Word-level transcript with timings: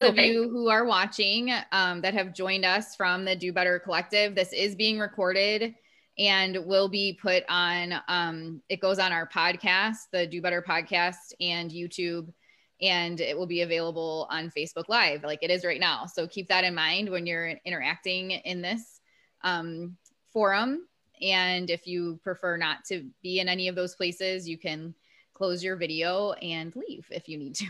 of 0.00 0.16
you 0.16 0.48
who 0.48 0.68
are 0.68 0.84
watching 0.84 1.52
um, 1.72 2.00
that 2.00 2.14
have 2.14 2.32
joined 2.32 2.64
us 2.64 2.96
from 2.96 3.24
the 3.24 3.36
Do 3.36 3.52
Better 3.52 3.78
Collective, 3.78 4.34
this 4.34 4.52
is 4.52 4.74
being 4.74 4.98
recorded 4.98 5.74
and 6.18 6.58
will 6.64 6.88
be 6.88 7.18
put 7.20 7.44
on, 7.48 7.94
um, 8.08 8.62
it 8.68 8.80
goes 8.80 8.98
on 8.98 9.12
our 9.12 9.28
podcast, 9.28 10.08
the 10.12 10.26
Do 10.26 10.40
Better 10.40 10.62
podcast 10.66 11.32
and 11.40 11.70
YouTube, 11.70 12.32
and 12.80 13.20
it 13.20 13.36
will 13.36 13.46
be 13.46 13.60
available 13.60 14.26
on 14.30 14.50
Facebook 14.50 14.88
Live 14.88 15.22
like 15.22 15.40
it 15.42 15.50
is 15.50 15.64
right 15.64 15.80
now. 15.80 16.06
So 16.06 16.26
keep 16.26 16.48
that 16.48 16.64
in 16.64 16.74
mind 16.74 17.10
when 17.10 17.26
you're 17.26 17.54
interacting 17.64 18.30
in 18.30 18.62
this 18.62 19.00
um, 19.42 19.96
forum. 20.32 20.86
And 21.20 21.68
if 21.68 21.86
you 21.86 22.18
prefer 22.24 22.56
not 22.56 22.84
to 22.86 23.04
be 23.22 23.40
in 23.40 23.48
any 23.48 23.68
of 23.68 23.74
those 23.74 23.94
places, 23.94 24.48
you 24.48 24.56
can 24.56 24.94
close 25.34 25.62
your 25.62 25.76
video 25.76 26.32
and 26.32 26.74
leave 26.74 27.06
if 27.10 27.28
you 27.28 27.36
need 27.36 27.54
to. 27.56 27.66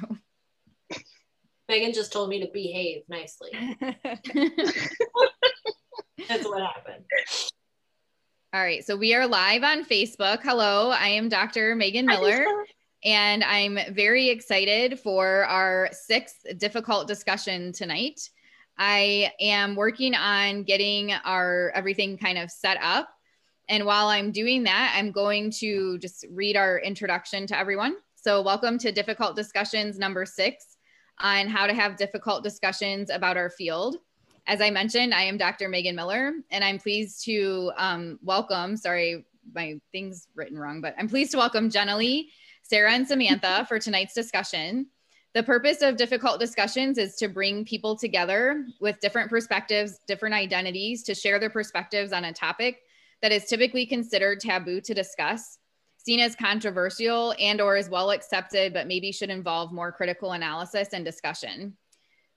Megan 1.71 1.93
just 1.93 2.13
told 2.13 2.29
me 2.29 2.41
to 2.41 2.51
behave 2.53 3.03
nicely. 3.09 3.51
That's 6.29 6.45
what 6.45 6.61
happened. 6.61 7.05
All 8.53 8.61
right, 8.61 8.85
so 8.85 8.97
we 8.97 9.15
are 9.15 9.25
live 9.29 9.63
on 9.63 9.85
Facebook. 9.85 10.41
Hello, 10.43 10.91
I 10.91 11.07
am 11.07 11.29
Dr. 11.29 11.77
Megan 11.77 12.07
Miller, 12.07 12.45
and 13.05 13.45
I'm 13.45 13.79
very 13.91 14.31
excited 14.31 14.99
for 14.99 15.45
our 15.45 15.91
sixth 15.93 16.45
difficult 16.59 17.07
discussion 17.07 17.73
tonight. 17.73 18.21
I 18.77 19.31
am 19.41 19.77
working 19.77 20.17
on 20.17 20.65
getting 20.65 21.13
our 21.13 21.71
everything 21.77 22.19
kind 22.19 22.39
of 22.39 22.51
set 22.51 22.79
up. 22.83 23.09
And 23.69 23.85
while 23.87 24.09
I'm 24.09 24.33
doing 24.33 24.65
that, 24.65 24.93
I'm 24.97 25.13
going 25.13 25.53
to 25.61 25.99
just 25.99 26.27
read 26.33 26.57
our 26.57 26.81
introduction 26.81 27.47
to 27.47 27.57
everyone. 27.57 27.95
So, 28.17 28.43
welcome 28.43 28.77
to 28.79 28.91
Difficult 28.91 29.37
Discussions 29.37 30.01
number 30.01 30.27
six 30.27 30.79
on 31.21 31.49
how 31.49 31.67
to 31.67 31.75
have 31.75 31.97
difficult 31.97 32.43
discussions 32.43 33.11
about 33.11 33.37
our 33.37 33.51
field. 33.51 33.97
As 34.47 34.61
I 34.61 34.71
mentioned, 34.71 35.15
I 35.15 35.23
am 35.23 35.37
Dr. 35.37 35.69
Megan 35.69 35.95
Miller, 35.95 36.33
and 36.51 36.65
I'm 36.65 36.79
pleased 36.79 37.25
to 37.27 37.73
um, 37.77 38.19
welcome, 38.23 38.77
sorry, 38.77 39.25
my 39.55 39.79
thing's 39.93 40.29
written 40.35 40.59
wrong, 40.59 40.81
but 40.81 40.95
I'm 40.99 41.09
pleased 41.09 41.33
to 41.33 41.37
welcome 41.37 41.71
Jenna 41.71 41.97
Lee, 41.97 42.31
Sarah, 42.63 42.93
and 42.93 43.07
Samantha 43.07 43.65
for 43.69 43.79
tonight's 43.79 44.15
discussion. 44.15 44.87
The 45.33 45.43
purpose 45.45 45.83
of 45.83 45.97
difficult 45.97 46.41
discussions 46.41 46.99
is 46.99 47.15
to 47.17 47.29
bring 47.29 47.65
people 47.65 47.97
together 47.97 48.67
with 48.81 48.99
different 49.01 49.31
perspectives, 49.31 50.01
different 50.09 50.35
identities 50.35 51.05
to 51.05 51.15
share 51.15 51.39
their 51.39 51.51
perspectives 51.51 52.13
on 52.13 52.25
a 52.25 52.33
topic 52.33 52.81
that 53.23 53.31
is 53.31 53.45
typically 53.45 53.87
considered 53.87 54.41
taboo 54.41 54.81
to 54.81 54.95
discuss 54.95 55.60
seen 56.05 56.21
as 56.21 56.35
controversial 56.35 57.35
and 57.39 57.61
or 57.61 57.77
is 57.77 57.91
well 57.91 58.11
accepted, 58.11 58.73
but 58.73 58.87
maybe 58.87 59.13
should 59.13 59.31
involve 59.31 59.73
more 59.73 59.93
critical 59.93 60.33
analysis 60.33 60.89
and 60.93 61.05
discussion. 61.05 61.77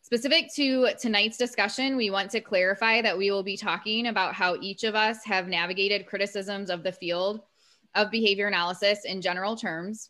Specific 0.02 0.53
to 0.55 0.89
tonight's 1.00 1.38
discussion, 1.38 1.95
we 1.95 2.09
want 2.09 2.30
to 2.31 2.42
clarify 2.42 3.02
that 3.02 3.17
we 3.17 3.31
will 3.31 3.44
be 3.44 3.55
talking 3.55 4.08
about 4.08 4.33
how 4.33 4.58
each 4.61 4.83
of 4.83 4.95
us 4.95 5.23
have 5.23 5.47
navigated 5.47 6.05
criticisms 6.05 6.70
of 6.70 6.83
the 6.83 6.92
field 6.92 7.42
of 7.95 8.11
behavior 8.11 8.47
analysis 8.47 9.05
in 9.05 9.22
general 9.22 9.55
terms. 9.55 10.09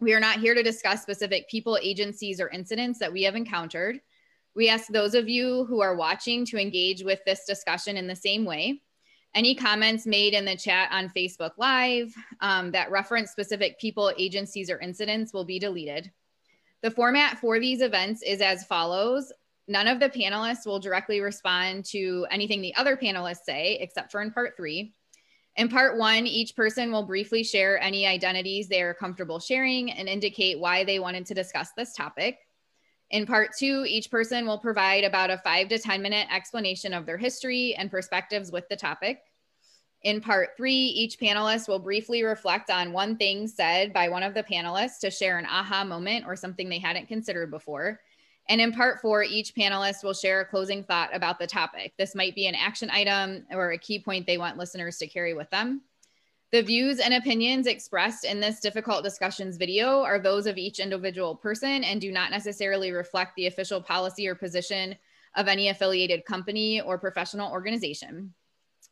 We 0.00 0.12
are 0.12 0.20
not 0.20 0.40
here 0.40 0.54
to 0.54 0.62
discuss 0.62 1.00
specific 1.00 1.48
people, 1.48 1.78
agencies, 1.80 2.40
or 2.40 2.50
incidents 2.50 2.98
that 2.98 3.12
we 3.12 3.22
have 3.22 3.36
encountered. 3.36 4.00
We 4.54 4.68
ask 4.68 4.88
those 4.88 5.14
of 5.14 5.28
you 5.28 5.64
who 5.64 5.80
are 5.80 5.96
watching 5.96 6.44
to 6.46 6.60
engage 6.60 7.02
with 7.02 7.20
this 7.24 7.46
discussion 7.46 7.96
in 7.96 8.06
the 8.06 8.16
same 8.16 8.44
way. 8.44 8.82
Any 9.36 9.54
comments 9.54 10.06
made 10.06 10.32
in 10.32 10.46
the 10.46 10.56
chat 10.56 10.88
on 10.90 11.10
Facebook 11.10 11.50
Live 11.58 12.14
um, 12.40 12.70
that 12.70 12.90
reference 12.90 13.30
specific 13.30 13.78
people, 13.78 14.10
agencies, 14.16 14.70
or 14.70 14.80
incidents 14.80 15.34
will 15.34 15.44
be 15.44 15.58
deleted. 15.58 16.10
The 16.82 16.90
format 16.90 17.38
for 17.38 17.60
these 17.60 17.82
events 17.82 18.22
is 18.22 18.40
as 18.40 18.64
follows. 18.64 19.30
None 19.68 19.88
of 19.88 20.00
the 20.00 20.08
panelists 20.08 20.64
will 20.64 20.78
directly 20.78 21.20
respond 21.20 21.84
to 21.90 22.26
anything 22.30 22.62
the 22.62 22.74
other 22.76 22.96
panelists 22.96 23.44
say, 23.44 23.76
except 23.78 24.10
for 24.10 24.22
in 24.22 24.30
part 24.30 24.56
three. 24.56 24.94
In 25.56 25.68
part 25.68 25.98
one, 25.98 26.26
each 26.26 26.56
person 26.56 26.90
will 26.90 27.02
briefly 27.02 27.44
share 27.44 27.78
any 27.78 28.06
identities 28.06 28.68
they 28.68 28.80
are 28.80 28.94
comfortable 28.94 29.38
sharing 29.38 29.90
and 29.90 30.08
indicate 30.08 30.58
why 30.58 30.82
they 30.82 30.98
wanted 30.98 31.26
to 31.26 31.34
discuss 31.34 31.72
this 31.76 31.92
topic. 31.92 32.38
In 33.10 33.26
part 33.26 33.50
two, 33.56 33.84
each 33.86 34.10
person 34.10 34.46
will 34.46 34.58
provide 34.58 35.04
about 35.04 35.30
a 35.30 35.38
five 35.38 35.68
to 35.68 35.78
10 35.78 36.02
minute 36.02 36.26
explanation 36.30 36.92
of 36.92 37.06
their 37.06 37.18
history 37.18 37.74
and 37.76 37.90
perspectives 37.90 38.50
with 38.50 38.68
the 38.68 38.76
topic. 38.76 39.20
In 40.02 40.20
part 40.20 40.50
three, 40.56 40.74
each 40.74 41.18
panelist 41.18 41.68
will 41.68 41.78
briefly 41.78 42.22
reflect 42.22 42.70
on 42.70 42.92
one 42.92 43.16
thing 43.16 43.48
said 43.48 43.92
by 43.92 44.08
one 44.08 44.22
of 44.22 44.34
the 44.34 44.42
panelists 44.42 44.98
to 45.00 45.10
share 45.10 45.38
an 45.38 45.46
aha 45.46 45.84
moment 45.84 46.26
or 46.26 46.36
something 46.36 46.68
they 46.68 46.78
hadn't 46.78 47.08
considered 47.08 47.50
before. 47.50 48.00
And 48.48 48.60
in 48.60 48.72
part 48.72 49.00
four, 49.00 49.24
each 49.24 49.54
panelist 49.54 50.04
will 50.04 50.14
share 50.14 50.40
a 50.40 50.44
closing 50.44 50.84
thought 50.84 51.14
about 51.14 51.38
the 51.38 51.46
topic. 51.46 51.92
This 51.98 52.14
might 52.14 52.34
be 52.34 52.46
an 52.46 52.54
action 52.54 52.90
item 52.90 53.46
or 53.50 53.72
a 53.72 53.78
key 53.78 53.98
point 53.98 54.26
they 54.26 54.38
want 54.38 54.58
listeners 54.58 54.98
to 54.98 55.08
carry 55.08 55.34
with 55.34 55.50
them. 55.50 55.82
The 56.52 56.62
views 56.62 57.00
and 57.00 57.12
opinions 57.12 57.66
expressed 57.66 58.24
in 58.24 58.38
this 58.38 58.60
difficult 58.60 59.02
discussions 59.02 59.56
video 59.56 60.02
are 60.02 60.20
those 60.20 60.46
of 60.46 60.56
each 60.56 60.78
individual 60.78 61.34
person 61.34 61.82
and 61.82 62.00
do 62.00 62.12
not 62.12 62.30
necessarily 62.30 62.92
reflect 62.92 63.34
the 63.34 63.48
official 63.48 63.80
policy 63.80 64.28
or 64.28 64.36
position 64.36 64.94
of 65.34 65.48
any 65.48 65.68
affiliated 65.68 66.24
company 66.24 66.80
or 66.80 66.98
professional 66.98 67.50
organization. 67.50 68.32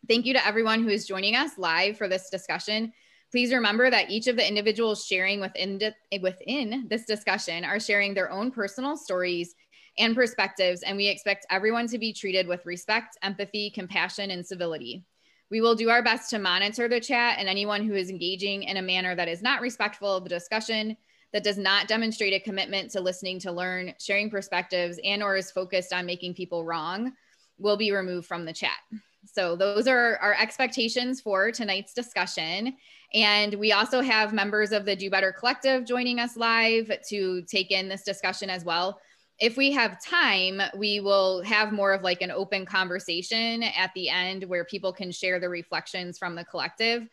Thank 0.09 0.27
you 0.27 0.35
to 0.35 0.45
everyone 0.45 0.83
who 0.83 0.89
is 0.89 1.07
joining 1.07 1.37
us 1.37 1.57
live 1.57 1.97
for 1.97 2.09
this 2.09 2.29
discussion. 2.29 2.93
Please 3.31 3.53
remember 3.53 3.89
that 3.89 4.11
each 4.11 4.27
of 4.27 4.37
the 4.37 4.47
individuals 4.47 5.07
sharing 5.07 5.41
within, 5.41 5.81
within 6.21 6.87
this 6.91 7.05
discussion 7.05 7.65
are 7.65 7.81
sharing 7.81 8.15
their 8.15 8.33
own 8.33 8.51
personal 8.51 8.97
stories 8.97 9.55
and 9.97 10.17
perspectives, 10.17 10.83
and 10.83 10.97
we 10.97 11.07
expect 11.07 11.47
everyone 11.51 11.87
to 11.87 11.99
be 11.99 12.13
treated 12.13 12.49
with 12.49 12.67
respect, 12.67 13.17
empathy, 13.23 13.71
compassion, 13.71 14.33
and 14.33 14.45
civility. 14.45 15.05
We 15.51 15.61
will 15.61 15.75
do 15.75 15.91
our 15.91 16.03
best 16.03 16.31
to 16.31 16.39
monitor 16.39 16.89
the 16.89 17.01
chat 17.01 17.39
and 17.39 17.49
anyone 17.49 17.85
who 17.85 17.95
is 17.95 18.11
engaging 18.11 18.65
in 18.65 18.77
a 18.77 18.83
manner 18.83 19.15
that 19.15 19.29
is 19.29 19.43
not 19.43 19.61
respectful 19.61 20.17
of 20.17 20.25
the 20.25 20.31
discussion, 20.31 20.97
that 21.33 21.45
does 21.45 21.59
not 21.59 21.89
demonstrate 21.89 22.33
a 22.33 22.41
commitment 22.41 22.91
to 22.93 23.01
listening 23.01 23.39
to 23.41 23.53
learn, 23.53 23.93
sharing 24.01 24.31
perspectives, 24.31 24.99
and 25.05 25.23
or 25.23 25.37
is 25.37 25.51
focused 25.51 25.93
on 25.93 26.07
making 26.07 26.35
people 26.35 26.65
wrong 26.65 27.13
will 27.59 27.77
be 27.77 27.93
removed 27.93 28.27
from 28.27 28.45
the 28.45 28.53
chat. 28.53 28.79
So 29.27 29.57
those 29.57 29.87
are 29.87 30.17
our 30.19 30.35
expectations 30.35 31.21
for 31.21 31.51
tonight's 31.51 31.95
discussion. 31.95 32.77
And 33.13 33.55
we 33.55 33.73
also 33.73 34.01
have 34.01 34.33
members 34.33 34.73
of 34.73 34.85
the 34.85 34.97
Do 34.97 35.09
Better 35.09 35.33
Collective 35.33 35.85
joining 35.85 36.19
us 36.19 36.37
live 36.37 36.91
to 37.09 37.43
take 37.43 37.71
in 37.71 37.89
this 37.89 38.03
discussion 38.03 38.51
as 38.51 38.65
well 38.65 39.01
if 39.39 39.57
we 39.57 39.73
have 39.73 40.03
time, 40.03 40.63
we 40.77 41.01
will 41.01 41.43
have 41.43 41.73
more 41.73 41.93
of 41.93 42.03
like 42.03 42.23
an 42.23 42.31
open 42.31 42.65
conversation 42.65 43.63
at 43.63 43.93
the 43.95 44.09
end 44.09 44.45
where 44.45 44.65
people 44.65 44.93
can 44.93 45.11
share 45.11 45.41
the 45.41 45.49
reflections 45.49 46.19
from 46.19 46.35
the 46.35 46.45
collective. 46.45 47.09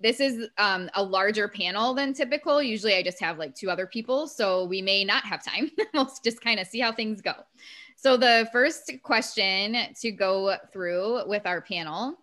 This 0.00 0.20
is 0.20 0.46
um, 0.58 0.88
a 0.94 1.02
larger 1.02 1.48
panel 1.48 1.92
than 1.92 2.14
typical. 2.14 2.62
Usually 2.62 2.94
I 2.94 3.02
just 3.02 3.20
have 3.20 3.36
like 3.36 3.56
two 3.56 3.68
other 3.68 3.86
people, 3.86 4.28
so 4.28 4.64
we 4.64 4.80
may 4.80 5.04
not 5.04 5.24
have 5.24 5.44
time. 5.44 5.72
we'll 5.94 6.10
just 6.22 6.40
kind 6.40 6.60
of 6.60 6.68
see 6.68 6.78
how 6.78 6.92
things 6.92 7.20
go. 7.20 7.34
So 7.96 8.16
the 8.16 8.48
first 8.52 8.92
question 9.02 9.76
to 10.00 10.10
go 10.12 10.56
through 10.72 11.26
with 11.26 11.46
our 11.46 11.60
panel 11.60 12.16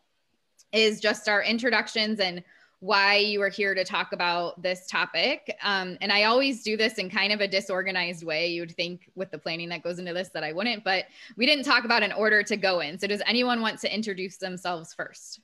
is 0.71 1.01
just 1.01 1.27
our 1.27 1.43
introductions 1.43 2.21
and 2.21 2.41
why 2.85 3.15
you 3.15 3.41
are 3.41 3.49
here 3.49 3.73
to 3.73 3.83
talk 3.83 4.13
about 4.13 4.61
this 4.61 4.85
topic. 4.85 5.57
Um, 5.63 5.97
and 6.01 6.11
I 6.11 6.25
always 6.25 6.61
do 6.61 6.77
this 6.77 6.99
in 6.99 7.09
kind 7.09 7.33
of 7.33 7.41
a 7.41 7.47
disorganized 7.47 8.23
way. 8.23 8.49
You 8.49 8.61
would 8.61 8.75
think 8.75 9.09
with 9.15 9.31
the 9.31 9.39
planning 9.39 9.69
that 9.69 9.81
goes 9.81 9.97
into 9.97 10.13
this 10.13 10.29
that 10.35 10.43
I 10.43 10.53
wouldn't, 10.53 10.83
but 10.83 11.05
we 11.35 11.47
didn't 11.47 11.65
talk 11.65 11.83
about 11.83 12.03
an 12.03 12.11
order 12.11 12.43
to 12.43 12.55
go 12.55 12.81
in. 12.81 12.99
So 12.99 13.07
does 13.07 13.23
anyone 13.25 13.61
want 13.61 13.79
to 13.79 13.93
introduce 13.93 14.37
themselves 14.37 14.93
first? 14.93 15.39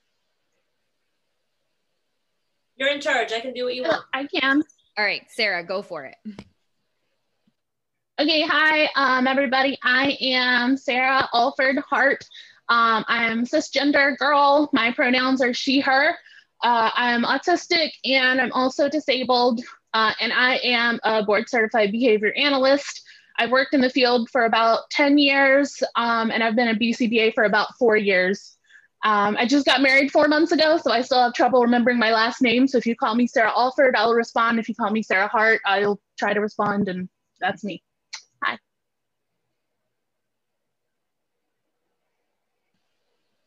You're 2.76 2.90
in 2.90 3.02
charge. 3.02 3.32
I 3.32 3.40
can 3.40 3.54
do 3.54 3.64
what 3.66 3.74
you 3.74 3.84
want. 3.84 4.04
I 4.14 4.28
can. 4.28 4.62
All 4.98 5.06
right, 5.06 5.24
Sarah, 5.30 5.64
go 5.64 5.82
for 5.82 6.06
it. 6.06 6.16
Okay, 8.20 8.44
hi, 8.44 8.88
um, 8.96 9.26
everybody. 9.26 9.80
I 9.84 10.16
am 10.22 10.78
Sarah 10.78 11.28
Alford 11.34 11.80
Hart. 11.90 12.24
Um, 12.70 13.04
I'm 13.08 13.46
cisgender 13.46 14.16
girl. 14.18 14.70
My 14.74 14.92
pronouns 14.92 15.42
are 15.42 15.56
she, 15.56 15.80
her. 15.80 16.16
Uh, 16.64 16.92
I'm 16.96 17.24
autistic 17.24 17.92
and 18.06 18.40
I'm 18.40 18.52
also 18.52 18.88
disabled, 18.88 19.62
uh, 19.94 20.14
and 20.20 20.32
I 20.32 20.58
am 20.58 21.00
a 21.04 21.24
board 21.24 21.50
certified 21.50 21.92
behavior 21.92 22.34
analyst. 22.38 23.02
I've 23.40 23.52
worked 23.52 23.74
in 23.74 23.82
the 23.82 23.90
field 23.90 24.30
for 24.30 24.46
about 24.46 24.90
10 24.92 25.18
years, 25.18 25.82
um, 25.96 26.30
and 26.32 26.44
I've 26.44 26.56
been 26.56 26.68
a 26.68 26.76
BCBA 26.76 27.34
for 27.34 27.46
about 27.46 27.76
four 27.80 27.98
years. 27.98 28.58
Um, 29.04 29.36
I 29.38 29.48
just 29.48 29.66
got 29.66 29.82
married 29.82 30.12
four 30.12 30.28
months 30.28 30.52
ago, 30.52 30.78
so 30.78 30.92
I 30.92 31.02
still 31.02 31.24
have 31.24 31.34
trouble 31.34 31.64
remembering 31.64 31.98
my 31.98 32.12
last 32.12 32.42
name. 32.42 32.68
So 32.68 32.78
if 32.78 32.86
you 32.86 32.96
call 32.96 33.16
me 33.16 33.26
Sarah 33.26 33.52
Alford, 33.56 33.96
I'll 33.96 34.14
respond. 34.14 34.60
If 34.60 34.70
you 34.70 34.76
call 34.76 34.92
me 34.92 35.02
Sarah 35.02 35.28
Hart, 35.28 35.62
I'll 35.66 36.00
try 36.20 36.34
to 36.34 36.40
respond, 36.40 36.88
and 36.88 37.10
that's 37.40 37.64
me. 37.64 37.82
Hi. 38.44 38.60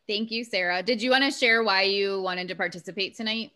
Thank 0.06 0.30
you, 0.30 0.44
Sarah. 0.44 0.82
Did 0.82 1.00
you 1.00 1.10
want 1.10 1.24
to 1.24 1.30
share 1.30 1.62
why 1.62 1.82
you 1.82 2.20
wanted 2.20 2.48
to 2.48 2.54
participate 2.54 3.16
tonight? 3.16 3.52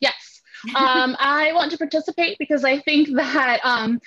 Yes. 0.00 0.42
um, 0.74 1.16
I 1.20 1.52
want 1.52 1.70
to 1.72 1.78
participate 1.78 2.38
because 2.38 2.64
I 2.64 2.80
think 2.80 3.14
that 3.14 3.60
um, 3.62 4.00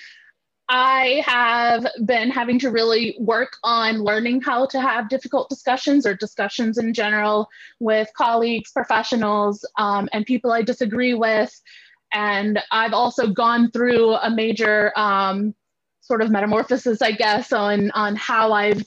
I 0.69 1.23
have 1.25 1.87
been 2.05 2.29
having 2.29 2.59
to 2.59 2.69
really 2.69 3.15
work 3.19 3.55
on 3.63 4.03
learning 4.03 4.41
how 4.41 4.65
to 4.67 4.81
have 4.81 5.07
difficult 5.07 5.49
discussions 5.49 6.05
or 6.05 6.13
discussions 6.13 6.77
in 6.77 6.93
general 6.93 7.47
with 7.79 8.09
colleagues, 8.17 8.71
professionals, 8.71 9.65
um, 9.77 10.09
and 10.11 10.25
people 10.25 10.51
I 10.51 10.63
disagree 10.63 11.13
with. 11.13 11.53
And 12.13 12.59
I've 12.71 12.93
also 12.93 13.27
gone 13.27 13.71
through 13.71 14.15
a 14.15 14.29
major 14.29 14.91
um, 14.97 15.55
sort 16.01 16.21
of 16.21 16.31
metamorphosis, 16.31 17.01
I 17.01 17.11
guess, 17.11 17.53
on, 17.53 17.91
on 17.91 18.17
how 18.17 18.51
I've 18.51 18.83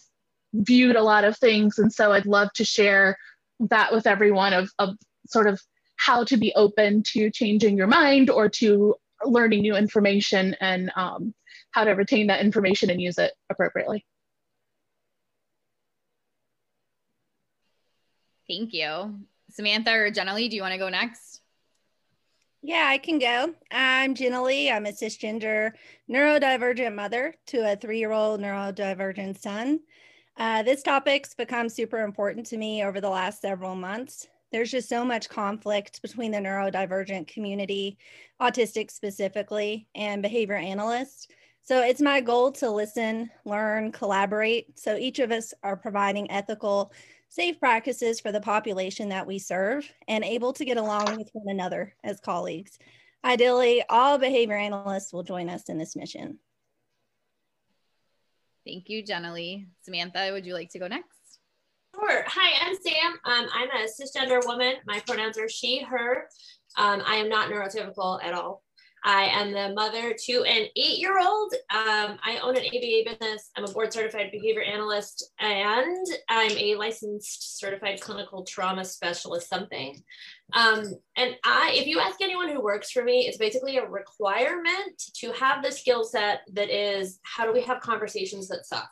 viewed 0.53 0.97
a 0.97 1.03
lot 1.03 1.25
of 1.25 1.37
things. 1.39 1.79
And 1.79 1.93
so 1.93 2.13
I'd 2.13 2.27
love 2.27 2.53
to 2.55 2.65
share 2.65 3.17
that 3.61 3.93
with 3.93 4.07
everyone 4.07 4.53
of, 4.53 4.71
of 4.79 4.97
sort 5.27 5.47
of 5.47 5.61
how 5.97 6.25
to 6.25 6.37
be 6.37 6.53
open 6.55 7.03
to 7.13 7.31
changing 7.31 7.77
your 7.77 7.87
mind 7.87 8.31
or 8.31 8.49
to 8.49 8.95
learning 9.25 9.61
new 9.61 9.77
information 9.77 10.57
and 10.61 10.91
um, 10.97 11.35
how 11.73 11.85
to 11.85 11.93
retain 11.93 12.27
that 12.29 12.41
information 12.41 12.91
and 12.91 13.01
use 13.01 13.19
it 13.19 13.33
appropriately. 13.51 14.05
Thank 18.49 18.73
you. 18.73 19.21
Samantha 19.51 19.93
or 19.93 20.11
Jenny, 20.11 20.49
do 20.49 20.57
you 20.57 20.63
want 20.63 20.73
to 20.73 20.79
go 20.79 20.89
next? 20.89 21.41
Yeah, 22.63 22.87
I 22.89 22.99
can 22.99 23.19
go. 23.19 23.55
I'm 23.71 24.15
Jenny. 24.15 24.71
I'm 24.71 24.87
a 24.87 24.91
cisgender 24.91 25.73
neurodivergent 26.11 26.95
mother 26.95 27.35
to 27.47 27.73
a 27.73 27.77
three-year-old 27.77 28.41
neurodivergent 28.41 29.39
son. 29.39 29.81
Uh, 30.37 30.63
this 30.63 30.83
topic's 30.83 31.35
become 31.35 31.69
super 31.69 32.01
important 32.01 32.47
to 32.47 32.57
me 32.57 32.83
over 32.85 33.01
the 33.01 33.11
last 33.11 33.41
several 33.41 33.75
months. 33.75 34.27
There's 34.53 34.71
just 34.71 34.89
so 34.89 35.05
much 35.05 35.29
conflict 35.29 36.03
between 36.03 36.33
the 36.33 36.39
neurodivergent 36.39 37.29
community, 37.29 37.99
autistic 38.41 38.91
specifically, 38.91 39.87
and 39.95 40.23
behavior 40.23 40.57
analysts. 40.57 41.29
So 41.63 41.83
it's 41.83 42.01
my 42.01 42.21
goal 42.21 42.51
to 42.53 42.71
listen, 42.71 43.31
learn, 43.45 43.93
collaborate. 43.93 44.79
So 44.79 44.97
each 44.97 45.21
of 45.21 45.31
us 45.31 45.55
are 45.63 45.77
providing 45.77 46.31
ethical, 46.31 46.93
safe 47.29 47.61
practices 47.61 48.19
for 48.19 48.33
the 48.33 48.41
population 48.41 49.09
that 49.11 49.27
we 49.27 49.39
serve 49.39 49.89
and 50.09 50.25
able 50.25 50.53
to 50.55 50.65
get 50.65 50.79
along 50.79 51.17
with 51.17 51.31
one 51.33 51.49
another 51.49 51.95
as 52.03 52.19
colleagues. 52.19 52.79
Ideally, 53.25 53.85
all 53.89 54.19
behavior 54.19 54.57
analysts 54.57 55.13
will 55.13 55.23
join 55.23 55.49
us 55.49 55.69
in 55.69 55.79
this 55.79 55.95
mission. 55.95 56.39
Thank 58.67 58.89
you, 58.89 59.03
Jenny. 59.03 59.69
Samantha, 59.83 60.31
would 60.33 60.47
you 60.47 60.55
like 60.55 60.71
to 60.71 60.79
go 60.79 60.87
next? 60.87 61.39
Sure. 61.95 62.25
Hi, 62.27 62.67
I'm 62.67 62.77
Sam. 62.77 63.13
Um, 63.25 63.49
I'm 63.53 63.69
a 63.71 63.87
cisgender 63.87 64.45
woman. 64.47 64.75
My 64.87 65.01
pronouns 65.01 65.39
are 65.39 65.49
she, 65.49 65.83
her. 65.83 66.29
Um, 66.77 67.03
I 67.05 67.17
am 67.17 67.29
not 67.29 67.51
neurotypical 67.51 68.23
at 68.23 68.35
all. 68.35 68.63
I 69.03 69.25
am 69.25 69.53
the 69.53 69.75
mother 69.75 70.15
to 70.27 70.45
an 70.45 70.67
eight 70.77 70.99
year 70.99 71.19
old. 71.19 71.55
Um, 71.71 72.19
I 72.23 72.39
own 72.43 72.57
an 72.57 72.65
ABA 72.67 73.03
business. 73.07 73.51
I'm 73.57 73.65
a 73.65 73.73
board 73.73 73.93
certified 73.93 74.31
behavior 74.31 74.63
analyst 74.63 75.33
and 75.41 76.07
I'm 76.29 76.51
a 76.57 76.77
licensed 76.77 77.59
certified 77.59 78.01
clinical 78.01 78.45
trauma 78.45 78.85
specialist, 78.85 79.49
something. 79.49 80.03
Um, 80.53 80.85
and 81.17 81.37
I, 81.45 81.73
if 81.75 81.87
you 81.87 82.01
ask 82.01 82.21
anyone 82.21 82.49
who 82.49 82.63
works 82.63 82.91
for 82.91 83.05
me, 83.05 83.27
it's 83.27 83.39
basically 83.39 83.77
a 83.77 83.87
requirement 83.87 85.03
to 85.17 85.33
have 85.33 85.63
the 85.63 85.73
skill 85.73 86.05
set 86.05 86.41
that 86.53 86.71
is 86.71 87.19
how 87.23 87.45
do 87.47 87.53
we 87.53 87.63
have 87.63 87.81
conversations 87.81 88.49
that 88.49 88.67
suck? 88.67 88.91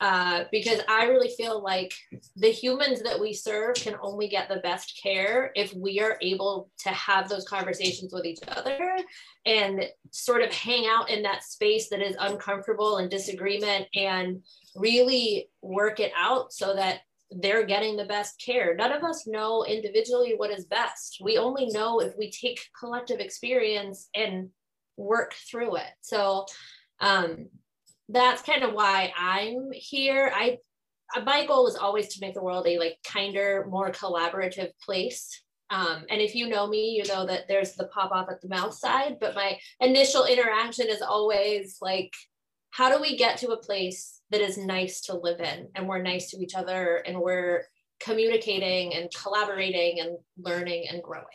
Uh, 0.00 0.44
because 0.50 0.80
I 0.88 1.04
really 1.04 1.28
feel 1.36 1.62
like 1.62 1.92
the 2.34 2.50
humans 2.50 3.02
that 3.02 3.20
we 3.20 3.34
serve 3.34 3.74
can 3.74 3.96
only 4.00 4.28
get 4.28 4.48
the 4.48 4.60
best 4.60 4.98
care 5.02 5.52
if 5.54 5.74
we 5.74 6.00
are 6.00 6.16
able 6.22 6.70
to 6.78 6.88
have 6.88 7.28
those 7.28 7.44
conversations 7.44 8.10
with 8.10 8.24
each 8.24 8.38
other 8.48 8.96
and 9.44 9.84
sort 10.10 10.40
of 10.40 10.54
hang 10.54 10.86
out 10.86 11.10
in 11.10 11.22
that 11.24 11.44
space 11.44 11.90
that 11.90 12.00
is 12.00 12.16
uncomfortable 12.18 12.96
and 12.96 13.10
disagreement 13.10 13.88
and 13.94 14.42
really 14.74 15.50
work 15.60 16.00
it 16.00 16.12
out 16.16 16.50
so 16.50 16.74
that 16.74 17.00
they're 17.30 17.64
getting 17.64 17.96
the 17.96 18.04
best 18.04 18.42
care. 18.44 18.74
None 18.74 18.92
of 18.92 19.04
us 19.04 19.26
know 19.26 19.64
individually 19.64 20.34
what 20.36 20.50
is 20.50 20.64
best. 20.64 21.18
We 21.22 21.38
only 21.38 21.66
know 21.66 22.00
if 22.00 22.16
we 22.16 22.30
take 22.30 22.60
collective 22.78 23.20
experience 23.20 24.08
and 24.14 24.50
work 24.96 25.34
through 25.50 25.76
it. 25.76 25.90
So, 26.00 26.46
um, 27.00 27.48
that's 28.08 28.42
kind 28.42 28.64
of 28.64 28.72
why 28.72 29.12
I'm 29.16 29.68
here. 29.72 30.32
I 30.34 30.58
my 31.24 31.44
goal 31.46 31.66
is 31.66 31.76
always 31.76 32.08
to 32.08 32.20
make 32.20 32.34
the 32.34 32.42
world 32.42 32.66
a 32.66 32.78
like 32.78 32.98
kinder, 33.04 33.66
more 33.68 33.90
collaborative 33.90 34.70
place. 34.84 35.42
Um, 35.70 36.04
and 36.08 36.20
if 36.20 36.34
you 36.34 36.48
know 36.48 36.66
me, 36.66 36.90
you 36.90 37.12
know 37.12 37.26
that 37.26 37.46
there's 37.48 37.74
the 37.74 37.86
pop 37.86 38.12
off 38.12 38.28
at 38.30 38.40
the 38.40 38.48
mouth 38.48 38.74
side, 38.74 39.18
but 39.20 39.34
my 39.34 39.58
initial 39.80 40.24
interaction 40.24 40.88
is 40.88 41.02
always 41.02 41.78
like, 41.80 42.12
how 42.70 42.94
do 42.94 43.00
we 43.00 43.16
get 43.16 43.38
to 43.38 43.50
a 43.50 43.56
place 43.56 44.19
that 44.30 44.40
is 44.40 44.56
nice 44.58 45.00
to 45.02 45.16
live 45.16 45.40
in 45.40 45.68
and 45.74 45.88
we're 45.88 46.02
nice 46.02 46.30
to 46.30 46.38
each 46.38 46.54
other 46.54 46.96
and 47.06 47.20
we're 47.20 47.64
communicating 47.98 48.94
and 48.94 49.10
collaborating 49.14 50.00
and 50.00 50.16
learning 50.38 50.86
and 50.88 51.02
growing. 51.02 51.26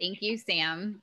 Thank 0.00 0.20
you, 0.20 0.36
Sam. 0.36 1.00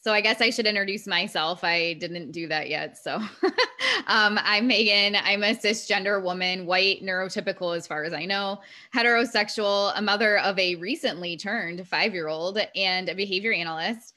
So 0.00 0.12
I 0.12 0.20
guess 0.20 0.40
I 0.40 0.50
should 0.50 0.66
introduce 0.66 1.06
myself. 1.06 1.64
I 1.64 1.94
didn't 1.94 2.30
do 2.30 2.46
that 2.48 2.68
yet. 2.68 2.98
So 2.98 3.14
um, 4.06 4.38
I'm 4.42 4.66
Megan. 4.66 5.16
I'm 5.20 5.42
a 5.42 5.54
cisgender 5.54 6.22
woman, 6.22 6.66
white, 6.66 7.02
neurotypical 7.02 7.76
as 7.76 7.86
far 7.86 8.04
as 8.04 8.12
I 8.12 8.26
know, 8.26 8.60
heterosexual, 8.94 9.92
a 9.96 10.02
mother 10.02 10.38
of 10.40 10.58
a 10.58 10.74
recently 10.76 11.38
turned 11.38 11.88
five 11.88 12.12
year 12.12 12.28
old, 12.28 12.58
and 12.76 13.08
a 13.08 13.14
behavior 13.14 13.52
analyst. 13.52 14.12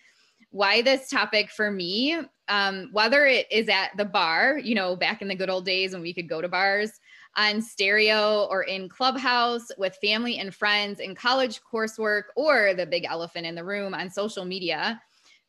Why 0.51 0.81
this 0.81 1.09
topic 1.09 1.49
for 1.49 1.69
me? 1.69 2.17
Um, 2.47 2.89
whether 2.94 3.25
it 3.25 3.45
is 3.51 3.67
at 3.67 3.91
the 3.97 4.05
bar, 4.05 4.57
you 4.57 4.73
know, 4.73 4.95
back 4.95 5.21
in 5.21 5.27
the 5.27 5.35
good 5.35 5.49
old 5.49 5.65
days 5.65 5.94
when 5.94 6.01
we 6.01 6.13
could 6.13 6.29
go 6.29 6.41
to 6.41 6.47
bars, 6.47 6.91
on 7.38 7.61
stereo 7.61 8.47
or 8.49 8.63
in 8.63 8.89
clubhouse 8.89 9.67
with 9.77 9.95
family 10.01 10.39
and 10.39 10.53
friends 10.53 10.99
in 10.99 11.13
college 11.13 11.61
coursework 11.61 12.23
or 12.35 12.73
the 12.73 12.85
big 12.85 13.05
elephant 13.05 13.45
in 13.45 13.55
the 13.55 13.63
room 13.63 13.94
on 13.94 14.09
social 14.09 14.44
media 14.44 14.99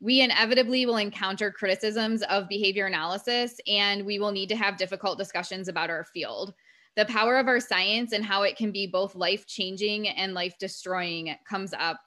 we 0.00 0.20
inevitably 0.20 0.86
will 0.86 0.98
encounter 0.98 1.50
criticisms 1.50 2.22
of 2.24 2.48
behavior 2.48 2.86
analysis 2.86 3.56
and 3.66 4.04
we 4.04 4.18
will 4.18 4.30
need 4.30 4.48
to 4.48 4.56
have 4.56 4.76
difficult 4.76 5.18
discussions 5.18 5.66
about 5.66 5.90
our 5.90 6.04
field 6.04 6.52
the 6.96 7.06
power 7.06 7.38
of 7.38 7.48
our 7.48 7.60
science 7.60 8.12
and 8.12 8.24
how 8.24 8.42
it 8.42 8.56
can 8.56 8.70
be 8.70 8.86
both 8.86 9.14
life 9.14 9.46
changing 9.46 10.08
and 10.08 10.34
life 10.34 10.56
destroying 10.58 11.34
comes 11.48 11.72
up 11.78 12.00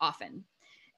often 0.00 0.44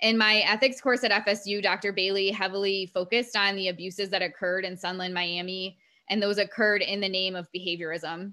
in 0.02 0.16
my 0.16 0.38
ethics 0.38 0.80
course 0.80 1.04
at 1.04 1.26
fsu 1.26 1.62
dr 1.62 1.92
bailey 1.92 2.30
heavily 2.30 2.86
focused 2.86 3.36
on 3.36 3.56
the 3.56 3.68
abuses 3.68 4.08
that 4.10 4.22
occurred 4.22 4.64
in 4.64 4.76
sunland 4.76 5.14
miami 5.14 5.78
and 6.10 6.20
those 6.20 6.38
occurred 6.38 6.82
in 6.82 7.00
the 7.00 7.08
name 7.08 7.34
of 7.36 7.48
behaviorism. 7.56 8.32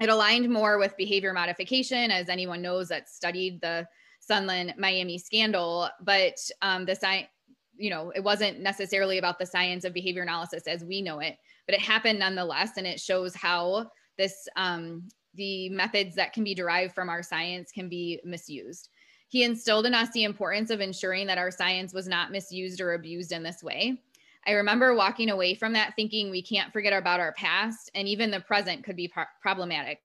It 0.00 0.08
aligned 0.08 0.48
more 0.48 0.78
with 0.78 0.96
behavior 0.96 1.32
modification, 1.32 2.10
as 2.10 2.28
anyone 2.28 2.62
knows 2.62 2.88
that 2.88 3.08
studied 3.08 3.60
the 3.60 3.86
Sunland 4.20 4.74
Miami 4.78 5.18
scandal, 5.18 5.88
but 6.00 6.36
um, 6.62 6.86
the 6.86 6.96
science, 6.96 7.28
you 7.76 7.90
know, 7.90 8.10
it 8.10 8.24
wasn't 8.24 8.60
necessarily 8.60 9.18
about 9.18 9.38
the 9.38 9.46
science 9.46 9.84
of 9.84 9.92
behavior 9.92 10.22
analysis 10.22 10.66
as 10.66 10.82
we 10.82 11.02
know 11.02 11.20
it, 11.20 11.36
but 11.66 11.74
it 11.74 11.80
happened 11.80 12.18
nonetheless, 12.18 12.70
and 12.76 12.86
it 12.86 12.98
shows 12.98 13.34
how 13.34 13.90
this 14.16 14.48
um, 14.56 15.06
the 15.34 15.68
methods 15.68 16.16
that 16.16 16.32
can 16.32 16.42
be 16.42 16.54
derived 16.54 16.94
from 16.94 17.08
our 17.08 17.22
science 17.22 17.70
can 17.70 17.88
be 17.88 18.20
misused. 18.24 18.88
He 19.34 19.42
instilled 19.42 19.84
in 19.84 19.94
us 19.94 20.10
the 20.12 20.22
importance 20.22 20.70
of 20.70 20.80
ensuring 20.80 21.26
that 21.26 21.38
our 21.38 21.50
science 21.50 21.92
was 21.92 22.06
not 22.06 22.30
misused 22.30 22.80
or 22.80 22.94
abused 22.94 23.32
in 23.32 23.42
this 23.42 23.64
way. 23.64 24.00
I 24.46 24.52
remember 24.52 24.94
walking 24.94 25.28
away 25.28 25.56
from 25.56 25.72
that 25.72 25.96
thinking 25.96 26.30
we 26.30 26.40
can't 26.40 26.72
forget 26.72 26.92
about 26.92 27.18
our 27.18 27.32
past 27.32 27.90
and 27.96 28.06
even 28.06 28.30
the 28.30 28.38
present 28.38 28.84
could 28.84 28.94
be 28.94 29.08
pro- 29.08 29.24
problematic. 29.42 29.98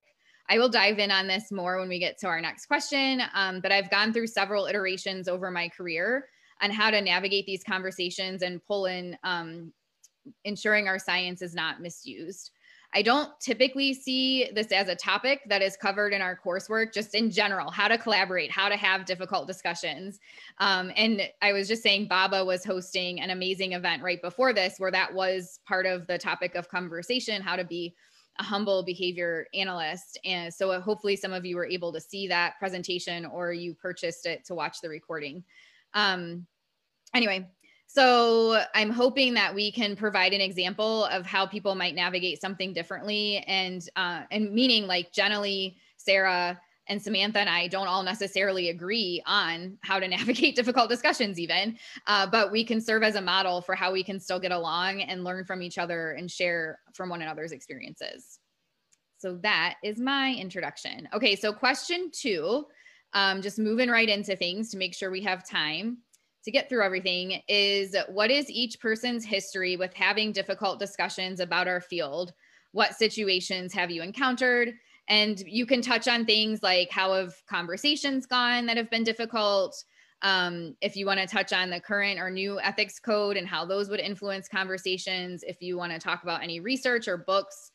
I 0.49 0.57
will 0.57 0.67
dive 0.67 0.97
in 0.97 1.11
on 1.11 1.27
this 1.27 1.51
more 1.51 1.77
when 1.77 1.89
we 1.89 1.99
get 1.99 2.17
to 2.21 2.27
our 2.27 2.41
next 2.41 2.65
question, 2.65 3.21
um, 3.35 3.59
but 3.61 3.71
I've 3.71 3.91
gone 3.91 4.13
through 4.13 4.25
several 4.25 4.65
iterations 4.65 5.27
over 5.27 5.51
my 5.51 5.69
career 5.69 6.25
on 6.63 6.71
how 6.71 6.89
to 6.89 6.99
navigate 6.99 7.45
these 7.45 7.63
conversations 7.63 8.41
and 8.41 8.65
pull 8.65 8.87
in 8.87 9.15
um, 9.23 9.71
ensuring 10.43 10.87
our 10.87 10.97
science 10.97 11.43
is 11.43 11.53
not 11.53 11.83
misused. 11.83 12.49
I 12.93 13.03
don't 13.03 13.29
typically 13.39 13.93
see 13.93 14.49
this 14.55 14.71
as 14.71 14.87
a 14.87 14.95
topic 14.95 15.41
that 15.47 15.61
is 15.61 15.77
covered 15.77 16.11
in 16.11 16.21
our 16.21 16.39
coursework, 16.43 16.91
just 16.91 17.13
in 17.13 17.29
general, 17.29 17.69
how 17.69 17.87
to 17.87 17.99
collaborate, 17.99 18.51
how 18.51 18.67
to 18.67 18.75
have 18.75 19.05
difficult 19.05 19.45
discussions. 19.45 20.19
Um, 20.57 20.91
and 20.95 21.21
I 21.41 21.53
was 21.53 21.67
just 21.67 21.83
saying, 21.83 22.07
Baba 22.07 22.43
was 22.43 22.65
hosting 22.65 23.21
an 23.21 23.29
amazing 23.29 23.73
event 23.73 24.01
right 24.01 24.21
before 24.21 24.53
this, 24.53 24.79
where 24.79 24.91
that 24.91 25.13
was 25.13 25.59
part 25.67 25.85
of 25.85 26.07
the 26.07 26.17
topic 26.17 26.55
of 26.55 26.67
conversation, 26.67 27.43
how 27.43 27.55
to 27.55 27.63
be 27.63 27.93
a 28.39 28.43
humble 28.43 28.83
behavior 28.83 29.45
analyst. 29.53 30.17
And 30.25 30.51
so 30.51 30.79
hopefully 30.81 31.15
some 31.15 31.33
of 31.33 31.45
you 31.45 31.57
were 31.57 31.67
able 31.67 31.93
to 31.93 32.01
see 32.01 32.27
that 32.29 32.53
presentation 32.57 33.25
or 33.25 33.53
you 33.53 33.75
purchased 33.75 34.25
it 34.25 34.45
to 34.45 34.55
watch 34.55 34.81
the 34.81 34.89
recording. 34.89 35.43
Um, 35.93 36.47
anyway, 37.13 37.47
so 37.91 38.61
I'm 38.75 38.91
hoping 38.91 39.33
that 39.33 39.55
we 39.55 39.71
can 39.71 39.95
provide 39.95 40.31
an 40.31 40.41
example 40.41 41.05
of 41.05 41.25
how 41.25 41.47
people 41.47 41.73
might 41.73 41.95
navigate 41.95 42.39
something 42.39 42.71
differently 42.71 43.37
and 43.47 43.83
uh, 43.95 44.21
and 44.29 44.53
meaning 44.53 44.85
like 44.85 45.11
generally 45.11 45.75
Sarah 45.97 46.61
and 46.85 47.01
Samantha 47.01 47.39
and 47.39 47.49
I 47.49 47.67
don't 47.67 47.87
all 47.87 48.03
necessarily 48.03 48.69
agree 48.69 49.23
on 49.25 49.79
how 49.81 49.99
to 49.99 50.07
navigate 50.07 50.55
difficult 50.55 50.87
discussions, 50.87 51.39
even, 51.39 51.79
uh, 52.05 52.27
but 52.27 52.51
we 52.51 52.63
can 52.63 52.79
serve 52.79 53.01
as 53.01 53.15
a 53.15 53.21
model 53.21 53.59
for 53.59 53.73
how 53.73 53.91
we 53.91 54.03
can 54.03 54.19
still 54.19 54.39
get 54.39 54.51
along 54.51 55.01
and 55.01 55.23
learn 55.23 55.43
from 55.43 55.63
each 55.63 55.79
other 55.79 56.11
and 56.11 56.29
share 56.29 56.77
from 56.93 57.09
one 57.09 57.23
another's 57.23 57.51
experiences. 57.51 58.37
So 59.17 59.39
that 59.41 59.77
is 59.83 59.99
my 59.99 60.35
introduction. 60.35 61.09
Okay, 61.11 61.35
so 61.35 61.51
question 61.51 62.11
two, 62.13 62.65
um, 63.13 63.41
just 63.41 63.57
moving 63.57 63.89
right 63.89 64.09
into 64.09 64.35
things 64.35 64.69
to 64.69 64.77
make 64.77 64.93
sure 64.93 65.09
we 65.09 65.23
have 65.23 65.43
time 65.43 65.97
to 66.49 66.57
get 66.57 66.67
through 66.67 66.83
everything 66.83 67.41
is 67.47 67.95
what 68.07 68.31
is 68.31 68.49
each 68.49 68.79
person's 68.79 69.23
history 69.23 69.77
with 69.77 69.93
having 69.93 70.31
difficult 70.31 70.79
discussions 70.79 71.39
about 71.39 71.67
our 71.67 71.79
field? 71.79 72.33
What 72.71 72.95
situations 72.95 73.71
have 73.73 73.91
you 73.91 74.01
encountered? 74.01 74.73
And 75.07 75.39
you 75.45 75.67
can 75.67 75.83
touch 75.83 76.07
on 76.07 76.25
things 76.25 76.63
like 76.63 76.89
how 76.89 77.13
have 77.13 77.35
conversations 77.47 78.25
gone 78.25 78.65
that 78.65 78.77
have 78.77 78.89
been 78.89 79.03
difficult? 79.03 79.83
Um, 80.23 80.75
if 80.81 80.95
you 80.95 81.05
want 81.05 81.19
to 81.19 81.27
touch 81.27 81.53
on 81.53 81.69
the 81.69 81.79
current 81.79 82.19
or 82.19 82.31
new 82.31 82.59
ethics 82.59 82.99
code 82.99 83.37
and 83.37 83.47
how 83.47 83.63
those 83.63 83.87
would 83.89 83.99
influence 83.99 84.47
conversations, 84.47 85.43
if 85.43 85.61
you 85.61 85.77
want 85.77 85.93
to 85.93 85.99
talk 85.99 86.23
about 86.23 86.41
any 86.41 86.59
research 86.59 87.07
or 87.07 87.17
books, 87.17 87.71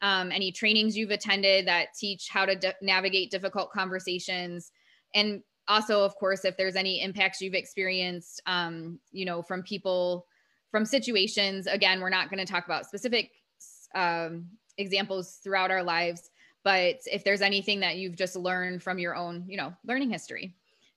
um, 0.00 0.32
any 0.32 0.50
trainings 0.50 0.96
you've 0.96 1.10
attended 1.10 1.68
that 1.68 1.88
teach 1.98 2.28
how 2.30 2.46
to 2.46 2.74
navigate 2.80 3.30
difficult 3.30 3.70
conversations, 3.70 4.72
and 5.14 5.42
also, 5.68 6.04
of 6.04 6.14
course, 6.16 6.44
if 6.44 6.56
there's 6.56 6.76
any 6.76 7.02
impacts 7.02 7.40
you've 7.40 7.54
experienced, 7.54 8.42
um, 8.46 8.98
you 9.12 9.24
know, 9.24 9.42
from 9.42 9.62
people, 9.62 10.26
from 10.70 10.84
situations. 10.84 11.66
Again, 11.66 12.00
we're 12.00 12.10
not 12.10 12.30
going 12.30 12.44
to 12.44 12.50
talk 12.50 12.64
about 12.66 12.86
specific 12.86 13.30
um, 13.94 14.46
examples 14.76 15.38
throughout 15.42 15.70
our 15.70 15.82
lives, 15.82 16.30
but 16.64 16.96
if 17.10 17.24
there's 17.24 17.42
anything 17.42 17.80
that 17.80 17.96
you've 17.96 18.16
just 18.16 18.36
learned 18.36 18.82
from 18.82 18.98
your 18.98 19.14
own, 19.14 19.44
you 19.46 19.56
know, 19.56 19.72
learning 19.84 20.10
history. 20.10 20.56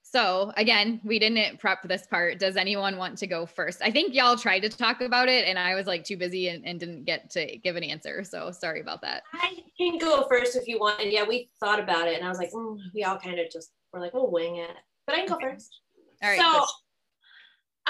So 0.10 0.54
again, 0.56 1.02
we 1.04 1.20
didn't 1.20 1.60
prep 1.60 1.84
this 1.84 2.08
part. 2.08 2.40
Does 2.40 2.56
anyone 2.56 2.98
want 2.98 3.18
to 3.18 3.28
go 3.28 3.46
first? 3.46 3.82
I 3.84 3.92
think 3.92 4.14
y'all 4.14 4.38
tried 4.38 4.62
to 4.62 4.70
talk 4.70 5.02
about 5.02 5.28
it 5.28 5.46
and 5.46 5.60
I 5.60 5.76
was 5.76 5.86
like 5.86 6.06
too 6.06 6.16
busy 6.16 6.48
and, 6.48 6.66
and 6.66 6.80
didn't 6.80 7.04
get 7.04 7.30
to 7.32 7.58
give 7.58 7.76
an 7.76 7.84
answer. 7.84 8.24
So 8.24 8.52
sorry 8.52 8.80
about 8.80 9.02
that. 9.02 9.24
I 9.34 9.58
can 9.78 9.98
go 9.98 10.26
first 10.30 10.56
if 10.56 10.66
you 10.66 10.80
want. 10.80 11.02
And 11.02 11.12
yeah, 11.12 11.26
we 11.28 11.50
thought 11.60 11.80
about 11.80 12.08
it 12.08 12.18
and 12.18 12.26
I 12.26 12.30
was 12.30 12.38
like, 12.38 12.52
mm, 12.52 12.78
we 12.96 13.04
all 13.04 13.20
kind 13.20 13.38
of 13.38 13.52
just 13.52 13.74
were 13.98 14.06
like, 14.06 14.14
we'll 14.14 14.32
wing 14.32 14.58
it. 14.58 14.76
But 15.06 15.16
I 15.16 15.20
can 15.20 15.28
go 15.28 15.40
first. 15.40 15.82
All 16.24 16.30
right. 16.30 16.40
So 16.40 16.66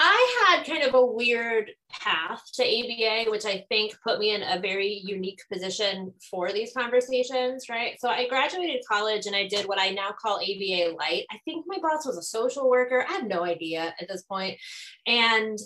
I 0.00 0.46
had 0.46 0.64
kind 0.64 0.84
of 0.84 0.94
a 0.94 1.04
weird 1.04 1.72
path 1.90 2.42
to 2.54 2.62
ABA, 2.62 3.30
which 3.30 3.44
I 3.44 3.64
think 3.68 3.96
put 4.04 4.20
me 4.20 4.32
in 4.32 4.44
a 4.44 4.60
very 4.60 5.02
unique 5.04 5.40
position 5.52 6.14
for 6.30 6.52
these 6.52 6.72
conversations, 6.72 7.68
right? 7.68 8.00
So 8.00 8.08
I 8.08 8.28
graduated 8.28 8.84
college 8.88 9.26
and 9.26 9.34
I 9.34 9.48
did 9.48 9.66
what 9.66 9.80
I 9.80 9.90
now 9.90 10.10
call 10.16 10.36
ABA 10.36 10.94
Light. 10.96 11.24
I 11.32 11.38
think 11.44 11.64
my 11.66 11.78
boss 11.82 12.06
was 12.06 12.16
a 12.16 12.22
social 12.22 12.70
worker. 12.70 13.04
I 13.08 13.14
have 13.14 13.26
no 13.26 13.44
idea 13.44 13.92
at 14.00 14.06
this 14.08 14.22
point. 14.22 14.58
And 15.08 15.58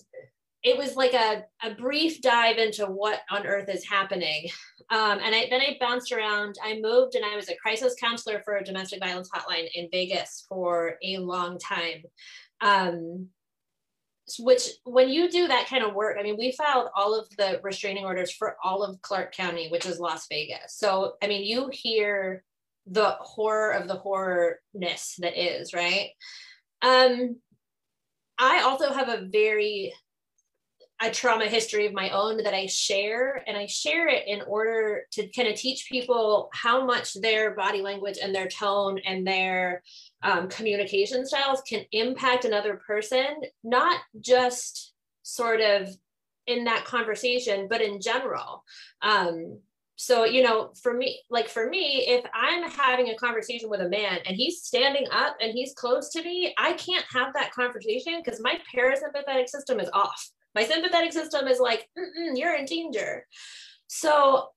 it 0.62 0.78
was 0.78 0.94
like 0.94 1.12
a, 1.12 1.44
a 1.62 1.74
brief 1.74 2.20
dive 2.20 2.58
into 2.58 2.86
what 2.86 3.20
on 3.30 3.46
earth 3.46 3.68
is 3.68 3.84
happening. 3.84 4.48
Um, 4.90 5.18
and 5.22 5.34
I, 5.34 5.46
then 5.50 5.60
I 5.60 5.76
bounced 5.80 6.12
around. 6.12 6.56
I 6.62 6.78
moved 6.80 7.14
and 7.14 7.24
I 7.24 7.34
was 7.34 7.48
a 7.48 7.56
crisis 7.56 7.94
counselor 8.00 8.42
for 8.44 8.56
a 8.56 8.64
domestic 8.64 9.00
violence 9.00 9.28
hotline 9.34 9.68
in 9.74 9.88
Vegas 9.90 10.44
for 10.48 10.96
a 11.02 11.18
long 11.18 11.58
time. 11.58 12.02
Um, 12.60 13.28
which 14.38 14.68
when 14.84 15.08
you 15.08 15.30
do 15.30 15.48
that 15.48 15.66
kind 15.66 15.84
of 15.84 15.94
work, 15.94 16.16
I 16.18 16.22
mean, 16.22 16.36
we 16.38 16.52
filed 16.52 16.88
all 16.96 17.18
of 17.18 17.28
the 17.36 17.60
restraining 17.62 18.04
orders 18.04 18.30
for 18.30 18.56
all 18.62 18.82
of 18.82 19.02
Clark 19.02 19.34
County, 19.34 19.68
which 19.68 19.84
is 19.84 19.98
Las 19.98 20.26
Vegas. 20.28 20.76
So, 20.76 21.14
I 21.22 21.26
mean, 21.26 21.44
you 21.44 21.70
hear 21.72 22.44
the 22.86 23.16
horror 23.20 23.72
of 23.72 23.88
the 23.88 23.98
horrorness 23.98 25.16
that 25.18 25.40
is, 25.40 25.74
right? 25.74 26.10
Um, 26.82 27.36
I 28.38 28.62
also 28.62 28.92
have 28.92 29.08
a 29.08 29.26
very 29.30 29.92
a 31.02 31.10
trauma 31.10 31.46
history 31.46 31.84
of 31.86 31.92
my 31.92 32.10
own 32.10 32.36
that 32.44 32.54
I 32.54 32.66
share, 32.66 33.42
and 33.48 33.56
I 33.56 33.66
share 33.66 34.06
it 34.06 34.28
in 34.28 34.40
order 34.42 35.02
to 35.12 35.26
kind 35.28 35.48
of 35.48 35.56
teach 35.56 35.88
people 35.90 36.48
how 36.52 36.86
much 36.86 37.14
their 37.14 37.54
body 37.56 37.82
language 37.82 38.18
and 38.22 38.32
their 38.32 38.46
tone 38.46 39.00
and 39.04 39.26
their 39.26 39.82
um, 40.22 40.48
communication 40.48 41.26
styles 41.26 41.60
can 41.62 41.84
impact 41.90 42.44
another 42.44 42.80
person, 42.86 43.26
not 43.64 44.00
just 44.20 44.92
sort 45.24 45.60
of 45.60 45.88
in 46.46 46.64
that 46.64 46.84
conversation, 46.84 47.66
but 47.68 47.80
in 47.80 48.00
general. 48.00 48.62
Um, 49.02 49.58
so, 49.96 50.24
you 50.24 50.42
know, 50.42 50.72
for 50.82 50.94
me, 50.94 51.20
like 51.30 51.48
for 51.48 51.68
me, 51.68 52.06
if 52.08 52.24
I'm 52.32 52.68
having 52.70 53.08
a 53.08 53.16
conversation 53.16 53.68
with 53.68 53.80
a 53.80 53.88
man 53.88 54.18
and 54.26 54.36
he's 54.36 54.62
standing 54.62 55.06
up 55.10 55.36
and 55.40 55.52
he's 55.52 55.74
close 55.74 56.10
to 56.10 56.22
me, 56.22 56.54
I 56.58 56.74
can't 56.74 57.04
have 57.12 57.34
that 57.34 57.52
conversation 57.52 58.20
because 58.24 58.40
my 58.40 58.58
parasympathetic 58.74 59.48
system 59.48 59.80
is 59.80 59.90
off 59.92 60.30
my 60.54 60.64
sympathetic 60.64 61.12
system 61.12 61.48
is 61.48 61.58
like, 61.58 61.88
you're 62.34 62.54
in 62.54 62.64
danger. 62.64 63.26
So 63.86 64.48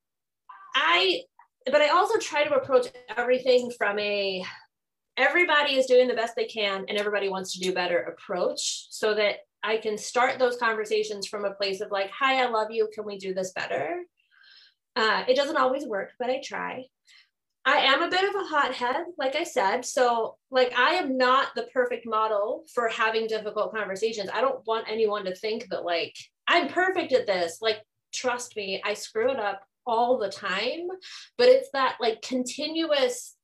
I, 0.76 1.22
but 1.66 1.82
I 1.82 1.90
also 1.90 2.20
try 2.20 2.44
to 2.44 2.56
approach 2.56 2.88
everything 3.16 3.72
from 3.78 3.98
a 4.00 4.46
everybody 5.18 5.76
is 5.76 5.86
doing 5.86 6.08
the 6.08 6.14
best 6.14 6.36
they 6.36 6.46
can 6.46 6.86
and 6.90 6.98
everybody 6.98 7.30
wants 7.30 7.54
to 7.54 7.60
do 7.60 7.74
better 7.74 8.00
approach 8.00 8.88
so 8.90 9.14
that 9.14 9.38
I 9.64 9.78
can 9.78 9.98
start 9.98 10.40
those 10.40 10.58
conversations 10.58 11.26
from 11.26 11.46
a 11.46 11.54
place 11.54 11.82
of 11.82 11.90
like, 11.92 12.12
hi, 12.12 12.44
I 12.44 12.50
love 12.50 12.68
you. 12.70 12.90
Can 12.94 13.06
we 13.06 13.18
do 13.18 13.34
this 13.34 13.52
better? 13.54 14.04
Uh, 14.96 15.24
it 15.28 15.36
doesn't 15.36 15.58
always 15.58 15.86
work, 15.86 16.12
but 16.20 16.30
I 16.30 16.42
try. 16.44 16.86
I 17.68 17.78
am 17.78 18.04
a 18.04 18.10
bit 18.10 18.24
of 18.24 18.36
a 18.36 18.48
hothead, 18.48 19.06
like 19.18 19.36
I 19.36 19.44
said. 19.44 19.84
So, 19.86 20.38
like, 20.52 20.78
I 20.78 20.96
am 20.96 21.18
not 21.18 21.48
the 21.56 21.68
perfect 21.74 22.06
model 22.06 22.64
for 22.74 22.88
having 22.90 23.26
difficult 23.26 23.74
conversations. 23.74 24.30
I 24.32 24.42
don't 24.42 24.66
want 24.68 24.88
anyone 24.88 25.26
to 25.26 25.36
think 25.36 25.68
that, 25.70 25.84
like, 25.84 26.16
I'm 26.48 26.68
perfect 26.68 27.12
at 27.12 27.26
this. 27.26 27.60
Like, 27.62 27.82
trust 28.14 28.56
me, 28.56 28.82
I 28.86 28.94
screw 28.94 29.32
it 29.32 29.40
up 29.40 29.64
all 29.88 30.20
the 30.20 30.30
time. 30.30 30.88
But 31.40 31.50
it's 31.50 31.70
that, 31.74 31.98
like, 32.00 32.22
continuous 32.22 33.36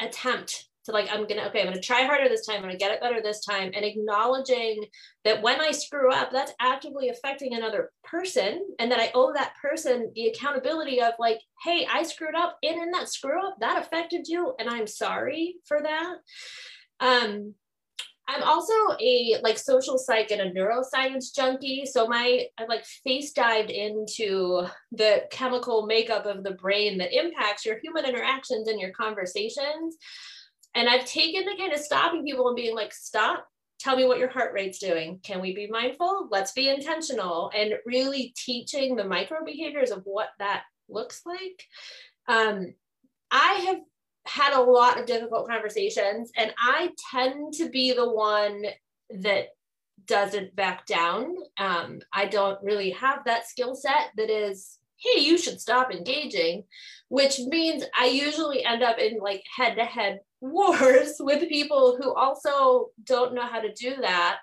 attempt 0.00 0.68
to 0.84 0.92
like 0.92 1.08
i'm 1.10 1.26
gonna 1.26 1.42
okay 1.42 1.60
i'm 1.60 1.66
gonna 1.66 1.80
try 1.80 2.02
harder 2.02 2.28
this 2.28 2.46
time 2.46 2.56
i'm 2.56 2.62
gonna 2.62 2.76
get 2.76 2.90
it 2.90 3.00
better 3.00 3.20
this 3.22 3.44
time 3.44 3.70
and 3.74 3.84
acknowledging 3.84 4.84
that 5.24 5.42
when 5.42 5.60
i 5.60 5.70
screw 5.70 6.12
up 6.12 6.30
that's 6.30 6.52
actively 6.60 7.08
affecting 7.08 7.54
another 7.54 7.90
person 8.02 8.62
and 8.78 8.90
that 8.90 9.00
i 9.00 9.10
owe 9.14 9.32
that 9.32 9.54
person 9.60 10.10
the 10.14 10.28
accountability 10.28 11.00
of 11.00 11.12
like 11.18 11.40
hey 11.62 11.86
i 11.92 12.02
screwed 12.02 12.34
up 12.34 12.58
and 12.62 12.80
in 12.80 12.90
that 12.90 13.08
screw 13.08 13.46
up 13.46 13.56
that 13.60 13.82
affected 13.82 14.26
you 14.26 14.54
and 14.58 14.68
i'm 14.68 14.86
sorry 14.86 15.56
for 15.66 15.80
that 15.82 16.16
um 17.00 17.54
I'm 18.26 18.42
also 18.42 18.72
a 19.00 19.36
like 19.42 19.58
social 19.58 19.98
psych 19.98 20.30
and 20.30 20.40
a 20.40 20.50
neuroscience 20.50 21.34
junkie. 21.34 21.84
So 21.84 22.06
my 22.06 22.46
I 22.58 22.64
like 22.64 22.84
face 23.04 23.32
dived 23.32 23.70
into 23.70 24.66
the 24.92 25.24
chemical 25.30 25.86
makeup 25.86 26.24
of 26.24 26.42
the 26.42 26.52
brain 26.52 26.96
that 26.98 27.12
impacts 27.12 27.66
your 27.66 27.78
human 27.80 28.06
interactions 28.06 28.68
and 28.68 28.80
your 28.80 28.92
conversations. 28.92 29.98
And 30.74 30.88
I've 30.88 31.04
taken 31.04 31.44
the 31.44 31.56
kind 31.56 31.72
of 31.72 31.80
stopping 31.80 32.24
people 32.24 32.48
and 32.48 32.56
being 32.56 32.74
like, 32.74 32.92
stop, 32.92 33.46
tell 33.78 33.96
me 33.96 34.06
what 34.06 34.18
your 34.18 34.30
heart 34.30 34.52
rate's 34.52 34.78
doing. 34.78 35.20
Can 35.22 35.40
we 35.40 35.54
be 35.54 35.68
mindful? 35.68 36.28
Let's 36.30 36.52
be 36.52 36.68
intentional 36.68 37.50
and 37.54 37.74
really 37.86 38.34
teaching 38.36 38.96
the 38.96 39.04
micro 39.04 39.44
behaviors 39.44 39.90
of 39.90 40.02
what 40.04 40.28
that 40.38 40.62
looks 40.88 41.22
like. 41.26 41.64
Um, 42.28 42.74
I 43.30 43.52
have 43.66 43.80
had 44.26 44.54
a 44.54 44.62
lot 44.62 44.98
of 44.98 45.06
difficult 45.06 45.48
conversations, 45.48 46.30
and 46.36 46.52
I 46.58 46.90
tend 47.12 47.54
to 47.54 47.68
be 47.68 47.92
the 47.92 48.10
one 48.10 48.64
that 49.10 49.48
doesn't 50.06 50.56
back 50.56 50.86
down. 50.86 51.34
Um, 51.58 52.00
I 52.12 52.26
don't 52.26 52.62
really 52.62 52.90
have 52.90 53.24
that 53.26 53.46
skill 53.46 53.74
set 53.74 54.10
that 54.16 54.30
is, 54.30 54.78
hey, 55.04 55.20
you 55.20 55.38
should 55.38 55.60
stop 55.60 55.92
engaging, 55.92 56.64
which 57.08 57.38
means 57.38 57.84
I 57.98 58.06
usually 58.06 58.64
end 58.64 58.82
up 58.82 58.98
in 58.98 59.18
like 59.18 59.42
head 59.56 59.76
to 59.76 59.84
head 59.84 60.20
wars 60.40 61.16
with 61.20 61.48
people 61.48 61.96
who 62.00 62.14
also 62.14 62.88
don't 63.04 63.34
know 63.34 63.46
how 63.46 63.60
to 63.60 63.72
do 63.72 63.96
that. 64.00 64.38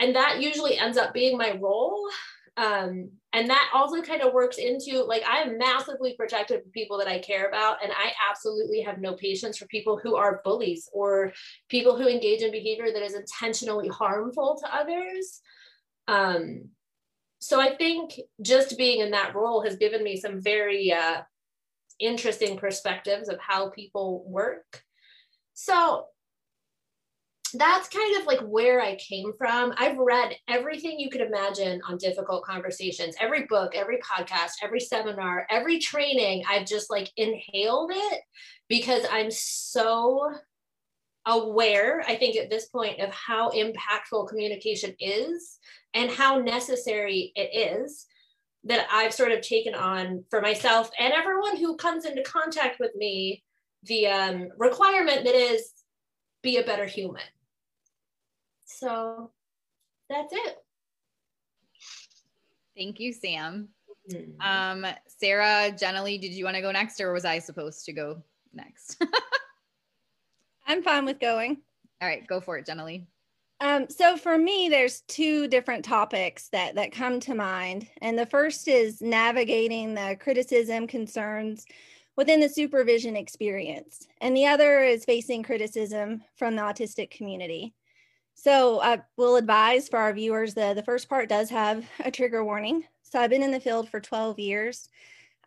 And 0.00 0.14
that 0.14 0.40
usually 0.40 0.78
ends 0.78 0.98
up 0.98 1.12
being 1.12 1.36
my 1.36 1.52
role. 1.60 2.08
Um, 2.56 3.10
and 3.32 3.50
that 3.50 3.70
also 3.72 4.02
kind 4.02 4.22
of 4.22 4.32
works 4.32 4.58
into 4.58 5.04
like 5.04 5.22
I 5.24 5.42
am 5.42 5.58
massively 5.58 6.14
protective 6.16 6.62
of 6.64 6.72
people 6.72 6.98
that 6.98 7.06
I 7.06 7.18
care 7.18 7.46
about, 7.46 7.82
and 7.84 7.92
I 7.92 8.12
absolutely 8.28 8.80
have 8.80 8.98
no 8.98 9.14
patience 9.14 9.58
for 9.58 9.66
people 9.66 9.96
who 9.96 10.16
are 10.16 10.40
bullies 10.44 10.88
or 10.92 11.32
people 11.68 11.96
who 11.96 12.08
engage 12.08 12.42
in 12.42 12.50
behavior 12.50 12.90
that 12.92 13.02
is 13.02 13.14
intentionally 13.14 13.88
harmful 13.88 14.58
to 14.60 14.74
others. 14.74 15.40
Um, 16.08 16.70
so 17.38 17.60
I 17.60 17.76
think 17.76 18.18
just 18.42 18.76
being 18.76 19.00
in 19.00 19.10
that 19.12 19.34
role 19.34 19.62
has 19.62 19.76
given 19.76 20.02
me 20.02 20.16
some 20.16 20.40
very 20.40 20.92
uh, 20.92 21.22
interesting 21.98 22.56
perspectives 22.56 23.28
of 23.28 23.38
how 23.40 23.70
people 23.70 24.24
work. 24.26 24.82
So 25.54 26.06
that's 27.54 27.88
kind 27.88 28.20
of 28.20 28.26
like 28.26 28.40
where 28.40 28.80
I 28.80 28.96
came 28.96 29.32
from. 29.38 29.72
I've 29.78 29.96
read 29.96 30.36
everything 30.48 30.98
you 30.98 31.10
could 31.10 31.20
imagine 31.22 31.80
on 31.88 31.96
difficult 31.96 32.44
conversations, 32.44 33.14
every 33.20 33.46
book, 33.46 33.74
every 33.74 33.98
podcast, 33.98 34.52
every 34.62 34.80
seminar, 34.80 35.46
every 35.50 35.78
training. 35.78 36.44
I've 36.48 36.66
just 36.66 36.90
like 36.90 37.10
inhaled 37.16 37.92
it 37.94 38.20
because 38.68 39.04
I'm 39.10 39.30
so 39.30 40.30
aware, 41.28 42.02
I 42.08 42.16
think, 42.16 42.36
at 42.36 42.50
this 42.50 42.66
point 42.66 43.00
of 43.00 43.12
how 43.12 43.50
impactful 43.50 44.28
communication 44.28 44.94
is 44.98 45.58
and 45.94 46.10
how 46.10 46.38
necessary 46.38 47.32
it 47.36 47.80
is 47.84 48.06
that 48.64 48.86
I've 48.90 49.14
sort 49.14 49.32
of 49.32 49.40
taken 49.40 49.74
on 49.74 50.24
for 50.30 50.40
myself 50.40 50.90
and 50.98 51.12
everyone 51.12 51.56
who 51.56 51.76
comes 51.76 52.04
into 52.04 52.22
contact 52.22 52.80
with 52.80 52.94
me 52.96 53.44
the 53.84 54.08
um, 54.08 54.48
requirement 54.58 55.24
that 55.24 55.34
is 55.34 55.70
be 56.42 56.56
a 56.56 56.64
better 56.64 56.86
human. 56.86 57.22
So 58.64 59.30
that's 60.10 60.32
it. 60.32 60.56
Thank 62.76 63.00
you, 63.00 63.12
Sam. 63.12 63.68
Mm-hmm. 64.12 64.40
Um, 64.40 64.86
Sarah, 65.06 65.72
Jenna 65.76 66.02
Lee, 66.02 66.18
did 66.18 66.32
you 66.32 66.44
want 66.44 66.56
to 66.56 66.62
go 66.62 66.72
next 66.72 67.00
or 67.00 67.12
was 67.12 67.24
I 67.24 67.38
supposed 67.38 67.84
to 67.86 67.92
go 67.92 68.22
next? 68.52 69.02
I'm 70.68 70.82
fine 70.82 71.06
with 71.06 71.18
going. 71.18 71.56
All 72.00 72.08
right, 72.08 72.26
go 72.26 72.40
for 72.40 72.58
it, 72.58 72.66
Jenny. 72.66 73.06
Um, 73.60 73.88
so 73.88 74.16
for 74.16 74.38
me, 74.38 74.68
there's 74.68 75.00
two 75.08 75.48
different 75.48 75.84
topics 75.84 76.48
that 76.50 76.76
that 76.76 76.92
come 76.92 77.18
to 77.20 77.34
mind, 77.34 77.88
and 78.02 78.16
the 78.16 78.26
first 78.26 78.68
is 78.68 79.00
navigating 79.00 79.94
the 79.94 80.16
criticism 80.20 80.86
concerns 80.86 81.64
within 82.16 82.38
the 82.38 82.48
supervision 82.48 83.16
experience, 83.16 84.06
and 84.20 84.36
the 84.36 84.46
other 84.46 84.80
is 84.80 85.04
facing 85.04 85.42
criticism 85.42 86.22
from 86.36 86.54
the 86.54 86.62
autistic 86.62 87.10
community. 87.10 87.74
So 88.34 88.80
I 88.80 89.00
will 89.16 89.36
advise 89.36 89.88
for 89.88 89.98
our 89.98 90.12
viewers 90.12 90.54
that 90.54 90.76
the 90.76 90.82
first 90.84 91.08
part 91.08 91.28
does 91.28 91.50
have 91.50 91.84
a 92.04 92.10
trigger 92.10 92.44
warning. 92.44 92.84
So 93.02 93.18
I've 93.18 93.30
been 93.30 93.42
in 93.42 93.50
the 93.50 93.58
field 93.58 93.88
for 93.88 94.00
12 94.00 94.38
years. 94.38 94.88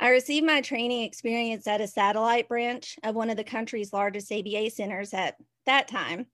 I 0.02 0.10
received 0.10 0.48
my 0.48 0.62
training 0.62 1.04
experience 1.04 1.68
at 1.68 1.80
a 1.80 1.88
satellite 1.88 2.50
branch 2.50 2.98
of 3.04 3.14
one 3.14 3.30
of 3.30 3.38
the 3.38 3.44
country's 3.44 3.94
largest 3.94 4.32
ABA 4.32 4.72
centers 4.72 5.14
at 5.14 5.38
that 5.68 5.88
time. 5.88 6.26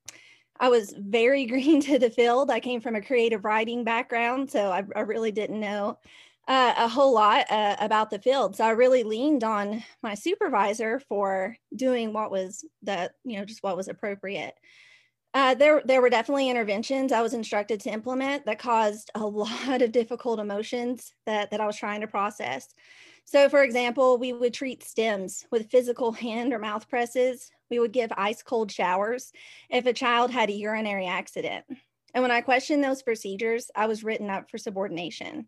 I 0.58 0.70
was 0.70 0.96
very 0.98 1.46
green 1.48 1.82
to 1.82 2.00
the 2.00 2.10
field. 2.10 2.50
I 2.50 2.62
came 2.62 2.80
from 2.80 2.96
a 2.96 3.02
creative 3.02 3.44
writing 3.44 3.84
background, 3.84 4.50
so 4.50 4.72
I, 4.72 4.86
I 4.96 5.02
really 5.02 5.34
didn't 5.34 5.60
know 5.60 6.00
uh, 6.48 6.74
a 6.78 6.88
whole 6.88 7.14
lot 7.14 7.46
uh, 7.52 7.76
about 7.80 8.10
the 8.10 8.20
field. 8.20 8.56
So 8.56 8.64
I 8.64 8.70
really 8.70 9.04
leaned 9.04 9.44
on 9.44 9.84
my 10.02 10.14
supervisor 10.14 11.02
for 11.02 11.58
doing 11.76 12.14
what 12.14 12.32
was 12.32 12.64
the, 12.84 13.12
you 13.26 13.38
know, 13.38 13.44
just 13.44 13.64
what 13.64 13.76
was 13.76 13.90
appropriate. 13.90 14.56
Uh, 15.34 15.56
there, 15.56 15.82
there 15.84 16.02
were 16.02 16.10
definitely 16.10 16.50
interventions 16.50 17.12
I 17.12 17.22
was 17.22 17.34
instructed 17.34 17.82
to 17.82 17.92
implement 17.92 18.46
that 18.46 18.60
caused 18.60 19.12
a 19.14 19.20
lot 19.26 19.82
of 19.82 19.92
difficult 19.92 20.40
emotions 20.40 21.12
that, 21.26 21.52
that 21.52 21.60
I 21.60 21.66
was 21.66 21.76
trying 21.76 22.00
to 22.00 22.08
process. 22.08 22.74
So, 23.28 23.50
for 23.50 23.62
example, 23.62 24.18
we 24.18 24.32
would 24.32 24.54
treat 24.54 24.82
stems 24.84 25.46
with 25.52 25.70
physical 25.70 26.12
hand 26.14 26.54
or 26.54 26.60
mouth 26.60 26.88
presses. 26.90 27.52
We 27.70 27.78
would 27.78 27.92
give 27.92 28.10
ice 28.16 28.42
cold 28.42 28.72
showers 28.72 29.34
if 29.70 29.86
a 29.86 29.92
child 29.92 30.32
had 30.32 30.50
a 30.50 30.54
urinary 30.54 31.06
accident. 31.06 31.66
And 32.14 32.22
when 32.22 32.32
I 32.32 32.40
questioned 32.40 32.82
those 32.82 33.04
procedures, 33.04 33.70
I 33.76 33.86
was 33.88 34.02
written 34.02 34.30
up 34.30 34.50
for 34.50 34.58
subordination. 34.58 35.48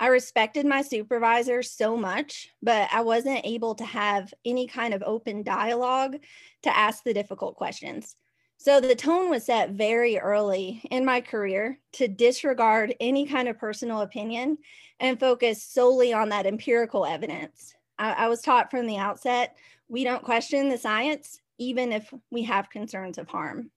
I 0.00 0.06
respected 0.06 0.64
my 0.64 0.80
supervisor 0.80 1.62
so 1.62 1.94
much, 1.94 2.48
but 2.62 2.88
I 2.90 3.02
wasn't 3.02 3.44
able 3.44 3.74
to 3.74 3.84
have 3.84 4.32
any 4.46 4.66
kind 4.66 4.94
of 4.94 5.02
open 5.04 5.42
dialogue 5.42 6.16
to 6.62 6.74
ask 6.74 7.04
the 7.04 7.12
difficult 7.12 7.56
questions. 7.56 8.16
So 8.62 8.78
the 8.78 8.94
tone 8.94 9.30
was 9.30 9.46
set 9.46 9.70
very 9.70 10.18
early 10.18 10.82
in 10.90 11.02
my 11.02 11.22
career 11.22 11.78
to 11.92 12.06
disregard 12.06 12.94
any 13.00 13.26
kind 13.26 13.48
of 13.48 13.56
personal 13.56 14.02
opinion 14.02 14.58
and 15.00 15.18
focus 15.18 15.62
solely 15.62 16.12
on 16.12 16.28
that 16.28 16.44
empirical 16.44 17.06
evidence. 17.06 17.74
I, 17.98 18.12
I 18.12 18.28
was 18.28 18.42
taught 18.42 18.70
from 18.70 18.86
the 18.86 18.98
outset 18.98 19.56
we 19.88 20.04
don't 20.04 20.22
question 20.22 20.68
the 20.68 20.76
science, 20.76 21.40
even 21.56 21.90
if 21.90 22.12
we 22.30 22.42
have 22.42 22.68
concerns 22.68 23.16
of 23.16 23.28
harm. 23.28 23.70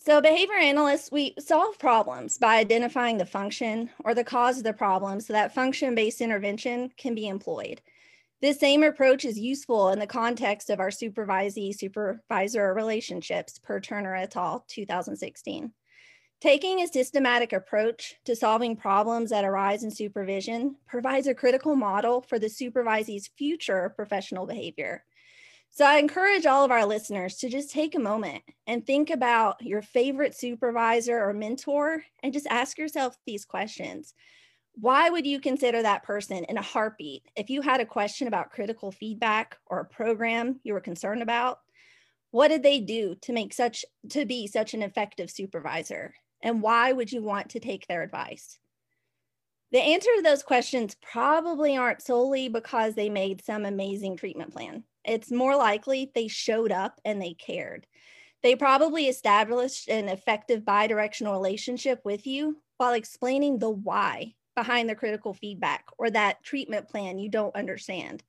So 0.00 0.20
behavior 0.20 0.56
analysts, 0.56 1.12
we 1.12 1.36
solve 1.38 1.78
problems 1.78 2.36
by 2.36 2.56
identifying 2.56 3.16
the 3.16 3.24
function 3.24 3.90
or 4.04 4.12
the 4.12 4.24
cause 4.24 4.58
of 4.58 4.64
the 4.64 4.72
problem 4.72 5.20
so 5.20 5.34
that 5.34 5.54
function-based 5.54 6.20
intervention 6.20 6.90
can 6.96 7.14
be 7.14 7.28
employed. 7.28 7.80
This 8.40 8.60
same 8.60 8.84
approach 8.84 9.24
is 9.24 9.36
useful 9.36 9.88
in 9.88 9.98
the 9.98 10.06
context 10.06 10.70
of 10.70 10.78
our 10.78 10.90
supervisee-supervisor 10.90 12.72
relationships 12.72 13.58
per 13.58 13.80
Turner 13.80 14.14
et 14.14 14.36
al. 14.36 14.64
2016. 14.68 15.72
Taking 16.40 16.80
a 16.80 16.86
systematic 16.86 17.52
approach 17.52 18.14
to 18.26 18.36
solving 18.36 18.76
problems 18.76 19.30
that 19.30 19.44
arise 19.44 19.82
in 19.82 19.90
supervision 19.90 20.76
provides 20.86 21.26
a 21.26 21.34
critical 21.34 21.74
model 21.74 22.22
for 22.22 22.38
the 22.38 22.46
supervisee's 22.46 23.28
future 23.36 23.92
professional 23.96 24.46
behavior. 24.46 25.02
So 25.70 25.84
I 25.84 25.98
encourage 25.98 26.46
all 26.46 26.64
of 26.64 26.70
our 26.70 26.86
listeners 26.86 27.38
to 27.38 27.48
just 27.48 27.72
take 27.72 27.96
a 27.96 28.00
moment 28.00 28.44
and 28.68 28.86
think 28.86 29.10
about 29.10 29.60
your 29.62 29.82
favorite 29.82 30.36
supervisor 30.36 31.18
or 31.18 31.32
mentor 31.32 32.04
and 32.22 32.32
just 32.32 32.46
ask 32.46 32.78
yourself 32.78 33.16
these 33.26 33.44
questions. 33.44 34.14
Why 34.80 35.10
would 35.10 35.26
you 35.26 35.40
consider 35.40 35.82
that 35.82 36.04
person 36.04 36.44
in 36.44 36.56
a 36.56 36.62
heartbeat 36.62 37.24
if 37.34 37.50
you 37.50 37.62
had 37.62 37.80
a 37.80 37.86
question 37.86 38.28
about 38.28 38.52
critical 38.52 38.92
feedback 38.92 39.58
or 39.66 39.80
a 39.80 39.84
program 39.84 40.60
you 40.62 40.72
were 40.72 40.80
concerned 40.80 41.20
about? 41.20 41.58
What 42.30 42.48
did 42.48 42.62
they 42.62 42.78
do 42.78 43.16
to 43.22 43.32
make 43.32 43.52
such 43.52 43.84
to 44.10 44.24
be 44.24 44.46
such 44.46 44.74
an 44.74 44.82
effective 44.82 45.32
supervisor? 45.32 46.14
And 46.44 46.62
why 46.62 46.92
would 46.92 47.10
you 47.10 47.24
want 47.24 47.50
to 47.50 47.60
take 47.60 47.88
their 47.88 48.02
advice? 48.02 48.56
The 49.72 49.80
answer 49.80 50.10
to 50.14 50.22
those 50.22 50.44
questions 50.44 50.94
probably 51.02 51.76
aren't 51.76 52.02
solely 52.02 52.48
because 52.48 52.94
they 52.94 53.10
made 53.10 53.44
some 53.44 53.64
amazing 53.64 54.16
treatment 54.16 54.52
plan. 54.52 54.84
It's 55.04 55.32
more 55.32 55.56
likely 55.56 56.12
they 56.14 56.28
showed 56.28 56.70
up 56.70 57.00
and 57.04 57.20
they 57.20 57.34
cared. 57.34 57.88
They 58.44 58.54
probably 58.54 59.08
established 59.08 59.88
an 59.88 60.08
effective 60.08 60.62
bidirectional 60.62 61.32
relationship 61.32 62.00
with 62.04 62.28
you 62.28 62.62
while 62.76 62.92
explaining 62.92 63.58
the 63.58 63.70
why 63.70 64.34
behind 64.58 64.88
the 64.88 64.94
critical 64.96 65.32
feedback 65.32 65.84
or 65.98 66.10
that 66.10 66.42
treatment 66.42 66.88
plan 66.88 67.16
you 67.16 67.28
don't 67.28 67.54
understand. 67.54 68.24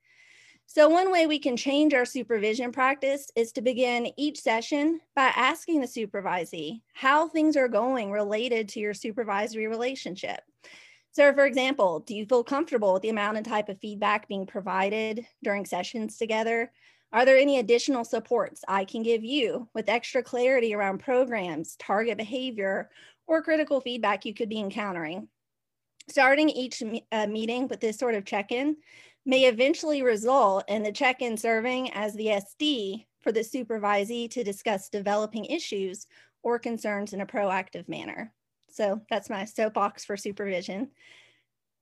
So 0.68 0.88
one 0.88 1.12
way 1.12 1.26
we 1.26 1.40
can 1.40 1.58
change 1.58 1.96
our 1.96 2.06
supervision 2.06 2.72
practice 2.72 3.32
is 3.36 3.52
to 3.54 3.64
begin 3.64 4.12
each 4.16 4.40
session 4.40 5.02
by 5.16 5.32
asking 5.36 5.82
the 5.82 5.88
supervisee 5.88 6.82
how 6.94 7.28
things 7.28 7.58
are 7.58 7.68
going 7.68 8.12
related 8.12 8.70
to 8.70 8.80
your 8.80 8.94
supervisory 8.94 9.66
relationship. 9.66 10.42
So 11.10 11.34
for 11.34 11.48
example, 11.48 12.02
do 12.02 12.16
you 12.16 12.28
feel 12.28 12.44
comfortable 12.44 12.94
with 12.94 13.02
the 13.02 13.10
amount 13.10 13.38
and 13.38 13.46
type 13.46 13.68
of 13.68 13.80
feedback 13.80 14.28
being 14.28 14.46
provided 14.46 15.26
during 15.42 15.66
sessions 15.66 16.18
together? 16.18 16.72
Are 17.12 17.26
there 17.26 17.38
any 17.38 17.58
additional 17.58 18.04
supports 18.04 18.64
I 18.68 18.86
can 18.86 19.02
give 19.02 19.24
you 19.24 19.68
with 19.74 19.90
extra 19.90 20.22
clarity 20.22 20.76
around 20.76 21.00
programs, 21.00 21.76
target 21.78 22.20
behavior, 22.20 22.92
or 23.26 23.42
critical 23.42 23.82
feedback 23.82 24.26
you 24.26 24.36
could 24.36 24.50
be 24.50 24.60
encountering? 24.60 25.28
Starting 26.10 26.50
each 26.50 26.82
uh, 27.12 27.28
meeting 27.28 27.68
with 27.68 27.80
this 27.80 27.98
sort 27.98 28.16
of 28.16 28.26
check-in 28.26 28.76
may 29.26 29.46
eventually 29.46 30.02
result 30.02 30.64
in 30.68 30.82
the 30.82 30.92
check-in 30.92 31.38
serving 31.38 31.92
as 31.94 32.14
the 32.14 32.28
SD 32.28 33.06
for 33.22 33.32
the 33.32 33.42
supervisee 33.42 34.30
to 34.32 34.44
discuss 34.44 34.90
developing 34.90 35.46
issues 35.46 36.08
or 36.42 36.58
concerns 36.58 37.14
in 37.14 37.22
a 37.22 37.26
proactive 37.26 37.88
manner. 37.88 38.34
So 38.72 39.02
that's 39.10 39.30
my 39.30 39.46
soapbox 39.46 40.06
for 40.06 40.18
supervision. 40.18 40.90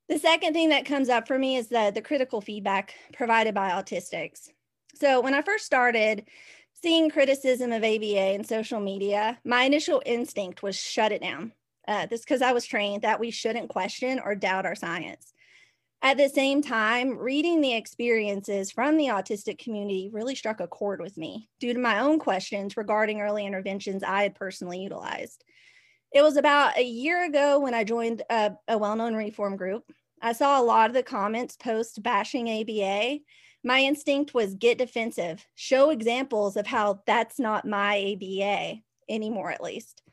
The 0.10 0.20
second 0.20 0.54
thing 0.54 0.70
that 0.70 0.86
comes 0.86 1.10
up 1.10 1.28
for 1.28 1.38
me 1.38 1.58
is 1.58 1.68
the, 1.68 1.92
the 1.94 2.02
critical 2.02 2.42
feedback 2.42 2.96
provided 3.14 3.54
by 3.54 3.72
autistics. 3.72 4.50
So 4.96 5.22
when 5.22 5.34
I 5.34 5.42
first 5.42 5.66
started 5.66 6.26
seeing 6.82 7.10
criticism 7.10 7.72
of 7.72 7.84
ABA 7.84 8.34
in 8.34 8.44
social 8.44 8.80
media, 8.80 9.38
my 9.44 9.64
initial 9.64 10.02
instinct 10.06 10.64
was 10.64 10.76
shut 10.76 11.12
it 11.12 11.22
down. 11.22 11.52
Uh, 11.88 12.06
this 12.06 12.22
because 12.22 12.42
I 12.42 12.52
was 12.52 12.66
trained 12.66 13.04
that 13.04 13.20
we 13.20 13.32
shouldn't 13.32 13.70
question 13.70 14.20
or 14.20 14.36
doubt 14.36 14.66
our 14.66 14.76
science. 14.76 15.34
At 16.02 16.18
the 16.18 16.30
same 16.30 16.62
time, 16.62 17.18
reading 17.18 17.60
the 17.60 17.74
experiences 17.74 18.72
from 18.72 18.98
the 18.98 19.08
autistic 19.08 19.58
community 19.58 20.10
really 20.12 20.36
struck 20.36 20.60
a 20.60 20.68
chord 20.68 21.02
with 21.02 21.18
me 21.18 21.50
due 21.60 21.74
to 21.74 21.80
my 21.80 22.00
own 22.00 22.20
questions 22.20 22.78
regarding 22.78 23.22
early 23.22 23.46
interventions 23.46 24.04
I 24.04 24.24
had 24.24 24.36
personally 24.36 24.80
utilized. 24.80 25.44
It 26.14 26.22
was 26.22 26.38
about 26.38 26.78
a 26.78 26.84
year 26.84 27.26
ago 27.26 27.60
when 27.60 27.74
I 27.74 27.84
joined 27.84 28.22
a, 28.30 28.52
a 28.68 28.78
well 28.78 28.96
known 28.96 29.16
reform 29.16 29.56
group. 29.56 29.92
I 30.22 30.34
saw 30.34 30.60
a 30.60 30.64
lot 30.64 30.90
of 30.90 30.94
the 30.94 31.04
comments 31.04 31.56
post 31.56 32.02
bashing 32.04 32.48
ABA. 32.48 33.20
My 33.64 33.80
instinct 33.80 34.34
was 34.34 34.54
get 34.54 34.78
defensive, 34.78 35.46
show 35.56 35.90
examples 35.90 36.58
of 36.58 36.68
how 36.68 37.02
that's 37.06 37.40
not 37.40 37.66
my 37.66 38.16
ABA 38.16 38.82
anymore, 39.10 39.52
at 39.52 39.64
least. 39.64 40.04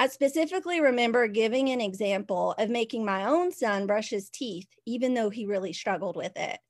I 0.00 0.06
specifically 0.06 0.80
remember 0.80 1.26
giving 1.26 1.70
an 1.70 1.80
example 1.80 2.54
of 2.56 2.70
making 2.70 3.04
my 3.04 3.24
own 3.24 3.50
son 3.50 3.88
brush 3.88 4.10
his 4.10 4.30
teeth, 4.30 4.68
even 4.86 5.12
though 5.12 5.28
he 5.28 5.44
really 5.44 5.72
struggled 5.72 6.14
with 6.14 6.36
it. 6.36 6.60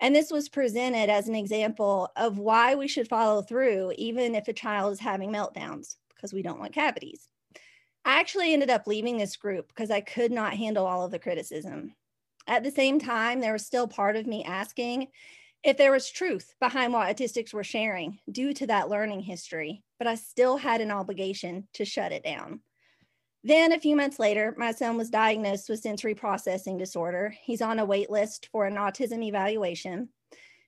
And 0.00 0.14
this 0.14 0.30
was 0.30 0.48
presented 0.48 1.10
as 1.10 1.26
an 1.26 1.34
example 1.34 2.08
of 2.14 2.38
why 2.38 2.76
we 2.76 2.86
should 2.86 3.08
follow 3.08 3.42
through, 3.42 3.94
even 3.98 4.36
if 4.36 4.46
a 4.46 4.52
child 4.52 4.92
is 4.92 5.00
having 5.00 5.32
meltdowns, 5.32 5.96
because 6.14 6.32
we 6.32 6.40
don't 6.40 6.60
want 6.60 6.72
cavities. 6.72 7.26
I 8.04 8.20
actually 8.20 8.52
ended 8.52 8.70
up 8.70 8.86
leaving 8.86 9.18
this 9.18 9.34
group 9.34 9.66
because 9.66 9.90
I 9.90 10.00
could 10.00 10.30
not 10.30 10.54
handle 10.54 10.86
all 10.86 11.04
of 11.04 11.10
the 11.10 11.18
criticism. 11.18 11.96
At 12.46 12.62
the 12.62 12.70
same 12.70 13.00
time, 13.00 13.40
there 13.40 13.54
was 13.54 13.66
still 13.66 13.88
part 13.88 14.14
of 14.14 14.28
me 14.28 14.44
asking 14.44 15.08
if 15.64 15.76
there 15.76 15.90
was 15.90 16.08
truth 16.08 16.54
behind 16.60 16.92
what 16.92 17.08
autistics 17.08 17.52
were 17.52 17.64
sharing 17.64 18.20
due 18.30 18.54
to 18.54 18.68
that 18.68 18.88
learning 18.88 19.22
history, 19.22 19.82
but 19.98 20.06
I 20.06 20.14
still 20.14 20.58
had 20.58 20.80
an 20.80 20.92
obligation 20.92 21.66
to 21.74 21.84
shut 21.84 22.12
it 22.12 22.22
down. 22.22 22.60
Then 23.48 23.72
a 23.72 23.80
few 23.80 23.96
months 23.96 24.18
later, 24.18 24.54
my 24.58 24.72
son 24.72 24.98
was 24.98 25.08
diagnosed 25.08 25.70
with 25.70 25.80
sensory 25.80 26.14
processing 26.14 26.76
disorder. 26.76 27.34
He's 27.40 27.62
on 27.62 27.78
a 27.78 27.84
wait 27.86 28.10
list 28.10 28.50
for 28.52 28.66
an 28.66 28.74
autism 28.74 29.24
evaluation. 29.24 30.10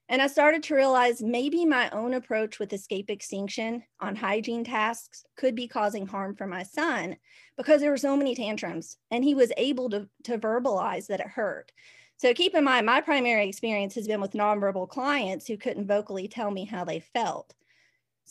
And 0.09 0.23
I 0.23 0.29
started 0.29 0.62
to 0.62 0.75
realize 0.75 1.21
maybe 1.21 1.66
my 1.66 1.90
own 1.90 2.14
approach 2.14 2.59
with 2.59 2.73
escape 2.73 3.11
extinction 3.11 3.83
on 4.01 4.16
hygiene 4.16 4.64
tasks 4.64 5.27
could 5.37 5.55
be 5.55 5.69
causing 5.69 6.07
harm 6.07 6.35
for 6.35 6.47
my 6.47 6.62
son 6.62 7.19
because 7.59 7.83
there 7.83 7.90
were 7.90 7.99
so 7.99 8.16
many 8.16 8.35
tantrums 8.35 8.97
and 9.11 9.23
he 9.23 9.35
was 9.35 9.53
able 9.59 9.90
to, 9.90 10.09
to 10.25 10.38
verbalize 10.38 11.09
that 11.09 11.21
it 11.21 11.29
hurt. 11.29 11.73
So 12.16 12.33
keep 12.33 12.55
in 12.55 12.64
mind, 12.64 12.87
my 12.87 13.03
primary 13.03 13.47
experience 13.47 13.95
has 13.97 14.09
been 14.09 14.23
with 14.23 14.33
nonverbal 14.33 14.88
clients 14.88 15.47
who 15.47 15.59
couldn't 15.59 15.87
vocally 15.87 16.29
tell 16.29 16.51
me 16.51 16.64
how 16.64 16.87
they 16.87 17.01
felt. 17.01 17.53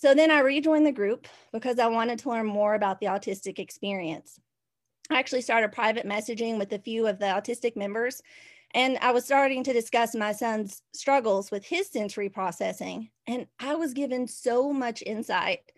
So 0.01 0.13
then 0.13 0.31
I 0.31 0.39
rejoined 0.39 0.85
the 0.85 0.93
group 0.93 1.27
because 1.51 1.77
I 1.77 1.87
wanted 1.87 2.19
to 2.19 2.29
learn 2.29 2.45
more 2.45 2.73
about 2.73 3.01
the 3.01 3.07
autistic 3.07 3.59
experience. 3.59 4.39
I 5.09 5.19
actually 5.19 5.41
started 5.41 5.73
private 5.73 6.05
messaging 6.05 6.57
with 6.57 6.71
a 6.71 6.79
few 6.79 7.05
of 7.05 7.19
the 7.19 7.25
autistic 7.25 7.75
members 7.75 8.21
and 8.71 8.97
I 9.01 9.11
was 9.11 9.25
starting 9.25 9.61
to 9.65 9.73
discuss 9.73 10.15
my 10.15 10.31
son's 10.31 10.83
struggles 10.93 11.51
with 11.51 11.65
his 11.65 11.89
sensory 11.89 12.29
processing. 12.29 13.09
And 13.27 13.47
I 13.59 13.75
was 13.75 13.93
given 13.93 14.25
so 14.25 14.71
much 14.71 15.03
insight 15.05 15.73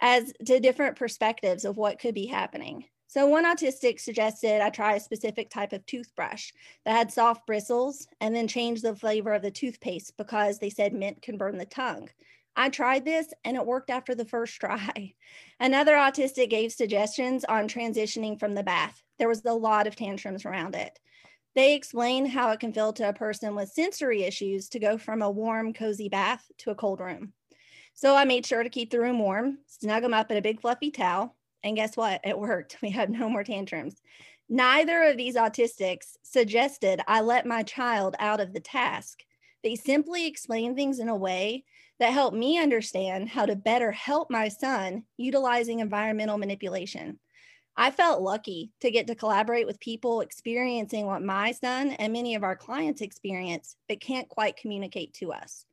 as 0.00 0.32
to 0.46 0.58
different 0.58 0.96
perspectives 0.96 1.66
of 1.66 1.76
what 1.76 1.98
could 1.98 2.14
be 2.14 2.24
happening. 2.24 2.86
So, 3.08 3.26
one 3.26 3.44
autistic 3.44 4.00
suggested 4.00 4.62
I 4.62 4.70
try 4.70 4.94
a 4.94 5.00
specific 5.00 5.50
type 5.50 5.74
of 5.74 5.84
toothbrush 5.84 6.52
that 6.86 6.96
had 6.96 7.12
soft 7.12 7.46
bristles 7.46 8.08
and 8.22 8.34
then 8.34 8.48
change 8.48 8.80
the 8.80 8.96
flavor 8.96 9.34
of 9.34 9.42
the 9.42 9.50
toothpaste 9.50 10.16
because 10.16 10.60
they 10.60 10.70
said 10.70 10.94
mint 10.94 11.20
can 11.20 11.36
burn 11.36 11.58
the 11.58 11.66
tongue. 11.66 12.08
I 12.56 12.70
tried 12.70 13.04
this 13.04 13.32
and 13.44 13.56
it 13.56 13.66
worked 13.66 13.90
after 13.90 14.14
the 14.14 14.24
first 14.24 14.54
try. 14.58 15.14
Another 15.60 15.92
autistic 15.92 16.50
gave 16.50 16.72
suggestions 16.72 17.44
on 17.44 17.68
transitioning 17.68 18.40
from 18.40 18.54
the 18.54 18.62
bath. 18.62 19.02
There 19.18 19.28
was 19.28 19.44
a 19.44 19.52
lot 19.52 19.86
of 19.86 19.94
tantrums 19.94 20.44
around 20.44 20.74
it. 20.74 20.98
They 21.54 21.74
explain 21.74 22.26
how 22.26 22.50
it 22.50 22.60
can 22.60 22.72
feel 22.72 22.92
to 22.94 23.08
a 23.08 23.14
person 23.14 23.54
with 23.54 23.70
sensory 23.70 24.24
issues 24.24 24.68
to 24.70 24.78
go 24.78 24.98
from 24.98 25.22
a 25.22 25.30
warm, 25.30 25.72
cozy 25.72 26.08
bath 26.08 26.44
to 26.58 26.70
a 26.70 26.74
cold 26.74 27.00
room. 27.00 27.32
So 27.94 28.14
I 28.14 28.24
made 28.24 28.44
sure 28.44 28.62
to 28.62 28.68
keep 28.68 28.90
the 28.90 29.00
room 29.00 29.18
warm, 29.18 29.58
snug 29.66 30.02
them 30.02 30.12
up 30.12 30.30
in 30.30 30.36
a 30.36 30.42
big 30.42 30.60
fluffy 30.60 30.90
towel, 30.90 31.34
and 31.62 31.74
guess 31.76 31.96
what? 31.96 32.20
It 32.24 32.38
worked. 32.38 32.76
We 32.82 32.90
had 32.90 33.10
no 33.10 33.28
more 33.28 33.42
tantrums. 33.42 34.02
Neither 34.48 35.02
of 35.04 35.16
these 35.16 35.34
autistics 35.34 36.16
suggested 36.22 37.00
I 37.08 37.22
let 37.22 37.46
my 37.46 37.62
child 37.62 38.16
out 38.18 38.40
of 38.40 38.52
the 38.52 38.60
task. 38.60 39.24
They 39.64 39.74
simply 39.74 40.26
explained 40.26 40.76
things 40.76 41.00
in 41.00 41.08
a 41.08 41.16
way 41.16 41.64
that 41.98 42.12
helped 42.12 42.36
me 42.36 42.58
understand 42.58 43.28
how 43.28 43.46
to 43.46 43.56
better 43.56 43.90
help 43.92 44.30
my 44.30 44.48
son 44.48 45.04
utilizing 45.16 45.80
environmental 45.80 46.38
manipulation. 46.38 47.18
I 47.76 47.90
felt 47.90 48.22
lucky 48.22 48.72
to 48.80 48.90
get 48.90 49.06
to 49.08 49.14
collaborate 49.14 49.66
with 49.66 49.80
people 49.80 50.22
experiencing 50.22 51.06
what 51.06 51.22
my 51.22 51.52
son 51.52 51.90
and 51.90 52.12
many 52.12 52.34
of 52.34 52.42
our 52.42 52.56
clients 52.56 53.02
experience, 53.02 53.76
but 53.88 54.00
can't 54.00 54.28
quite 54.28 54.56
communicate 54.56 55.12
to 55.14 55.32
us. 55.32 55.66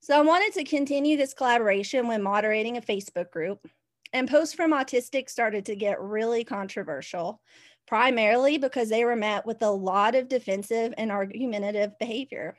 So 0.00 0.16
I 0.16 0.22
wanted 0.22 0.52
to 0.54 0.64
continue 0.64 1.16
this 1.16 1.34
collaboration 1.34 2.06
when 2.06 2.22
moderating 2.22 2.76
a 2.76 2.80
Facebook 2.80 3.30
group. 3.30 3.66
And 4.12 4.30
posts 4.30 4.54
from 4.54 4.72
Autistic 4.72 5.28
started 5.28 5.66
to 5.66 5.74
get 5.74 6.00
really 6.00 6.44
controversial, 6.44 7.40
primarily 7.88 8.56
because 8.56 8.88
they 8.88 9.04
were 9.04 9.16
met 9.16 9.44
with 9.44 9.62
a 9.62 9.70
lot 9.70 10.14
of 10.14 10.28
defensive 10.28 10.94
and 10.96 11.10
argumentative 11.10 11.98
behavior. 11.98 12.56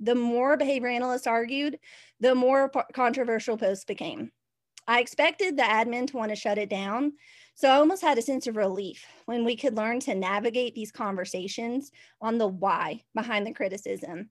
The 0.00 0.14
more 0.14 0.56
behavior 0.56 0.88
analysts 0.88 1.26
argued, 1.26 1.78
the 2.20 2.34
more 2.34 2.70
controversial 2.92 3.56
posts 3.56 3.84
became. 3.84 4.30
I 4.86 5.00
expected 5.00 5.56
the 5.56 5.64
admin 5.64 6.06
to 6.08 6.16
want 6.16 6.30
to 6.30 6.36
shut 6.36 6.56
it 6.56 6.70
down, 6.70 7.12
so 7.54 7.68
I 7.68 7.76
almost 7.76 8.00
had 8.00 8.16
a 8.16 8.22
sense 8.22 8.46
of 8.46 8.56
relief 8.56 9.04
when 9.26 9.44
we 9.44 9.54
could 9.56 9.76
learn 9.76 10.00
to 10.00 10.14
navigate 10.14 10.74
these 10.74 10.92
conversations 10.92 11.90
on 12.22 12.38
the 12.38 12.46
why 12.46 13.02
behind 13.14 13.46
the 13.46 13.52
criticism. 13.52 14.30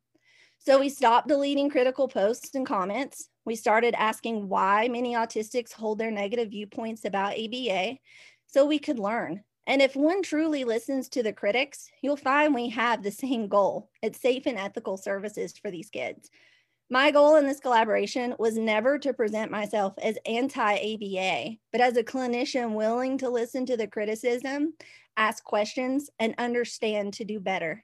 So 0.58 0.80
we 0.80 0.90
stopped 0.90 1.28
deleting 1.28 1.70
critical 1.70 2.08
posts 2.08 2.56
and 2.56 2.66
comments. 2.66 3.30
We 3.46 3.56
started 3.56 3.94
asking 3.96 4.50
why 4.50 4.88
many 4.88 5.14
autistics 5.14 5.72
hold 5.72 6.00
their 6.00 6.12
negative 6.12 6.50
viewpoints 6.50 7.06
about 7.06 7.38
ABA 7.38 8.00
so 8.48 8.66
we 8.66 8.80
could 8.80 8.98
learn. 8.98 9.44
And 9.68 9.82
if 9.82 9.98
one 9.98 10.24
truly 10.24 10.64
listens 10.64 11.10
to 11.10 11.22
the 11.22 11.34
critics, 11.34 11.92
you'll 12.02 12.16
find 12.16 12.56
we 12.56 12.70
have 12.70 13.04
the 13.04 13.12
same 13.12 13.48
goal. 13.48 13.90
It's 14.02 14.20
safe 14.20 14.46
and 14.46 14.58
ethical 14.58 14.96
services 14.96 15.58
for 15.58 15.70
these 15.70 15.90
kids. 15.90 16.32
My 16.90 17.12
goal 17.12 17.36
in 17.36 17.46
this 17.46 17.60
collaboration 17.60 18.34
was 18.40 18.58
never 18.58 18.98
to 19.00 19.14
present 19.14 19.52
myself 19.52 19.94
as 20.02 20.18
anti 20.26 20.62
ABA, 20.62 21.58
but 21.74 21.82
as 21.82 21.98
a 21.98 22.04
clinician 22.04 22.76
willing 22.76 23.18
to 23.18 23.30
listen 23.30 23.66
to 23.66 23.76
the 23.76 23.88
criticism, 23.88 24.74
ask 25.18 25.44
questions, 25.44 26.10
and 26.18 26.34
understand 26.38 27.14
to 27.16 27.26
do 27.26 27.42
better. 27.42 27.84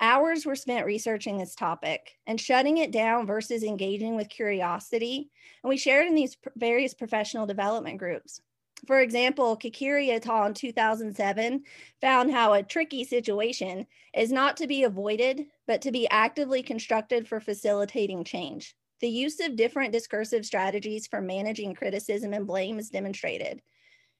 Hours 0.00 0.46
were 0.46 0.56
spent 0.56 0.86
researching 0.86 1.36
this 1.36 1.54
topic 1.54 2.16
and 2.26 2.40
shutting 2.40 2.78
it 2.78 2.92
down 2.92 3.26
versus 3.26 3.62
engaging 3.62 4.16
with 4.16 4.30
curiosity. 4.30 5.28
And 5.62 5.68
we 5.68 5.76
shared 5.76 6.06
in 6.06 6.14
these 6.14 6.38
various 6.56 6.94
professional 6.94 7.44
development 7.44 7.98
groups. 7.98 8.40
For 8.86 9.00
example, 9.00 9.56
Kykyri 9.56 10.10
et 10.10 10.26
al. 10.26 10.46
in 10.46 10.54
2007 10.54 11.64
found 12.00 12.30
how 12.30 12.52
a 12.52 12.62
tricky 12.62 13.04
situation 13.04 13.86
is 14.14 14.32
not 14.32 14.56
to 14.56 14.66
be 14.66 14.84
avoided, 14.84 15.46
but 15.66 15.82
to 15.82 15.92
be 15.92 16.08
actively 16.08 16.62
constructed 16.62 17.28
for 17.28 17.40
facilitating 17.40 18.24
change. 18.24 18.74
The 19.00 19.08
use 19.08 19.40
of 19.40 19.56
different 19.56 19.92
discursive 19.92 20.44
strategies 20.44 21.06
for 21.06 21.20
managing 21.20 21.74
criticism 21.74 22.34
and 22.34 22.46
blame 22.46 22.78
is 22.78 22.90
demonstrated. 22.90 23.62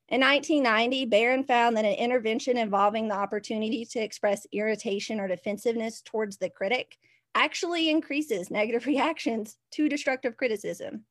In 0.08 0.20
1990, 0.20 1.04
Baron 1.06 1.44
found 1.44 1.76
that 1.76 1.84
an 1.84 1.94
intervention 1.94 2.58
involving 2.58 3.06
the 3.06 3.14
opportunity 3.14 3.84
to 3.84 4.00
express 4.00 4.46
irritation 4.52 5.20
or 5.20 5.28
defensiveness 5.28 6.02
towards 6.02 6.36
the 6.36 6.50
critic 6.50 6.98
actually 7.34 7.88
increases 7.88 8.50
negative 8.50 8.86
reactions 8.86 9.56
to 9.72 9.88
destructive 9.88 10.36
criticism. 10.36 11.04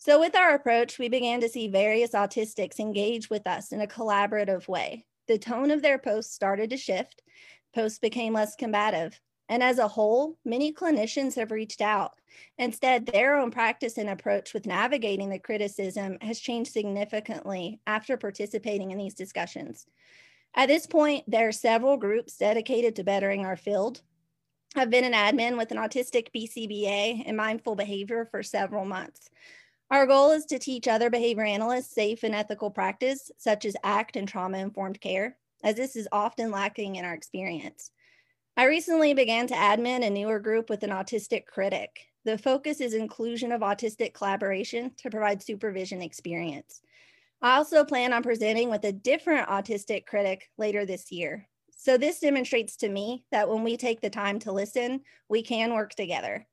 So, 0.00 0.20
with 0.20 0.36
our 0.36 0.54
approach, 0.54 1.00
we 1.00 1.08
began 1.08 1.40
to 1.40 1.48
see 1.48 1.66
various 1.66 2.12
autistics 2.12 2.78
engage 2.78 3.28
with 3.28 3.48
us 3.48 3.72
in 3.72 3.80
a 3.80 3.86
collaborative 3.86 4.68
way. 4.68 5.04
The 5.26 5.38
tone 5.38 5.72
of 5.72 5.82
their 5.82 5.98
posts 5.98 6.34
started 6.34 6.70
to 6.70 6.76
shift, 6.76 7.20
posts 7.74 7.98
became 7.98 8.32
less 8.32 8.54
combative. 8.54 9.20
And 9.48 9.60
as 9.60 9.78
a 9.78 9.88
whole, 9.88 10.38
many 10.44 10.72
clinicians 10.72 11.34
have 11.34 11.50
reached 11.50 11.80
out. 11.80 12.12
Instead, 12.58 13.06
their 13.06 13.36
own 13.36 13.50
practice 13.50 13.98
and 13.98 14.08
approach 14.08 14.54
with 14.54 14.66
navigating 14.66 15.30
the 15.30 15.38
criticism 15.40 16.18
has 16.20 16.38
changed 16.38 16.72
significantly 16.72 17.80
after 17.86 18.16
participating 18.16 18.92
in 18.92 18.98
these 18.98 19.14
discussions. 19.14 19.84
At 20.54 20.68
this 20.68 20.86
point, 20.86 21.24
there 21.26 21.48
are 21.48 21.52
several 21.52 21.96
groups 21.96 22.36
dedicated 22.36 22.94
to 22.96 23.04
bettering 23.04 23.44
our 23.44 23.56
field. 23.56 24.02
I've 24.76 24.90
been 24.90 25.12
an 25.12 25.12
admin 25.12 25.56
with 25.56 25.72
an 25.72 25.78
autistic 25.78 26.28
BCBA 26.32 27.24
and 27.26 27.36
mindful 27.36 27.74
behavior 27.74 28.28
for 28.30 28.44
several 28.44 28.84
months. 28.84 29.28
Our 29.90 30.06
goal 30.06 30.32
is 30.32 30.44
to 30.46 30.58
teach 30.58 30.86
other 30.86 31.08
behavior 31.08 31.44
analysts 31.44 31.94
safe 31.94 32.22
and 32.22 32.34
ethical 32.34 32.70
practice, 32.70 33.30
such 33.38 33.64
as 33.64 33.74
ACT 33.82 34.16
and 34.16 34.28
trauma 34.28 34.58
informed 34.58 35.00
care, 35.00 35.38
as 35.64 35.76
this 35.76 35.96
is 35.96 36.06
often 36.12 36.50
lacking 36.50 36.96
in 36.96 37.06
our 37.06 37.14
experience. 37.14 37.90
I 38.58 38.64
recently 38.64 39.14
began 39.14 39.46
to 39.46 39.54
admin 39.54 40.04
a 40.04 40.10
newer 40.10 40.40
group 40.40 40.68
with 40.68 40.82
an 40.82 40.90
autistic 40.90 41.46
critic. 41.46 42.00
The 42.26 42.36
focus 42.36 42.82
is 42.82 42.92
inclusion 42.92 43.50
of 43.50 43.62
autistic 43.62 44.12
collaboration 44.12 44.90
to 44.98 45.08
provide 45.08 45.42
supervision 45.42 46.02
experience. 46.02 46.82
I 47.40 47.56
also 47.56 47.82
plan 47.84 48.12
on 48.12 48.22
presenting 48.22 48.68
with 48.68 48.84
a 48.84 48.92
different 48.92 49.48
autistic 49.48 50.04
critic 50.04 50.50
later 50.58 50.84
this 50.84 51.10
year. 51.10 51.48
So 51.70 51.96
this 51.96 52.20
demonstrates 52.20 52.76
to 52.78 52.90
me 52.90 53.24
that 53.30 53.48
when 53.48 53.64
we 53.64 53.78
take 53.78 54.02
the 54.02 54.10
time 54.10 54.38
to 54.40 54.52
listen, 54.52 55.00
we 55.30 55.42
can 55.42 55.72
work 55.72 55.94
together. 55.94 56.46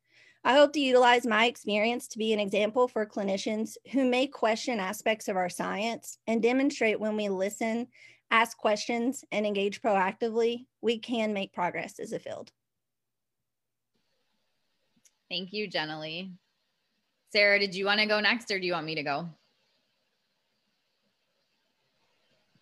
I 0.48 0.54
hope 0.54 0.74
to 0.74 0.80
utilize 0.80 1.26
my 1.26 1.48
experience 1.48 2.08
to 2.10 2.20
be 2.20 2.32
an 2.32 2.40
example 2.40 2.88
for 2.88 3.04
clinicians 3.04 3.78
who 3.92 4.06
may 4.08 4.28
question 4.28 4.80
aspects 4.80 5.28
of 5.28 5.36
our 5.36 5.50
science 5.50 6.20
and 6.28 6.40
demonstrate 6.40 7.00
when 7.00 7.18
we 7.18 7.30
listen, 7.30 7.88
ask 8.30 8.56
questions, 8.56 9.26
and 9.32 9.44
engage 9.44 9.82
proactively, 9.82 10.68
we 10.82 11.00
can 11.00 11.34
make 11.34 11.52
progress 11.52 11.98
as 11.98 12.12
a 12.12 12.20
field. 12.20 12.52
Thank 15.32 15.52
you, 15.52 15.68
Jenny. 15.68 16.32
Sarah, 17.32 17.58
did 17.58 17.74
you 17.74 17.86
want 17.86 18.00
to 18.02 18.06
go 18.06 18.20
next 18.20 18.52
or 18.52 18.60
do 18.60 18.68
you 18.68 18.74
want 18.74 18.86
me 18.86 18.94
to 18.94 19.04
go? 19.04 19.28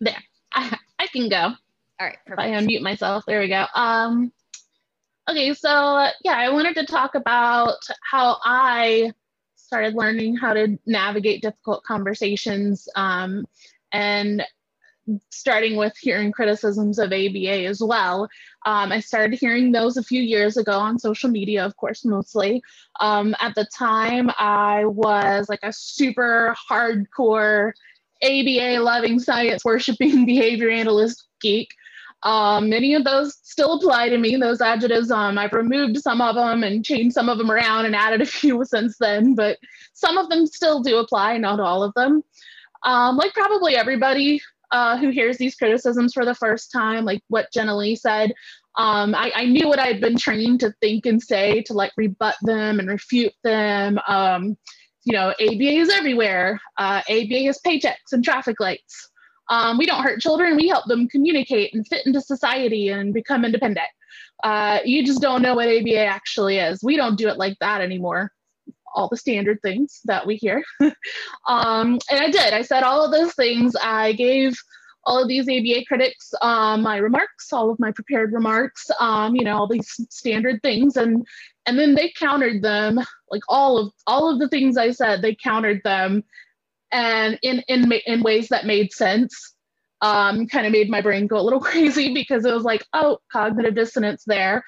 There, 0.00 0.24
I, 0.54 0.78
I 0.98 1.06
can 1.08 1.28
go. 1.28 1.36
All 2.00 2.06
right, 2.06 2.16
perfect. 2.24 2.40
I 2.40 2.52
unmute 2.52 2.80
myself. 2.80 3.24
There 3.26 3.40
we 3.40 3.48
go. 3.48 3.66
Um, 3.74 4.32
Okay, 5.28 5.54
so 5.54 6.06
yeah, 6.22 6.36
I 6.36 6.50
wanted 6.50 6.74
to 6.74 6.84
talk 6.86 7.14
about 7.14 7.78
how 8.02 8.38
I 8.44 9.12
started 9.56 9.94
learning 9.94 10.36
how 10.36 10.52
to 10.52 10.78
navigate 10.86 11.40
difficult 11.40 11.82
conversations 11.84 12.86
um, 12.94 13.46
and 13.90 14.42
starting 15.30 15.76
with 15.76 15.96
hearing 15.96 16.30
criticisms 16.30 16.98
of 16.98 17.12
ABA 17.12 17.64
as 17.64 17.82
well. 17.82 18.28
Um, 18.66 18.92
I 18.92 19.00
started 19.00 19.38
hearing 19.38 19.72
those 19.72 19.96
a 19.96 20.02
few 20.02 20.20
years 20.20 20.56
ago 20.56 20.78
on 20.78 20.98
social 20.98 21.30
media, 21.30 21.64
of 21.64 21.76
course, 21.76 22.04
mostly. 22.04 22.62
Um, 23.00 23.34
at 23.40 23.54
the 23.54 23.66
time, 23.66 24.30
I 24.38 24.84
was 24.84 25.48
like 25.48 25.60
a 25.62 25.72
super 25.72 26.54
hardcore 26.70 27.72
ABA 28.22 28.80
loving, 28.80 29.18
science 29.18 29.64
worshiping 29.64 30.26
behavior 30.26 30.70
analyst 30.70 31.26
geek. 31.40 31.68
Um, 32.24 32.70
many 32.70 32.94
of 32.94 33.04
those 33.04 33.36
still 33.42 33.74
apply 33.74 34.08
to 34.08 34.18
me, 34.18 34.36
those 34.36 34.62
adjectives. 34.62 35.10
Um, 35.10 35.38
I've 35.38 35.52
removed 35.52 35.98
some 35.98 36.20
of 36.20 36.34
them 36.34 36.62
and 36.62 36.84
changed 36.84 37.14
some 37.14 37.28
of 37.28 37.36
them 37.38 37.50
around 37.50 37.84
and 37.84 37.94
added 37.94 38.22
a 38.22 38.26
few 38.26 38.64
since 38.64 38.96
then, 38.98 39.34
but 39.34 39.58
some 39.92 40.16
of 40.16 40.30
them 40.30 40.46
still 40.46 40.80
do 40.82 40.98
apply, 40.98 41.36
not 41.36 41.60
all 41.60 41.82
of 41.82 41.92
them. 41.94 42.22
Um, 42.84 43.16
like 43.16 43.32
probably 43.34 43.76
everybody 43.76 44.40
uh, 44.70 44.98
who 44.98 45.10
hears 45.10 45.38
these 45.38 45.54
criticisms 45.54 46.12
for 46.14 46.24
the 46.24 46.34
first 46.34 46.72
time, 46.72 47.04
like 47.04 47.22
what 47.28 47.52
Jenna 47.52 47.76
Lee 47.76 47.94
said, 47.94 48.32
um, 48.76 49.14
I, 49.14 49.30
I, 49.34 49.44
knew 49.44 49.68
what 49.68 49.78
I'd 49.78 50.00
been 50.00 50.16
trained 50.16 50.58
to 50.60 50.74
think 50.80 51.06
and 51.06 51.22
say 51.22 51.62
to 51.62 51.74
like 51.74 51.92
rebut 51.96 52.34
them 52.42 52.80
and 52.80 52.88
refute 52.88 53.32
them. 53.44 54.00
Um, 54.08 54.56
you 55.04 55.12
know, 55.12 55.28
ABA 55.40 55.78
is 55.78 55.90
everywhere. 55.90 56.60
Uh, 56.76 57.00
ABA 57.08 57.46
is 57.46 57.60
paychecks 57.64 58.12
and 58.12 58.24
traffic 58.24 58.58
lights. 58.58 59.10
Um, 59.48 59.78
we 59.78 59.86
don't 59.86 60.02
hurt 60.02 60.20
children. 60.20 60.56
We 60.56 60.68
help 60.68 60.86
them 60.86 61.08
communicate 61.08 61.74
and 61.74 61.86
fit 61.86 62.06
into 62.06 62.20
society 62.20 62.88
and 62.88 63.12
become 63.12 63.44
independent. 63.44 63.88
Uh, 64.42 64.80
you 64.84 65.04
just 65.04 65.20
don't 65.20 65.42
know 65.42 65.54
what 65.54 65.68
ABA 65.68 66.04
actually 66.04 66.58
is. 66.58 66.82
We 66.82 66.96
don't 66.96 67.16
do 67.16 67.28
it 67.28 67.38
like 67.38 67.58
that 67.60 67.80
anymore. 67.80 68.32
All 68.94 69.08
the 69.08 69.16
standard 69.16 69.60
things 69.62 70.00
that 70.04 70.26
we 70.26 70.36
hear. 70.36 70.62
um, 70.80 71.98
and 72.10 72.20
I 72.20 72.30
did. 72.30 72.52
I 72.52 72.62
said 72.62 72.82
all 72.82 73.04
of 73.04 73.10
those 73.10 73.34
things. 73.34 73.74
I 73.82 74.12
gave 74.12 74.56
all 75.06 75.22
of 75.22 75.28
these 75.28 75.48
ABA 75.48 75.84
critics 75.86 76.32
um, 76.42 76.82
my 76.82 76.96
remarks, 76.96 77.52
all 77.52 77.70
of 77.70 77.78
my 77.78 77.92
prepared 77.92 78.32
remarks, 78.32 78.90
um, 79.00 79.36
you 79.36 79.44
know, 79.44 79.56
all 79.56 79.68
these 79.68 80.00
standard 80.10 80.62
things, 80.62 80.96
and 80.96 81.26
and 81.66 81.78
then 81.78 81.94
they 81.94 82.12
countered 82.18 82.62
them, 82.62 83.00
like 83.30 83.42
all 83.48 83.78
of 83.78 83.92
all 84.06 84.30
of 84.30 84.38
the 84.38 84.48
things 84.48 84.76
I 84.76 84.90
said, 84.90 85.22
they 85.22 85.34
countered 85.34 85.82
them 85.84 86.24
and 86.94 87.38
in 87.42 87.62
in 87.68 87.92
in 88.06 88.22
ways 88.22 88.48
that 88.48 88.64
made 88.64 88.92
sense. 88.92 89.52
Um, 90.00 90.46
kind 90.48 90.66
of 90.66 90.72
made 90.72 90.90
my 90.90 91.00
brain 91.00 91.26
go 91.26 91.38
a 91.38 91.42
little 91.42 91.60
crazy 91.72 92.12
because 92.12 92.44
it 92.44 92.52
was 92.52 92.64
like, 92.64 92.84
oh, 92.92 93.18
cognitive 93.32 93.74
dissonance 93.74 94.22
there. 94.26 94.62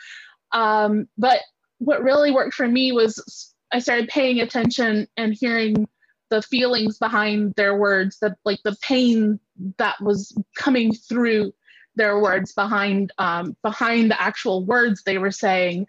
Um, 0.53 1.09
but 1.19 1.41
what 1.79 2.03
really 2.03 2.31
worked 2.31 2.55
for 2.55 2.67
me 2.67 2.93
was 2.93 3.53
I 3.73 3.81
started 3.81 4.09
paying 4.09 4.41
attention 4.41 5.07
and 5.17 5.37
hearing 5.39 5.89
the 6.31 6.43
feelings 6.43 6.99
behind 6.99 7.55
their 7.57 7.77
words, 7.77 8.19
the 8.19 8.35
like 8.45 8.61
the 8.65 8.77
pain 8.83 9.39
that 9.79 10.01
was 10.01 10.37
coming 10.57 10.93
through 10.93 11.53
their 11.95 12.21
words 12.21 12.53
behind 12.53 13.13
um, 13.19 13.57
behind 13.63 14.11
the 14.11 14.21
actual 14.21 14.65
words 14.65 15.03
they 15.03 15.19
were 15.19 15.31
saying. 15.31 15.87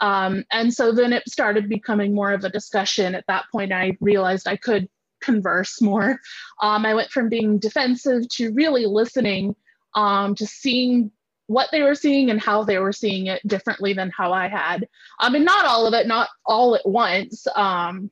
Um, 0.00 0.44
and 0.50 0.72
so 0.72 0.92
then 0.92 1.12
it 1.12 1.28
started 1.28 1.68
becoming 1.68 2.14
more 2.14 2.32
of 2.32 2.44
a 2.44 2.48
discussion. 2.50 3.14
At 3.14 3.26
that 3.28 3.44
point, 3.52 3.72
I 3.72 3.96
realized 4.00 4.48
I 4.48 4.56
could 4.56 4.88
converse 5.20 5.80
more. 5.80 6.20
Um, 6.60 6.84
I 6.86 6.94
went 6.94 7.10
from 7.10 7.28
being 7.28 7.58
defensive 7.58 8.28
to 8.30 8.52
really 8.52 8.86
listening, 8.86 9.54
um, 9.94 10.34
to 10.36 10.46
seeing 10.46 11.10
what 11.46 11.68
they 11.72 11.82
were 11.82 11.96
seeing 11.96 12.30
and 12.30 12.40
how 12.40 12.62
they 12.62 12.78
were 12.78 12.92
seeing 12.92 13.26
it 13.26 13.46
differently 13.46 13.92
than 13.92 14.10
how 14.16 14.32
I 14.32 14.46
had. 14.46 14.88
I 15.18 15.30
mean, 15.30 15.44
not 15.44 15.64
all 15.64 15.86
of 15.86 15.94
it, 15.94 16.06
not 16.06 16.28
all 16.46 16.76
at 16.76 16.88
once. 16.88 17.46
Um, 17.56 18.10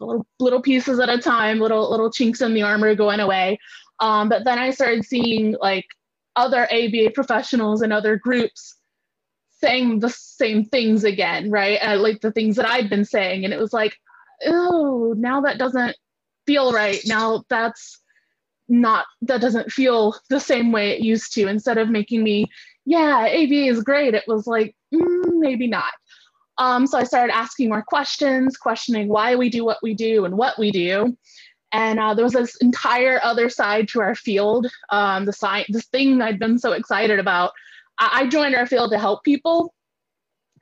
little 0.00 0.26
little 0.40 0.62
pieces 0.62 0.98
at 0.98 1.08
a 1.08 1.18
time, 1.18 1.60
little 1.60 1.90
little 1.90 2.10
chinks 2.10 2.40
in 2.40 2.54
the 2.54 2.62
armor 2.62 2.94
going 2.94 3.20
away. 3.20 3.58
Um, 4.00 4.28
but 4.28 4.44
then 4.44 4.58
I 4.58 4.70
started 4.70 5.04
seeing 5.04 5.54
like 5.60 5.86
other 6.34 6.64
ABA 6.72 7.12
professionals 7.14 7.82
and 7.82 7.92
other 7.92 8.16
groups 8.16 8.76
saying 9.60 10.00
the 10.00 10.10
same 10.10 10.64
things 10.64 11.04
again, 11.04 11.50
right? 11.50 11.78
And, 11.80 12.02
like 12.02 12.20
the 12.20 12.32
things 12.32 12.56
that 12.56 12.68
I'd 12.68 12.90
been 12.90 13.04
saying, 13.04 13.44
and 13.44 13.54
it 13.54 13.60
was 13.60 13.72
like, 13.72 13.96
oh, 14.46 15.14
now 15.16 15.40
that 15.42 15.58
doesn't 15.58 15.96
feel 16.46 16.72
right. 16.72 17.00
Now 17.06 17.44
that's 17.48 18.00
not 18.68 19.06
that 19.22 19.40
doesn't 19.40 19.70
feel 19.70 20.16
the 20.30 20.40
same 20.40 20.72
way 20.72 20.90
it 20.90 21.00
used 21.00 21.32
to. 21.34 21.46
Instead 21.46 21.78
of 21.78 21.90
making 21.90 22.22
me, 22.22 22.46
yeah, 22.84 23.26
ABA 23.26 23.66
is 23.66 23.82
great, 23.82 24.14
it 24.14 24.24
was 24.26 24.46
like 24.46 24.74
mm, 24.94 25.38
maybe 25.38 25.66
not. 25.66 25.92
Um, 26.58 26.86
so 26.86 26.98
I 26.98 27.04
started 27.04 27.34
asking 27.34 27.70
more 27.70 27.82
questions, 27.82 28.56
questioning 28.56 29.08
why 29.08 29.34
we 29.34 29.48
do 29.48 29.64
what 29.64 29.78
we 29.82 29.94
do 29.94 30.24
and 30.24 30.36
what 30.36 30.58
we 30.58 30.70
do. 30.70 31.16
And 31.72 31.98
uh, 31.98 32.12
there 32.12 32.24
was 32.24 32.34
this 32.34 32.56
entire 32.56 33.18
other 33.22 33.48
side 33.48 33.88
to 33.88 34.00
our 34.02 34.14
field. 34.14 34.66
Um, 34.90 35.24
the 35.24 35.32
science, 35.32 35.68
this 35.70 35.86
thing 35.86 36.20
I'd 36.20 36.38
been 36.38 36.58
so 36.58 36.72
excited 36.72 37.18
about. 37.18 37.52
I-, 37.98 38.20
I 38.22 38.26
joined 38.28 38.54
our 38.54 38.66
field 38.66 38.90
to 38.92 38.98
help 38.98 39.24
people, 39.24 39.72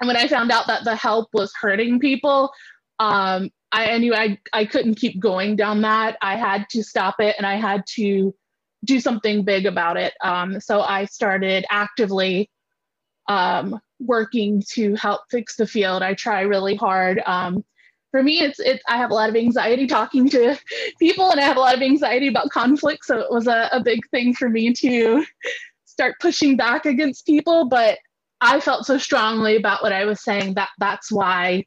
and 0.01 0.07
when 0.07 0.17
I 0.17 0.27
found 0.29 0.51
out 0.51 0.67
that 0.67 0.85
the 0.85 0.97
help 0.97 1.29
was 1.35 1.53
hurting 1.61 2.01
people, 2.01 2.51
um, 2.99 3.51
I, 3.73 3.99
knew 3.99 4.15
I, 4.15 4.39
I 4.53 4.65
couldn't 4.65 4.97
keep 4.97 5.21
going 5.21 5.57
down 5.57 5.83
that. 5.83 6.17
I 6.23 6.37
had 6.37 6.69
to 6.71 6.83
stop 6.83 7.17
it 7.21 7.37
and 7.39 7.47
I 7.47 7.57
had 7.57 7.85
to 7.95 8.35
do 8.85 9.01
something 9.01 9.45
big 9.45 9.67
about 9.67 9.97
it. 9.97 10.15
Um, 10.23 10.61
so 10.61 10.81
I 10.81 11.05
started 11.05 11.65
actively 11.71 12.51
um, 13.29 13.81
working 14.01 14.63
to 14.71 14.95
help 14.95 15.23
fix 15.31 15.57
the 15.57 15.67
field. 15.67 16.03
I 16.03 16.15
try 16.15 16.41
really 16.41 16.75
hard. 16.75 17.23
Um, 17.27 17.65
for 18.11 18.23
me, 18.23 18.41
it's 18.41 18.59
it's 18.59 18.83
I 18.89 18.97
have 18.97 19.11
a 19.11 19.15
lot 19.15 19.29
of 19.29 19.37
anxiety 19.37 19.87
talking 19.87 20.29
to 20.31 20.59
people, 20.99 21.31
and 21.31 21.39
I 21.39 21.45
have 21.45 21.57
a 21.57 21.61
lot 21.61 21.77
of 21.77 21.83
anxiety 21.83 22.27
about 22.27 22.51
conflict. 22.51 23.05
So 23.05 23.21
it 23.21 23.31
was 23.31 23.47
a, 23.47 23.69
a 23.73 23.81
big 23.81 24.01
thing 24.11 24.35
for 24.35 24.49
me 24.49 24.73
to 24.75 25.25
start 25.85 26.17
pushing 26.21 26.57
back 26.57 26.87
against 26.87 27.27
people. 27.27 27.69
But 27.69 27.99
I 28.41 28.59
felt 28.59 28.87
so 28.87 28.99
strongly 28.99 29.57
about 29.57 29.83
what 29.83 29.93
I 29.93 30.07
was 30.07 30.25
saying 30.25 30.55
that 30.55 30.71
that's 30.79 31.13
why 31.13 31.67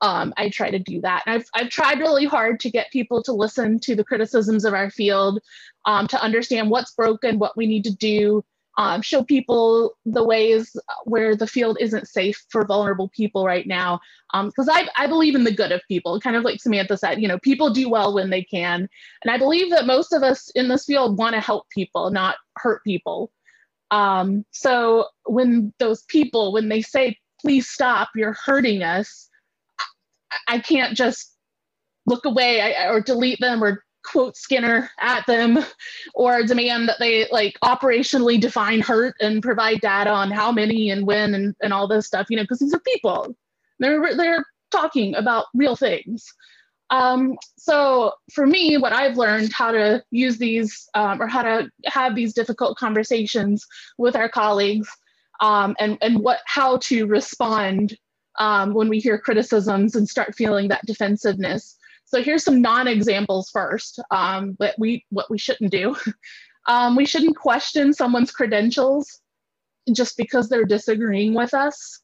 um, 0.00 0.34
I 0.36 0.48
try 0.48 0.70
to 0.70 0.78
do 0.78 1.00
that. 1.00 1.22
And 1.26 1.36
I've, 1.36 1.46
I've 1.54 1.70
tried 1.70 2.00
really 2.00 2.26
hard 2.26 2.60
to 2.60 2.70
get 2.70 2.90
people 2.90 3.22
to 3.22 3.32
listen 3.32 3.78
to 3.80 3.94
the 3.94 4.04
criticisms 4.04 4.64
of 4.64 4.74
our 4.74 4.90
field, 4.90 5.40
um, 5.84 6.06
to 6.08 6.22
understand 6.22 6.70
what's 6.70 6.92
broken, 6.92 7.38
what 7.38 7.56
we 7.56 7.66
need 7.66 7.84
to 7.84 7.94
do, 7.94 8.44
um, 8.78 9.00
show 9.00 9.22
people 9.22 9.96
the 10.04 10.22
ways 10.24 10.76
where 11.04 11.34
the 11.34 11.46
field 11.46 11.78
isn't 11.80 12.08
safe 12.08 12.44
for 12.50 12.66
vulnerable 12.66 13.08
people 13.08 13.46
right 13.46 13.66
now. 13.66 14.00
Because 14.32 14.68
um, 14.68 14.74
I, 14.74 14.88
I 14.96 15.06
believe 15.06 15.34
in 15.34 15.44
the 15.44 15.54
good 15.54 15.72
of 15.72 15.80
people, 15.88 16.20
kind 16.20 16.36
of 16.36 16.44
like 16.44 16.60
Samantha 16.60 16.98
said, 16.98 17.22
you 17.22 17.28
know, 17.28 17.38
people 17.38 17.70
do 17.70 17.88
well 17.88 18.14
when 18.14 18.28
they 18.28 18.42
can. 18.42 18.86
And 19.22 19.30
I 19.30 19.38
believe 19.38 19.70
that 19.70 19.86
most 19.86 20.12
of 20.12 20.22
us 20.22 20.50
in 20.50 20.68
this 20.68 20.84
field 20.84 21.16
want 21.16 21.34
to 21.34 21.40
help 21.40 21.70
people, 21.70 22.10
not 22.10 22.36
hurt 22.56 22.84
people. 22.84 23.32
Um, 23.90 24.44
so 24.50 25.06
when 25.24 25.72
those 25.78 26.02
people, 26.02 26.52
when 26.52 26.68
they 26.68 26.82
say, 26.82 27.16
please 27.40 27.68
stop, 27.68 28.10
you're 28.14 28.36
hurting 28.44 28.82
us, 28.82 29.30
I 30.48 30.58
can't 30.58 30.96
just 30.96 31.34
look 32.06 32.24
away 32.24 32.74
or 32.88 33.00
delete 33.00 33.40
them 33.40 33.62
or 33.62 33.84
quote 34.04 34.36
Skinner 34.36 34.88
at 35.00 35.26
them 35.26 35.58
or 36.14 36.42
demand 36.44 36.88
that 36.88 36.98
they 36.98 37.26
like 37.30 37.58
operationally 37.64 38.40
define 38.40 38.80
hurt 38.80 39.14
and 39.20 39.42
provide 39.42 39.80
data 39.80 40.10
on 40.10 40.30
how 40.30 40.52
many 40.52 40.90
and 40.90 41.06
when 41.06 41.34
and, 41.34 41.54
and 41.60 41.72
all 41.72 41.88
this 41.88 42.06
stuff, 42.06 42.26
you 42.30 42.36
know, 42.36 42.44
because 42.44 42.60
these 42.60 42.74
are 42.74 42.80
people. 42.80 43.34
They're 43.78 44.16
they're 44.16 44.44
talking 44.70 45.14
about 45.14 45.46
real 45.54 45.76
things. 45.76 46.32
Um, 46.90 47.36
so 47.58 48.12
for 48.32 48.46
me, 48.46 48.76
what 48.76 48.92
I've 48.92 49.16
learned 49.16 49.52
how 49.52 49.72
to 49.72 50.02
use 50.10 50.38
these 50.38 50.88
um, 50.94 51.20
or 51.20 51.26
how 51.26 51.42
to 51.42 51.68
have 51.86 52.14
these 52.14 52.32
difficult 52.32 52.78
conversations 52.78 53.66
with 53.98 54.14
our 54.14 54.28
colleagues 54.28 54.88
um, 55.40 55.74
and, 55.80 55.98
and 56.00 56.20
what 56.20 56.40
how 56.46 56.78
to 56.78 57.06
respond 57.06 57.96
um, 58.38 58.74
when 58.74 58.88
we 58.88 58.98
hear 58.98 59.18
criticisms 59.18 59.94
and 59.94 60.08
start 60.08 60.34
feeling 60.34 60.68
that 60.68 60.84
defensiveness. 60.86 61.76
So 62.04 62.22
here's 62.22 62.44
some 62.44 62.62
non-examples 62.62 63.50
first, 63.50 63.98
um, 64.10 64.52
but 64.58 64.74
we 64.78 65.04
what 65.10 65.30
we 65.30 65.38
shouldn't 65.38 65.72
do. 65.72 65.96
um, 66.66 66.96
we 66.96 67.04
shouldn't 67.04 67.36
question 67.36 67.92
someone's 67.92 68.30
credentials 68.30 69.20
just 69.92 70.16
because 70.16 70.48
they're 70.48 70.64
disagreeing 70.64 71.34
with 71.34 71.54
us. 71.54 72.00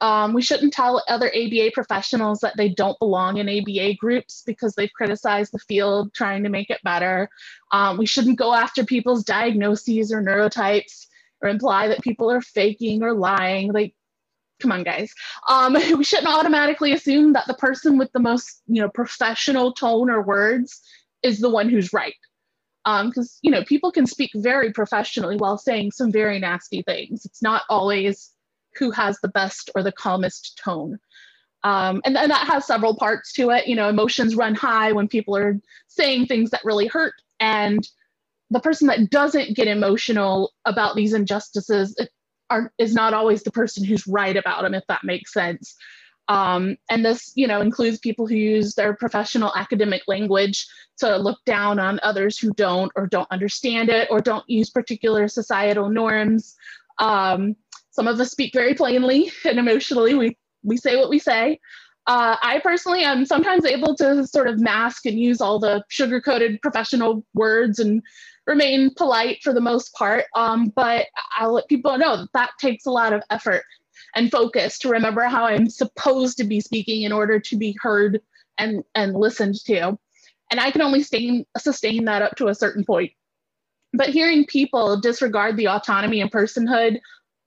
Um, 0.00 0.32
we 0.32 0.42
shouldn't 0.42 0.72
tell 0.72 1.02
other 1.08 1.28
ABA 1.28 1.70
professionals 1.74 2.40
that 2.40 2.56
they 2.56 2.68
don't 2.68 2.98
belong 2.98 3.36
in 3.36 3.48
ABA 3.48 3.94
groups 4.00 4.42
because 4.44 4.74
they've 4.74 4.92
criticized 4.92 5.52
the 5.52 5.60
field 5.60 6.12
trying 6.12 6.42
to 6.42 6.48
make 6.48 6.70
it 6.70 6.80
better. 6.82 7.28
Um, 7.70 7.98
we 7.98 8.06
shouldn't 8.06 8.38
go 8.38 8.52
after 8.52 8.84
people's 8.84 9.22
diagnoses 9.22 10.12
or 10.12 10.20
neurotypes 10.20 11.06
or 11.40 11.48
imply 11.48 11.86
that 11.86 12.02
people 12.02 12.28
are 12.32 12.40
faking 12.40 13.04
or 13.04 13.12
lying. 13.12 13.72
Like 13.72 13.94
come 14.62 14.72
on 14.72 14.82
guys 14.82 15.12
um, 15.48 15.72
we 15.96 16.04
shouldn't 16.04 16.28
automatically 16.28 16.92
assume 16.92 17.32
that 17.32 17.46
the 17.46 17.54
person 17.54 17.98
with 17.98 18.10
the 18.12 18.20
most 18.20 18.62
you 18.66 18.80
know 18.80 18.88
professional 18.88 19.72
tone 19.72 20.08
or 20.10 20.22
words 20.22 20.80
is 21.22 21.40
the 21.40 21.50
one 21.50 21.68
who's 21.68 21.92
right 21.92 22.14
because 22.84 23.32
um, 23.32 23.38
you 23.42 23.50
know 23.50 23.62
people 23.64 23.92
can 23.92 24.06
speak 24.06 24.30
very 24.36 24.72
professionally 24.72 25.36
while 25.36 25.58
saying 25.58 25.90
some 25.90 26.10
very 26.10 26.38
nasty 26.38 26.82
things 26.82 27.24
it's 27.24 27.42
not 27.42 27.62
always 27.68 28.32
who 28.76 28.90
has 28.90 29.18
the 29.20 29.28
best 29.28 29.70
or 29.74 29.82
the 29.82 29.92
calmest 29.92 30.60
tone. 30.62 30.98
Um, 31.64 32.00
and, 32.04 32.16
and 32.16 32.30
that 32.30 32.46
has 32.48 32.66
several 32.66 32.96
parts 32.96 33.32
to 33.34 33.50
it. 33.50 33.66
You 33.66 33.76
know, 33.76 33.88
emotions 33.88 34.34
run 34.34 34.54
high 34.54 34.92
when 34.92 35.08
people 35.08 35.36
are 35.36 35.60
saying 35.88 36.26
things 36.26 36.50
that 36.50 36.64
really 36.64 36.86
hurt. 36.86 37.14
And 37.38 37.86
the 38.50 38.60
person 38.60 38.88
that 38.88 39.10
doesn't 39.10 39.56
get 39.56 39.68
emotional 39.68 40.52
about 40.64 40.96
these 40.96 41.14
injustices 41.14 41.96
are, 42.52 42.72
is 42.78 42.94
not 42.94 43.14
always 43.14 43.42
the 43.42 43.50
person 43.50 43.84
who's 43.84 44.06
right 44.06 44.36
about 44.36 44.62
them, 44.62 44.74
if 44.74 44.84
that 44.88 45.04
makes 45.04 45.32
sense. 45.32 45.74
Um, 46.28 46.76
and 46.88 47.04
this, 47.04 47.32
you 47.34 47.46
know, 47.48 47.60
includes 47.60 47.98
people 47.98 48.26
who 48.26 48.36
use 48.36 48.74
their 48.74 48.94
professional 48.94 49.52
academic 49.56 50.02
language 50.06 50.66
to 50.98 51.16
look 51.16 51.38
down 51.44 51.78
on 51.78 51.98
others 52.02 52.38
who 52.38 52.52
don't 52.54 52.92
or 52.94 53.06
don't 53.06 53.30
understand 53.30 53.88
it 53.88 54.08
or 54.10 54.20
don't 54.20 54.48
use 54.48 54.70
particular 54.70 55.26
societal 55.28 55.90
norms. 55.90 56.54
Um, 56.98 57.56
some 57.90 58.06
of 58.06 58.20
us 58.20 58.30
speak 58.30 58.52
very 58.54 58.74
plainly 58.74 59.32
and 59.44 59.58
emotionally. 59.58 60.14
We 60.14 60.38
we 60.62 60.76
say 60.76 60.96
what 60.96 61.10
we 61.10 61.18
say. 61.18 61.58
Uh, 62.06 62.36
I 62.42 62.60
personally 62.60 63.04
am 63.04 63.24
sometimes 63.24 63.64
able 63.64 63.94
to 63.96 64.26
sort 64.26 64.48
of 64.48 64.60
mask 64.60 65.06
and 65.06 65.18
use 65.18 65.40
all 65.40 65.58
the 65.58 65.84
sugar-coated 65.88 66.60
professional 66.60 67.24
words 67.34 67.78
and 67.78 68.02
remain 68.46 68.92
polite 68.94 69.38
for 69.42 69.52
the 69.52 69.60
most 69.60 69.94
part. 69.94 70.24
Um, 70.34 70.72
but 70.74 71.06
I'll 71.38 71.52
let 71.52 71.68
people 71.68 71.96
know 71.98 72.16
that 72.16 72.32
that 72.34 72.50
takes 72.58 72.86
a 72.86 72.90
lot 72.90 73.12
of 73.12 73.22
effort 73.30 73.62
and 74.14 74.30
focus 74.30 74.78
to 74.80 74.88
remember 74.88 75.22
how 75.22 75.44
I'm 75.44 75.68
supposed 75.68 76.36
to 76.38 76.44
be 76.44 76.60
speaking 76.60 77.02
in 77.02 77.12
order 77.12 77.38
to 77.40 77.56
be 77.56 77.76
heard 77.80 78.20
and, 78.58 78.82
and 78.94 79.14
listened 79.14 79.56
to. 79.66 79.98
And 80.50 80.60
I 80.60 80.70
can 80.70 80.82
only 80.82 81.00
sustain, 81.00 81.46
sustain 81.56 82.04
that 82.06 82.22
up 82.22 82.36
to 82.36 82.48
a 82.48 82.54
certain 82.54 82.84
point. 82.84 83.12
But 83.94 84.08
hearing 84.08 84.46
people 84.46 85.00
disregard 85.00 85.56
the 85.56 85.68
autonomy 85.68 86.20
and 86.20 86.30
personhood 86.30 86.98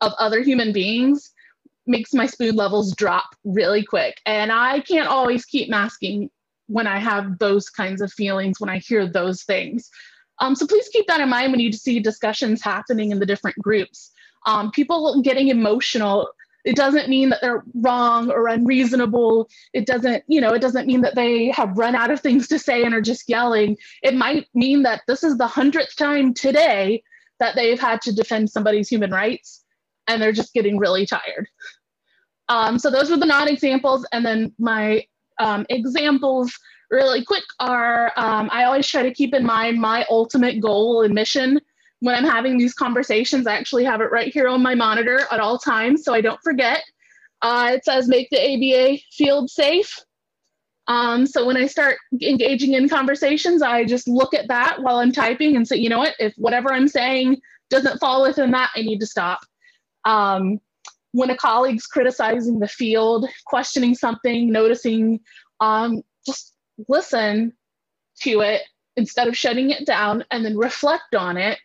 of 0.01 0.13
other 0.19 0.41
human 0.41 0.71
beings 0.71 1.31
makes 1.87 2.13
my 2.13 2.25
spoon 2.25 2.55
levels 2.55 2.95
drop 2.95 3.35
really 3.43 3.83
quick. 3.83 4.19
And 4.25 4.51
I 4.51 4.79
can't 4.79 5.07
always 5.07 5.45
keep 5.45 5.69
masking 5.69 6.29
when 6.67 6.87
I 6.87 6.97
have 6.99 7.37
those 7.37 7.69
kinds 7.69 8.01
of 8.01 8.11
feelings, 8.11 8.59
when 8.59 8.69
I 8.69 8.79
hear 8.79 9.07
those 9.07 9.43
things. 9.43 9.89
Um, 10.39 10.55
so 10.55 10.67
please 10.67 10.89
keep 10.89 11.07
that 11.07 11.21
in 11.21 11.29
mind 11.29 11.51
when 11.51 11.61
you 11.61 11.71
see 11.71 11.99
discussions 11.99 12.61
happening 12.61 13.11
in 13.11 13.19
the 13.19 13.25
different 13.25 13.57
groups. 13.59 14.11
Um, 14.45 14.71
people 14.71 15.21
getting 15.21 15.47
emotional 15.47 16.29
it 16.65 16.75
doesn't 16.75 17.07
mean 17.07 17.29
that 17.29 17.41
they're 17.41 17.63
wrong 17.75 18.31
or 18.31 18.47
unreasonable. 18.47 19.47
It 19.73 19.85
doesn't 19.85 20.23
you 20.27 20.41
know 20.41 20.51
it 20.51 20.61
doesn't 20.61 20.87
mean 20.87 21.01
that 21.01 21.15
they 21.15 21.51
have 21.51 21.77
run 21.77 21.95
out 21.95 22.11
of 22.11 22.19
things 22.19 22.47
to 22.49 22.59
say 22.59 22.83
and 22.83 22.93
are 22.93 23.01
just 23.01 23.29
yelling. 23.29 23.77
It 24.01 24.15
might 24.15 24.47
mean 24.55 24.81
that 24.83 25.01
this 25.07 25.23
is 25.23 25.37
the 25.37 25.47
hundredth 25.47 25.95
time 25.95 26.33
today 26.33 27.03
that 27.39 27.55
they've 27.55 27.79
had 27.79 28.01
to 28.01 28.15
defend 28.15 28.49
somebody's 28.49 28.89
human 28.89 29.11
rights 29.11 29.63
and 30.07 30.21
they're 30.21 30.31
just 30.31 30.53
getting 30.53 30.77
really 30.77 31.05
tired. 31.05 31.47
Um, 32.49 32.79
so 32.79 32.89
those 32.89 33.09
were 33.09 33.17
the 33.17 33.25
non-examples. 33.25 34.05
And 34.11 34.25
then 34.25 34.53
my 34.57 35.05
um, 35.39 35.65
examples 35.69 36.57
really 36.91 37.23
quick 37.23 37.43
are 37.59 38.11
um, 38.15 38.49
i 38.51 38.63
always 38.63 38.87
try 38.87 39.03
to 39.03 39.13
keep 39.13 39.33
in 39.33 39.45
mind 39.45 39.79
my 39.79 40.05
ultimate 40.09 40.59
goal 40.59 41.03
and 41.03 41.13
mission 41.13 41.59
when 42.05 42.15
I'm 42.15 42.23
having 42.23 42.57
these 42.57 42.73
conversations, 42.73 43.47
I 43.47 43.55
actually 43.55 43.83
have 43.85 44.01
it 44.01 44.11
right 44.11 44.31
here 44.31 44.47
on 44.47 44.61
my 44.61 44.75
monitor 44.75 45.21
at 45.31 45.39
all 45.39 45.57
times 45.57 46.03
so 46.03 46.13
I 46.13 46.21
don't 46.21 46.41
forget. 46.43 46.83
Uh, 47.41 47.71
it 47.73 47.85
says 47.85 48.07
make 48.07 48.29
the 48.29 48.39
ABA 48.39 48.99
field 49.11 49.49
safe. 49.49 49.99
Um, 50.87 51.25
so 51.25 51.45
when 51.45 51.57
I 51.57 51.65
start 51.65 51.97
engaging 52.21 52.73
in 52.73 52.87
conversations, 52.87 53.61
I 53.61 53.85
just 53.85 54.07
look 54.07 54.33
at 54.35 54.47
that 54.49 54.81
while 54.81 54.97
I'm 54.97 55.11
typing 55.11 55.55
and 55.55 55.67
say, 55.67 55.77
you 55.77 55.89
know 55.89 55.97
what, 55.97 56.13
if 56.19 56.33
whatever 56.37 56.71
I'm 56.71 56.87
saying 56.87 57.41
doesn't 57.71 57.99
fall 57.99 58.21
within 58.21 58.51
that, 58.51 58.69
I 58.75 58.81
need 58.81 58.99
to 58.99 59.07
stop. 59.07 59.39
Um, 60.03 60.59
when 61.13 61.31
a 61.31 61.37
colleague's 61.37 61.87
criticizing 61.87 62.59
the 62.59 62.67
field, 62.67 63.27
questioning 63.47 63.95
something, 63.95 64.51
noticing, 64.51 65.21
um, 65.59 66.03
just 66.25 66.54
listen 66.87 67.53
to 68.21 68.41
it 68.41 68.61
instead 68.97 69.27
of 69.27 69.37
shutting 69.37 69.71
it 69.71 69.85
down 69.85 70.23
and 70.31 70.45
then 70.45 70.57
reflect 70.57 71.15
on 71.15 71.37
it 71.37 71.59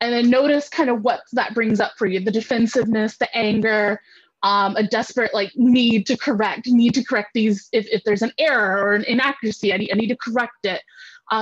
and 0.00 0.12
then 0.12 0.28
notice 0.30 0.68
kind 0.68 0.90
of 0.90 1.02
what 1.02 1.20
that 1.32 1.54
brings 1.54 1.80
up 1.80 1.92
for 1.96 2.06
you. 2.06 2.20
The 2.20 2.32
defensiveness 2.32 3.18
the 3.18 3.34
anger 3.36 4.00
um, 4.42 4.74
a 4.76 4.82
desperate 4.82 5.32
like 5.32 5.52
need 5.54 6.06
to 6.06 6.16
correct 6.16 6.66
need 6.66 6.94
to 6.94 7.04
correct 7.04 7.30
these 7.34 7.68
if, 7.72 7.86
if 7.88 8.02
there's 8.04 8.22
an 8.22 8.32
error 8.38 8.84
or 8.84 8.94
an 8.94 9.04
inaccuracy 9.04 9.72
i 9.72 9.76
need, 9.76 9.90
I 9.92 9.96
need 9.96 10.08
to 10.08 10.16
correct 10.16 10.64
it 10.64 10.82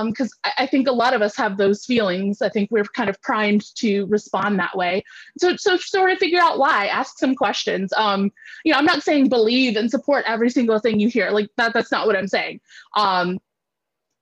because 0.05 0.33
um, 0.45 0.51
I, 0.57 0.63
I, 0.63 0.65
think 0.67 0.87
a 0.87 0.91
lot 0.91 1.13
of 1.13 1.21
us 1.21 1.35
have 1.35 1.57
those 1.57 1.85
feelings. 1.85 2.41
I 2.41 2.49
think 2.49 2.71
we're 2.71 2.85
kind 2.85 3.09
of 3.09 3.21
primed 3.21 3.63
to 3.75 4.05
respond 4.05 4.57
that 4.59 4.75
way. 4.75 5.03
So 5.37 5.55
so 5.57 5.75
sort 5.77 6.11
of 6.11 6.17
figure 6.17 6.39
out 6.39 6.59
why. 6.59 6.87
Ask 6.87 7.17
some 7.17 7.35
questions. 7.35 7.91
Um, 7.97 8.31
you 8.63 8.71
know 8.71 8.77
i'm 8.77 8.85
not 8.85 9.03
saying 9.03 9.29
believe 9.29 9.75
and 9.75 9.89
support 9.89 10.23
every 10.27 10.49
single 10.49 10.79
thing 10.79 10.99
you 10.99 11.09
hear. 11.09 11.31
Like 11.31 11.49
that 11.57 11.73
that's 11.73 11.91
not 11.91 12.07
what 12.07 12.15
i'm 12.15 12.27
saying. 12.27 12.61
Um, 12.95 13.39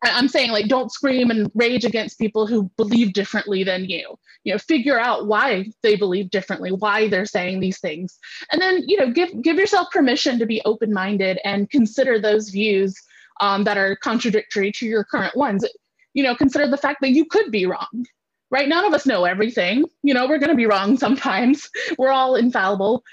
I'm 0.01 0.29
saying 0.29 0.51
like 0.51 0.67
don't 0.67 0.91
scream 0.91 1.29
and 1.29 1.51
rage 1.55 1.83
against 1.83 2.19
people 2.19 2.47
who 2.47 2.71
believe 2.77 3.13
differently 3.13 3.63
than 3.63 3.85
you. 3.85 4.17
You 4.43 4.53
know, 4.53 4.57
figure 4.57 4.99
out 4.99 5.27
why 5.27 5.65
they 5.83 5.97
believe 5.97 6.29
differently, 6.29 6.71
why 6.71 7.09
they're 7.09 7.25
saying 7.25 7.59
these 7.59 7.79
things. 7.79 8.17
And 8.51 8.61
then, 8.61 8.83
you 8.87 8.97
know, 8.97 9.11
give 9.11 9.41
give 9.41 9.57
yourself 9.57 9.91
permission 9.91 10.39
to 10.39 10.45
be 10.45 10.61
open-minded 10.63 11.39
and 11.43 11.69
consider 11.69 12.19
those 12.19 12.49
views 12.49 12.95
um, 13.39 13.63
that 13.63 13.77
are 13.77 13.95
contradictory 13.95 14.71
to 14.73 14.85
your 14.85 15.03
current 15.03 15.35
ones. 15.35 15.65
You 16.13 16.23
know, 16.23 16.35
consider 16.35 16.67
the 16.67 16.77
fact 16.77 17.01
that 17.01 17.11
you 17.11 17.25
could 17.25 17.51
be 17.51 17.65
wrong. 17.65 18.05
Right? 18.51 18.67
None 18.67 18.83
of 18.83 18.93
us 18.93 19.05
know 19.05 19.25
everything. 19.25 19.85
You 20.01 20.15
know, 20.15 20.27
we're 20.27 20.39
going 20.39 20.49
to 20.49 20.55
be 20.55 20.65
wrong 20.65 20.97
sometimes. 20.97 21.69
We're 21.99 22.09
all 22.09 22.35
infallible. 22.35 23.03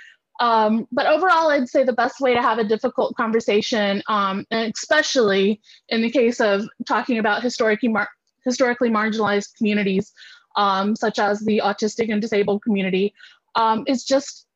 Um, 0.41 0.87
but 0.93 1.07
overall, 1.07 1.51
I'd 1.51 1.69
say 1.69 1.85
the 1.85 1.93
best 1.93 2.21
way 2.21 2.35
to 2.35 2.43
have 2.43 2.59
a 2.59 2.65
difficult 2.65 3.17
conversation, 3.17 4.03
um, 4.09 4.47
and 4.51 4.73
especially 4.75 5.61
in 5.89 6.03
the 6.03 6.11
case 6.11 6.41
of 6.41 6.67
talking 6.87 7.19
about 7.19 7.43
historically, 7.43 7.89
mar- 7.89 8.09
historically 8.45 8.91
marginalized 8.91 9.57
communities, 9.57 10.13
um, 10.57 10.97
such 10.97 11.19
as 11.19 11.41
the 11.41 11.61
autistic 11.65 12.11
and 12.11 12.21
disabled 12.21 12.63
community, 12.63 13.15
um, 13.55 13.85
is 13.87 14.05
just 14.05 14.47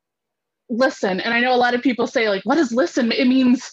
listen. 0.69 1.21
And 1.21 1.35
I 1.35 1.41
know 1.41 1.55
a 1.55 1.57
lot 1.57 1.75
of 1.75 1.83
people 1.83 2.07
say, 2.07 2.29
like, 2.29 2.45
what 2.45 2.57
does 2.57 2.73
listen? 2.73 3.13
It 3.13 3.27
means 3.27 3.73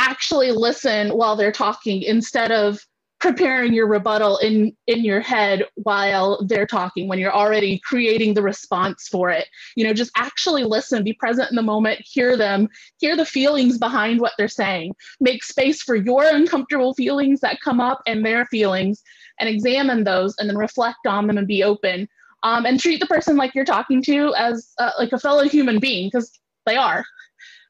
actually 0.00 0.50
listen 0.50 1.10
while 1.10 1.36
they're 1.36 1.52
talking 1.52 2.02
instead 2.02 2.50
of 2.50 2.80
preparing 3.20 3.74
your 3.74 3.86
rebuttal 3.86 4.38
in 4.38 4.74
in 4.86 5.04
your 5.04 5.20
head 5.20 5.62
while 5.74 6.42
they're 6.46 6.66
talking 6.66 7.06
when 7.06 7.18
you're 7.18 7.34
already 7.34 7.78
creating 7.84 8.32
the 8.32 8.42
response 8.42 9.08
for 9.08 9.28
it. 9.28 9.46
You 9.76 9.86
know 9.86 9.92
just 9.92 10.10
actually 10.16 10.64
listen 10.64 11.04
be 11.04 11.12
present 11.12 11.50
in 11.50 11.56
the 11.56 11.62
moment 11.62 12.00
hear 12.02 12.36
them 12.36 12.68
hear 12.98 13.16
the 13.16 13.26
feelings 13.26 13.76
behind 13.76 14.20
what 14.20 14.32
they're 14.38 14.48
saying. 14.48 14.94
Make 15.20 15.44
space 15.44 15.82
for 15.82 15.94
your 15.94 16.24
uncomfortable 16.24 16.94
feelings 16.94 17.40
that 17.40 17.60
come 17.60 17.78
up 17.78 18.00
and 18.06 18.24
their 18.24 18.46
feelings 18.46 19.02
and 19.38 19.48
examine 19.48 20.04
those 20.04 20.34
and 20.38 20.48
then 20.48 20.56
reflect 20.56 21.06
on 21.06 21.26
them 21.26 21.36
and 21.36 21.46
be 21.46 21.62
open 21.62 22.08
um, 22.42 22.64
and 22.64 22.80
treat 22.80 23.00
the 23.00 23.06
person 23.06 23.36
like 23.36 23.54
you're 23.54 23.66
talking 23.66 24.02
to 24.04 24.34
as 24.34 24.72
uh, 24.78 24.92
like 24.98 25.12
a 25.12 25.18
fellow 25.18 25.44
human 25.44 25.78
being 25.78 26.08
because 26.08 26.32
they 26.64 26.76
are. 26.76 27.04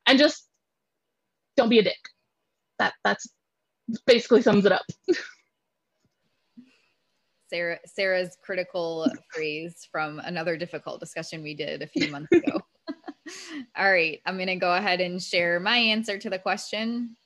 And 0.06 0.16
just 0.16 0.46
don't 1.56 1.68
be 1.68 1.80
a 1.80 1.82
dick 1.82 1.98
that 2.80 2.94
that's 3.04 3.28
basically 4.06 4.42
sums 4.42 4.66
it 4.66 4.72
up 4.72 4.82
Sarah 7.50 7.78
Sarah's 7.84 8.38
critical 8.42 9.06
phrase 9.34 9.86
from 9.90 10.20
another 10.20 10.56
difficult 10.56 11.00
discussion 11.00 11.42
we 11.42 11.54
did 11.54 11.82
a 11.82 11.86
few 11.86 12.08
months 12.12 12.32
ago. 12.32 12.60
All 13.76 13.90
right, 13.90 14.20
I'm 14.24 14.36
going 14.36 14.46
to 14.46 14.56
go 14.56 14.72
ahead 14.72 15.00
and 15.00 15.22
share 15.22 15.60
my 15.60 15.76
answer 15.76 16.16
to 16.16 16.30
the 16.30 16.38
question. 16.38 17.16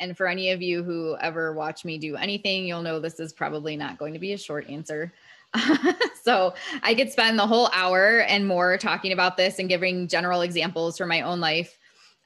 And 0.00 0.16
for 0.16 0.28
any 0.28 0.50
of 0.50 0.62
you 0.62 0.84
who 0.84 1.16
ever 1.20 1.52
watch 1.54 1.84
me 1.84 1.98
do 1.98 2.16
anything, 2.16 2.66
you'll 2.66 2.82
know 2.82 3.00
this 3.00 3.18
is 3.18 3.32
probably 3.32 3.76
not 3.76 3.98
going 3.98 4.12
to 4.12 4.20
be 4.20 4.32
a 4.32 4.38
short 4.38 4.68
answer. 4.70 5.12
so 6.22 6.54
I 6.82 6.94
could 6.94 7.10
spend 7.10 7.38
the 7.38 7.46
whole 7.46 7.68
hour 7.72 8.20
and 8.20 8.46
more 8.46 8.78
talking 8.78 9.12
about 9.12 9.36
this 9.36 9.58
and 9.58 9.68
giving 9.68 10.06
general 10.06 10.42
examples 10.42 10.96
from 10.96 11.08
my 11.08 11.22
own 11.22 11.40
life. 11.40 11.78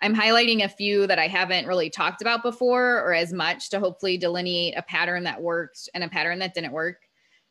I'm 0.02 0.16
highlighting 0.16 0.64
a 0.64 0.68
few 0.68 1.06
that 1.06 1.20
I 1.20 1.28
haven't 1.28 1.66
really 1.66 1.88
talked 1.88 2.22
about 2.22 2.42
before 2.42 3.00
or 3.02 3.14
as 3.14 3.32
much 3.32 3.70
to 3.70 3.78
hopefully 3.78 4.18
delineate 4.18 4.76
a 4.76 4.82
pattern 4.82 5.22
that 5.24 5.40
worked 5.40 5.88
and 5.94 6.02
a 6.02 6.08
pattern 6.08 6.40
that 6.40 6.54
didn't 6.54 6.72
work 6.72 6.96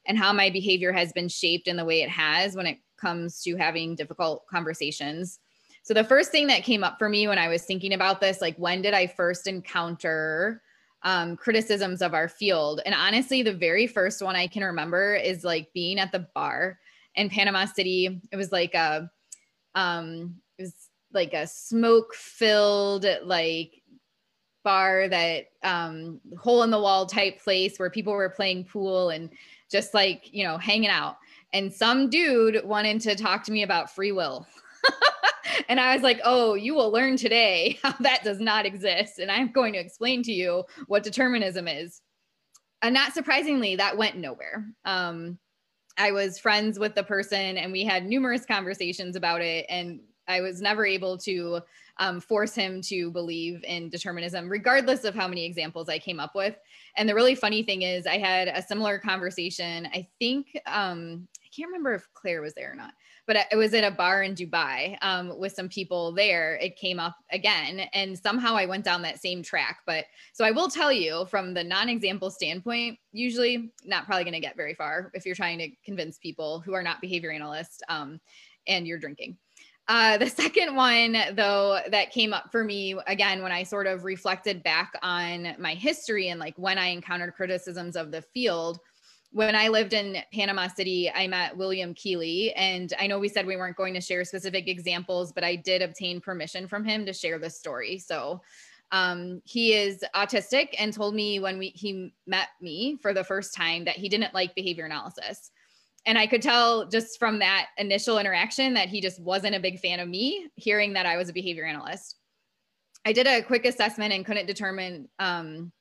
and 0.05 0.17
how 0.17 0.33
my 0.33 0.49
behavior 0.49 0.91
has 0.91 1.13
been 1.13 1.29
shaped 1.29 1.69
in 1.69 1.77
the 1.77 1.85
way 1.85 2.01
it 2.01 2.09
has 2.09 2.55
when 2.55 2.65
it 2.65 2.77
comes 2.99 3.41
to 3.43 3.55
having 3.55 3.95
difficult 3.95 4.45
conversations. 4.51 5.39
So 5.83 5.93
the 5.93 6.03
first 6.03 6.29
thing 6.29 6.47
that 6.47 6.63
came 6.63 6.83
up 6.83 6.99
for 6.99 7.07
me 7.07 7.25
when 7.27 7.39
I 7.39 7.47
was 7.47 7.63
thinking 7.63 7.93
about 7.93 8.19
this, 8.19 8.41
like 8.41 8.57
when 8.57 8.81
did 8.81 8.93
I 8.93 9.08
first 9.08 9.47
encounter 9.47 10.62
um, 11.04 11.37
criticisms 11.37 12.02
of 12.02 12.13
our 12.13 12.27
field? 12.27 12.81
And 12.85 12.93
honestly, 12.93 13.43
the 13.43 13.54
very 13.54 13.87
first 13.87 14.21
one 14.21 14.35
I 14.35 14.47
can 14.47 14.63
remember 14.63 15.15
is 15.15 15.45
like 15.45 15.69
being 15.73 15.99
at 15.99 16.12
the 16.12 16.27
bar 16.35 16.79
in 17.15 17.29
Panama 17.29 17.65
City. 17.65 18.21
It 18.31 18.35
was 18.35 18.52
like 18.52 18.75
a, 18.75 19.10
um, 19.73 20.35
it 20.58 20.63
was 20.63 20.73
like 21.13 21.33
a 21.33 21.47
smoke 21.47 22.13
filled 22.13 23.05
like 23.23 23.81
bar 24.63 25.07
that 25.09 25.47
um 25.63 26.19
hole 26.37 26.63
in 26.63 26.69
the 26.69 26.79
wall 26.79 27.05
type 27.05 27.41
place 27.41 27.77
where 27.77 27.89
people 27.89 28.13
were 28.13 28.29
playing 28.29 28.63
pool 28.63 29.09
and 29.09 29.29
just 29.71 29.93
like 29.93 30.31
you 30.31 30.43
know 30.43 30.57
hanging 30.57 30.89
out 30.89 31.17
and 31.53 31.73
some 31.73 32.09
dude 32.09 32.62
wanted 32.63 33.01
to 33.01 33.15
talk 33.15 33.43
to 33.43 33.51
me 33.51 33.63
about 33.63 33.93
free 33.93 34.12
will 34.12 34.45
and 35.69 35.79
I 35.79 35.93
was 35.93 36.03
like, 36.03 36.19
oh, 36.23 36.53
you 36.53 36.73
will 36.73 36.91
learn 36.91 37.17
today 37.17 37.79
how 37.83 37.93
that 37.99 38.23
does 38.23 38.39
not 38.39 38.65
exist. 38.65 39.19
And 39.19 39.31
I'm 39.31 39.51
going 39.51 39.73
to 39.73 39.79
explain 39.79 40.23
to 40.23 40.31
you 40.31 40.63
what 40.87 41.03
determinism 41.03 41.67
is. 41.67 42.01
And 42.81 42.93
not 42.93 43.13
surprisingly, 43.13 43.75
that 43.75 43.97
went 43.97 44.17
nowhere. 44.17 44.65
Um, 44.85 45.37
I 45.97 46.12
was 46.12 46.39
friends 46.39 46.79
with 46.79 46.95
the 46.95 47.03
person 47.03 47.57
and 47.57 47.71
we 47.71 47.83
had 47.83 48.05
numerous 48.05 48.45
conversations 48.45 49.15
about 49.15 49.41
it. 49.41 49.65
And 49.69 49.99
I 50.28 50.42
was 50.42 50.62
never 50.62 50.86
able 50.86 51.17
to 51.19 51.62
um, 51.98 52.19
force 52.19 52.56
him 52.56 52.82
to 52.84 53.12
believe 53.12 53.63
in 53.63 53.90
determinism, 53.90 54.50
regardless 54.50 55.04
of 55.04 55.13
how 55.13 55.28
many 55.28 55.46
examples 55.46 55.90
I 55.90 56.00
came 56.00 56.19
up 56.19 56.36
with. 56.36 56.56
And 56.98 57.08
the 57.08 57.15
really 57.15 57.36
funny 57.36 57.63
thing 57.63 57.84
is, 57.84 58.08
I 58.08 58.17
had 58.17 58.48
a 58.48 58.62
similar 58.62 58.98
conversation. 59.00 59.88
I 59.94 60.08
think 60.19 60.48
um, 60.65 61.28
I 61.44 61.48
can't 61.56 61.67
remember 61.67 61.94
if 61.94 62.08
Claire 62.13 62.42
was 62.42 62.54
there 62.54 62.72
or 62.72 62.76
not, 62.76 62.94
but 63.28 63.38
it 63.52 63.56
was 63.56 63.74
at 63.74 63.84
a 63.84 63.92
bar 63.92 64.24
in 64.24 64.36
Dubai 64.36 64.98
um, 65.02 65.38
with 65.38 65.54
some 65.54 65.69
people 65.69 66.12
there. 66.12 66.56
It 66.56 66.76
came 66.76 67.00
up 67.00 67.15
again, 67.32 67.82
and 67.94 68.17
somehow 68.17 68.56
I 68.56 68.65
went 68.65 68.86
down 68.86 69.02
that 69.04 69.22
same 69.22 69.44
track. 69.44 69.80
But 69.86 70.06
so 70.34 70.46
I 70.46 70.52
will 70.52 70.69
tell 70.69 70.92
you 70.92 71.26
from 71.26 71.54
the 71.54 71.63
non 71.63 71.90
example 71.90 72.32
standpoint, 72.32 72.98
usually 73.12 73.72
not 73.86 74.06
probably 74.06 74.24
going 74.24 74.34
to 74.34 74.40
get 74.40 74.56
very 74.56 74.74
far 74.74 75.12
if 75.13 75.26
you're 75.26 75.36
trying 75.36 75.60
to 75.60 75.69
convince 75.86 76.17
people 76.17 76.62
who 76.62 76.74
are 76.74 76.84
not 76.84 77.02
behavior 77.02 77.32
analysts 77.32 77.82
um, 77.90 78.19
and 78.67 78.88
you're 78.88 79.00
drinking. 79.00 79.38
Uh, 79.88 80.17
the 80.17 80.29
second 80.29 80.75
one, 80.75 81.17
though, 81.34 81.79
that 81.90 82.12
came 82.12 82.34
up 82.34 82.52
for 82.52 82.63
me 82.63 82.96
again 83.08 83.42
when 83.42 83.52
I 83.52 83.63
sort 83.63 83.88
of 83.88 84.04
reflected 84.04 84.63
back 84.63 84.94
on 85.02 85.56
my 85.60 85.73
history 85.73 86.29
and 86.29 86.40
like 86.40 86.56
when 86.58 86.77
I 86.77 86.88
encountered 86.88 87.34
criticisms 87.34 87.96
of 87.96 88.12
the 88.12 88.21
field 88.21 88.79
when 89.32 89.56
I 89.56 89.69
lived 89.69 89.94
in 89.94 90.17
Panama 90.34 90.67
City, 90.67 91.10
I 91.10 91.27
met 91.27 91.56
William 91.56 91.94
Keeley. 91.94 92.54
And 92.54 92.94
I 93.00 93.08
know 93.08 93.17
we 93.17 93.29
said 93.29 93.46
we 93.46 93.56
weren't 93.56 93.77
going 93.77 93.94
to 93.94 94.02
share 94.02 94.25
specific 94.25 94.67
examples, 94.67 95.32
but 95.32 95.44
I 95.44 95.56
did 95.56 95.82
obtain 95.82 96.19
permission 96.19 96.67
from 96.67 96.84
him 96.84 97.06
to 97.06 97.13
share 97.13 97.40
this 97.40 97.58
story. 97.58 97.98
So 97.98 98.42
um, 98.92 99.42
he 99.46 99.73
is 99.73 100.04
autistic 100.13 100.75
and 100.77 100.92
told 100.92 101.15
me 101.15 101.40
when 101.40 101.58
we, 101.58 101.69
he 101.69 102.13
met 102.27 102.50
me 102.60 102.98
for 103.02 103.13
the 103.13 103.23
first 103.23 103.56
time 103.56 103.86
that 103.86 103.96
he 103.96 104.10
didn't 104.10 104.34
like 104.34 104.54
behavior 104.54 104.86
analysis. 104.86 105.52
And 106.06 106.17
I 106.17 106.25
could 106.25 106.41
tell 106.41 106.87
just 106.87 107.19
from 107.19 107.39
that 107.39 107.67
initial 107.77 108.17
interaction 108.17 108.73
that 108.73 108.89
he 108.89 109.02
just 109.02 109.21
wasn't 109.21 109.56
a 109.56 109.60
big 109.60 109.79
fan 109.79 109.99
of 109.99 110.08
me, 110.08 110.47
hearing 110.56 110.93
that 110.93 111.06
I 111.06 111.17
was 111.17 111.29
a 111.29 111.33
behavior 111.33 111.65
analyst. 111.65 112.17
I 113.06 113.13
did 113.13 113.27
a 113.27 113.41
quick 113.41 113.65
assessment 113.65 114.13
and 114.13 114.25
couldn't 114.25 114.45
determine 114.47 115.10
um, 115.19 115.71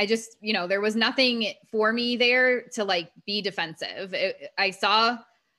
I 0.00 0.06
just, 0.06 0.38
you 0.40 0.54
know, 0.54 0.66
there 0.66 0.80
was 0.80 0.96
nothing 0.96 1.52
for 1.70 1.92
me 1.92 2.16
there 2.16 2.62
to 2.72 2.84
like 2.84 3.10
be 3.26 3.42
defensive. 3.42 4.14
It, 4.14 4.50
I 4.56 4.70
saw 4.70 5.18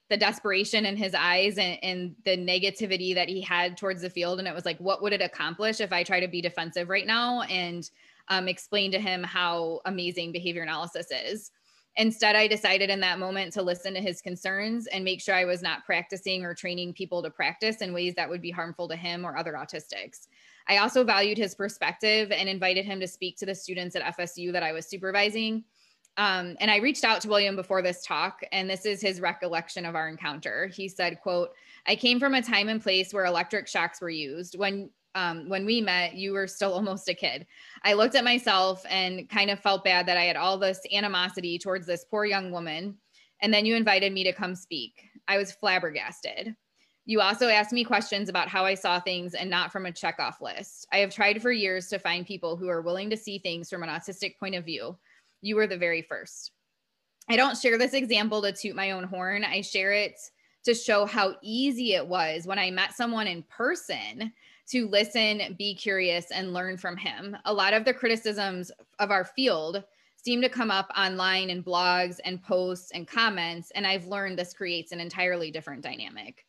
the 0.10 0.18
desperation 0.18 0.88
in 0.88 0.98
his 0.98 1.14
eyes 1.14 1.60
and, 1.60 1.78
and, 1.84 2.16
the 2.26 2.36
negativity 2.36 3.14
that 3.14 3.30
he 3.30 3.40
had 3.40 3.78
towards 3.78 4.02
the 4.02 4.10
field. 4.10 4.40
And 4.40 4.48
it 4.48 4.54
was 4.54 4.66
like, 4.66 4.80
what 4.80 5.04
would 5.04 5.14
it 5.14 5.22
accomplish 5.22 5.80
if 5.80 5.94
I 5.94 6.04
try 6.04 6.20
to 6.20 6.28
be 6.28 6.42
defensive 6.42 6.90
right 6.90 7.06
now 7.06 7.44
and 7.44 7.88
um, 8.30 8.48
explain 8.48 8.92
to 8.92 9.00
him 9.00 9.24
how 9.24 9.80
amazing 9.86 10.32
behavior 10.32 10.64
analysis 10.64 11.08
is? 11.12 11.52
Instead, 11.98 12.36
I 12.36 12.48
decided 12.48 12.90
in 12.90 13.02
that 13.02 13.20
moment 13.20 13.52
to 13.54 13.62
listen 13.62 13.94
to 13.94 14.00
his 14.00 14.22
concerns 14.22 14.88
and 14.88 15.04
make 15.04 15.22
sure 15.22 15.36
I 15.36 15.46
was 15.46 15.62
not 15.62 15.86
practicing 15.86 16.46
or 16.46 16.54
training 16.54 16.94
people 16.94 17.22
to 17.22 17.30
practice 17.30 17.78
in 17.78 17.94
ways 17.94 18.14
that 18.16 18.30
would 18.30 18.42
be 18.42 18.52
harmful 18.52 18.88
to 18.88 18.96
him 18.96 19.26
or 19.26 19.36
other 19.36 19.54
autistics. 19.54 20.28
I 20.68 20.78
also 20.78 21.04
valued 21.04 21.38
his 21.38 21.54
perspective 21.54 22.32
and 22.32 22.48
invited 22.48 22.86
him 22.86 23.00
to 23.02 23.08
speak 23.08 23.38
to 23.38 23.46
the 23.46 23.56
students 23.56 23.96
at 23.96 24.18
FSU 24.18 24.54
that 24.54 24.64
I 24.64 24.72
was 24.72 24.86
supervising. 24.86 25.66
Um, 26.18 26.56
and 26.60 26.70
I 26.70 26.78
reached 26.78 27.04
out 27.04 27.22
to 27.22 27.30
William 27.30 27.56
before 27.56 27.82
this 27.82 28.04
talk, 28.06 28.42
and 28.52 28.70
this 28.70 28.86
is 28.86 29.02
his 29.02 29.22
recollection 29.22 29.86
of 29.86 29.96
our 29.96 30.08
encounter. 30.08 30.68
He 30.68 30.88
said, 30.88 31.20
quote, 31.22 31.52
I 31.88 31.96
came 31.96 32.20
from 32.20 32.36
a 32.36 32.42
time 32.42 32.70
and 32.70 32.82
place 32.82 33.14
where 33.14 33.26
electric 33.26 33.68
shocks 33.68 34.02
were 34.02 34.10
used. 34.10 34.58
When 34.58 34.90
um, 35.14 35.50
when 35.50 35.66
we 35.66 35.82
met, 35.82 36.16
you 36.16 36.32
were 36.32 36.48
still 36.48 36.74
almost 36.76 37.10
a 37.10 37.14
kid. 37.14 37.46
I 37.84 37.94
looked 37.94 38.16
at 38.16 38.24
myself 38.24 38.86
and 38.90 39.28
kind 39.30 39.50
of 39.50 39.60
felt 39.60 39.84
bad 39.84 40.06
that 40.08 40.18
I 40.18 40.26
had 40.26 40.36
all 40.36 40.58
this 40.58 40.82
animosity 40.94 41.58
towards 41.58 41.88
this 41.88 42.06
poor 42.10 42.26
young 42.26 42.52
woman. 42.52 42.98
And 43.42 43.54
then 43.54 43.66
you 43.66 43.76
invited 43.76 44.14
me 44.14 44.24
to 44.24 44.34
come 44.34 44.56
speak. 44.56 45.04
I 45.28 45.38
was 45.38 45.52
flabbergasted. 45.52 46.56
You 47.06 47.22
also 47.22 47.48
asked 47.48 47.74
me 47.74 47.84
questions 47.84 48.30
about 48.30 48.48
how 48.48 48.64
I 48.64 48.76
saw 48.76 49.00
things 49.00 49.34
and 49.34 49.50
not 49.50 49.72
from 49.72 49.88
a 49.88 49.92
checkoff 49.92 50.40
list. 50.40 50.88
I 50.94 50.98
have 50.98 51.14
tried 51.14 51.42
for 51.42 51.52
years 51.52 51.88
to 51.88 51.98
find 51.98 52.26
people 52.26 52.56
who 52.56 52.70
are 52.70 52.84
willing 52.84 53.10
to 53.10 53.18
see 53.18 53.40
things 53.40 53.70
from 53.70 53.82
an 53.82 53.90
autistic 53.90 54.38
point 54.38 54.54
of 54.54 54.66
view. 54.66 54.98
You 55.42 55.56
were 55.56 55.66
the 55.66 55.78
very 55.78 56.04
first. 56.04 56.52
I 57.30 57.36
don't 57.36 57.58
share 57.58 57.80
this 57.80 57.94
example 57.94 58.42
to 58.44 58.52
toot 58.52 58.76
my 58.76 58.92
own 58.92 59.04
horn. 59.04 59.44
I 59.44 59.62
share 59.62 59.94
it 59.94 60.20
to 60.66 60.76
show 60.76 61.06
how 61.06 61.36
easy 61.42 61.94
it 61.94 62.06
was 62.06 62.46
when 62.46 62.60
I 62.60 62.70
met 62.70 62.94
someone 62.94 63.26
in 63.26 63.44
person 63.44 64.32
to 64.72 64.88
listen, 64.88 65.56
be 65.58 65.76
curious, 65.76 66.32
and 66.32 66.54
learn 66.54 66.78
from 66.78 66.98
him. 66.98 67.36
A 67.46 67.54
lot 67.54 67.74
of 67.74 67.86
the 67.86 67.94
criticisms 67.94 68.72
of 69.00 69.12
our 69.12 69.26
field 69.26 69.84
seem 70.16 70.42
to 70.42 70.50
come 70.50 70.72
up 70.72 70.92
online 70.98 71.50
in 71.50 71.64
blogs 71.64 72.20
and 72.24 72.42
posts 72.42 72.92
and 72.92 73.08
comments. 73.08 73.72
And 73.76 73.88
I've 73.88 74.06
learned 74.06 74.38
this 74.38 74.54
creates 74.54 74.92
an 74.92 75.00
entirely 75.00 75.52
different 75.52 75.82
dynamic 75.82 76.46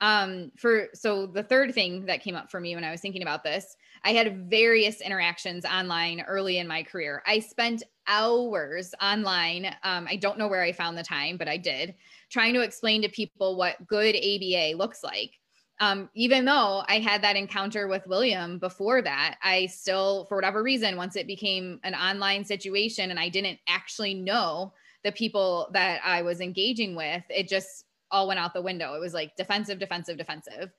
um 0.00 0.50
for 0.56 0.88
so 0.94 1.26
the 1.26 1.42
third 1.42 1.74
thing 1.74 2.06
that 2.06 2.22
came 2.22 2.34
up 2.34 2.50
for 2.50 2.60
me 2.60 2.74
when 2.74 2.84
i 2.84 2.90
was 2.90 3.00
thinking 3.00 3.22
about 3.22 3.44
this 3.44 3.76
i 4.04 4.12
had 4.12 4.48
various 4.48 5.00
interactions 5.00 5.64
online 5.64 6.22
early 6.22 6.58
in 6.58 6.66
my 6.66 6.82
career 6.82 7.22
i 7.26 7.38
spent 7.38 7.82
hours 8.06 8.94
online 9.02 9.66
um, 9.84 10.06
i 10.08 10.16
don't 10.16 10.38
know 10.38 10.48
where 10.48 10.62
i 10.62 10.72
found 10.72 10.96
the 10.96 11.02
time 11.02 11.36
but 11.36 11.48
i 11.48 11.56
did 11.56 11.94
trying 12.30 12.54
to 12.54 12.62
explain 12.62 13.02
to 13.02 13.08
people 13.08 13.56
what 13.56 13.86
good 13.86 14.16
aba 14.16 14.76
looks 14.76 15.04
like 15.04 15.39
um, 15.80 16.08
even 16.14 16.44
though 16.44 16.82
i 16.88 16.98
had 16.98 17.22
that 17.22 17.36
encounter 17.36 17.88
with 17.88 18.06
william 18.06 18.58
before 18.58 19.02
that 19.02 19.36
i 19.42 19.66
still 19.66 20.26
for 20.26 20.36
whatever 20.36 20.62
reason 20.62 20.96
once 20.96 21.16
it 21.16 21.26
became 21.26 21.80
an 21.84 21.94
online 21.94 22.44
situation 22.44 23.10
and 23.10 23.18
i 23.18 23.28
didn't 23.28 23.58
actually 23.68 24.14
know 24.14 24.72
the 25.04 25.12
people 25.12 25.68
that 25.72 26.00
i 26.04 26.22
was 26.22 26.40
engaging 26.40 26.94
with 26.94 27.24
it 27.28 27.48
just 27.48 27.84
all 28.10 28.26
went 28.26 28.40
out 28.40 28.54
the 28.54 28.62
window. 28.62 28.94
It 28.94 29.00
was 29.00 29.14
like 29.14 29.36
defensive, 29.36 29.78
defensive, 29.78 30.18
defensive. 30.18 30.72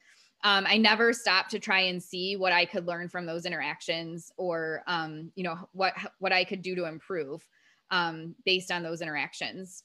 Um, 0.44 0.66
I 0.68 0.78
never 0.78 1.14
stopped 1.14 1.52
to 1.52 1.60
try 1.60 1.82
and 1.82 2.02
see 2.02 2.36
what 2.36 2.52
I 2.52 2.66
could 2.66 2.88
learn 2.88 3.10
from 3.10 3.26
those 3.26 3.46
interactions, 3.46 4.32
or 4.38 4.84
um, 4.88 5.32
you 5.36 5.44
know 5.44 5.70
what 5.74 5.94
what 6.20 6.34
I 6.34 6.44
could 6.44 6.62
do 6.62 6.76
to 6.76 6.86
improve 6.86 7.48
um, 7.92 8.36
based 8.46 8.72
on 8.72 8.82
those 8.82 9.02
interactions. 9.02 9.84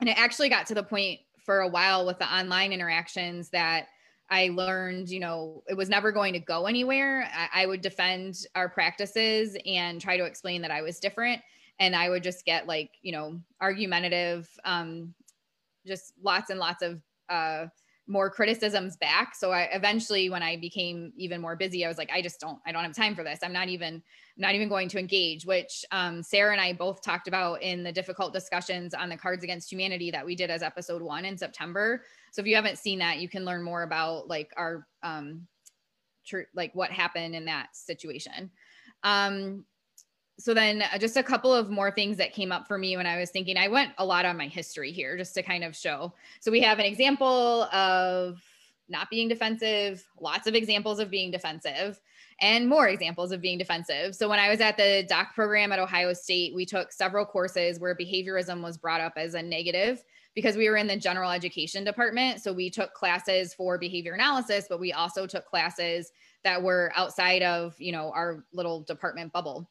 And 0.00 0.08
it 0.08 0.18
actually 0.18 0.48
got 0.48 0.66
to 0.66 0.74
the 0.74 0.82
point 0.82 1.20
for 1.44 1.60
a 1.60 1.68
while 1.68 2.06
with 2.06 2.18
the 2.18 2.32
online 2.32 2.72
interactions 2.72 3.48
that 3.50 3.88
I 4.30 4.48
learned, 4.48 5.10
you 5.10 5.20
know, 5.20 5.62
it 5.68 5.76
was 5.76 5.88
never 5.88 6.10
going 6.12 6.32
to 6.32 6.38
go 6.38 6.66
anywhere. 6.66 7.28
I, 7.34 7.62
I 7.62 7.66
would 7.66 7.82
defend 7.82 8.46
our 8.54 8.68
practices 8.68 9.56
and 9.66 10.00
try 10.00 10.16
to 10.16 10.24
explain 10.24 10.62
that 10.62 10.70
I 10.70 10.82
was 10.82 10.98
different, 10.98 11.42
and 11.78 11.94
I 11.94 12.08
would 12.08 12.22
just 12.22 12.44
get 12.44 12.66
like, 12.66 12.90
you 13.02 13.12
know, 13.12 13.40
argumentative 13.60 14.48
um, 14.64 15.14
just 15.86 16.14
lots 16.22 16.50
and 16.50 16.58
lots 16.58 16.82
of 16.82 17.02
uh, 17.28 17.66
more 18.08 18.28
criticisms 18.28 18.96
back. 18.96 19.34
So 19.36 19.52
I 19.52 19.68
eventually, 19.72 20.28
when 20.28 20.42
I 20.42 20.56
became 20.56 21.12
even 21.16 21.40
more 21.40 21.54
busy, 21.54 21.84
I 21.84 21.88
was 21.88 21.98
like, 21.98 22.10
I 22.12 22.20
just 22.20 22.40
don't, 22.40 22.58
I 22.66 22.72
don't 22.72 22.82
have 22.82 22.94
time 22.94 23.14
for 23.14 23.22
this. 23.22 23.38
I'm 23.42 23.52
not 23.52 23.68
even, 23.68 24.02
not 24.36 24.54
even 24.54 24.68
going 24.68 24.88
to 24.88 24.98
engage. 24.98 25.46
Which 25.46 25.84
um, 25.92 26.22
Sarah 26.22 26.52
and 26.52 26.60
I 26.60 26.72
both 26.72 27.02
talked 27.02 27.28
about 27.28 27.62
in 27.62 27.84
the 27.84 27.92
difficult 27.92 28.32
discussions 28.32 28.92
on 28.92 29.08
the 29.08 29.16
Cards 29.16 29.44
Against 29.44 29.70
Humanity 29.70 30.10
that 30.10 30.26
we 30.26 30.34
did 30.34 30.50
as 30.50 30.62
episode 30.62 31.00
one 31.00 31.24
in 31.24 31.38
September. 31.38 32.02
So 32.32 32.40
if 32.40 32.46
you 32.48 32.56
haven't 32.56 32.78
seen 32.78 32.98
that, 32.98 33.18
you 33.18 33.28
can 33.28 33.44
learn 33.44 33.62
more 33.62 33.82
about 33.82 34.28
like 34.28 34.52
our, 34.56 34.86
um, 35.02 35.46
tr- 36.26 36.50
like 36.54 36.74
what 36.74 36.90
happened 36.90 37.36
in 37.36 37.44
that 37.44 37.68
situation. 37.74 38.50
Um, 39.04 39.64
so 40.38 40.54
then 40.54 40.82
uh, 40.82 40.98
just 40.98 41.16
a 41.16 41.22
couple 41.22 41.54
of 41.54 41.70
more 41.70 41.90
things 41.90 42.16
that 42.16 42.32
came 42.32 42.52
up 42.52 42.66
for 42.66 42.78
me 42.78 42.96
when 42.96 43.06
I 43.06 43.18
was 43.18 43.30
thinking, 43.30 43.56
I 43.56 43.68
went 43.68 43.92
a 43.98 44.04
lot 44.04 44.24
on 44.24 44.36
my 44.36 44.46
history 44.46 44.92
here 44.92 45.16
just 45.16 45.34
to 45.34 45.42
kind 45.42 45.64
of 45.64 45.76
show. 45.76 46.12
So 46.40 46.50
we 46.50 46.60
have 46.62 46.78
an 46.78 46.86
example 46.86 47.64
of 47.64 48.40
not 48.88 49.10
being 49.10 49.28
defensive, 49.28 50.04
lots 50.20 50.46
of 50.46 50.54
examples 50.54 50.98
of 50.98 51.10
being 51.10 51.30
defensive, 51.30 52.00
and 52.40 52.68
more 52.68 52.88
examples 52.88 53.30
of 53.30 53.40
being 53.40 53.58
defensive. 53.58 54.14
So 54.14 54.28
when 54.28 54.38
I 54.38 54.50
was 54.50 54.60
at 54.60 54.76
the 54.76 55.04
doc 55.08 55.34
program 55.34 55.72
at 55.72 55.78
Ohio 55.78 56.12
State, 56.12 56.54
we 56.54 56.66
took 56.66 56.92
several 56.92 57.24
courses 57.24 57.78
where 57.78 57.94
behaviorism 57.94 58.62
was 58.62 58.76
brought 58.76 59.00
up 59.00 59.14
as 59.16 59.34
a 59.34 59.42
negative 59.42 60.02
because 60.34 60.56
we 60.56 60.68
were 60.68 60.76
in 60.76 60.86
the 60.86 60.96
general 60.96 61.30
education 61.30 61.84
department. 61.84 62.42
So 62.42 62.52
we 62.52 62.70
took 62.70 62.94
classes 62.94 63.54
for 63.54 63.78
behavior 63.78 64.14
analysis, 64.14 64.66
but 64.68 64.80
we 64.80 64.92
also 64.92 65.26
took 65.26 65.44
classes 65.44 66.10
that 66.42 66.62
were 66.62 66.92
outside 66.96 67.42
of, 67.42 67.74
you 67.78 67.92
know, 67.92 68.10
our 68.12 68.44
little 68.52 68.80
department 68.80 69.32
bubble. 69.32 69.68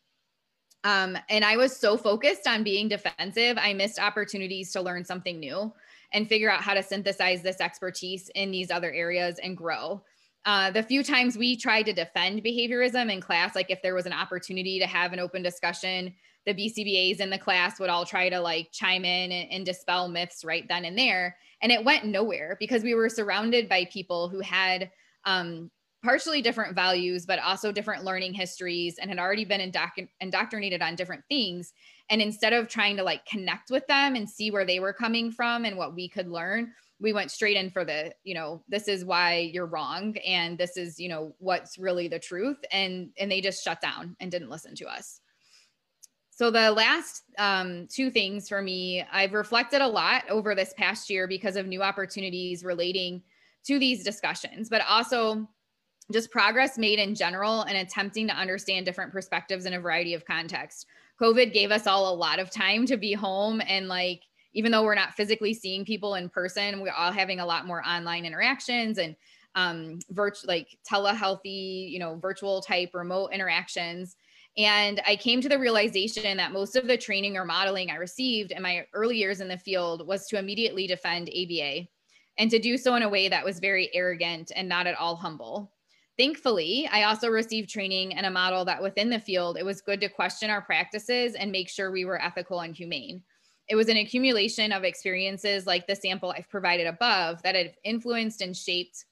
Um, 0.83 1.17
and 1.29 1.45
I 1.45 1.57
was 1.57 1.75
so 1.75 1.95
focused 1.95 2.47
on 2.47 2.63
being 2.63 2.87
defensive, 2.87 3.57
I 3.59 3.73
missed 3.73 3.99
opportunities 3.99 4.71
to 4.71 4.81
learn 4.81 5.05
something 5.05 5.39
new 5.39 5.71
and 6.13 6.27
figure 6.27 6.51
out 6.51 6.61
how 6.61 6.73
to 6.73 6.83
synthesize 6.83 7.41
this 7.41 7.61
expertise 7.61 8.29
in 8.35 8.51
these 8.51 8.71
other 8.71 8.91
areas 8.91 9.39
and 9.41 9.55
grow. 9.55 10.01
Uh, 10.45 10.71
the 10.71 10.81
few 10.81 11.03
times 11.03 11.37
we 11.37 11.55
tried 11.55 11.83
to 11.83 11.93
defend 11.93 12.43
behaviorism 12.43 13.11
in 13.11 13.21
class, 13.21 13.55
like 13.55 13.69
if 13.69 13.81
there 13.83 13.93
was 13.93 14.07
an 14.07 14.13
opportunity 14.13 14.79
to 14.79 14.87
have 14.87 15.13
an 15.13 15.19
open 15.19 15.43
discussion, 15.43 16.13
the 16.47 16.53
BCBAs 16.53 17.19
in 17.19 17.29
the 17.29 17.37
class 17.37 17.79
would 17.79 17.89
all 17.89 18.05
try 18.05 18.27
to 18.27 18.39
like 18.39 18.71
chime 18.71 19.05
in 19.05 19.31
and, 19.31 19.51
and 19.51 19.65
dispel 19.65 20.07
myths 20.07 20.43
right 20.43 20.67
then 20.67 20.85
and 20.85 20.97
there. 20.97 21.37
And 21.61 21.71
it 21.71 21.85
went 21.85 22.05
nowhere 22.05 22.57
because 22.59 22.81
we 22.81 22.95
were 22.95 23.09
surrounded 23.09 23.69
by 23.69 23.85
people 23.85 24.29
who 24.29 24.39
had 24.39 24.89
um, 25.25 25.69
partially 26.03 26.41
different 26.41 26.75
values, 26.75 27.25
but 27.25 27.39
also 27.39 27.71
different 27.71 28.03
learning 28.03 28.33
histories 28.33 28.97
and 28.97 29.09
had 29.09 29.19
already 29.19 29.45
been 29.45 29.71
indoc- 29.71 30.07
indoctrinated 30.19 30.81
on 30.81 30.95
different 30.95 31.23
things. 31.29 31.73
And 32.09 32.21
instead 32.21 32.53
of 32.53 32.67
trying 32.67 32.97
to 32.97 33.03
like 33.03 33.25
connect 33.25 33.69
with 33.69 33.85
them 33.87 34.15
and 34.15 34.29
see 34.29 34.51
where 34.51 34.65
they 34.65 34.79
were 34.79 34.93
coming 34.93 35.31
from 35.31 35.63
and 35.63 35.77
what 35.77 35.95
we 35.95 36.09
could 36.09 36.27
learn, 36.27 36.73
we 36.99 37.13
went 37.13 37.31
straight 37.31 37.57
in 37.57 37.69
for 37.69 37.85
the, 37.85 38.13
you 38.23 38.33
know, 38.33 38.63
this 38.67 38.87
is 38.87 39.05
why 39.05 39.51
you're 39.53 39.65
wrong. 39.65 40.15
And 40.25 40.57
this 40.57 40.77
is, 40.77 40.99
you 40.99 41.09
know, 41.09 41.35
what's 41.39 41.77
really 41.77 42.07
the 42.07 42.19
truth. 42.19 42.57
And, 42.71 43.11
and 43.17 43.31
they 43.31 43.41
just 43.41 43.63
shut 43.63 43.81
down 43.81 44.15
and 44.19 44.31
didn't 44.31 44.49
listen 44.49 44.75
to 44.75 44.87
us. 44.87 45.19
So 46.29 46.49
the 46.49 46.71
last 46.71 47.23
um, 47.37 47.87
two 47.91 48.09
things 48.09 48.49
for 48.49 48.61
me, 48.61 49.03
I've 49.11 49.33
reflected 49.33 49.81
a 49.81 49.87
lot 49.87 50.23
over 50.29 50.55
this 50.55 50.73
past 50.75 51.09
year 51.09 51.27
because 51.27 51.55
of 51.55 51.67
new 51.67 51.83
opportunities 51.83 52.63
relating 52.63 53.21
to 53.65 53.77
these 53.77 54.03
discussions, 54.03 54.67
but 54.67 54.81
also 54.87 55.47
just 56.11 56.31
progress 56.31 56.77
made 56.77 56.99
in 56.99 57.15
general 57.15 57.61
and 57.63 57.77
attempting 57.77 58.27
to 58.27 58.33
understand 58.33 58.85
different 58.85 59.11
perspectives 59.11 59.65
in 59.65 59.73
a 59.73 59.79
variety 59.79 60.13
of 60.13 60.25
contexts. 60.25 60.85
COVID 61.21 61.53
gave 61.53 61.71
us 61.71 61.87
all 61.87 62.13
a 62.13 62.15
lot 62.15 62.39
of 62.39 62.49
time 62.49 62.85
to 62.87 62.97
be 62.97 63.13
home 63.13 63.61
and 63.67 63.87
like 63.87 64.21
even 64.53 64.71
though 64.71 64.83
we're 64.83 64.95
not 64.95 65.13
physically 65.13 65.53
seeing 65.53 65.85
people 65.85 66.15
in 66.15 66.27
person, 66.27 66.81
we're 66.81 66.91
all 66.91 67.11
having 67.11 67.39
a 67.39 67.45
lot 67.45 67.65
more 67.65 67.85
online 67.87 68.25
interactions 68.25 68.97
and 68.97 69.15
um 69.55 69.99
virtual 70.09 70.47
like 70.47 70.77
telehealthy, 70.89 71.89
you 71.89 71.99
know, 71.99 72.17
virtual 72.17 72.61
type 72.61 72.91
remote 72.93 73.31
interactions. 73.31 74.15
And 74.57 75.01
I 75.07 75.15
came 75.15 75.39
to 75.41 75.49
the 75.49 75.59
realization 75.59 76.37
that 76.37 76.51
most 76.51 76.75
of 76.75 76.87
the 76.87 76.97
training 76.97 77.37
or 77.37 77.45
modeling 77.45 77.89
I 77.89 77.95
received 77.95 78.51
in 78.51 78.61
my 78.61 78.85
early 78.93 79.17
years 79.17 79.39
in 79.39 79.47
the 79.47 79.57
field 79.57 80.05
was 80.05 80.27
to 80.27 80.39
immediately 80.39 80.87
defend 80.87 81.29
ABA 81.29 81.87
and 82.37 82.51
to 82.51 82.59
do 82.59 82.77
so 82.77 82.95
in 82.95 83.03
a 83.03 83.09
way 83.09 83.29
that 83.29 83.45
was 83.45 83.59
very 83.59 83.89
arrogant 83.93 84.51
and 84.55 84.67
not 84.67 84.87
at 84.87 84.97
all 84.97 85.15
humble. 85.15 85.71
Thankfully, 86.21 86.87
I 86.91 87.01
also 87.05 87.29
received 87.29 87.71
training 87.71 88.13
and 88.13 88.27
a 88.27 88.29
model 88.29 88.63
that 88.65 88.79
within 88.79 89.09
the 89.09 89.19
field, 89.19 89.57
it 89.57 89.65
was 89.65 89.81
good 89.81 89.99
to 90.01 90.07
question 90.07 90.51
our 90.51 90.61
practices 90.61 91.33
and 91.33 91.51
make 91.51 91.67
sure 91.67 91.89
we 91.89 92.05
were 92.05 92.21
ethical 92.21 92.59
and 92.59 92.75
humane. 92.75 93.23
It 93.67 93.75
was 93.75 93.89
an 93.89 93.97
accumulation 93.97 94.71
of 94.71 94.83
experiences 94.83 95.65
like 95.65 95.87
the 95.87 95.95
sample 95.95 96.29
I've 96.29 96.47
provided 96.47 96.85
above 96.85 97.41
that 97.41 97.55
have 97.55 97.73
influenced 97.83 98.41
and 98.41 98.55
shaped 98.55 99.05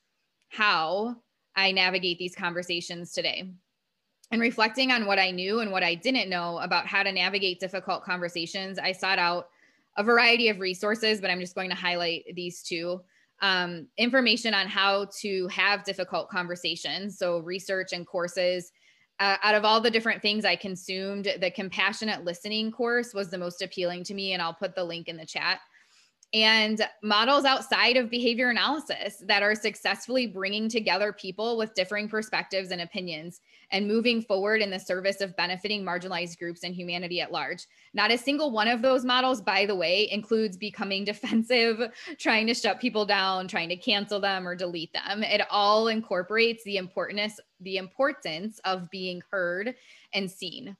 how 0.49 1.15
I 1.55 1.71
navigate 1.71 2.19
these 2.19 2.35
conversations 2.35 3.11
today. 3.11 3.53
And 4.29 4.39
reflecting 4.39 4.91
on 4.91 5.07
what 5.07 5.17
I 5.17 5.31
knew 5.31 5.61
and 5.61 5.71
what 5.71 5.81
I 5.81 5.95
didn't 5.95 6.29
know 6.29 6.59
about 6.59 6.85
how 6.85 7.01
to 7.01 7.11
navigate 7.11 7.59
difficult 7.59 8.03
conversations, 8.03 8.77
I 8.77 8.91
sought 8.91 9.17
out 9.17 9.49
a 9.97 10.03
variety 10.03 10.49
of 10.49 10.59
resources, 10.59 11.21
but 11.21 11.31
I'm 11.31 11.39
just 11.39 11.55
going 11.55 11.71
to 11.71 11.75
highlight 11.75 12.25
these 12.35 12.61
two 12.61 13.01
um, 13.41 13.87
information 13.97 14.53
on 14.53 14.67
how 14.67 15.07
to 15.21 15.47
have 15.47 15.83
difficult 15.83 16.29
conversations. 16.29 17.17
So, 17.17 17.39
research 17.39 17.93
and 17.93 18.05
courses. 18.05 18.71
Uh, 19.19 19.35
out 19.43 19.53
of 19.53 19.65
all 19.65 19.81
the 19.81 19.91
different 19.91 20.21
things 20.21 20.45
I 20.45 20.55
consumed, 20.55 21.27
the 21.41 21.51
compassionate 21.51 22.23
listening 22.23 22.71
course 22.71 23.13
was 23.13 23.29
the 23.29 23.37
most 23.37 23.61
appealing 23.61 24.05
to 24.05 24.13
me. 24.13 24.31
And 24.31 24.41
I'll 24.41 24.53
put 24.53 24.75
the 24.75 24.83
link 24.83 25.09
in 25.09 25.17
the 25.17 25.25
chat 25.25 25.59
and 26.33 26.87
models 27.01 27.43
outside 27.43 27.97
of 27.97 28.09
behavior 28.09 28.49
analysis 28.49 29.23
that 29.25 29.41
are 29.41 29.55
successfully 29.55 30.27
bringing 30.27 30.69
together 30.69 31.11
people 31.11 31.57
with 31.57 31.73
differing 31.73 32.07
perspectives 32.07 32.69
and 32.69 32.81
opinions 32.81 33.41
and 33.71 33.87
moving 33.87 34.21
forward 34.21 34.61
in 34.61 34.69
the 34.69 34.79
service 34.79 35.21
of 35.21 35.35
benefiting 35.35 35.83
marginalized 35.83 36.37
groups 36.37 36.63
and 36.63 36.75
humanity 36.75 37.19
at 37.19 37.31
large. 37.31 37.65
Not 37.93 38.11
a 38.11 38.17
single 38.17 38.51
one 38.51 38.67
of 38.67 38.81
those 38.81 39.03
models, 39.05 39.41
by 39.41 39.65
the 39.65 39.75
way, 39.75 40.09
includes 40.11 40.55
becoming 40.55 41.03
defensive, 41.09 41.91
trying 42.19 42.45
to 42.47 42.53
shut 42.53 42.79
people 42.79 43.05
down, 43.05 43.47
trying 43.47 43.69
to 43.69 43.75
cancel 43.75 44.19
them 44.19 44.47
or 44.47 44.55
delete 44.55 44.93
them. 44.93 45.23
It 45.23 45.41
all 45.49 45.87
incorporates 45.87 46.63
the 46.63 46.77
importance 46.77 47.39
the 47.61 47.77
importance 47.77 48.59
of 48.63 48.89
being 48.89 49.21
heard 49.31 49.75
and 50.13 50.31
seen. 50.31 50.77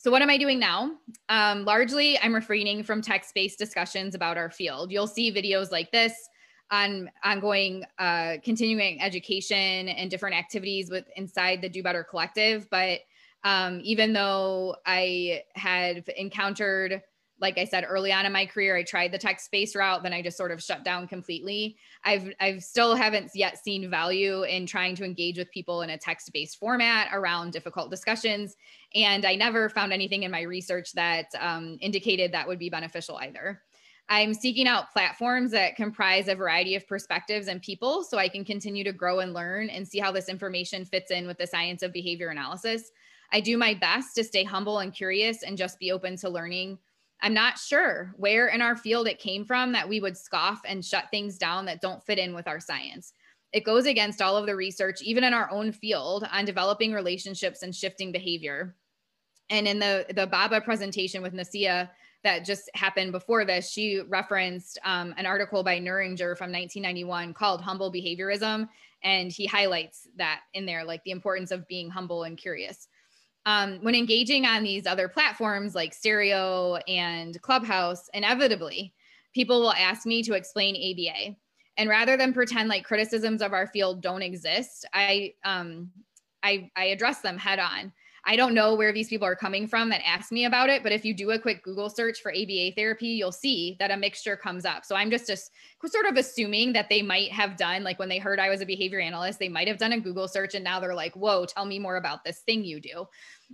So, 0.00 0.10
what 0.10 0.22
am 0.22 0.30
I 0.30 0.38
doing 0.38 0.58
now? 0.58 0.92
Um, 1.28 1.66
largely, 1.66 2.18
I'm 2.20 2.34
refraining 2.34 2.82
from 2.84 3.02
text 3.02 3.34
based 3.34 3.58
discussions 3.58 4.14
about 4.14 4.38
our 4.38 4.50
field. 4.50 4.90
You'll 4.90 5.06
see 5.06 5.30
videos 5.30 5.70
like 5.70 5.92
this 5.92 6.14
on 6.70 7.10
ongoing 7.22 7.84
uh, 7.98 8.36
continuing 8.42 9.02
education 9.02 9.90
and 9.90 10.10
different 10.10 10.36
activities 10.36 10.90
with 10.90 11.04
inside 11.16 11.60
the 11.60 11.68
Do 11.68 11.82
Better 11.82 12.02
Collective. 12.02 12.66
But 12.70 13.00
um, 13.44 13.82
even 13.84 14.14
though 14.14 14.76
I 14.86 15.42
had 15.54 16.08
encountered 16.16 17.02
like 17.40 17.58
I 17.58 17.64
said 17.64 17.84
early 17.88 18.12
on 18.12 18.26
in 18.26 18.32
my 18.32 18.46
career, 18.46 18.76
I 18.76 18.82
tried 18.82 19.12
the 19.12 19.18
text 19.18 19.50
based 19.50 19.74
route, 19.74 20.02
then 20.02 20.12
I 20.12 20.22
just 20.22 20.36
sort 20.36 20.50
of 20.50 20.62
shut 20.62 20.84
down 20.84 21.08
completely. 21.08 21.76
I've 22.04 22.32
I've 22.40 22.62
still 22.62 22.94
haven't 22.94 23.30
yet 23.34 23.62
seen 23.62 23.90
value 23.90 24.42
in 24.42 24.66
trying 24.66 24.94
to 24.96 25.04
engage 25.04 25.38
with 25.38 25.50
people 25.50 25.82
in 25.82 25.90
a 25.90 25.98
text 25.98 26.30
based 26.32 26.58
format 26.58 27.08
around 27.12 27.52
difficult 27.52 27.90
discussions, 27.90 28.56
and 28.94 29.24
I 29.24 29.34
never 29.34 29.68
found 29.68 29.92
anything 29.92 30.24
in 30.24 30.30
my 30.30 30.42
research 30.42 30.92
that 30.92 31.26
um, 31.38 31.78
indicated 31.80 32.32
that 32.32 32.46
would 32.46 32.58
be 32.58 32.70
beneficial 32.70 33.16
either. 33.16 33.62
I'm 34.12 34.34
seeking 34.34 34.66
out 34.66 34.90
platforms 34.92 35.52
that 35.52 35.76
comprise 35.76 36.26
a 36.26 36.34
variety 36.34 36.74
of 36.74 36.86
perspectives 36.88 37.46
and 37.46 37.62
people 37.62 38.02
so 38.02 38.18
I 38.18 38.28
can 38.28 38.44
continue 38.44 38.82
to 38.82 38.92
grow 38.92 39.20
and 39.20 39.32
learn 39.32 39.70
and 39.70 39.86
see 39.86 40.00
how 40.00 40.10
this 40.10 40.28
information 40.28 40.84
fits 40.84 41.12
in 41.12 41.28
with 41.28 41.38
the 41.38 41.46
science 41.46 41.84
of 41.84 41.92
behavior 41.92 42.30
analysis. 42.30 42.90
I 43.32 43.40
do 43.40 43.56
my 43.56 43.72
best 43.72 44.16
to 44.16 44.24
stay 44.24 44.42
humble 44.42 44.80
and 44.80 44.92
curious 44.92 45.44
and 45.44 45.56
just 45.56 45.78
be 45.78 45.92
open 45.92 46.16
to 46.16 46.28
learning 46.28 46.78
I'm 47.22 47.34
not 47.34 47.58
sure 47.58 48.14
where 48.16 48.48
in 48.48 48.62
our 48.62 48.76
field 48.76 49.06
it 49.06 49.18
came 49.18 49.44
from 49.44 49.72
that 49.72 49.88
we 49.88 50.00
would 50.00 50.16
scoff 50.16 50.62
and 50.66 50.84
shut 50.84 51.10
things 51.10 51.36
down 51.36 51.66
that 51.66 51.80
don't 51.80 52.04
fit 52.04 52.18
in 52.18 52.34
with 52.34 52.48
our 52.48 52.60
science. 52.60 53.12
It 53.52 53.64
goes 53.64 53.86
against 53.86 54.22
all 54.22 54.36
of 54.36 54.46
the 54.46 54.56
research, 54.56 55.02
even 55.02 55.24
in 55.24 55.34
our 55.34 55.50
own 55.50 55.72
field, 55.72 56.26
on 56.32 56.44
developing 56.44 56.92
relationships 56.92 57.62
and 57.62 57.74
shifting 57.74 58.12
behavior. 58.12 58.76
And 59.50 59.66
in 59.66 59.80
the, 59.80 60.06
the 60.14 60.26
BABA 60.26 60.62
presentation 60.62 61.20
with 61.20 61.34
Nasia 61.34 61.90
that 62.22 62.44
just 62.44 62.70
happened 62.74 63.12
before 63.12 63.44
this, 63.44 63.70
she 63.70 64.00
referenced 64.08 64.78
um, 64.84 65.14
an 65.16 65.26
article 65.26 65.64
by 65.64 65.80
Neuringer 65.80 66.36
from 66.38 66.52
1991 66.52 67.34
called 67.34 67.60
Humble 67.60 67.92
Behaviorism. 67.92 68.68
And 69.02 69.32
he 69.32 69.46
highlights 69.46 70.06
that 70.16 70.42
in 70.54 70.64
there, 70.64 70.84
like 70.84 71.02
the 71.04 71.10
importance 71.10 71.50
of 71.50 71.66
being 71.66 71.90
humble 71.90 72.22
and 72.24 72.38
curious 72.38 72.88
um, 73.50 73.78
when 73.82 73.96
engaging 73.96 74.46
on 74.46 74.62
these 74.62 74.86
other 74.86 75.08
platforms 75.08 75.74
like 75.74 75.92
Stereo 75.92 76.76
and 76.86 77.40
Clubhouse, 77.42 78.08
inevitably 78.14 78.94
people 79.34 79.60
will 79.60 79.72
ask 79.72 80.06
me 80.06 80.22
to 80.22 80.34
explain 80.34 80.76
ABA. 80.76 81.36
And 81.76 81.88
rather 81.88 82.16
than 82.16 82.32
pretend 82.32 82.68
like 82.68 82.84
criticisms 82.84 83.42
of 83.42 83.52
our 83.52 83.66
field 83.66 84.02
don't 84.02 84.22
exist, 84.22 84.86
I 84.92 85.34
um, 85.44 85.90
I, 86.42 86.70
I 86.76 86.84
address 86.86 87.20
them 87.20 87.38
head 87.38 87.58
on. 87.58 87.92
I 88.24 88.36
don't 88.36 88.54
know 88.54 88.74
where 88.74 88.92
these 88.92 89.08
people 89.08 89.26
are 89.26 89.36
coming 89.36 89.66
from 89.66 89.88
that 89.90 90.06
ask 90.06 90.30
me 90.30 90.44
about 90.44 90.68
it, 90.68 90.82
but 90.82 90.92
if 90.92 91.04
you 91.04 91.14
do 91.14 91.30
a 91.30 91.38
quick 91.38 91.62
Google 91.62 91.88
search 91.88 92.20
for 92.20 92.30
ABA 92.32 92.72
therapy, 92.76 93.08
you'll 93.08 93.32
see 93.32 93.76
that 93.78 93.90
a 93.90 93.96
mixture 93.96 94.36
comes 94.36 94.64
up. 94.64 94.84
So 94.84 94.94
I'm 94.94 95.10
just, 95.10 95.26
just 95.26 95.50
sort 95.86 96.06
of 96.06 96.16
assuming 96.16 96.72
that 96.74 96.88
they 96.88 97.02
might 97.02 97.32
have 97.32 97.56
done, 97.56 97.82
like 97.82 97.98
when 97.98 98.08
they 98.08 98.18
heard 98.18 98.38
I 98.38 98.50
was 98.50 98.60
a 98.60 98.66
behavior 98.66 99.00
analyst, 99.00 99.38
they 99.38 99.48
might 99.48 99.68
have 99.68 99.78
done 99.78 99.92
a 99.92 100.00
Google 100.00 100.28
search 100.28 100.54
and 100.54 100.64
now 100.64 100.80
they're 100.80 100.94
like, 100.94 101.14
whoa, 101.14 101.46
tell 101.46 101.64
me 101.64 101.78
more 101.78 101.96
about 101.96 102.24
this 102.24 102.40
thing 102.40 102.64
you 102.64 102.80
do. 102.80 103.06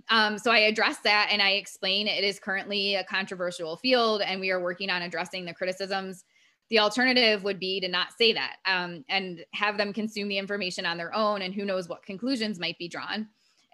Um, 0.09 0.37
so 0.37 0.51
I 0.51 0.59
address 0.59 0.97
that 0.99 1.29
and 1.31 1.41
I 1.41 1.51
explain 1.51 2.07
it 2.07 2.23
is 2.23 2.39
currently 2.39 2.95
a 2.95 3.03
controversial 3.03 3.77
field 3.77 4.21
and 4.21 4.39
we 4.39 4.51
are 4.51 4.61
working 4.61 4.89
on 4.89 5.01
addressing 5.01 5.45
the 5.45 5.53
criticisms 5.53 6.23
the 6.69 6.79
alternative 6.79 7.43
would 7.43 7.59
be 7.59 7.79
to 7.79 7.87
not 7.87 8.11
say 8.17 8.33
that 8.33 8.57
um, 8.65 9.03
and 9.09 9.45
have 9.53 9.77
them 9.77 9.93
consume 9.93 10.27
the 10.27 10.37
information 10.37 10.85
on 10.85 10.97
their 10.97 11.15
own 11.15 11.41
and 11.41 11.53
who 11.53 11.65
knows 11.65 11.87
what 11.87 12.03
conclusions 12.03 12.59
might 12.59 12.77
be 12.77 12.89
drawn 12.89 13.27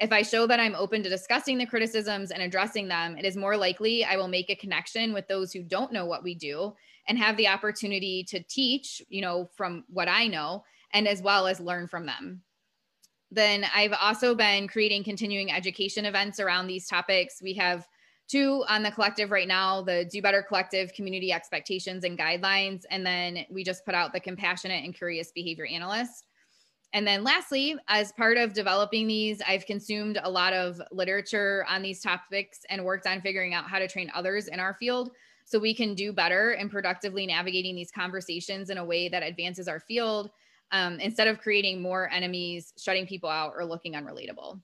if 0.04 0.12
I 0.12 0.22
show 0.22 0.46
that 0.48 0.60
I'm 0.60 0.76
open 0.76 1.02
to 1.02 1.10
discussing 1.10 1.58
the 1.58 1.66
criticisms 1.66 2.32
and 2.32 2.44
addressing 2.44 2.90
them, 2.90 3.18
it 3.18 3.24
is 3.24 3.38
more 3.38 3.56
likely 3.56 4.04
I 4.04 4.18
will 4.18 4.28
make 4.28 4.50
a 4.50 4.56
connection 4.56 5.14
with 5.14 5.30
those 5.30 5.54
who 5.54 5.64
don't 5.64 5.94
know 5.94 6.06
what 6.06 6.24
we 6.24 6.36
do 6.36 6.74
and 7.08 7.18
have 7.18 7.38
the 7.38 7.48
opportunity 7.48 8.26
to 8.26 8.44
teach, 8.44 9.02
you 9.08 9.22
know, 9.22 9.50
from 9.56 9.86
what 9.88 10.10
I 10.10 10.28
know 10.28 10.66
and 10.94 11.08
as 11.08 11.22
well 11.22 11.48
as 11.48 11.62
learn 11.62 11.88
from 11.88 12.06
them. 12.06 12.42
Then 13.32 13.66
I've 13.74 13.94
also 13.94 14.36
been 14.36 14.68
creating 14.68 15.06
continuing 15.06 15.50
education 15.50 16.06
events 16.06 16.38
around 16.42 16.68
these 16.68 16.86
topics. 16.86 17.42
We 17.42 17.54
have 17.54 17.88
two 18.28 18.66
on 18.68 18.84
the 18.84 18.92
collective 18.92 19.32
right 19.32 19.48
now 19.48 19.82
the 19.82 20.06
Do 20.12 20.22
Better 20.22 20.44
Collective 20.44 20.92
Community 20.94 21.32
Expectations 21.32 22.04
and 22.04 22.20
Guidelines. 22.20 22.84
And 22.92 23.06
then 23.06 23.46
we 23.50 23.64
just 23.64 23.86
put 23.86 23.96
out 23.96 24.12
the 24.12 24.20
Compassionate 24.20 24.84
and 24.84 24.94
Curious 24.94 25.32
Behavior 25.32 25.66
Analyst. 25.66 26.26
And 26.94 27.08
then 27.08 27.24
lastly, 27.24 27.76
as 27.88 28.12
part 28.12 28.38
of 28.38 28.54
developing 28.54 29.08
these, 29.08 29.42
I've 29.48 29.66
consumed 29.66 30.20
a 30.24 30.30
lot 30.30 30.54
of 30.54 30.80
literature 30.92 31.66
on 31.68 31.82
these 31.82 32.02
topics 32.02 32.60
and 32.70 32.86
worked 32.86 33.08
on 33.08 33.20
figuring 33.22 33.56
out 33.56 33.66
how 33.66 33.80
to 33.80 33.88
train 33.88 34.12
others 34.14 34.48
in 34.48 34.60
our 34.60 34.76
field 34.76 35.12
so 35.44 35.58
we 35.58 35.74
can 35.74 35.96
do 35.96 36.14
better 36.14 36.54
in 36.54 36.70
productively 36.70 37.26
navigating 37.26 37.76
these 37.76 37.92
conversations 37.92 38.70
in 38.70 38.78
a 38.78 38.86
way 38.86 39.10
that 39.10 39.24
advances 39.24 39.68
our 39.68 39.80
field 39.80 40.30
um, 40.72 41.00
instead 41.00 41.28
of 41.28 41.40
creating 41.40 41.82
more 41.82 42.10
enemies, 42.12 42.74
shutting 42.78 43.08
people 43.08 43.30
out, 43.30 43.54
or 43.58 43.66
looking 43.66 43.94
unrelatable. 43.94 44.62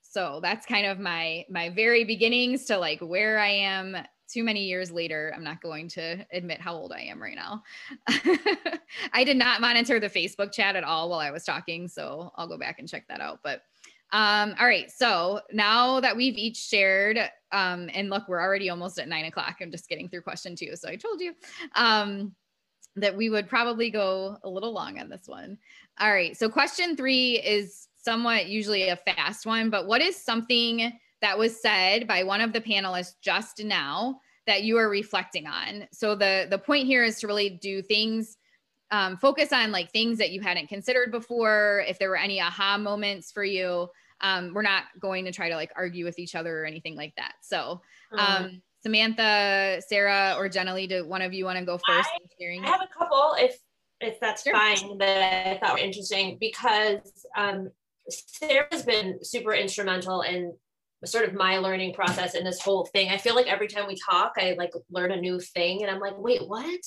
So 0.00 0.40
that's 0.42 0.64
kind 0.66 0.86
of 0.86 0.98
my 0.98 1.44
my 1.50 1.68
very 1.68 2.04
beginnings 2.04 2.64
to 2.66 2.78
like 2.78 3.00
where 3.00 3.38
I 3.38 3.48
am 3.48 3.96
too 4.26 4.44
many 4.44 4.64
years 4.64 4.90
later. 4.90 5.32
I'm 5.34 5.44
not 5.44 5.60
going 5.60 5.88
to 5.90 6.24
admit 6.32 6.60
how 6.60 6.74
old 6.74 6.92
I 6.92 7.00
am 7.02 7.22
right 7.22 7.36
now. 7.36 7.62
I 9.12 9.24
did 9.24 9.36
not 9.36 9.60
monitor 9.60 10.00
the 10.00 10.10
Facebook 10.10 10.52
chat 10.52 10.76
at 10.76 10.84
all 10.84 11.08
while 11.08 11.20
I 11.20 11.30
was 11.30 11.44
talking, 11.44 11.88
so 11.88 12.32
I'll 12.36 12.48
go 12.48 12.58
back 12.58 12.78
and 12.78 12.88
check 12.88 13.06
that 13.08 13.20
out. 13.20 13.40
But 13.42 13.62
um, 14.12 14.54
all 14.60 14.66
right, 14.66 14.90
so 14.90 15.40
now 15.52 16.00
that 16.00 16.16
we've 16.16 16.36
each 16.36 16.56
shared, 16.56 17.18
um, 17.50 17.90
and 17.92 18.08
look, 18.08 18.28
we're 18.28 18.40
already 18.40 18.70
almost 18.70 18.98
at 18.98 19.08
nine 19.08 19.24
o'clock. 19.24 19.56
I'm 19.60 19.72
just 19.72 19.88
getting 19.88 20.08
through 20.08 20.22
question 20.22 20.54
two, 20.54 20.76
so 20.76 20.88
I 20.88 20.96
told 20.96 21.20
you 21.20 21.34
um, 21.74 22.34
that 22.94 23.16
we 23.16 23.30
would 23.30 23.48
probably 23.48 23.90
go 23.90 24.38
a 24.44 24.48
little 24.48 24.72
long 24.72 25.00
on 25.00 25.08
this 25.08 25.24
one. 25.26 25.58
All 25.98 26.12
right, 26.12 26.36
so 26.36 26.48
question 26.48 26.96
three 26.96 27.40
is 27.40 27.88
somewhat 27.96 28.46
usually 28.46 28.88
a 28.88 28.96
fast 28.96 29.44
one, 29.44 29.70
but 29.70 29.88
what 29.88 30.00
is 30.00 30.16
something 30.16 30.92
that 31.22 31.38
was 31.38 31.60
said 31.60 32.06
by 32.06 32.22
one 32.22 32.40
of 32.40 32.52
the 32.52 32.60
panelists 32.60 33.14
just 33.22 33.62
now 33.64 34.20
that 34.46 34.62
you 34.62 34.76
are 34.78 34.88
reflecting 34.88 35.46
on? 35.46 35.88
So 35.92 36.14
the 36.14 36.46
the 36.48 36.58
point 36.58 36.86
here 36.86 37.04
is 37.04 37.20
to 37.20 37.26
really 37.26 37.50
do 37.50 37.82
things 37.82 38.36
um, 38.90 39.16
focus 39.16 39.52
on 39.52 39.72
like 39.72 39.90
things 39.90 40.18
that 40.18 40.30
you 40.30 40.40
hadn't 40.40 40.68
considered 40.68 41.10
before 41.10 41.84
if 41.88 41.98
there 41.98 42.08
were 42.08 42.16
any 42.16 42.40
aha 42.40 42.78
moments 42.78 43.32
for 43.32 43.44
you 43.44 43.88
um, 44.20 44.52
we're 44.54 44.62
not 44.62 44.84
going 45.00 45.24
to 45.24 45.32
try 45.32 45.48
to 45.48 45.56
like 45.56 45.70
argue 45.76 46.04
with 46.04 46.18
each 46.18 46.34
other 46.34 46.62
or 46.62 46.64
anything 46.64 46.96
like 46.96 47.14
that 47.16 47.34
so 47.42 47.80
uh-huh. 48.12 48.44
um, 48.44 48.62
samantha 48.82 49.82
sarah 49.86 50.34
or 50.38 50.48
jenny 50.48 50.86
do 50.86 51.06
one 51.06 51.22
of 51.22 51.32
you 51.32 51.44
want 51.44 51.58
to 51.58 51.64
go 51.64 51.78
first 51.86 52.08
I, 52.40 52.60
I 52.62 52.66
have 52.66 52.82
a 52.82 52.98
couple 52.98 53.34
if 53.38 53.58
if 54.00 54.20
that's 54.20 54.42
sure. 54.42 54.52
fine 54.52 54.98
that 54.98 55.48
i 55.48 55.58
thought 55.58 55.74
were 55.74 55.80
interesting 55.80 56.36
because 56.38 57.26
um, 57.36 57.70
sarah's 58.08 58.84
been 58.84 59.18
super 59.22 59.52
instrumental 59.52 60.22
in 60.22 60.54
sort 61.04 61.28
of 61.28 61.34
my 61.34 61.58
learning 61.58 61.92
process 61.92 62.34
in 62.34 62.44
this 62.44 62.60
whole 62.60 62.86
thing. 62.86 63.10
I 63.10 63.18
feel 63.18 63.34
like 63.34 63.46
every 63.46 63.68
time 63.68 63.86
we 63.86 63.96
talk, 64.10 64.32
I 64.38 64.54
like 64.56 64.72
learn 64.90 65.12
a 65.12 65.20
new 65.20 65.38
thing 65.40 65.82
and 65.82 65.90
I'm 65.90 66.00
like, 66.00 66.16
wait, 66.16 66.46
what? 66.46 66.80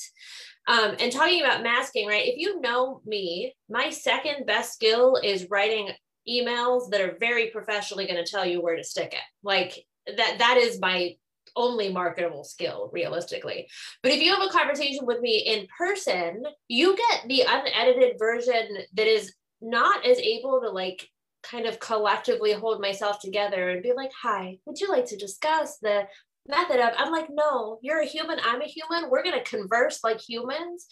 Um, 0.67 0.95
and 0.99 1.11
talking 1.11 1.41
about 1.41 1.63
masking, 1.63 2.07
right? 2.07 2.27
If 2.27 2.37
you 2.37 2.59
know 2.61 3.01
me, 3.05 3.53
my 3.69 3.89
second 3.89 4.45
best 4.45 4.73
skill 4.73 5.19
is 5.23 5.49
writing 5.49 5.89
emails 6.27 6.89
that 6.91 7.01
are 7.01 7.17
very 7.19 7.47
professionally 7.47 8.05
going 8.05 8.23
to 8.23 8.29
tell 8.29 8.45
you 8.45 8.61
where 8.61 8.75
to 8.75 8.83
stick 8.83 9.13
it. 9.13 9.23
Like 9.43 9.85
that, 10.05 10.37
that 10.39 10.57
is 10.57 10.79
my 10.79 11.15
only 11.55 11.91
marketable 11.91 12.43
skill 12.43 12.89
realistically. 12.93 13.67
But 14.03 14.11
if 14.11 14.21
you 14.21 14.33
have 14.33 14.47
a 14.47 14.51
conversation 14.51 15.05
with 15.05 15.21
me 15.21 15.37
in 15.39 15.67
person, 15.77 16.43
you 16.67 16.95
get 16.95 17.27
the 17.27 17.43
unedited 17.47 18.17
version 18.19 18.77
that 18.93 19.07
is 19.07 19.33
not 19.61 20.05
as 20.05 20.19
able 20.19 20.61
to 20.61 20.69
like 20.69 21.07
kind 21.43 21.65
of 21.65 21.79
collectively 21.79 22.53
hold 22.53 22.81
myself 22.81 23.19
together 23.19 23.69
and 23.69 23.83
be 23.83 23.93
like, 23.95 24.11
hi, 24.21 24.57
would 24.65 24.79
you 24.79 24.89
like 24.89 25.05
to 25.07 25.17
discuss 25.17 25.77
the 25.77 26.03
method 26.47 26.79
of, 26.79 26.93
I'm 26.97 27.11
like, 27.11 27.27
no, 27.29 27.79
you're 27.81 28.01
a 28.01 28.05
human, 28.05 28.39
I'm 28.43 28.61
a 28.61 28.65
human, 28.65 29.09
we're 29.09 29.23
gonna 29.23 29.43
converse 29.43 30.03
like 30.03 30.19
humans. 30.19 30.87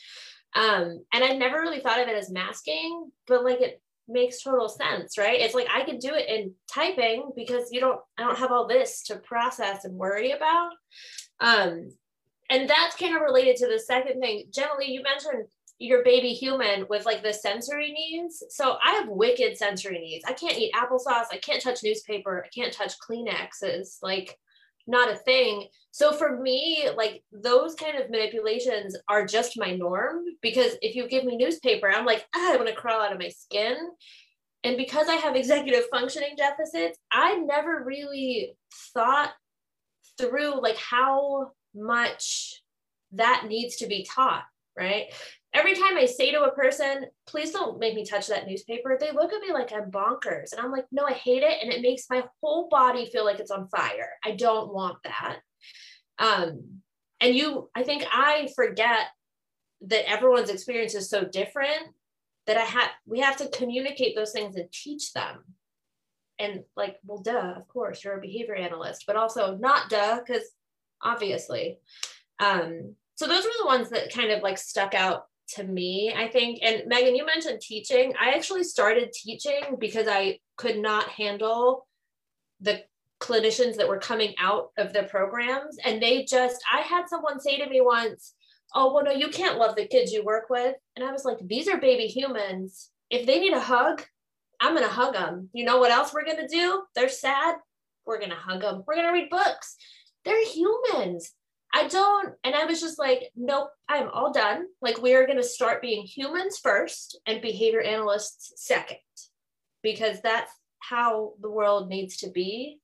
Um, 0.56 1.04
and 1.14 1.24
I 1.24 1.34
never 1.34 1.60
really 1.60 1.82
thought 1.82 2.00
of 2.00 2.08
it 2.08 2.16
as 2.16 2.32
masking, 2.32 3.12
but 3.28 3.43
like 3.43 3.62
it 3.62 3.82
makes 4.08 4.41
total 4.41 4.70
sense, 4.70 5.18
right? 5.18 5.39
It's 5.39 5.54
like 5.54 5.68
I 5.74 5.84
could 5.84 6.00
do 6.00 6.14
it 6.14 6.30
in 6.30 6.54
typing 6.72 7.32
because 7.36 7.70
you 7.72 7.80
don't, 7.80 8.00
I 8.18 8.24
don't 8.24 8.38
have 8.38 8.52
all 8.52 8.68
this 8.68 9.04
to 9.04 9.18
process 9.18 9.84
and 9.84 9.95
worry 9.95 10.32
about. 10.32 10.72
Um, 11.39 11.91
and 12.50 12.70
that's 12.70 12.95
kind 12.95 13.16
of 13.16 13.22
related 13.22 13.58
to 13.58 13.68
the 13.68 13.80
second 13.80 14.22
thing. 14.22 14.45
Generally, 14.54 14.91
you 14.91 15.04
mentioned 15.04 15.48
your 15.80 16.03
baby 16.03 16.34
human 16.34 16.86
with 16.89 17.05
like 17.05 17.21
the 17.21 17.34
sensory 17.34 17.91
needs. 17.91 18.43
So 18.49 18.78
I 18.84 18.93
have 18.93 19.09
wicked 19.09 19.57
sensory 19.57 19.99
needs. 19.99 20.25
I 20.28 20.34
can't 20.34 20.57
eat 20.57 20.73
applesauce. 20.73 21.25
I 21.32 21.39
can't 21.41 21.61
touch 21.61 21.84
newspaper. 21.84 22.43
I 22.43 22.49
can't 22.49 22.73
touch 22.73 22.93
Kleenexes. 22.99 23.97
Like, 24.01 24.38
not 24.88 25.11
a 25.11 25.15
thing. 25.15 25.67
So 25.91 26.13
for 26.13 26.39
me, 26.39 26.89
like 26.95 27.23
those 27.32 27.75
kind 27.75 27.97
of 27.97 28.09
manipulations 28.09 28.95
are 29.09 29.25
just 29.25 29.59
my 29.59 29.75
norm 29.75 30.23
because 30.41 30.78
if 30.82 30.95
you 30.95 31.07
give 31.07 31.25
me 31.25 31.36
newspaper, 31.36 31.89
I'm 31.89 32.05
like, 32.05 32.25
ah, 32.34 32.53
I 32.53 32.55
want 32.55 32.69
to 32.69 32.75
crawl 32.75 33.01
out 33.01 33.11
of 33.11 33.19
my 33.19 33.30
skin. 33.30 33.75
And 34.63 34.78
because 34.78 35.07
I 35.09 35.15
have 35.15 35.36
executive 35.36 35.84
functioning 35.91 36.36
deficits, 36.38 36.97
I 37.11 37.36
never 37.36 37.84
really 37.86 38.55
thought 38.93 39.34
through 40.17 40.61
like 40.61 40.78
how 40.78 41.51
much 41.75 42.61
that 43.11 43.45
needs 43.47 43.78
to 43.78 43.88
be 43.88 44.07
taught, 44.09 44.43
right? 44.78 45.07
Every 45.54 45.74
time 45.74 45.98
I 45.98 46.06
say 46.06 46.32
to 46.32 46.43
a 46.43 46.52
person, 46.52 47.06
please 47.26 47.52
don't 47.52 47.80
make 47.80 47.95
me 47.95 48.06
touch 48.06 48.28
that 48.28 48.48
newspaper, 48.48 48.98
they 49.00 49.12
look 49.12 49.34
at 49.34 49.41
me 49.41 49.54
like 49.54 49.72
I'm 49.72 49.91
bonkers. 49.91 50.52
And 50.52 50.62
I'm 50.62 50.72
like, 50.72 50.86
no, 50.91 51.06
I 51.06 51.14
hate 51.14 51.43
it. 51.43 51.58
And 51.62 51.72
it 51.72 51.82
makes 51.82 52.10
my 52.10 52.24
whole 52.41 52.68
body 52.70 53.10
feel 53.10 53.26
like 53.26 53.39
it's 53.39 53.52
on 53.52 53.68
fire. 53.70 54.12
I 54.24 54.32
don't 54.32 54.74
want 54.74 54.98
that. 55.04 55.39
Um, 56.20 56.82
and 57.20 57.36
you, 57.36 57.70
I 57.76 57.84
think 57.84 58.06
I 58.12 58.50
forget 58.56 59.08
that 59.82 60.10
everyone's 60.10 60.50
experience 60.50 60.95
is 60.95 61.10
so 61.10 61.24
different 61.24 61.93
that 62.45 62.58
I 62.58 62.62
have, 62.62 62.89
we 63.06 63.20
have 63.20 63.38
to 63.38 63.50
communicate 63.50 64.16
those 64.16 64.32
things 64.32 64.56
and 64.56 64.72
teach 64.72 65.14
them. 65.14 65.43
And 66.39 66.64
like, 66.76 66.98
well, 67.04 67.22
duh, 67.22 67.54
of 67.56 67.68
course, 67.68 68.04
you're 68.04 68.18
a 68.18 68.22
behavior 68.22 68.56
analyst, 68.56 69.06
but 69.08 69.16
also 69.16 69.56
not 69.58 69.89
duh, 69.89 70.20
because 70.26 70.43
obviously. 71.02 71.80
Um, 72.39 72.95
so 73.16 73.28
those 73.28 73.43
were 73.43 73.50
the 73.60 73.66
ones 73.66 73.89
that 73.89 74.14
kind 74.14 74.32
of 74.32 74.43
like 74.43 74.60
stuck 74.60 74.93
out 74.93 75.26
to 75.56 75.64
me, 75.64 76.14
I 76.16 76.28
think. 76.28 76.60
And 76.62 76.84
Megan, 76.88 77.16
you 77.16 77.26
mentioned 77.26 77.62
teaching. 77.62 78.14
I 78.20 78.32
actually 78.32 78.64
started 78.64 79.14
teaching 79.14 79.78
because 79.80 80.08
I 80.08 80.39
could 80.58 80.78
not 80.78 81.10
handle 81.10 81.88
the 82.60 82.84
clinicians 83.20 83.78
that 83.78 83.88
were 83.88 84.00
coming 84.00 84.34
out 84.39 84.72
of 84.78 84.93
the 84.93 85.04
programs. 85.04 85.78
And 85.84 86.02
they 86.02 86.24
just, 86.26 86.62
I 86.72 86.82
had 86.82 87.08
someone 87.08 87.39
say 87.39 87.58
to 87.58 87.70
me 87.70 87.82
once, 87.82 88.34
Oh, 88.76 88.93
well, 88.93 89.06
no, 89.06 89.12
you 89.12 89.30
can't 89.30 89.58
love 89.58 89.78
the 89.78 89.88
kids 89.88 90.12
you 90.12 90.26
work 90.26 90.50
with. 90.50 90.76
And 90.95 91.06
I 91.06 91.12
was 91.12 91.24
like, 91.24 91.38
These 91.41 91.68
are 91.68 91.80
baby 91.80 92.08
humans. 92.08 92.89
If 93.10 93.26
they 93.26 93.39
need 93.39 93.54
a 93.54 93.62
hug, 93.62 94.04
I'm 94.60 94.76
going 94.76 94.88
to 94.88 94.93
hug 94.93 95.14
them. 95.14 95.50
You 95.54 95.66
know 95.66 95.78
what 95.78 95.91
else 95.91 96.14
we're 96.14 96.26
going 96.26 96.45
to 96.45 96.48
do? 96.48 96.84
They're 96.95 97.10
sad. 97.10 97.56
We're 98.06 98.20
going 98.20 98.32
to 98.32 98.36
hug 98.36 98.62
them. 98.62 98.84
We're 98.86 98.95
going 98.95 99.08
to 99.08 99.14
read 99.14 99.30
books. 99.30 99.78
They're 100.26 100.45
humans. 100.45 101.32
I 101.74 101.88
don't, 101.88 102.34
and 102.43 102.55
I 102.55 102.65
was 102.65 102.80
just 102.80 102.97
like, 102.97 103.32
nope, 103.36 103.70
I'm 103.89 104.09
all 104.09 104.32
done. 104.32 104.65
Like, 104.82 105.01
we 105.01 105.13
are 105.15 105.26
going 105.26 105.38
to 105.38 105.43
start 105.43 105.82
being 105.82 106.03
humans 106.03 106.57
first 106.57 107.20
and 107.28 107.41
behavior 107.41 107.82
analysts 107.82 108.53
second, 108.55 108.97
because 109.84 110.22
that's 110.22 110.51
how 110.80 111.34
the 111.41 111.51
world 111.51 111.89
needs 111.89 112.18
to 112.18 112.32
be. 112.32 112.80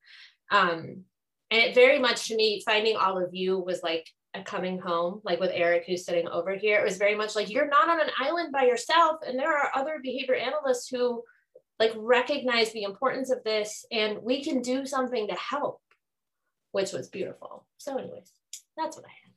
Um, 0.52 1.06
and 1.50 1.62
it 1.62 1.76
very 1.76 1.98
much 2.00 2.28
to 2.28 2.36
me, 2.36 2.62
finding 2.66 2.98
all 2.98 3.24
of 3.24 3.34
you 3.34 3.58
was 3.58 3.82
like 3.82 4.08
a 4.34 4.44
coming 4.44 4.80
home, 4.80 5.22
like 5.24 5.40
with 5.40 5.52
Eric, 5.54 5.86
who's 5.88 6.06
sitting 6.06 6.28
over 6.28 6.56
here. 6.56 6.80
It 6.80 6.86
was 6.86 6.98
very 6.98 7.16
much 7.16 7.36
like 7.36 7.50
you're 7.50 7.68
not 7.68 7.90
on 7.90 8.02
an 8.02 8.10
island 8.20 8.52
by 8.52 8.66
yourself, 8.66 9.18
and 9.26 9.40
there 9.40 9.56
are 9.58 9.72
other 9.76 10.00
behavior 10.04 10.36
analysts 10.36 10.90
who 10.90 11.24
like 11.80 11.94
recognize 11.96 12.72
the 12.74 12.84
importance 12.84 13.32
of 13.32 13.44
this, 13.44 13.86
and 13.92 14.20
we 14.22 14.44
can 14.44 14.62
do 14.62 14.86
something 14.86 15.28
to 15.28 15.36
help, 15.36 15.80
which 16.72 16.92
was 16.92 17.10
beautiful. 17.10 17.66
So, 17.78 17.98
anyways. 17.98 18.32
That's 18.78 18.96
what 18.96 19.06
I 19.06 19.10
had. 19.10 19.34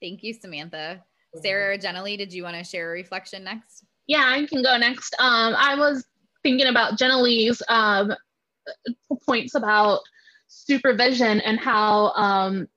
Thank 0.00 0.22
you, 0.22 0.32
Samantha. 0.34 1.04
Sarah 1.42 1.74
or 1.74 1.78
Jenny, 1.78 2.16
did 2.16 2.32
you 2.32 2.42
want 2.42 2.56
to 2.56 2.64
share 2.64 2.90
a 2.90 2.92
reflection 2.92 3.44
next? 3.44 3.84
Yeah, 4.06 4.24
I 4.26 4.46
can 4.46 4.62
go 4.62 4.76
next. 4.76 5.14
Um, 5.20 5.54
I 5.56 5.76
was 5.76 6.04
thinking 6.42 6.66
about 6.66 6.98
Jenny's 6.98 7.62
um, 7.68 8.12
points 9.26 9.54
about 9.54 10.00
supervision 10.48 11.40
and 11.40 11.60
how 11.60 12.10
um, 12.12 12.68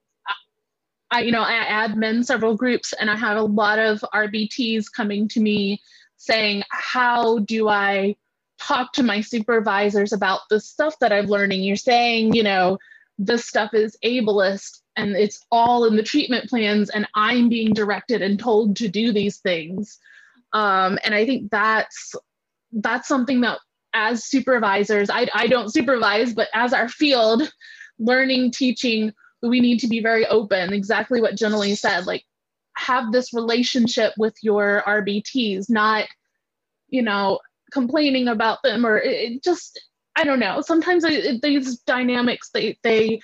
I, 1.10 1.22
you 1.22 1.32
know, 1.32 1.42
I 1.42 1.86
admin 1.86 2.24
several 2.24 2.56
groups 2.56 2.92
and 2.92 3.10
I 3.10 3.16
have 3.16 3.36
a 3.36 3.42
lot 3.42 3.78
of 3.78 4.04
RBTs 4.14 4.86
coming 4.94 5.28
to 5.28 5.40
me 5.40 5.80
saying, 6.16 6.62
how 6.70 7.38
do 7.40 7.68
I 7.68 8.16
talk 8.60 8.92
to 8.94 9.02
my 9.02 9.20
supervisors 9.20 10.12
about 10.12 10.40
the 10.50 10.60
stuff 10.60 10.98
that 11.00 11.12
I'm 11.12 11.26
learning? 11.26 11.62
You're 11.62 11.76
saying, 11.76 12.34
you 12.34 12.42
know, 12.42 12.78
this 13.18 13.46
stuff 13.46 13.74
is 13.74 13.96
ableist 14.04 14.80
and 14.96 15.16
it's 15.16 15.44
all 15.50 15.84
in 15.84 15.96
the 15.96 16.02
treatment 16.02 16.48
plans 16.48 16.90
and 16.90 17.06
i'm 17.14 17.48
being 17.48 17.72
directed 17.72 18.22
and 18.22 18.38
told 18.38 18.76
to 18.76 18.88
do 18.88 19.12
these 19.12 19.38
things. 19.38 19.98
Um, 20.52 20.98
and 21.04 21.14
i 21.14 21.24
think 21.26 21.50
that's 21.50 22.14
that's 22.72 23.08
something 23.08 23.40
that 23.42 23.58
as 23.94 24.24
supervisors 24.24 25.08
I, 25.10 25.28
I 25.32 25.46
don't 25.46 25.72
supervise 25.72 26.34
but 26.34 26.48
as 26.52 26.72
our 26.72 26.88
field 26.88 27.50
learning 27.98 28.50
teaching 28.50 29.12
we 29.42 29.60
need 29.60 29.78
to 29.80 29.88
be 29.88 30.00
very 30.00 30.26
open. 30.26 30.72
Exactly 30.72 31.20
what 31.20 31.36
Jenny 31.36 31.74
said 31.74 32.06
like 32.06 32.24
have 32.76 33.12
this 33.12 33.32
relationship 33.32 34.12
with 34.18 34.34
your 34.42 34.82
rbts 34.86 35.70
not 35.70 36.08
you 36.88 37.02
know 37.02 37.38
complaining 37.72 38.28
about 38.28 38.58
them 38.64 38.84
or 38.84 38.98
it, 38.98 39.32
it 39.32 39.44
just 39.44 39.80
i 40.16 40.24
don't 40.24 40.38
know 40.38 40.60
sometimes 40.60 41.04
it, 41.04 41.42
these 41.42 41.78
dynamics 41.80 42.50
they 42.52 42.78
they 42.82 43.20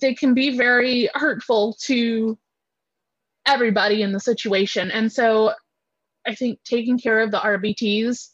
they 0.00 0.14
can 0.14 0.34
be 0.34 0.56
very 0.56 1.08
hurtful 1.14 1.76
to 1.82 2.38
everybody 3.46 4.02
in 4.02 4.12
the 4.12 4.20
situation. 4.20 4.90
And 4.90 5.12
so 5.12 5.52
I 6.26 6.34
think 6.34 6.60
taking 6.64 6.98
care 6.98 7.20
of 7.20 7.30
the 7.30 7.38
RBTs, 7.38 8.28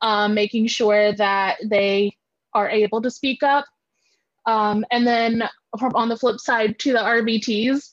um, 0.00 0.34
making 0.34 0.66
sure 0.68 1.12
that 1.12 1.58
they 1.64 2.16
are 2.54 2.70
able 2.70 3.02
to 3.02 3.10
speak 3.10 3.42
up. 3.42 3.66
Um, 4.46 4.84
and 4.90 5.06
then 5.06 5.44
on 5.94 6.08
the 6.08 6.16
flip 6.16 6.38
side 6.38 6.78
to 6.80 6.92
the 6.92 6.98
RBTs, 6.98 7.90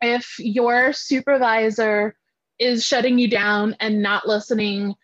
if 0.00 0.38
your 0.38 0.92
supervisor 0.92 2.14
is 2.58 2.84
shutting 2.84 3.18
you 3.18 3.28
down 3.28 3.76
and 3.80 4.02
not 4.02 4.26
listening 4.26 4.94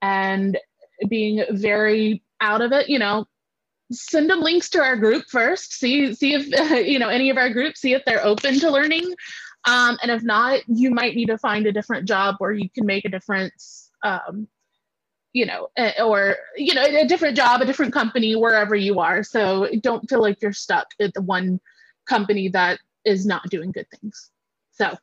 and 0.00 0.58
being 1.08 1.44
very 1.50 2.22
out 2.44 2.60
of 2.60 2.72
it, 2.72 2.88
you 2.88 2.98
know, 2.98 3.26
send 3.90 4.28
them 4.28 4.40
links 4.40 4.68
to 4.70 4.82
our 4.82 4.96
group 4.96 5.24
first. 5.28 5.72
See 5.72 6.14
see 6.14 6.34
if 6.34 6.46
you 6.86 6.98
know 6.98 7.08
any 7.08 7.30
of 7.30 7.36
our 7.36 7.50
groups. 7.50 7.80
See 7.80 7.94
if 7.94 8.04
they're 8.04 8.24
open 8.24 8.60
to 8.60 8.70
learning. 8.70 9.14
Um, 9.66 9.96
and 10.02 10.10
if 10.10 10.22
not, 10.22 10.60
you 10.68 10.90
might 10.90 11.14
need 11.14 11.26
to 11.26 11.38
find 11.38 11.66
a 11.66 11.72
different 11.72 12.06
job 12.06 12.36
where 12.38 12.52
you 12.52 12.68
can 12.68 12.84
make 12.86 13.04
a 13.04 13.08
difference. 13.08 13.90
Um, 14.02 14.48
you 15.32 15.46
know, 15.46 15.68
eh, 15.76 16.00
or 16.02 16.36
you 16.56 16.74
know, 16.74 16.84
a 16.84 17.06
different 17.06 17.36
job, 17.36 17.60
a 17.60 17.66
different 17.66 17.92
company, 17.92 18.36
wherever 18.36 18.76
you 18.76 19.00
are. 19.00 19.22
So 19.24 19.68
don't 19.80 20.08
feel 20.08 20.20
like 20.20 20.40
you're 20.40 20.52
stuck 20.52 20.88
at 21.00 21.12
the 21.14 21.22
one 21.22 21.60
company 22.06 22.48
that 22.50 22.78
is 23.04 23.26
not 23.26 23.48
doing 23.50 23.72
good 23.72 23.86
things. 23.90 24.30
So 24.72 24.96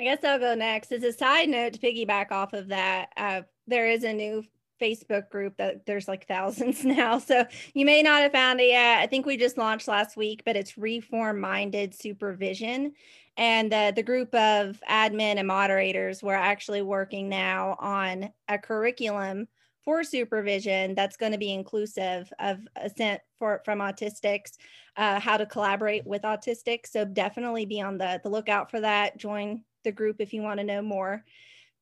I 0.00 0.04
guess 0.04 0.24
I'll 0.24 0.38
go 0.38 0.54
next. 0.54 0.92
As 0.92 1.04
a 1.04 1.12
side 1.12 1.48
note 1.48 1.74
to 1.74 1.78
piggyback 1.78 2.32
off 2.32 2.52
of 2.52 2.68
that, 2.68 3.10
uh, 3.16 3.42
there 3.66 3.88
is 3.88 4.02
a 4.02 4.12
new 4.12 4.42
Facebook 4.80 5.30
group 5.30 5.56
that 5.56 5.86
there's 5.86 6.08
like 6.08 6.26
thousands 6.26 6.84
now. 6.84 7.18
So 7.18 7.44
you 7.74 7.86
may 7.86 8.02
not 8.02 8.22
have 8.22 8.32
found 8.32 8.60
it 8.60 8.68
yet. 8.68 8.98
I 8.98 9.06
think 9.06 9.24
we 9.24 9.36
just 9.36 9.58
launched 9.58 9.88
last 9.88 10.16
week, 10.16 10.42
but 10.44 10.56
it's 10.56 10.76
Reform 10.76 11.40
Minded 11.40 11.94
Supervision. 11.94 12.92
And 13.36 13.72
uh, 13.72 13.92
the 13.92 14.02
group 14.02 14.34
of 14.34 14.80
admin 14.88 15.38
and 15.38 15.48
moderators, 15.48 16.22
we're 16.22 16.34
actually 16.34 16.82
working 16.82 17.28
now 17.28 17.76
on 17.78 18.30
a 18.48 18.58
curriculum 18.58 19.48
for 19.84 20.02
supervision 20.02 20.94
that's 20.94 21.16
going 21.16 21.32
to 21.32 21.38
be 21.38 21.52
inclusive 21.52 22.32
of 22.38 22.58
assent 22.76 23.20
for 23.38 23.60
from 23.64 23.80
autistics, 23.80 24.52
uh, 24.96 25.20
how 25.20 25.36
to 25.36 25.46
collaborate 25.46 26.06
with 26.06 26.22
autistics. 26.22 26.86
So 26.86 27.04
definitely 27.04 27.66
be 27.66 27.80
on 27.80 27.98
the, 27.98 28.20
the 28.22 28.30
lookout 28.30 28.70
for 28.70 28.80
that. 28.80 29.18
Join 29.18 29.62
the 29.84 29.92
group 29.92 30.16
if 30.18 30.32
you 30.32 30.42
want 30.42 30.58
to 30.58 30.66
know 30.66 30.82
more. 30.82 31.24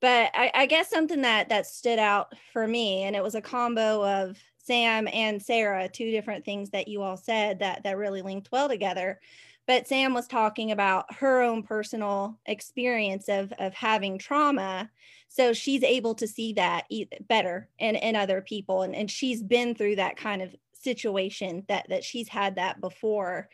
But 0.01 0.33
I, 0.35 0.51
I 0.55 0.67
guess 0.67 0.91
something 0.91 1.23
that 1.23 1.49
that 1.49 1.67
stood 1.67 1.99
out 1.99 2.35
for 2.53 2.67
me, 2.67 3.05
and 3.05 3.15
it 3.15 3.23
was 3.23 3.37
a 3.37 3.41
combo 3.41 4.05
of 4.05 4.37
Sam 4.59 5.09
and 5.13 5.41
Sarah, 5.41 5.89
two 5.89 6.11
different 6.11 6.45
things 6.45 6.71
that 6.71 6.89
you 6.89 7.03
all 7.03 7.17
said 7.17 7.61
that 7.61 7.85
that 7.85 7.97
really 7.97 8.21
linked 8.21 8.51
well 8.51 8.69
together. 8.69 9.21
But 9.67 9.87
Sam 9.87 10.13
was 10.13 10.27
talking 10.27 10.73
about 10.73 11.15
her 11.15 11.41
own 11.41 11.63
personal 11.63 12.39
experience 12.47 13.29
of 13.29 13.53
of 13.61 13.75
having 13.75 14.19
trauma, 14.19 14.91
so 15.29 15.53
she's 15.53 15.85
able 15.85 16.17
to 16.17 16.27
see 16.27 16.53
that 16.55 16.87
better 17.29 17.69
in 17.79 17.95
in 17.95 18.17
other 18.17 18.41
people, 18.41 18.83
and 18.83 18.95
and 18.95 19.09
she's 19.09 19.41
been 19.41 19.75
through 19.75 19.97
that 19.97 20.17
kind 20.17 20.43
of 20.43 20.55
situation 20.73 21.65
that 21.69 21.87
that 21.91 22.03
she's 22.03 22.29
had 22.29 22.57
that 22.57 22.81
before. 22.81 23.49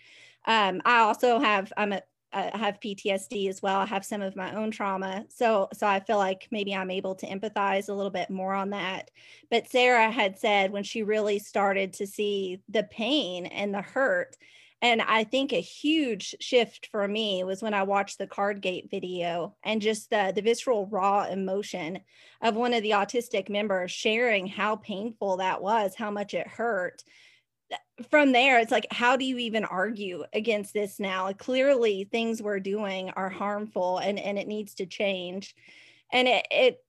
Um, 0.47 0.81
I 0.87 1.01
also 1.01 1.39
have 1.39 1.73
I'm 1.77 1.93
a 1.93 2.03
I 2.33 2.57
have 2.57 2.81
PTSD 2.81 3.49
as 3.49 3.63
well. 3.63 3.81
I 3.81 3.87
have 3.87 4.05
some 4.05 4.23
of 4.23 4.37
my 4.37 4.55
own 4.55 4.71
trauma. 4.71 5.25
So 5.29 5.69
so 5.73 5.87
I 5.87 6.01
feel 6.01 6.19
like 6.19 6.49
maybe 6.51 6.75
I'm 6.75 6.91
able 6.91 7.15
to 7.17 7.27
empathize 7.27 7.89
a 7.89 7.95
little 7.95 8.11
bit 8.11 8.31
more 8.31 8.55
on 8.55 8.71
that. 8.71 9.11
But 9.51 9.69
Sarah 9.69 10.11
had 10.11 10.39
said 10.39 10.71
when 10.71 10.85
she 10.85 11.03
really 11.03 11.39
started 11.39 11.93
to 11.95 12.07
see 12.07 12.61
the 12.69 12.85
pain 12.85 13.47
and 13.47 13.73
the 13.73 13.83
hurt 13.83 14.37
and 14.81 15.03
I 15.03 15.25
think 15.25 15.53
a 15.53 15.61
huge 15.61 16.37
shift 16.41 16.89
for 16.93 17.09
me 17.09 17.43
was 17.43 17.63
when 17.63 17.75
I 17.75 17.83
watched 17.83 18.19
the 18.19 18.29
Cardgate 18.29 18.91
video 18.91 19.57
and 19.65 19.83
just 19.83 20.09
the, 20.11 20.33
the 20.33 20.43
visceral 20.43 20.87
raw 20.87 21.25
emotion 21.25 21.99
of 22.41 22.55
one 22.55 22.73
of 22.73 22.85
the 22.85 22.91
autistic 22.91 23.49
members 23.49 23.91
sharing 23.91 24.47
how 24.47 24.77
painful 24.77 25.39
that 25.39 25.61
was, 25.61 25.97
how 25.97 26.13
much 26.13 26.33
it 26.33 26.47
hurt 26.47 27.03
from 28.11 28.33
there 28.33 28.61
it's 28.61 28.71
like 28.71 28.87
how 28.91 29.17
do 29.17 29.25
you 29.25 29.39
even 29.39 29.65
argue 29.65 30.25
against 30.33 30.73
this 30.73 30.99
now? 31.01 31.33
Clearly 31.33 32.09
things 32.11 32.43
we're 32.43 32.61
doing 32.61 33.11
are 33.11 33.31
harmful 33.31 33.99
and 33.99 34.19
and 34.19 34.39
it 34.39 34.49
needs 34.49 34.75
to 34.75 34.87
change. 34.87 35.55
And 36.13 36.29
it 36.29 36.47
it 36.51 36.85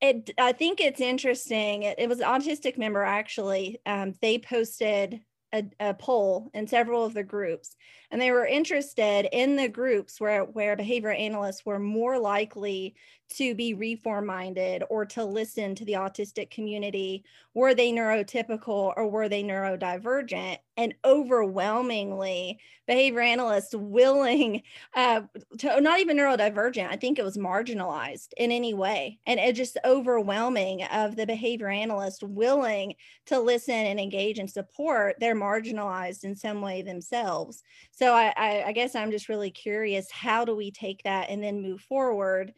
it 0.00 0.30
i 0.38 0.52
think 0.52 0.80
it's 0.80 1.00
interesting. 1.00 1.84
It, 1.84 1.98
it 1.98 2.08
was 2.08 2.20
an 2.20 2.26
autistic 2.26 2.78
member 2.78 3.02
actually 3.02 3.80
um, 3.86 4.14
they 4.20 4.38
posted 4.38 5.20
a, 5.52 5.64
a, 5.78 5.94
poll 5.94 6.50
in 6.52 6.66
several 6.66 7.04
of 7.04 7.14
the 7.14 7.22
groups 7.22 7.76
and 8.14 8.22
they 8.22 8.30
were 8.30 8.46
interested 8.46 9.28
in 9.32 9.56
the 9.56 9.66
groups 9.66 10.20
where 10.20 10.44
where 10.44 10.76
behavior 10.76 11.10
analysts 11.10 11.66
were 11.66 11.80
more 11.80 12.16
likely 12.16 12.94
to 13.30 13.54
be 13.54 13.74
reform 13.74 14.26
minded 14.26 14.84
or 14.88 15.04
to 15.04 15.24
listen 15.24 15.74
to 15.74 15.84
the 15.84 15.94
autistic 15.94 16.50
community. 16.50 17.24
Were 17.54 17.74
they 17.74 17.90
neurotypical 17.90 18.92
or 18.96 19.08
were 19.08 19.28
they 19.28 19.42
neurodivergent? 19.42 20.58
And 20.76 20.94
overwhelmingly 21.04 22.58
behavior 22.86 23.20
analysts 23.20 23.74
willing 23.74 24.62
uh, 24.94 25.22
to 25.58 25.80
not 25.80 26.00
even 26.00 26.16
neurodivergent 26.16 26.88
i 26.88 26.96
think 26.96 27.18
it 27.18 27.24
was 27.24 27.38
marginalized 27.38 28.28
in 28.36 28.52
any 28.52 28.74
way. 28.74 29.18
And 29.26 29.40
it 29.40 29.54
just 29.54 29.78
overwhelming 29.84 30.84
of 30.84 31.16
the 31.16 31.26
behavior 31.26 31.68
analyst 31.68 32.22
willing 32.22 32.94
to 33.26 33.38
listen 33.38 33.74
and 33.74 33.98
engage 33.98 34.38
and 34.38 34.50
support 34.50 35.16
they're 35.18 35.34
marginalized 35.34 36.24
in 36.24 36.36
some 36.36 36.60
way 36.60 36.82
themselves. 36.82 37.62
So 37.92 38.03
I, 38.12 38.32
I, 38.36 38.64
I 38.66 38.72
guess 38.72 38.94
i'm 38.94 39.10
just 39.10 39.28
really 39.28 39.50
curious 39.50 40.10
how 40.10 40.44
do 40.44 40.54
we 40.54 40.70
take 40.70 41.02
that 41.04 41.30
and 41.30 41.42
then 41.42 41.62
move 41.62 41.80
forward 41.80 42.52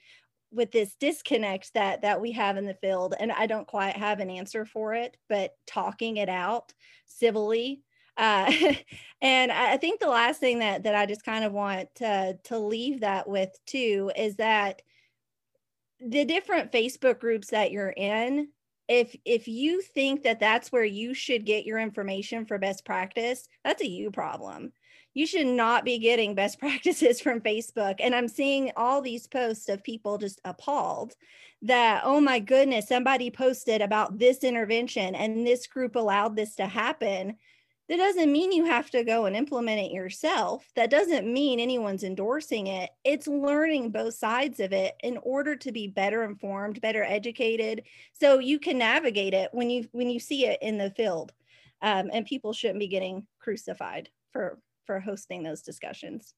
with 0.53 0.71
this 0.71 0.95
disconnect 0.95 1.75
that 1.75 2.03
that 2.03 2.21
we 2.21 2.33
have 2.33 2.57
in 2.57 2.65
the 2.65 2.75
field? 2.75 3.15
And 3.19 3.33
i 3.33 3.47
don't 3.47 3.67
quite 3.67 3.97
have 3.97 4.21
an 4.21 4.31
answer 4.31 4.65
for 4.65 4.95
it 4.95 5.17
but 5.29 5.53
talking 5.67 6.17
it 6.17 6.29
out 6.29 6.73
civilly 7.07 7.83
uh, 8.17 8.51
and 9.21 9.53
i 9.53 9.77
think 9.77 10.01
the 10.01 10.09
last 10.09 10.41
thing 10.41 10.61
that 10.61 10.85
that 10.85 10.95
i 10.95 11.07
just 11.07 11.25
kind 11.25 11.45
of 11.45 11.53
want 11.53 11.89
to 11.97 12.39
to 12.45 12.59
leave 12.59 13.01
that 13.01 13.29
with 13.29 13.51
too 13.67 14.11
is 14.17 14.37
that 14.37 14.83
the 16.01 16.25
different 16.25 16.73
facebook 16.73 17.19
groups 17.21 17.49
that 17.49 17.71
you're 17.71 17.95
in 17.97 18.49
if 18.89 19.17
if 19.25 19.49
you 19.49 19.81
think 19.83 20.23
that 20.23 20.41
that's 20.41 20.71
where 20.71 20.85
you 20.85 21.13
should 21.15 21.45
get 21.45 21.65
your 21.65 21.79
information 21.79 22.47
for 22.47 22.59
best 22.59 22.85
practice 22.85 23.49
that's 23.65 23.83
a 23.83 23.89
you 23.89 24.11
problem 24.11 24.73
you 25.17 25.27
should 25.27 25.47
not 25.47 25.83
be 25.83 25.99
getting 25.99 26.35
best 26.35 26.59
practices 26.61 27.23
from 27.23 27.41
Facebook. 27.41 27.97
And 28.01 28.15
I'm 28.15 28.29
seeing 28.29 28.71
all 28.77 29.01
these 29.01 29.27
posts 29.27 29.71
of 29.71 29.83
people 29.83 30.19
just 30.19 30.43
appalled 30.45 31.15
that, 31.63 32.03
oh 32.05 32.21
my 32.21 32.39
goodness, 32.39 32.87
somebody 32.87 33.31
posted 33.31 33.81
about 33.81 34.19
this 34.19 34.45
intervention 34.45 35.15
and 35.15 35.47
this 35.47 35.67
group 35.67 35.97
allowed 35.97 36.37
this 36.37 36.55
to 36.57 36.67
happen. 36.67 37.37
That 37.89 37.97
doesn't 37.97 38.31
mean 38.31 38.53
you 38.53 38.67
have 38.67 38.91
to 38.91 39.05
go 39.05 39.25
and 39.25 39.35
implement 39.35 39.81
it 39.81 39.91
yourself. 39.91 40.71
That 40.77 40.91
doesn't 40.91 41.33
mean 41.33 41.61
anyone's 41.61 42.05
endorsing 42.05 42.67
it. 42.67 42.91
It's 43.03 43.27
learning 43.27 43.93
both 43.93 44.15
sides 44.15 44.61
of 44.61 44.75
it 44.75 44.97
in 45.03 45.17
order 45.23 45.57
to 45.57 45.73
be 45.73 45.87
better 45.87 46.25
informed, 46.25 46.83
better 46.83 47.05
educated, 47.05 47.85
so 48.13 48.39
you 48.39 48.59
can 48.59 48.77
navigate 48.77 49.33
it 49.33 49.49
when 49.53 49.71
you 49.71 49.89
when 49.93 50.11
you 50.11 50.21
see 50.21 50.47
it 50.47 50.59
in 50.61 50.77
the 50.77 50.91
field. 50.91 51.33
Um, 51.81 52.11
and 52.13 52.27
people 52.27 52.53
shouldn't 52.53 52.81
be 52.81 52.89
getting 52.89 53.27
crucified 53.39 54.11
for 54.33 54.59
for 54.87 55.01
hosting 55.01 55.43
those 55.43 55.63
discussions. 55.63 56.35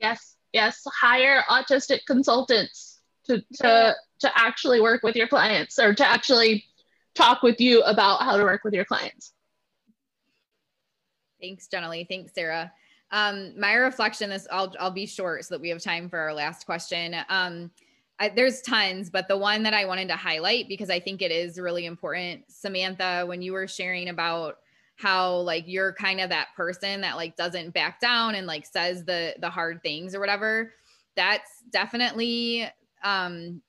Yes, 0.00 0.36
yes, 0.52 0.82
hire 1.00 1.42
autistic 1.48 2.00
consultants 2.06 3.00
to 3.26 3.42
to 3.56 3.94
to 4.20 4.30
actually 4.34 4.80
work 4.80 5.02
with 5.02 5.16
your 5.16 5.28
clients 5.28 5.78
or 5.78 5.94
to 5.94 6.06
actually 6.06 6.64
talk 7.14 7.42
with 7.42 7.60
you 7.60 7.82
about 7.82 8.22
how 8.22 8.36
to 8.36 8.42
work 8.42 8.64
with 8.64 8.74
your 8.74 8.84
clients. 8.84 9.32
Thanks, 11.40 11.68
Jenny. 11.68 12.06
Thanks, 12.08 12.32
Sarah. 12.34 12.72
Um, 13.10 13.58
my 13.58 13.74
reflection 13.74 14.32
is 14.32 14.48
I'll 14.50 14.74
I'll 14.80 14.90
be 14.90 15.06
short 15.06 15.44
so 15.44 15.54
that 15.54 15.60
we 15.60 15.68
have 15.68 15.82
time 15.82 16.08
for 16.08 16.18
our 16.18 16.34
last 16.34 16.66
question. 16.66 17.14
Um, 17.28 17.70
I, 18.18 18.28
there's 18.28 18.62
tons, 18.62 19.10
but 19.10 19.26
the 19.28 19.36
one 19.36 19.64
that 19.64 19.74
I 19.74 19.86
wanted 19.86 20.08
to 20.08 20.16
highlight 20.16 20.68
because 20.68 20.88
I 20.88 21.00
think 21.00 21.20
it 21.20 21.32
is 21.32 21.58
really 21.58 21.84
important, 21.86 22.44
Samantha, 22.48 23.24
when 23.26 23.42
you 23.42 23.52
were 23.52 23.66
sharing 23.66 24.08
about 24.08 24.58
how 24.96 25.36
like 25.38 25.64
you're 25.66 25.92
kind 25.94 26.20
of 26.20 26.30
that 26.30 26.48
person 26.56 27.00
that 27.00 27.16
like 27.16 27.36
doesn't 27.36 27.74
back 27.74 28.00
down 28.00 28.34
and 28.34 28.46
like 28.46 28.66
says 28.66 29.04
the 29.04 29.34
the 29.40 29.50
hard 29.50 29.82
things 29.82 30.14
or 30.14 30.20
whatever. 30.20 30.72
That's 31.16 31.50
definitely 31.70 32.68
um 33.02 33.60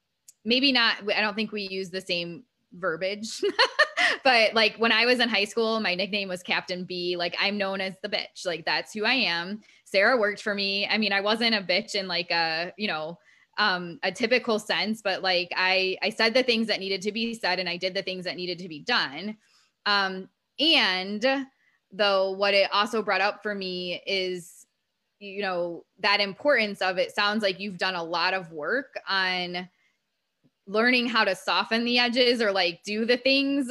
maybe 0.45 0.71
not 0.71 0.95
i 1.15 1.21
don't 1.21 1.35
think 1.35 1.51
we 1.51 1.67
use 1.69 1.89
the 1.89 1.99
same 1.99 2.43
verbiage 2.73 3.41
but 4.23 4.53
like 4.53 4.75
when 4.77 4.91
i 4.91 5.05
was 5.05 5.19
in 5.19 5.27
high 5.27 5.43
school 5.43 5.79
my 5.79 5.95
nickname 5.95 6.29
was 6.29 6.43
captain 6.43 6.85
b 6.85 7.15
like 7.17 7.35
i'm 7.39 7.57
known 7.57 7.81
as 7.81 7.95
the 8.01 8.09
bitch 8.09 8.45
like 8.45 8.65
that's 8.65 8.93
who 8.93 9.03
i 9.03 9.13
am. 9.13 9.61
Sarah 9.87 10.17
worked 10.17 10.41
for 10.41 10.53
me. 10.55 10.87
I 10.87 10.97
mean 10.97 11.13
i 11.13 11.21
wasn't 11.21 11.55
a 11.55 11.61
bitch 11.61 11.95
in 11.95 12.07
like 12.07 12.31
a 12.31 12.73
you 12.77 12.87
know 12.87 13.17
um 13.57 13.99
a 14.03 14.11
typical 14.11 14.59
sense 14.59 15.01
but 15.01 15.21
like 15.21 15.49
i 15.55 15.97
i 16.01 16.09
said 16.09 16.33
the 16.33 16.43
things 16.43 16.67
that 16.67 16.79
needed 16.79 17.01
to 17.01 17.11
be 17.13 17.33
said 17.33 17.57
and 17.59 17.69
i 17.69 17.77
did 17.77 17.93
the 17.93 18.01
things 18.01 18.25
that 18.25 18.35
needed 18.35 18.59
to 18.59 18.69
be 18.69 18.79
done. 18.79 19.37
Um 19.85 20.29
and 20.59 21.25
though, 21.91 22.31
what 22.31 22.53
it 22.53 22.69
also 22.71 23.01
brought 23.01 23.21
up 23.21 23.41
for 23.41 23.55
me 23.55 24.01
is, 24.05 24.65
you 25.19 25.41
know, 25.41 25.85
that 25.99 26.19
importance 26.19 26.81
of 26.81 26.97
it 26.97 27.15
sounds 27.15 27.41
like 27.41 27.59
you've 27.59 27.77
done 27.77 27.95
a 27.95 28.03
lot 28.03 28.33
of 28.33 28.51
work 28.51 28.99
on 29.07 29.69
learning 30.67 31.07
how 31.07 31.23
to 31.23 31.35
soften 31.35 31.85
the 31.85 31.99
edges 31.99 32.41
or 32.41 32.51
like 32.51 32.81
do 32.83 33.05
the 33.05 33.17
things 33.17 33.69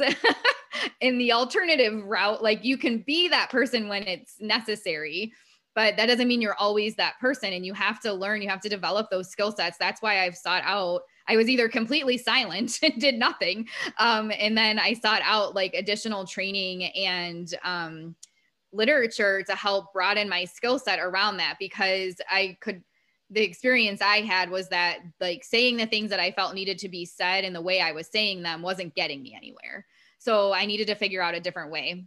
in 1.01 1.17
the 1.17 1.31
alternative 1.31 2.03
route. 2.05 2.41
Like 2.41 2.63
you 2.63 2.77
can 2.77 2.99
be 2.99 3.27
that 3.27 3.49
person 3.49 3.87
when 3.87 4.03
it's 4.03 4.35
necessary 4.39 5.33
but 5.75 5.97
that 5.97 6.05
doesn't 6.05 6.27
mean 6.27 6.41
you're 6.41 6.55
always 6.55 6.95
that 6.95 7.19
person 7.19 7.53
and 7.53 7.65
you 7.65 7.73
have 7.73 7.99
to 7.99 8.13
learn 8.13 8.41
you 8.41 8.49
have 8.49 8.61
to 8.61 8.69
develop 8.69 9.09
those 9.11 9.29
skill 9.29 9.51
sets. 9.51 9.77
That's 9.77 10.01
why 10.01 10.23
i've 10.23 10.37
sought 10.37 10.63
out 10.65 11.01
i 11.27 11.35
was 11.35 11.49
either 11.49 11.67
completely 11.69 12.17
silent 12.17 12.79
and 12.83 12.99
did 12.99 13.15
nothing 13.15 13.67
um, 13.97 14.31
and 14.37 14.57
then 14.57 14.79
i 14.79 14.93
sought 14.93 15.21
out 15.23 15.55
like 15.55 15.73
additional 15.73 16.25
training 16.25 16.83
and 16.83 17.55
um, 17.63 18.15
literature 18.71 19.43
to 19.43 19.55
help 19.55 19.93
broaden 19.93 20.27
my 20.27 20.45
skill 20.45 20.77
set 20.77 20.99
around 20.99 21.37
that 21.37 21.55
because 21.59 22.15
i 22.29 22.57
could 22.61 22.83
the 23.31 23.41
experience 23.41 24.01
I 24.01 24.17
had 24.17 24.49
was 24.49 24.69
that 24.69 24.99
like 25.19 25.43
saying 25.43 25.77
the 25.77 25.87
things 25.87 26.09
that 26.11 26.19
I 26.19 26.31
felt 26.31 26.53
needed 26.53 26.77
to 26.79 26.89
be 26.89 27.05
said 27.05 27.43
and 27.43 27.55
the 27.55 27.61
way 27.61 27.81
I 27.81 27.91
was 27.91 28.07
saying 28.07 28.43
them 28.43 28.61
wasn't 28.61 28.95
getting 28.95 29.23
me 29.23 29.33
anywhere. 29.35 29.85
So 30.19 30.53
I 30.53 30.65
needed 30.65 30.87
to 30.87 30.95
figure 30.95 31.21
out 31.21 31.35
a 31.35 31.39
different 31.39 31.71
way. 31.71 32.05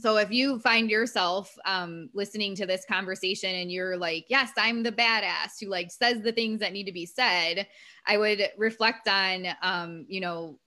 So 0.00 0.16
if 0.16 0.30
you 0.30 0.58
find 0.60 0.90
yourself 0.90 1.56
um, 1.64 2.10
listening 2.14 2.54
to 2.56 2.66
this 2.66 2.84
conversation 2.88 3.54
and 3.54 3.70
you're 3.70 3.96
like, 3.96 4.26
yes, 4.28 4.50
I'm 4.56 4.82
the 4.82 4.92
badass 4.92 5.60
who 5.60 5.68
like 5.68 5.90
says 5.90 6.22
the 6.22 6.32
things 6.32 6.60
that 6.60 6.72
need 6.72 6.84
to 6.84 6.92
be 6.92 7.06
said, 7.06 7.66
I 8.06 8.18
would 8.18 8.50
reflect 8.56 9.08
on, 9.08 9.46
um, 9.62 10.06
you 10.08 10.20
know, 10.20 10.58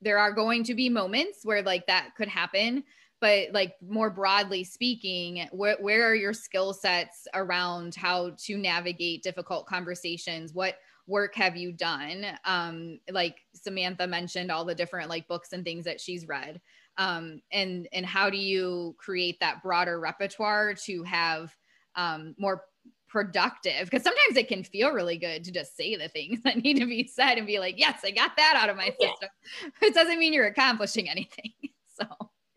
there 0.00 0.18
are 0.18 0.32
going 0.32 0.62
to 0.64 0.74
be 0.74 0.88
moments 0.88 1.40
where 1.42 1.62
like 1.62 1.86
that 1.86 2.10
could 2.16 2.28
happen. 2.28 2.84
But 3.18 3.48
like 3.52 3.74
more 3.80 4.10
broadly 4.10 4.62
speaking 4.62 5.48
where, 5.50 5.78
where 5.80 6.06
are 6.06 6.14
your 6.14 6.34
skill 6.34 6.74
sets 6.74 7.26
around 7.32 7.94
how 7.94 8.32
to 8.44 8.58
navigate 8.58 9.22
difficult 9.22 9.66
conversations? 9.66 10.52
What 10.52 10.76
work 11.06 11.34
have 11.34 11.56
you 11.56 11.72
done? 11.72 12.26
Um, 12.44 13.00
like 13.10 13.36
samantha 13.54 14.06
mentioned 14.06 14.50
all 14.50 14.66
the 14.66 14.74
different 14.74 15.08
like 15.08 15.28
books 15.28 15.52
and 15.52 15.64
things 15.64 15.86
that 15.86 16.00
she's 16.00 16.28
read 16.28 16.60
um, 16.98 17.40
and 17.52 17.88
and 17.92 18.06
how 18.06 18.30
do 18.30 18.38
you 18.38 18.94
create 18.98 19.38
that 19.40 19.62
broader 19.62 20.00
repertoire 20.00 20.74
to 20.74 21.02
have 21.02 21.54
um, 21.94 22.34
more 22.38 22.62
productive 23.08 23.84
because 23.84 24.02
sometimes 24.02 24.36
it 24.36 24.48
can 24.48 24.64
feel 24.64 24.90
really 24.90 25.16
good 25.16 25.44
to 25.44 25.52
just 25.52 25.76
say 25.76 25.96
the 25.96 26.08
things 26.08 26.40
that 26.44 26.62
need 26.62 26.78
to 26.78 26.86
be 26.86 27.06
said 27.06 27.38
and 27.38 27.46
be 27.46 27.58
like 27.58 27.78
yes 27.78 28.00
i 28.04 28.10
got 28.10 28.36
that 28.36 28.54
out 28.56 28.68
of 28.68 28.76
my 28.76 28.88
system 29.00 29.28
it 29.82 29.94
doesn't 29.94 30.18
mean 30.18 30.32
you're 30.32 30.46
accomplishing 30.46 31.08
anything 31.08 31.52
so 31.98 32.04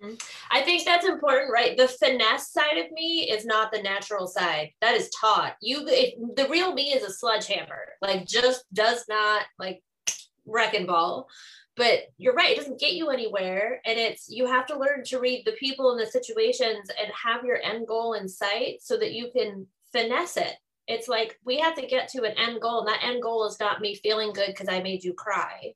Mm-hmm. 0.01 0.15
I 0.49 0.61
think 0.61 0.85
that's 0.85 1.05
important, 1.05 1.51
right? 1.51 1.75
The 1.75 1.87
finesse 1.87 2.51
side 2.51 2.77
of 2.77 2.91
me 2.91 3.29
is 3.29 3.45
not 3.45 3.71
the 3.71 3.81
natural 3.81 4.27
side. 4.27 4.71
That 4.81 4.95
is 4.95 5.09
taught. 5.19 5.55
You, 5.61 5.85
it, 5.87 6.15
the 6.37 6.47
real 6.47 6.73
me 6.73 6.93
is 6.93 7.03
a 7.03 7.11
sledgehammer. 7.11 7.95
Like, 8.01 8.25
just 8.25 8.63
does 8.73 9.03
not 9.09 9.43
like 9.57 9.81
wrecking 10.45 10.85
ball. 10.85 11.27
But 11.75 12.01
you're 12.17 12.33
right; 12.33 12.51
it 12.51 12.57
doesn't 12.57 12.79
get 12.79 12.93
you 12.93 13.09
anywhere, 13.09 13.81
and 13.85 13.97
it's 13.97 14.29
you 14.29 14.45
have 14.47 14.65
to 14.67 14.77
learn 14.77 15.03
to 15.05 15.19
read 15.19 15.43
the 15.45 15.53
people 15.53 15.91
and 15.91 15.99
the 15.99 16.05
situations 16.05 16.89
and 16.99 17.11
have 17.23 17.45
your 17.45 17.61
end 17.61 17.87
goal 17.87 18.13
in 18.13 18.27
sight 18.27 18.81
so 18.81 18.97
that 18.97 19.13
you 19.13 19.29
can 19.35 19.67
finesse 19.93 20.37
it. 20.37 20.53
It's 20.87 21.07
like 21.07 21.39
we 21.45 21.59
have 21.59 21.75
to 21.75 21.87
get 21.87 22.09
to 22.09 22.23
an 22.23 22.37
end 22.37 22.61
goal, 22.61 22.79
and 22.79 22.87
that 22.87 23.03
end 23.03 23.21
goal 23.21 23.47
is 23.47 23.59
not 23.59 23.81
me 23.81 23.95
feeling 23.95 24.33
good 24.33 24.47
because 24.47 24.67
I 24.67 24.81
made 24.81 25.03
you 25.03 25.13
cry, 25.13 25.73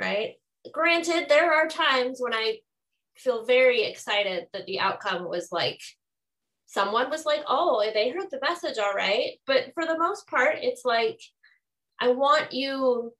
right? 0.00 0.34
Granted, 0.72 1.28
there 1.28 1.52
are 1.52 1.68
times 1.68 2.18
when 2.20 2.34
I 2.34 2.58
feel 3.16 3.44
very 3.44 3.84
excited 3.84 4.46
that 4.52 4.66
the 4.66 4.78
outcome 4.80 5.28
was 5.28 5.50
like 5.50 5.80
someone 6.68 7.10
was 7.10 7.24
like, 7.24 7.42
oh, 7.48 7.82
they 7.92 8.10
heard 8.10 8.30
the 8.30 8.38
message 8.46 8.78
all 8.78 8.92
right. 8.92 9.32
But 9.46 9.72
for 9.74 9.86
the 9.86 9.98
most 9.98 10.28
part, 10.28 10.56
it's 10.60 10.84
like, 10.84 11.18
I 11.98 12.08
want 12.08 12.52
you 12.52 13.12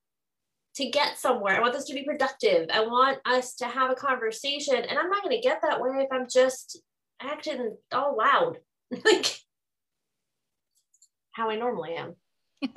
to 0.76 0.90
get 0.90 1.18
somewhere. 1.18 1.56
I 1.56 1.60
want 1.60 1.74
this 1.74 1.86
to 1.86 1.94
be 1.94 2.04
productive. 2.04 2.68
I 2.72 2.80
want 2.80 3.18
us 3.24 3.54
to 3.56 3.66
have 3.66 3.90
a 3.90 3.94
conversation. 3.94 4.76
And 4.76 4.98
I'm 4.98 5.10
not 5.10 5.22
going 5.22 5.36
to 5.36 5.42
get 5.42 5.60
that 5.62 5.80
way 5.80 5.90
if 5.98 6.08
I'm 6.12 6.28
just 6.28 6.80
acting 7.20 7.76
all 7.92 8.16
loud, 8.16 8.58
like 9.04 9.38
how 11.32 11.50
I 11.50 11.56
normally 11.56 11.94
am. 11.94 12.14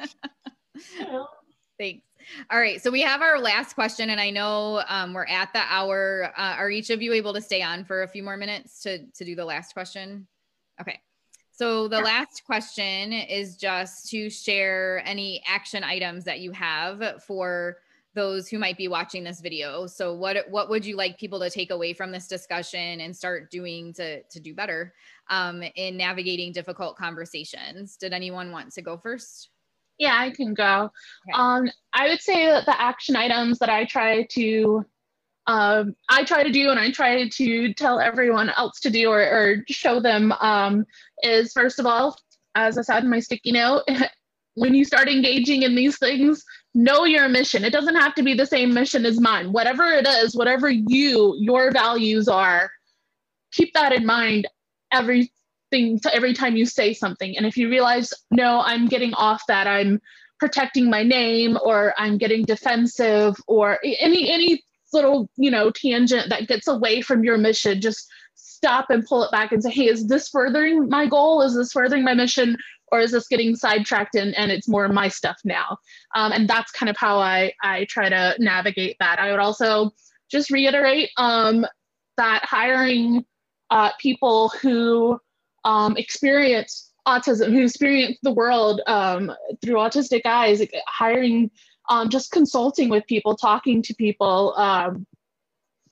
Thanks. 1.80 2.06
All 2.52 2.60
right. 2.60 2.82
So 2.82 2.92
we 2.92 3.02
have 3.02 3.22
our 3.22 3.40
last 3.40 3.74
question, 3.74 4.12
and 4.12 4.22
I 4.22 4.30
know 4.30 4.84
um, 4.88 5.14
we're 5.14 5.26
at 5.26 5.52
the 5.54 5.62
hour. 5.68 6.32
Uh, 6.38 6.56
are 6.58 6.70
each 6.70 6.92
of 6.92 7.02
you 7.02 7.14
able 7.14 7.34
to 7.34 7.42
stay 7.42 7.64
on 7.64 7.84
for 7.84 8.04
a 8.04 8.08
few 8.08 8.22
more 8.24 8.38
minutes 8.38 8.82
to, 8.82 9.06
to 9.16 9.26
do 9.26 9.36
the 9.36 9.46
last 9.46 9.74
question? 9.74 10.28
Okay. 10.80 11.00
So 11.62 11.88
the 11.88 12.00
last 12.00 12.44
question 12.44 13.14
is 13.14 13.56
just 13.56 14.10
to 14.10 14.32
share 14.32 15.04
any 15.06 15.44
action 15.46 15.84
items 15.84 16.24
that 16.24 16.40
you 16.40 16.52
have 16.54 17.24
for 17.24 17.78
those 18.16 18.48
who 18.48 18.58
might 18.58 18.78
be 18.78 18.88
watching 18.88 19.24
this 19.24 19.42
video. 19.42 19.86
So 19.86 20.12
what 20.16 20.38
what 20.50 20.72
would 20.72 20.84
you 20.84 20.96
like 20.96 21.20
people 21.20 21.40
to 21.40 21.52
take 21.52 21.70
away 21.70 21.94
from 21.94 22.12
this 22.12 22.26
discussion 22.28 23.02
and 23.02 23.16
start 23.16 23.52
doing 23.52 23.94
to 23.94 24.24
to 24.24 24.40
do 24.40 24.56
better 24.56 24.96
um, 25.30 25.62
in 25.76 25.98
navigating 25.98 26.52
difficult 26.52 26.98
conversations? 26.98 27.96
Did 27.96 28.12
anyone 28.12 28.52
want 28.52 28.72
to 28.74 28.82
go 28.82 28.98
first? 28.98 29.50
Yeah, 30.00 30.18
I 30.18 30.32
can 30.32 30.56
go. 30.56 30.90
Okay. 31.30 31.36
Um, 31.36 31.70
I 31.94 32.10
would 32.10 32.22
say 32.22 32.48
that 32.48 32.66
the 32.66 32.82
action 32.82 33.16
items 33.16 33.60
that 33.60 33.70
I 33.70 33.86
try 33.86 34.24
to 34.32 34.84
um, 35.48 35.96
I 36.10 36.24
try 36.24 36.44
to 36.44 36.52
do 36.52 36.70
and 36.70 36.80
I 36.80 36.92
try 36.92 37.28
to 37.28 37.74
tell 37.74 38.00
everyone 38.00 38.50
else 38.58 38.80
to 38.82 38.90
do 38.90 39.10
or, 39.10 39.22
or 39.22 39.64
show 39.70 40.00
them 40.00 40.32
um, 40.34 40.86
is 41.24 41.52
first 41.52 41.80
of 41.80 41.86
all, 41.86 42.18
as 42.56 42.78
I 42.78 42.82
said 42.82 43.04
in 43.04 43.10
my 43.10 43.20
sticky 43.20 43.54
note, 43.54 43.84
when 44.56 44.76
you 44.76 44.86
start 44.86 45.08
engaging 45.08 45.64
in 45.64 45.76
these 45.76 45.98
things, 45.98 46.44
know 46.74 47.06
your 47.06 47.28
mission. 47.30 47.64
It 47.64 47.74
doesn't 47.74 47.96
have 47.96 48.14
to 48.16 48.24
be 48.24 48.34
the 48.34 48.46
same 48.46 48.74
mission 48.74 49.06
as 49.06 49.20
mine. 49.20 49.52
Whatever 49.52 49.86
it 49.86 50.08
is, 50.08 50.36
whatever 50.36 50.70
you, 50.70 51.36
your 51.40 51.72
values 51.72 52.28
are, 52.28 52.70
keep 53.52 53.74
that 53.74 53.94
in 53.94 54.06
mind 54.06 54.48
every 54.92 55.32
thing 55.72 56.00
every 56.14 56.34
time 56.34 56.56
you 56.56 56.66
say 56.66 56.94
something. 56.94 57.36
And 57.38 57.46
if 57.46 57.58
you 57.58 57.70
realize, 57.70 58.14
no, 58.30 58.62
I'm 58.62 58.88
getting 58.88 59.14
off 59.14 59.42
that, 59.48 59.68
I'm 59.68 60.02
protecting 60.40 60.90
my 60.90 61.04
name 61.04 61.58
or 61.64 61.94
I'm 61.98 62.18
getting 62.18 62.44
defensive 62.44 63.36
or 63.48 63.80
any 63.84 64.30
any 64.30 64.64
little, 64.94 65.30
you 65.38 65.52
know, 65.52 65.72
tangent 65.72 66.30
that 66.30 66.48
gets 66.48 66.68
away 66.68 67.02
from 67.02 67.24
your 67.24 67.38
mission, 67.38 67.82
just 67.82 68.08
stop 68.36 68.90
and 68.90 69.06
pull 69.06 69.24
it 69.24 69.32
back 69.32 69.52
and 69.52 69.64
say, 69.64 69.72
hey, 69.72 69.88
is 69.88 70.08
this 70.08 70.30
furthering 70.30 70.88
my 70.88 71.08
goal? 71.08 71.42
Is 71.42 71.56
this 71.56 71.72
furthering 71.72 72.04
my 72.04 72.14
mission? 72.14 72.58
Or 72.92 73.00
is 73.00 73.12
this 73.12 73.28
getting 73.28 73.56
sidetracked 73.56 74.16
and, 74.16 74.36
and 74.36 74.52
it's 74.52 74.68
more 74.68 74.88
my 74.90 75.08
stuff 75.08 75.38
now? 75.46 75.78
Um, 76.16 76.32
and 76.32 76.48
that's 76.48 76.72
kind 76.72 76.90
of 76.90 76.98
how 76.98 77.20
I, 77.20 77.54
I 77.64 77.86
try 77.86 78.10
to 78.10 78.36
navigate 78.38 78.98
that. 79.00 79.18
I 79.18 79.32
would 79.32 79.40
also 79.40 79.92
just 80.30 80.52
reiterate 80.52 81.10
um, 81.18 81.66
that 82.18 82.44
hiring 82.44 83.26
uh, 83.70 83.92
people 84.00 84.50
who 84.62 85.20
um, 85.64 85.96
experience 85.98 86.92
autism, 87.08 87.52
who 87.52 87.64
experience 87.64 88.18
the 88.22 88.34
world 88.34 88.82
um, 88.88 89.32
through 89.64 89.76
autistic 89.76 90.22
eyes, 90.26 90.62
hiring, 90.88 91.50
um, 91.92 92.08
just 92.08 92.32
consulting 92.32 92.90
with 92.90 93.06
people, 93.06 93.36
talking 93.36 93.82
to 93.84 93.94
people, 93.94 94.54
um, 94.56 95.06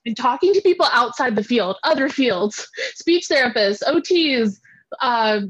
and 0.05 0.15
talking 0.15 0.53
to 0.53 0.61
people 0.61 0.87
outside 0.93 1.35
the 1.35 1.43
field, 1.43 1.75
other 1.83 2.07
fields, 2.07 2.67
speech 2.95 3.27
therapists, 3.29 3.83
OTs, 3.83 4.59
uh, 5.01 5.41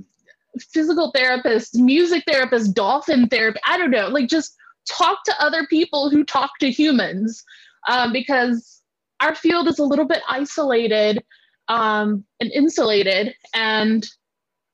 physical 0.73 1.13
therapists, 1.13 1.75
music 1.75 2.23
therapists, 2.27 2.73
dolphin 2.73 3.27
therapy. 3.27 3.59
I 3.63 3.77
don't 3.77 3.91
know, 3.91 4.07
like 4.07 4.27
just 4.27 4.55
talk 4.89 5.23
to 5.25 5.35
other 5.39 5.67
people 5.67 6.09
who 6.09 6.23
talk 6.23 6.57
to 6.61 6.71
humans 6.71 7.43
um, 7.87 8.11
because 8.11 8.81
our 9.19 9.35
field 9.35 9.67
is 9.67 9.77
a 9.77 9.83
little 9.83 10.07
bit 10.07 10.23
isolated 10.27 11.23
um, 11.67 12.25
and 12.39 12.51
insulated. 12.51 13.35
And 13.53 14.03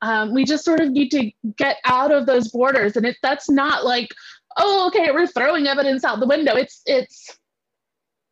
um, 0.01 0.33
we 0.33 0.45
just 0.45 0.63
sort 0.63 0.79
of 0.79 0.91
need 0.91 1.09
to 1.11 1.31
get 1.57 1.77
out 1.83 2.13
of 2.13 2.27
those 2.27 2.47
borders. 2.47 2.95
And 2.95 3.05
if 3.05 3.17
that's 3.21 3.49
not 3.49 3.83
like, 3.83 4.07
oh, 4.57 4.87
okay, 4.87 5.11
we're 5.11 5.27
throwing 5.27 5.67
evidence 5.67 6.03
out 6.03 6.19
the 6.19 6.27
window. 6.27 6.55
It's 6.55 6.81
it's 6.85 7.37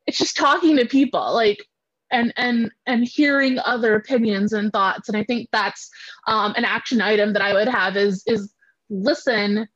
it's 0.05 0.17
just 0.17 0.37
talking 0.37 0.77
to 0.77 0.85
people, 0.85 1.33
like 1.33 1.65
and 2.11 2.33
and 2.37 2.71
and 2.85 3.07
hearing 3.07 3.59
other 3.59 3.95
opinions 3.95 4.53
and 4.53 4.71
thoughts. 4.71 5.09
And 5.09 5.17
I 5.17 5.23
think 5.23 5.49
that's 5.51 5.89
um, 6.27 6.53
an 6.55 6.65
action 6.65 7.01
item 7.01 7.33
that 7.33 7.41
I 7.41 7.53
would 7.53 7.67
have 7.67 7.97
is 7.97 8.23
is 8.25 8.53
listen 8.89 9.67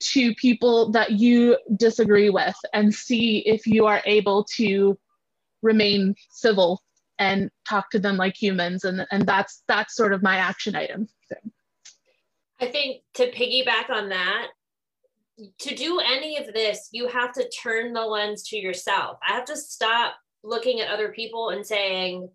to 0.00 0.34
people 0.34 0.90
that 0.90 1.12
you 1.12 1.56
disagree 1.76 2.30
with 2.30 2.56
and 2.72 2.92
see 2.92 3.38
if 3.46 3.66
you 3.66 3.86
are 3.86 4.02
able 4.04 4.44
to 4.56 4.98
remain 5.62 6.14
civil 6.30 6.82
and 7.18 7.50
talk 7.68 7.90
to 7.90 8.00
them 8.00 8.16
like 8.16 8.34
humans 8.40 8.82
and 8.82 9.06
and 9.12 9.26
that's 9.26 9.62
that's 9.68 9.94
sort 9.94 10.12
of 10.12 10.22
my 10.22 10.36
action 10.36 10.74
item 10.74 11.08
i 12.60 12.66
think 12.66 13.02
to 13.14 13.30
piggyback 13.30 13.90
on 13.90 14.08
that 14.08 14.48
to 15.58 15.74
do 15.74 16.00
any 16.00 16.36
of 16.36 16.52
this 16.52 16.88
you 16.92 17.08
have 17.08 17.32
to 17.32 17.48
turn 17.50 17.92
the 17.92 18.00
lens 18.00 18.42
to 18.44 18.56
yourself 18.56 19.18
i 19.26 19.32
have 19.32 19.44
to 19.44 19.56
stop 19.56 20.14
looking 20.44 20.80
at 20.80 20.90
other 20.90 21.10
people 21.10 21.50
and 21.50 21.64
saying 21.64 22.28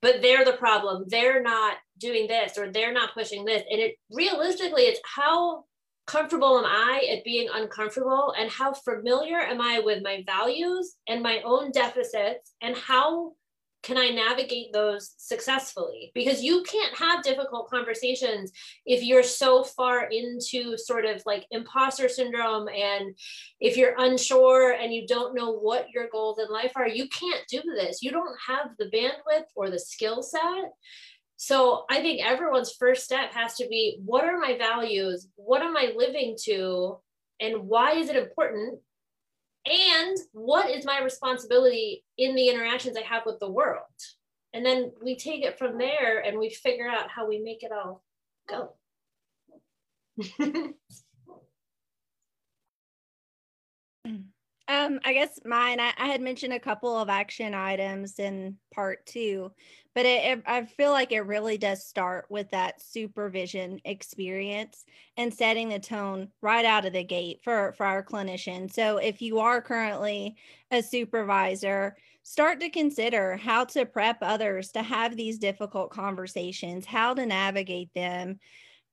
but 0.00 0.22
they're 0.22 0.44
the 0.44 0.52
problem 0.52 1.04
they're 1.08 1.42
not 1.42 1.76
doing 1.98 2.26
this 2.26 2.56
or 2.56 2.70
they're 2.70 2.92
not 2.92 3.14
pushing 3.14 3.44
this 3.44 3.62
and 3.70 3.80
it 3.80 3.96
realistically 4.10 4.82
it's 4.82 5.00
how 5.04 5.64
comfortable 6.08 6.58
am 6.58 6.64
I 6.64 7.06
at 7.12 7.22
being 7.22 7.48
uncomfortable? 7.52 8.34
And 8.36 8.50
how 8.50 8.72
familiar 8.72 9.38
am 9.38 9.60
I 9.60 9.80
with 9.84 10.02
my 10.02 10.24
values 10.26 10.96
and 11.06 11.22
my 11.22 11.40
own 11.44 11.70
deficits? 11.70 12.54
And 12.62 12.76
how 12.76 13.34
can 13.82 13.96
I 13.96 14.08
navigate 14.10 14.72
those 14.72 15.14
successfully? 15.16 16.10
Because 16.14 16.42
you 16.42 16.62
can't 16.64 16.96
have 16.96 17.22
difficult 17.22 17.70
conversations 17.70 18.50
if 18.84 19.02
you're 19.02 19.22
so 19.22 19.62
far 19.62 20.08
into 20.10 20.76
sort 20.76 21.04
of 21.04 21.22
like 21.26 21.46
imposter 21.50 22.08
syndrome 22.08 22.68
and 22.68 23.14
if 23.60 23.76
you're 23.76 23.94
unsure 23.98 24.72
and 24.72 24.92
you 24.92 25.06
don't 25.06 25.34
know 25.34 25.52
what 25.52 25.90
your 25.90 26.08
goals 26.10 26.38
in 26.38 26.52
life 26.52 26.72
are, 26.74 26.88
you 26.88 27.08
can't 27.08 27.46
do 27.48 27.62
this. 27.76 28.02
You 28.02 28.10
don't 28.10 28.36
have 28.46 28.70
the 28.78 28.86
bandwidth 28.86 29.46
or 29.54 29.70
the 29.70 29.78
skill 29.78 30.22
set. 30.22 30.72
So 31.36 31.84
I 31.88 32.00
think 32.00 32.20
everyone's 32.20 32.72
first 32.72 33.04
step 33.04 33.32
has 33.32 33.54
to 33.56 33.68
be 33.68 34.00
what 34.04 34.24
are 34.24 34.40
my 34.40 34.58
values? 34.58 35.28
What 35.36 35.62
am 35.62 35.76
I 35.76 35.92
living 35.96 36.36
to? 36.44 36.98
And 37.40 37.68
why 37.68 37.92
is 37.92 38.08
it 38.08 38.16
important? 38.16 38.80
And 39.68 40.18
what 40.32 40.70
is 40.70 40.84
my 40.84 41.00
responsibility 41.00 42.04
in 42.16 42.34
the 42.34 42.48
interactions 42.48 42.96
I 42.96 43.02
have 43.02 43.24
with 43.26 43.38
the 43.38 43.50
world? 43.50 43.82
And 44.54 44.64
then 44.64 44.92
we 45.02 45.16
take 45.16 45.44
it 45.44 45.58
from 45.58 45.78
there 45.78 46.20
and 46.20 46.38
we 46.38 46.50
figure 46.50 46.88
out 46.88 47.10
how 47.10 47.28
we 47.28 47.38
make 47.38 47.62
it 47.62 47.72
all 47.72 48.02
go. 48.48 48.74
Um, 54.68 55.00
I 55.02 55.14
guess 55.14 55.40
mine, 55.46 55.80
I, 55.80 55.92
I, 55.96 56.08
had 56.08 56.20
mentioned 56.20 56.52
a 56.52 56.60
couple 56.60 56.94
of 56.94 57.08
action 57.08 57.54
items 57.54 58.18
in 58.18 58.58
part 58.74 59.06
two, 59.06 59.50
but 59.98 60.06
it, 60.06 60.24
it, 60.24 60.42
I 60.46 60.64
feel 60.64 60.92
like 60.92 61.10
it 61.10 61.22
really 61.22 61.58
does 61.58 61.84
start 61.84 62.26
with 62.28 62.48
that 62.52 62.80
supervision 62.80 63.80
experience 63.84 64.84
and 65.16 65.34
setting 65.34 65.70
the 65.70 65.80
tone 65.80 66.28
right 66.40 66.64
out 66.64 66.84
of 66.84 66.92
the 66.92 67.02
gate 67.02 67.40
for, 67.42 67.72
for 67.76 67.84
our 67.84 68.04
clinicians. 68.04 68.74
So 68.74 68.98
if 68.98 69.20
you 69.20 69.40
are 69.40 69.60
currently 69.60 70.36
a 70.70 70.84
supervisor, 70.84 71.96
start 72.22 72.60
to 72.60 72.70
consider 72.70 73.38
how 73.38 73.64
to 73.64 73.84
prep 73.86 74.18
others 74.22 74.70
to 74.70 74.84
have 74.84 75.16
these 75.16 75.36
difficult 75.36 75.90
conversations, 75.90 76.86
how 76.86 77.12
to 77.14 77.26
navigate 77.26 77.92
them 77.92 78.38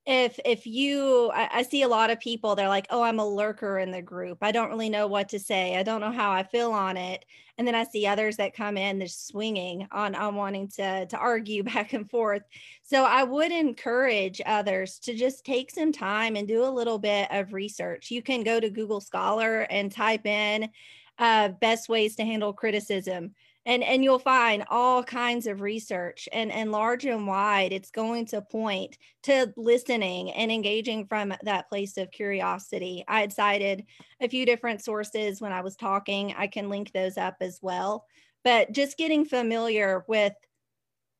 if 0.05 0.39
if 0.45 0.67
you 0.67 1.31
I, 1.33 1.49
I, 1.51 1.61
see 1.63 1.81
a 1.81 1.87
lot 1.87 2.11
of 2.11 2.19
people 2.19 2.55
they're 2.55 2.69
like 2.69 2.85
oh 2.91 3.01
i'm 3.01 3.19
a 3.19 3.27
lurker 3.27 3.79
in 3.79 3.91
the 3.91 4.01
group. 4.01 4.39
I 4.41 4.51
don't 4.51 4.69
really 4.69 4.89
know 4.89 5.07
what 5.07 5.29
to 5.29 5.39
say. 5.39 5.75
I 5.77 5.83
don't 5.83 6.01
know 6.01 6.11
how 6.11 6.31
i 6.31 6.43
feel 6.43 6.71
on 6.71 6.95
it. 6.95 7.25
And 7.57 7.67
then 7.67 7.73
i 7.73 7.83
see 7.83 8.05
others 8.05 8.37
that 8.37 8.55
come 8.55 8.77
in 8.77 8.99
they're 8.99 9.07
swinging 9.07 9.87
on 9.91 10.13
on 10.13 10.35
wanting 10.35 10.67
to 10.75 11.07
to 11.07 11.17
argue 11.17 11.63
back 11.73 11.93
and 11.93 12.09
forth. 12.09 12.43
So 12.83 13.03
i 13.03 13.23
would 13.23 13.51
encourage 13.51 14.41
others 14.45 14.99
to 14.99 15.15
just 15.15 15.43
take 15.43 15.71
some 15.71 15.91
time 15.91 16.35
and 16.35 16.47
do 16.47 16.63
a 16.65 16.69
little 16.69 16.99
bit 16.99 17.27
of 17.31 17.53
research. 17.53 18.11
You 18.11 18.21
can 18.21 18.43
go 18.43 18.59
to 18.59 18.69
google 18.69 19.01
scholar 19.01 19.61
and 19.61 19.91
type 19.91 20.25
in 20.27 20.69
uh, 21.17 21.49
best 21.49 21.89
ways 21.89 22.15
to 22.17 22.25
handle 22.25 22.53
criticism 22.53 23.33
and 23.65 23.83
and 23.83 24.03
you'll 24.03 24.19
find 24.19 24.63
all 24.69 25.03
kinds 25.03 25.47
of 25.47 25.61
research 25.61 26.29
and 26.31 26.51
and 26.51 26.71
large 26.71 27.05
and 27.05 27.27
wide 27.27 27.73
it's 27.73 27.91
going 27.91 28.25
to 28.25 28.41
point 28.41 28.97
to 29.23 29.53
listening 29.57 30.31
and 30.31 30.51
engaging 30.51 31.05
from 31.07 31.33
that 31.43 31.69
place 31.69 31.97
of 31.97 32.11
curiosity. 32.11 33.03
I 33.07 33.21
had 33.21 33.33
cited 33.33 33.85
a 34.21 34.29
few 34.29 34.45
different 34.45 34.83
sources 34.83 35.41
when 35.41 35.51
i 35.51 35.61
was 35.61 35.75
talking 35.75 36.33
i 36.37 36.47
can 36.47 36.69
link 36.69 36.91
those 36.91 37.17
up 37.17 37.37
as 37.41 37.59
well. 37.61 38.05
But 38.43 38.71
just 38.71 38.97
getting 38.97 39.25
familiar 39.25 40.05
with 40.07 40.33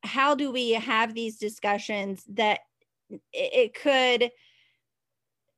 how 0.04 0.36
do 0.36 0.52
we 0.52 0.72
have 0.72 1.14
these 1.14 1.38
discussions 1.38 2.24
that 2.30 2.60
it 3.34 3.74
could 3.74 4.32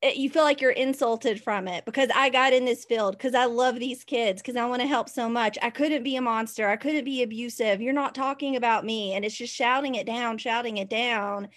it, 0.01 0.17
you 0.17 0.29
feel 0.29 0.43
like 0.43 0.61
you're 0.61 0.71
insulted 0.71 1.41
from 1.41 1.67
it 1.67 1.83
because 1.85 2.09
I 2.13 2.29
got 2.29 2.53
in 2.53 2.65
this 2.65 2.85
field 2.85 3.17
because 3.17 3.33
I 3.33 3.45
love 3.45 3.79
these 3.79 4.03
kids 4.03 4.41
because 4.41 4.55
I 4.55 4.65
want 4.65 4.81
to 4.81 4.87
help 4.87 5.09
so 5.09 5.27
much. 5.27 5.57
I 5.61 5.71
couldn't 5.71 6.03
be 6.03 6.15
a 6.15 6.21
monster. 6.21 6.67
I 6.67 6.75
couldn't 6.75 7.05
be 7.05 7.23
abusive. 7.23 7.81
You're 7.81 7.93
not 7.93 8.13
talking 8.13 8.55
about 8.55 8.85
me. 8.85 9.13
And 9.13 9.25
it's 9.25 9.35
just 9.35 9.55
shouting 9.55 9.95
it 9.95 10.05
down, 10.05 10.37
shouting 10.37 10.77
it 10.77 10.89
down. 10.89 11.49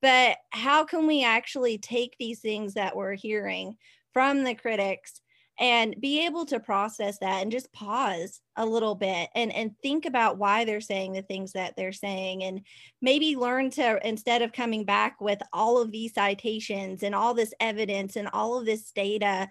But 0.00 0.36
how 0.50 0.84
can 0.84 1.08
we 1.08 1.24
actually 1.24 1.78
take 1.78 2.14
these 2.18 2.38
things 2.38 2.74
that 2.74 2.94
we're 2.94 3.14
hearing 3.14 3.76
from 4.12 4.44
the 4.44 4.54
critics 4.54 5.20
and 5.58 5.96
be 6.00 6.24
able 6.24 6.46
to 6.46 6.60
process 6.60 7.18
that 7.18 7.42
and 7.42 7.50
just 7.50 7.72
pause 7.72 8.40
a 8.56 8.64
little 8.64 8.94
bit 8.94 9.28
and 9.34 9.52
and 9.52 9.72
think 9.82 10.06
about 10.06 10.38
why 10.38 10.64
they're 10.64 10.80
saying 10.80 11.12
the 11.12 11.22
things 11.22 11.52
that 11.52 11.74
they're 11.76 11.92
saying 11.92 12.44
and 12.44 12.60
maybe 13.02 13.36
learn 13.36 13.70
to 13.70 14.06
instead 14.06 14.42
of 14.42 14.52
coming 14.52 14.84
back 14.84 15.20
with 15.20 15.40
all 15.52 15.80
of 15.80 15.90
these 15.90 16.14
citations 16.14 17.02
and 17.02 17.14
all 17.14 17.34
this 17.34 17.52
evidence 17.60 18.16
and 18.16 18.28
all 18.32 18.58
of 18.58 18.66
this 18.66 18.92
data 18.92 19.48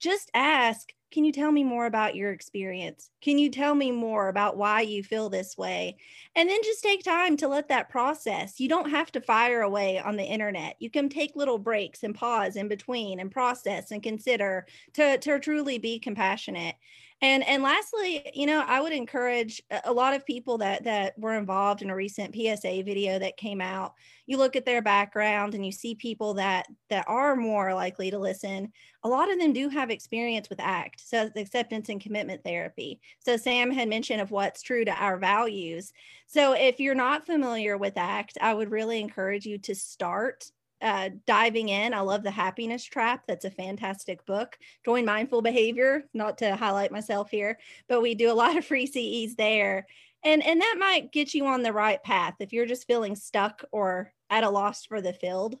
just 0.00 0.30
ask 0.34 0.92
can 1.10 1.24
you 1.24 1.32
tell 1.32 1.50
me 1.50 1.64
more 1.64 1.86
about 1.86 2.14
your 2.14 2.30
experience? 2.30 3.10
Can 3.20 3.38
you 3.38 3.50
tell 3.50 3.74
me 3.74 3.90
more 3.90 4.28
about 4.28 4.56
why 4.56 4.82
you 4.82 5.02
feel 5.02 5.28
this 5.28 5.58
way? 5.58 5.96
And 6.36 6.48
then 6.48 6.62
just 6.62 6.82
take 6.82 7.02
time 7.02 7.36
to 7.38 7.48
let 7.48 7.68
that 7.68 7.88
process. 7.88 8.60
You 8.60 8.68
don't 8.68 8.90
have 8.90 9.10
to 9.12 9.20
fire 9.20 9.62
away 9.62 9.98
on 9.98 10.16
the 10.16 10.24
internet. 10.24 10.76
You 10.78 10.90
can 10.90 11.08
take 11.08 11.34
little 11.34 11.58
breaks 11.58 12.04
and 12.04 12.14
pause 12.14 12.56
in 12.56 12.68
between 12.68 13.18
and 13.18 13.30
process 13.30 13.90
and 13.90 14.02
consider 14.02 14.66
to, 14.94 15.18
to 15.18 15.40
truly 15.40 15.78
be 15.78 15.98
compassionate. 15.98 16.76
And 17.22 17.46
and 17.46 17.62
lastly, 17.62 18.30
you 18.32 18.46
know, 18.46 18.64
I 18.66 18.80
would 18.80 18.94
encourage 18.94 19.62
a 19.84 19.92
lot 19.92 20.14
of 20.14 20.24
people 20.24 20.56
that 20.58 20.84
that 20.84 21.18
were 21.18 21.34
involved 21.36 21.82
in 21.82 21.90
a 21.90 21.94
recent 21.94 22.34
PSA 22.34 22.82
video 22.82 23.18
that 23.18 23.36
came 23.36 23.60
out. 23.60 23.92
You 24.26 24.38
look 24.38 24.56
at 24.56 24.64
their 24.64 24.80
background 24.80 25.54
and 25.54 25.64
you 25.64 25.70
see 25.72 25.94
people 25.94 26.34
that 26.34 26.66
that 26.88 27.04
are 27.08 27.36
more 27.36 27.74
likely 27.74 28.10
to 28.10 28.18
listen. 28.18 28.72
A 29.04 29.08
lot 29.08 29.30
of 29.30 29.38
them 29.38 29.52
do 29.52 29.68
have 29.68 29.90
experience 29.90 30.48
with 30.48 30.60
ACT, 30.60 31.00
so 31.00 31.30
acceptance 31.36 31.90
and 31.90 32.00
commitment 32.00 32.42
therapy. 32.42 33.00
So 33.18 33.36
Sam 33.36 33.70
had 33.70 33.88
mentioned 33.88 34.22
of 34.22 34.30
what's 34.30 34.62
true 34.62 34.86
to 34.86 34.92
our 34.92 35.18
values. 35.18 35.92
So 36.26 36.54
if 36.54 36.80
you're 36.80 36.94
not 36.94 37.26
familiar 37.26 37.76
with 37.76 37.98
ACT, 37.98 38.38
I 38.40 38.54
would 38.54 38.70
really 38.70 38.98
encourage 38.98 39.44
you 39.44 39.58
to 39.58 39.74
start 39.74 40.50
uh, 40.82 41.10
diving 41.26 41.68
in. 41.68 41.94
I 41.94 42.00
love 42.00 42.22
The 42.22 42.30
Happiness 42.30 42.84
Trap. 42.84 43.24
That's 43.26 43.44
a 43.44 43.50
fantastic 43.50 44.24
book. 44.26 44.58
Join 44.84 45.04
Mindful 45.04 45.42
Behavior, 45.42 46.04
not 46.14 46.38
to 46.38 46.56
highlight 46.56 46.92
myself 46.92 47.30
here, 47.30 47.58
but 47.88 48.02
we 48.02 48.14
do 48.14 48.30
a 48.30 48.34
lot 48.34 48.56
of 48.56 48.64
free 48.64 48.86
CEs 48.86 49.34
there. 49.36 49.86
And, 50.24 50.44
and 50.44 50.60
that 50.60 50.76
might 50.78 51.12
get 51.12 51.34
you 51.34 51.46
on 51.46 51.62
the 51.62 51.72
right 51.72 52.02
path 52.02 52.34
if 52.40 52.52
you're 52.52 52.66
just 52.66 52.86
feeling 52.86 53.16
stuck 53.16 53.64
or 53.72 54.12
at 54.28 54.44
a 54.44 54.50
loss 54.50 54.84
for 54.84 55.00
the 55.00 55.12
field 55.12 55.56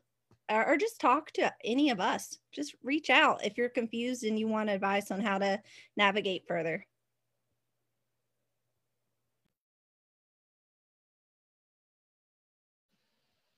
or, 0.50 0.66
or 0.66 0.76
just 0.76 1.00
talk 1.00 1.30
to 1.32 1.52
any 1.64 1.90
of 1.90 2.00
us. 2.00 2.38
Just 2.52 2.74
reach 2.82 3.08
out 3.08 3.44
if 3.44 3.56
you're 3.56 3.68
confused 3.68 4.24
and 4.24 4.38
you 4.38 4.48
want 4.48 4.68
advice 4.68 5.10
on 5.10 5.20
how 5.20 5.38
to 5.38 5.60
navigate 5.96 6.46
further. 6.46 6.86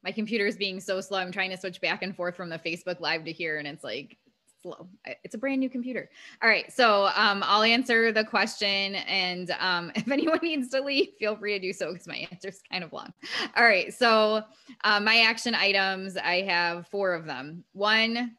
My 0.03 0.13
computer 0.13 0.47
is 0.47 0.57
being 0.57 0.81
so 0.81 1.01
slow. 1.01 1.19
I'm 1.19 1.33
trying 1.33 1.51
to 1.51 1.57
switch 1.57 1.81
back 1.81 2.03
and 2.03 2.15
forth 2.15 2.37
from 2.37 2.49
the 2.49 2.59
Facebook 2.59 3.01
live 3.01 3.25
to 3.25 3.33
here 3.33 3.59
and 3.59 3.67
it's 3.69 3.85
like 3.85 4.17
slow. 4.63 4.89
It's 5.25 5.35
a 5.35 5.39
brand 5.39 5.61
new 5.61 5.69
computer. 5.69 6.09
All 6.43 6.49
right. 6.49 6.73
So 6.73 7.07
um, 7.17 7.43
I'll 7.45 7.63
answer 7.63 8.13
the 8.13 8.25
question. 8.25 8.95
And 8.95 9.51
um, 9.59 9.93
if 9.97 10.11
anyone 10.11 10.41
needs 10.43 10.69
to 10.69 10.81
leave, 10.81 11.09
feel 11.19 11.37
free 11.37 11.59
to 11.59 11.59
do 11.59 11.73
so 11.73 11.93
because 11.93 12.07
my 12.07 12.27
answer 12.31 12.49
is 12.49 12.63
kind 12.71 12.85
of 12.85 12.93
long. 12.93 13.13
All 13.57 13.65
right. 13.65 13.93
So 13.93 14.43
uh, 14.85 15.01
my 15.01 15.21
action 15.21 15.55
items, 15.55 16.17
I 16.17 16.43
have 16.43 16.87
four 16.89 17.15
of 17.15 17.27
them. 17.27 17.65
One, 17.73 18.37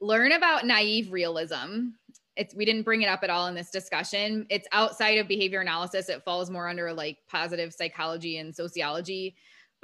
learn 0.00 0.32
about 0.32 0.66
naive 0.66 1.10
realism. 1.10 1.88
It's, 2.36 2.54
we 2.54 2.66
didn't 2.66 2.82
bring 2.82 3.00
it 3.00 3.08
up 3.08 3.22
at 3.22 3.30
all 3.30 3.46
in 3.46 3.54
this 3.54 3.70
discussion. 3.70 4.46
It's 4.50 4.68
outside 4.72 5.16
of 5.18 5.26
behavior 5.26 5.62
analysis. 5.62 6.10
It 6.10 6.22
falls 6.22 6.50
more 6.50 6.68
under 6.68 6.92
like 6.92 7.16
positive 7.30 7.72
psychology 7.72 8.36
and 8.38 8.54
sociology. 8.54 9.34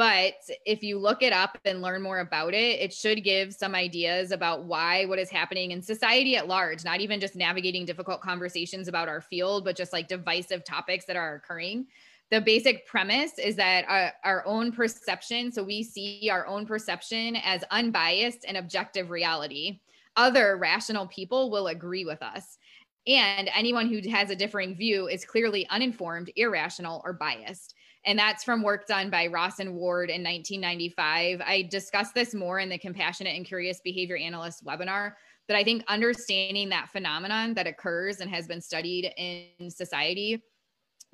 But 0.03 0.35
if 0.67 0.83
you 0.83 0.99
look 0.99 1.23
it 1.23 1.33
up 1.33 1.57
and 1.65 1.81
learn 1.81 2.03
more 2.03 2.19
about 2.19 2.55
it, 2.55 2.81
it 2.81 2.93
should 2.93 3.23
give 3.23 3.55
some 3.55 3.73
ideas 3.73 4.33
about 4.33 4.65
why 4.65 5.05
what 5.05 5.21
is 5.21 5.31
happening 5.31 5.71
in 5.71 5.81
society 5.81 6.35
at 6.35 6.49
large, 6.49 6.85
not 6.85 7.01
even 7.01 7.21
just 7.21 7.37
navigating 7.37 7.85
difficult 7.85 8.21
conversations 8.21 8.89
about 8.89 9.07
our 9.07 9.21
field, 9.21 9.65
but 9.65 9.77
just 9.77 9.93
like 9.93 10.09
divisive 10.09 10.65
topics 10.65 11.05
that 11.05 11.15
are 11.15 11.37
occurring. 11.37 11.87
The 12.33 12.41
basic 12.41 12.85
premise 12.85 13.39
is 13.39 13.55
that 13.55 13.85
our, 13.89 14.13
our 14.25 14.45
own 14.45 14.73
perception, 14.73 15.53
so 15.53 15.63
we 15.63 15.85
see 15.85 16.29
our 16.33 16.49
own 16.49 16.67
perception 16.67 17.37
as 17.37 17.63
unbiased 17.71 18.45
and 18.49 18.57
objective 18.57 19.09
reality. 19.09 19.83
Other 20.17 20.57
rational 20.57 21.07
people 21.07 21.49
will 21.49 21.69
agree 21.69 22.05
with 22.05 22.25
us. 22.25 22.59
And 23.07 23.49
anyone 23.55 23.87
who 23.87 24.01
has 24.11 24.31
a 24.31 24.37
differing 24.37 24.75
view 24.75 25.07
is 25.07 25.25
clearly 25.25 25.65
uninformed, 25.69 26.33
irrational, 26.35 27.03
or 27.05 27.13
biased 27.13 27.77
and 28.05 28.19
that's 28.19 28.43
from 28.45 28.63
work 28.63 28.87
done 28.87 29.11
by 29.11 29.27
Ross 29.29 29.59
and 29.61 29.75
Ward 29.75 30.11
in 30.11 30.23
1995. 30.23 31.41
I 31.45 31.63
discussed 31.71 32.15
this 32.15 32.35
more 32.35 32.59
in 32.59 32.69
the 32.69 32.79
Compassionate 32.79 33.37
and 33.37 33.47
Curious 33.47 33.81
Behavior 33.83 34.17
Analyst 34.17 34.65
webinar, 34.65 35.13
but 35.47 35.57
I 35.57 35.65
think 35.65 35.85
understanding 35.89 36.69
that 36.71 36.91
phenomenon 36.91 37.55
that 37.55 37.67
occurs 37.67 38.21
and 38.21 38.31
has 38.31 38.47
been 38.47 38.61
studied 38.61 39.13
in 39.17 39.71
society 39.71 40.43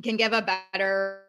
can 0.03 0.17
give 0.17 0.33
a 0.33 0.43
better 0.73 1.25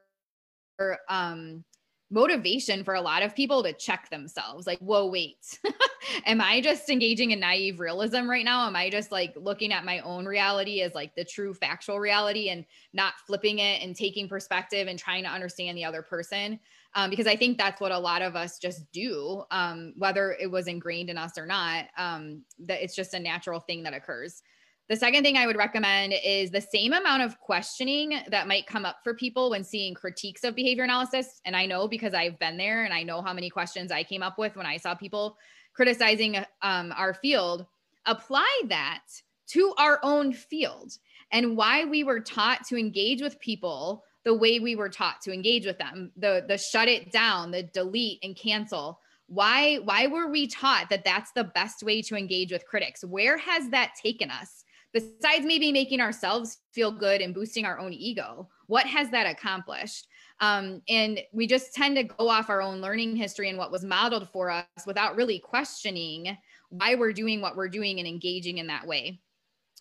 um, 1.10 1.64
motivation 2.12 2.84
for 2.84 2.96
a 2.96 3.02
lot 3.02 3.22
of 3.22 3.36
people 3.36 3.62
to 3.62 3.74
check 3.74 4.10
themselves 4.10 4.66
like 4.66 4.80
whoa 4.80 5.06
wait 5.06 5.60
am 6.26 6.42
i 6.42 6.60
just 6.60 6.90
engaging 6.90 7.32
in 7.32 7.40
naive 7.40 7.80
realism 7.80 8.30
right 8.30 8.46
now? 8.46 8.66
Am 8.66 8.76
i 8.76 8.90
just 8.90 9.12
like 9.12 9.34
looking 9.36 9.72
at 9.72 9.86
my 9.86 10.00
own 10.00 10.26
reality 10.26 10.82
as 10.82 10.94
like 10.94 11.16
the 11.16 11.24
true 11.24 11.54
factual 11.54 12.00
reality 12.00 12.50
and 12.50 12.66
not 12.94 13.14
flipping 13.26 13.60
it 13.60 13.82
and 13.82 13.96
taking 13.96 14.28
perspective 14.28 14.88
and 14.88 14.98
trying 14.98 15.24
to 15.24 15.30
understand 15.30 15.78
the 15.78 15.86
other 15.86 16.02
person? 16.02 16.60
Um, 16.96 17.12
because 17.12 17.28
i 17.28 17.36
think 17.36 17.58
that's 17.58 17.80
what 17.80 17.92
a 17.92 18.00
lot 18.00 18.24
of 18.24 18.36
us 18.36 18.58
just 18.58 18.92
do 18.92 19.44
um, 19.52 19.94
whether 19.96 20.36
it 20.40 20.50
was 20.50 20.68
ingrained 20.68 21.10
in 21.10 21.18
us 21.18 21.38
or 21.38 21.46
not 21.46 21.86
um, 21.98 22.44
that 22.60 22.82
it's 22.84 22.96
just 22.96 23.14
a 23.14 23.20
natural 23.20 23.60
thing 23.60 23.84
that 23.84 23.94
occurs 23.94 24.42
the 24.90 24.96
second 24.96 25.24
thing 25.24 25.38
I 25.38 25.46
would 25.46 25.56
recommend 25.56 26.14
is 26.26 26.50
the 26.50 26.62
same 26.62 26.94
amount 26.94 27.22
of 27.22 27.40
questioning 27.40 28.20
that 28.30 28.48
might 28.48 28.66
come 28.66 28.86
up 28.86 28.98
for 29.04 29.14
people 29.14 29.52
when 29.52 29.64
seeing 29.64 29.94
critiques 29.94 30.44
of 30.44 30.56
behavior 30.56 30.84
analysis. 30.84 31.40
And 31.46 31.56
I 31.56 31.68
know 31.68 31.88
because 31.88 32.16
I've 32.16 32.40
been 32.40 32.58
there 32.58 32.84
and 32.84 32.94
I 32.94 33.04
know 33.04 33.22
how 33.22 33.32
many 33.32 33.52
questions 33.52 33.92
I 33.92 34.04
came 34.04 34.24
up 34.24 34.40
with 34.40 34.56
when 34.56 34.66
I 34.66 34.78
saw 34.78 34.96
people 34.96 35.38
criticizing 35.76 36.38
um, 36.64 36.92
our 36.98 37.14
field. 37.14 37.68
Apply 38.08 38.62
that 38.68 39.04
to 39.50 39.74
our 39.78 40.00
own 40.02 40.34
field 40.34 40.98
and 41.32 41.56
why 41.56 41.86
we 41.86 42.04
were 42.04 42.20
taught 42.20 42.66
to 42.68 42.78
engage 42.78 43.22
with 43.22 43.40
people 43.40 44.04
the 44.26 44.34
way 44.34 44.60
we 44.60 44.76
were 44.76 44.90
taught 44.90 45.22
to 45.22 45.34
engage 45.34 45.66
with 45.66 45.78
them 45.78 46.12
the 46.18 46.44
the 46.48 46.58
shut 46.58 46.88
it 46.88 47.12
down 47.12 47.52
the 47.52 47.64
delete 47.64 48.20
and 48.22 48.36
cancel 48.36 49.00
why 49.28 49.78
why 49.78 50.08
were 50.08 50.30
we 50.30 50.46
taught 50.46 50.90
that 50.90 51.06
that's 51.06 51.32
the 51.32 51.44
best 51.44 51.84
way 51.84 52.02
to 52.02 52.16
engage 52.16 52.52
with 52.52 52.66
critics 52.66 53.04
where 53.04 53.38
has 53.38 53.70
that 53.70 53.94
taken 54.02 54.30
us 54.30 54.66
besides 54.94 55.46
maybe 55.46 55.72
making 55.72 56.02
ourselves 56.02 56.60
feel 56.74 56.92
good 56.92 57.22
and 57.22 57.34
boosting 57.34 57.66
our 57.66 57.80
own 57.80 57.94
ego 57.94 58.48
what 58.70 58.86
has 58.86 59.10
that 59.10 59.26
accomplished? 59.26 60.08
Um, 60.42 60.84
and 60.88 61.20
we 61.34 61.48
just 61.48 61.74
tend 61.74 61.98
to 61.98 62.04
go 62.04 62.30
off 62.30 62.52
our 62.52 62.62
own 62.62 62.82
learning 62.82 63.16
history 63.16 63.50
and 63.50 63.58
what 63.58 63.72
was 63.72 63.84
modeled 63.84 64.30
for 64.30 64.52
us 64.52 64.66
without 64.86 65.16
really 65.16 65.40
questioning 65.40 66.38
why 66.70 66.94
we're 66.94 67.12
doing 67.12 67.42
what 67.42 67.58
we're 67.58 67.68
doing 67.68 67.98
and 67.98 68.08
engaging 68.08 68.60
in 68.60 68.68
that 68.68 68.86
way. 68.86 69.22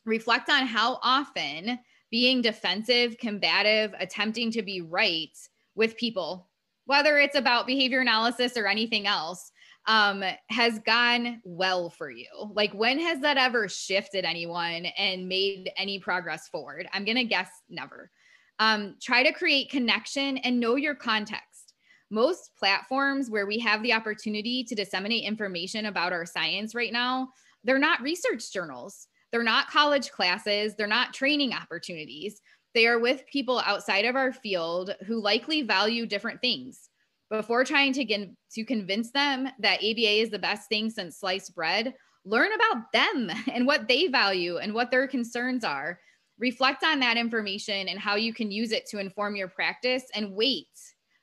Reflect 0.06 0.48
on 0.48 0.66
how 0.66 1.00
often 1.02 1.78
being 2.10 2.40
defensive 2.40 3.18
combative 3.18 3.94
attempting 3.98 4.50
to 4.52 4.62
be 4.62 4.80
right 4.80 5.36
with 5.74 5.98
people 5.98 6.48
whether 6.86 7.18
it's 7.18 7.36
about 7.36 7.66
behavior 7.66 8.00
analysis 8.00 8.56
or 8.56 8.66
anything 8.66 9.06
else 9.06 9.52
um, 9.88 10.22
has 10.50 10.78
gone 10.80 11.40
well 11.44 11.88
for 11.88 12.10
you? 12.10 12.28
Like, 12.52 12.72
when 12.74 13.00
has 13.00 13.20
that 13.20 13.38
ever 13.38 13.68
shifted 13.68 14.26
anyone 14.26 14.84
and 14.98 15.26
made 15.26 15.72
any 15.78 15.98
progress 15.98 16.46
forward? 16.48 16.86
I'm 16.92 17.06
going 17.06 17.16
to 17.16 17.24
guess 17.24 17.48
never. 17.70 18.10
Um, 18.58 18.96
try 19.00 19.22
to 19.22 19.32
create 19.32 19.70
connection 19.70 20.36
and 20.38 20.60
know 20.60 20.76
your 20.76 20.94
context. 20.94 21.72
Most 22.10 22.50
platforms 22.58 23.30
where 23.30 23.46
we 23.46 23.58
have 23.60 23.82
the 23.82 23.94
opportunity 23.94 24.62
to 24.64 24.74
disseminate 24.74 25.24
information 25.24 25.86
about 25.86 26.12
our 26.12 26.26
science 26.26 26.74
right 26.74 26.92
now, 26.92 27.28
they're 27.64 27.78
not 27.78 28.02
research 28.02 28.52
journals. 28.52 29.08
They're 29.32 29.42
not 29.42 29.70
college 29.70 30.10
classes. 30.10 30.74
They're 30.74 30.86
not 30.86 31.14
training 31.14 31.54
opportunities. 31.54 32.40
They 32.74 32.86
are 32.86 32.98
with 32.98 33.26
people 33.30 33.62
outside 33.64 34.04
of 34.04 34.16
our 34.16 34.32
field 34.32 34.94
who 35.06 35.20
likely 35.20 35.62
value 35.62 36.04
different 36.04 36.40
things 36.42 36.87
before 37.30 37.64
trying 37.64 37.92
to 37.92 38.04
get 38.04 38.28
to 38.52 38.64
convince 38.64 39.10
them 39.10 39.48
that 39.58 39.80
ABA 39.80 40.20
is 40.22 40.30
the 40.30 40.38
best 40.38 40.68
thing 40.68 40.90
since 40.90 41.18
sliced 41.18 41.54
bread, 41.54 41.94
learn 42.24 42.50
about 42.52 42.92
them 42.92 43.30
and 43.52 43.66
what 43.66 43.88
they 43.88 44.06
value 44.06 44.58
and 44.58 44.72
what 44.72 44.90
their 44.90 45.06
concerns 45.06 45.64
are. 45.64 45.98
Reflect 46.38 46.84
on 46.84 47.00
that 47.00 47.16
information 47.16 47.88
and 47.88 47.98
how 47.98 48.14
you 48.14 48.32
can 48.32 48.50
use 48.50 48.72
it 48.72 48.86
to 48.86 48.98
inform 48.98 49.34
your 49.34 49.48
practice 49.48 50.04
and 50.14 50.32
wait 50.32 50.68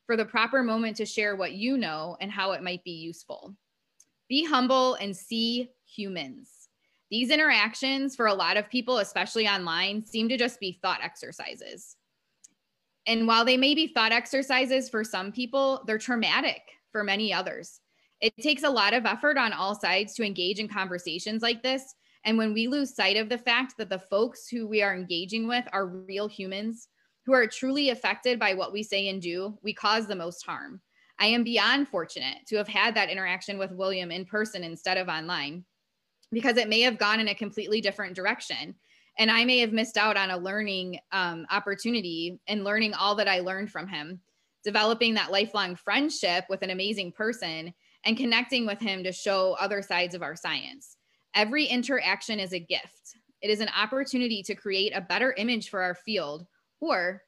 for 0.05 0.17
the 0.17 0.25
proper 0.25 0.61
moment 0.61 0.97
to 0.97 1.05
share 1.05 1.35
what 1.35 1.53
you 1.53 1.77
know 1.77 2.17
and 2.19 2.31
how 2.31 2.51
it 2.51 2.61
might 2.61 2.83
be 2.83 2.91
useful. 2.91 3.55
Be 4.27 4.43
humble 4.43 4.95
and 4.95 5.15
see 5.15 5.69
humans. 5.85 6.69
These 7.11 7.29
interactions 7.29 8.15
for 8.15 8.25
a 8.27 8.33
lot 8.33 8.57
of 8.57 8.69
people, 8.69 8.97
especially 8.97 9.47
online, 9.47 10.05
seem 10.05 10.27
to 10.29 10.37
just 10.37 10.59
be 10.59 10.79
thought 10.81 11.03
exercises. 11.03 11.95
And 13.07 13.27
while 13.27 13.45
they 13.45 13.57
may 13.57 13.75
be 13.75 13.87
thought 13.87 14.11
exercises 14.11 14.89
for 14.89 15.03
some 15.03 15.31
people, 15.31 15.83
they're 15.85 15.97
traumatic 15.97 16.61
for 16.91 17.03
many 17.03 17.33
others. 17.33 17.79
It 18.21 18.35
takes 18.37 18.63
a 18.63 18.69
lot 18.69 18.93
of 18.93 19.05
effort 19.05 19.37
on 19.37 19.53
all 19.53 19.79
sides 19.79 20.13
to 20.15 20.23
engage 20.23 20.59
in 20.59 20.67
conversations 20.67 21.41
like 21.41 21.61
this. 21.61 21.93
And 22.23 22.37
when 22.37 22.53
we 22.53 22.67
lose 22.67 22.95
sight 22.95 23.17
of 23.17 23.29
the 23.29 23.37
fact 23.37 23.75
that 23.77 23.89
the 23.89 23.99
folks 23.99 24.47
who 24.47 24.67
we 24.67 24.81
are 24.81 24.95
engaging 24.95 25.47
with 25.47 25.65
are 25.71 25.85
real 25.85 26.27
humans 26.27 26.87
who 27.25 27.33
are 27.33 27.47
truly 27.47 27.89
affected 27.89 28.39
by 28.39 28.53
what 28.53 28.73
we 28.73 28.83
say 28.83 29.09
and 29.09 29.21
do, 29.21 29.57
we 29.63 29.73
cause 29.73 30.07
the 30.07 30.15
most 30.15 30.45
harm. 30.45 30.81
I 31.19 31.27
am 31.27 31.43
beyond 31.43 31.87
fortunate 31.87 32.39
to 32.47 32.57
have 32.57 32.67
had 32.67 32.95
that 32.95 33.09
interaction 33.09 33.57
with 33.57 33.71
William 33.71 34.11
in 34.11 34.25
person 34.25 34.63
instead 34.63 34.97
of 34.97 35.07
online 35.07 35.65
because 36.31 36.57
it 36.57 36.69
may 36.69 36.81
have 36.81 36.97
gone 36.97 37.19
in 37.19 37.29
a 37.29 37.35
completely 37.35 37.81
different 37.81 38.15
direction 38.15 38.75
and 39.18 39.32
I 39.32 39.45
may 39.45 39.59
have 39.59 39.72
missed 39.72 39.97
out 39.97 40.18
on 40.18 40.32
a 40.32 40.38
learning 40.38 40.99
um, 41.11 41.45
opportunity 41.49 42.39
and 42.47 42.63
learning 42.63 42.93
all 42.93 43.16
that 43.16 43.28
I 43.28 43.39
learned 43.39 43.72
from 43.72 43.88
him, 43.88 44.20
developing 44.63 45.13
that 45.13 45.32
lifelong 45.32 45.76
friendship 45.76 46.45
with 46.49 46.61
an 46.61 46.70
amazing 46.70 47.13
person 47.13 47.74
and 48.03 48.18
connecting 48.18 48.66
with 48.66 48.80
him 48.80 49.03
to 49.03 49.11
show 49.11 49.55
other 49.59 49.82
sides 49.82 50.16
of 50.16 50.22
our 50.22 50.36
science. 50.36 50.97
Every 51.34 51.66
interaction 51.66 52.39
is 52.39 52.53
a 52.53 52.59
gift. 52.59 53.18
It 53.41 53.49
is 53.49 53.59
an 53.59 53.70
opportunity 53.78 54.43
to 54.43 54.55
create 54.55 54.91
a 54.95 55.01
better 55.01 55.34
image 55.38 55.70
for 55.70 55.82
our 55.82 55.95
field, 55.95 56.45
or 56.80 57.22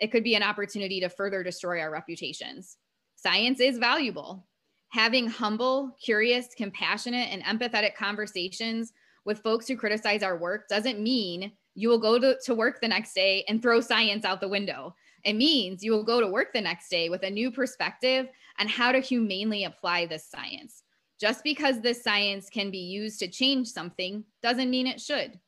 it 0.00 0.12
could 0.12 0.24
be 0.24 0.34
an 0.34 0.42
opportunity 0.42 1.00
to 1.00 1.08
further 1.08 1.42
destroy 1.42 1.80
our 1.80 1.90
reputations. 1.90 2.76
Science 3.16 3.60
is 3.60 3.78
valuable. 3.78 4.46
Having 4.90 5.28
humble, 5.28 5.96
curious, 6.02 6.48
compassionate, 6.56 7.28
and 7.30 7.42
empathetic 7.44 7.94
conversations 7.94 8.92
with 9.28 9.42
folks 9.42 9.68
who 9.68 9.76
criticize 9.76 10.22
our 10.22 10.38
work 10.38 10.66
doesn't 10.68 10.98
mean 10.98 11.52
you 11.74 11.90
will 11.90 11.98
go 11.98 12.18
to, 12.18 12.38
to 12.46 12.54
work 12.54 12.80
the 12.80 12.88
next 12.88 13.12
day 13.12 13.44
and 13.46 13.60
throw 13.60 13.78
science 13.78 14.24
out 14.24 14.40
the 14.40 14.48
window. 14.48 14.94
It 15.22 15.34
means 15.34 15.84
you 15.84 15.92
will 15.92 16.02
go 16.02 16.18
to 16.18 16.26
work 16.26 16.54
the 16.54 16.62
next 16.62 16.88
day 16.88 17.10
with 17.10 17.22
a 17.24 17.30
new 17.30 17.50
perspective 17.50 18.28
on 18.58 18.66
how 18.66 18.90
to 18.90 19.00
humanely 19.00 19.64
apply 19.64 20.06
this 20.06 20.24
science. 20.24 20.82
Just 21.20 21.44
because 21.44 21.82
this 21.82 22.02
science 22.02 22.48
can 22.48 22.70
be 22.70 22.78
used 22.78 23.18
to 23.18 23.28
change 23.28 23.68
something 23.68 24.24
doesn't 24.42 24.70
mean 24.70 24.86
it 24.86 24.98
should. 24.98 25.38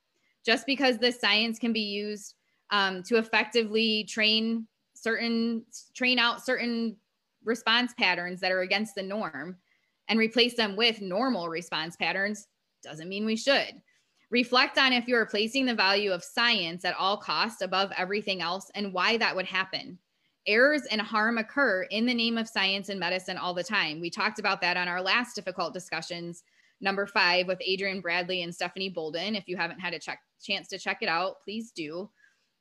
Just 0.44 0.66
because 0.66 0.98
this 0.98 1.18
science 1.18 1.58
can 1.58 1.72
be 1.72 1.80
used 1.80 2.34
um, 2.68 3.02
to 3.04 3.16
effectively 3.16 4.04
train 4.04 4.66
certain, 4.92 5.64
train 5.94 6.18
out 6.18 6.44
certain 6.44 6.96
response 7.44 7.94
patterns 7.96 8.40
that 8.40 8.52
are 8.52 8.60
against 8.60 8.94
the 8.94 9.02
norm 9.02 9.56
and 10.08 10.18
replace 10.18 10.54
them 10.54 10.76
with 10.76 11.00
normal 11.00 11.48
response 11.48 11.96
patterns 11.96 12.46
doesn't 12.82 13.08
mean 13.08 13.24
we 13.24 13.36
should. 13.36 13.80
Reflect 14.30 14.78
on 14.78 14.92
if 14.92 15.08
you're 15.08 15.26
placing 15.26 15.66
the 15.66 15.74
value 15.74 16.12
of 16.12 16.22
science 16.22 16.84
at 16.84 16.94
all 16.96 17.16
costs 17.16 17.62
above 17.62 17.90
everything 17.96 18.40
else 18.40 18.70
and 18.76 18.92
why 18.92 19.16
that 19.16 19.34
would 19.34 19.46
happen. 19.46 19.98
Errors 20.46 20.82
and 20.90 21.00
harm 21.00 21.38
occur 21.38 21.82
in 21.90 22.06
the 22.06 22.14
name 22.14 22.38
of 22.38 22.48
science 22.48 22.88
and 22.88 23.00
medicine 23.00 23.36
all 23.36 23.54
the 23.54 23.64
time. 23.64 24.00
We 24.00 24.08
talked 24.08 24.38
about 24.38 24.60
that 24.60 24.76
on 24.76 24.88
our 24.88 25.02
last 25.02 25.34
difficult 25.34 25.74
discussions, 25.74 26.44
number 26.80 27.06
five, 27.06 27.48
with 27.48 27.58
Adrian 27.60 28.00
Bradley 28.00 28.42
and 28.42 28.54
Stephanie 28.54 28.88
Bolden. 28.88 29.34
If 29.34 29.48
you 29.48 29.56
haven't 29.56 29.80
had 29.80 29.94
a 29.94 29.98
check, 29.98 30.20
chance 30.40 30.68
to 30.68 30.78
check 30.78 30.98
it 31.02 31.08
out, 31.08 31.42
please 31.44 31.72
do. 31.72 32.08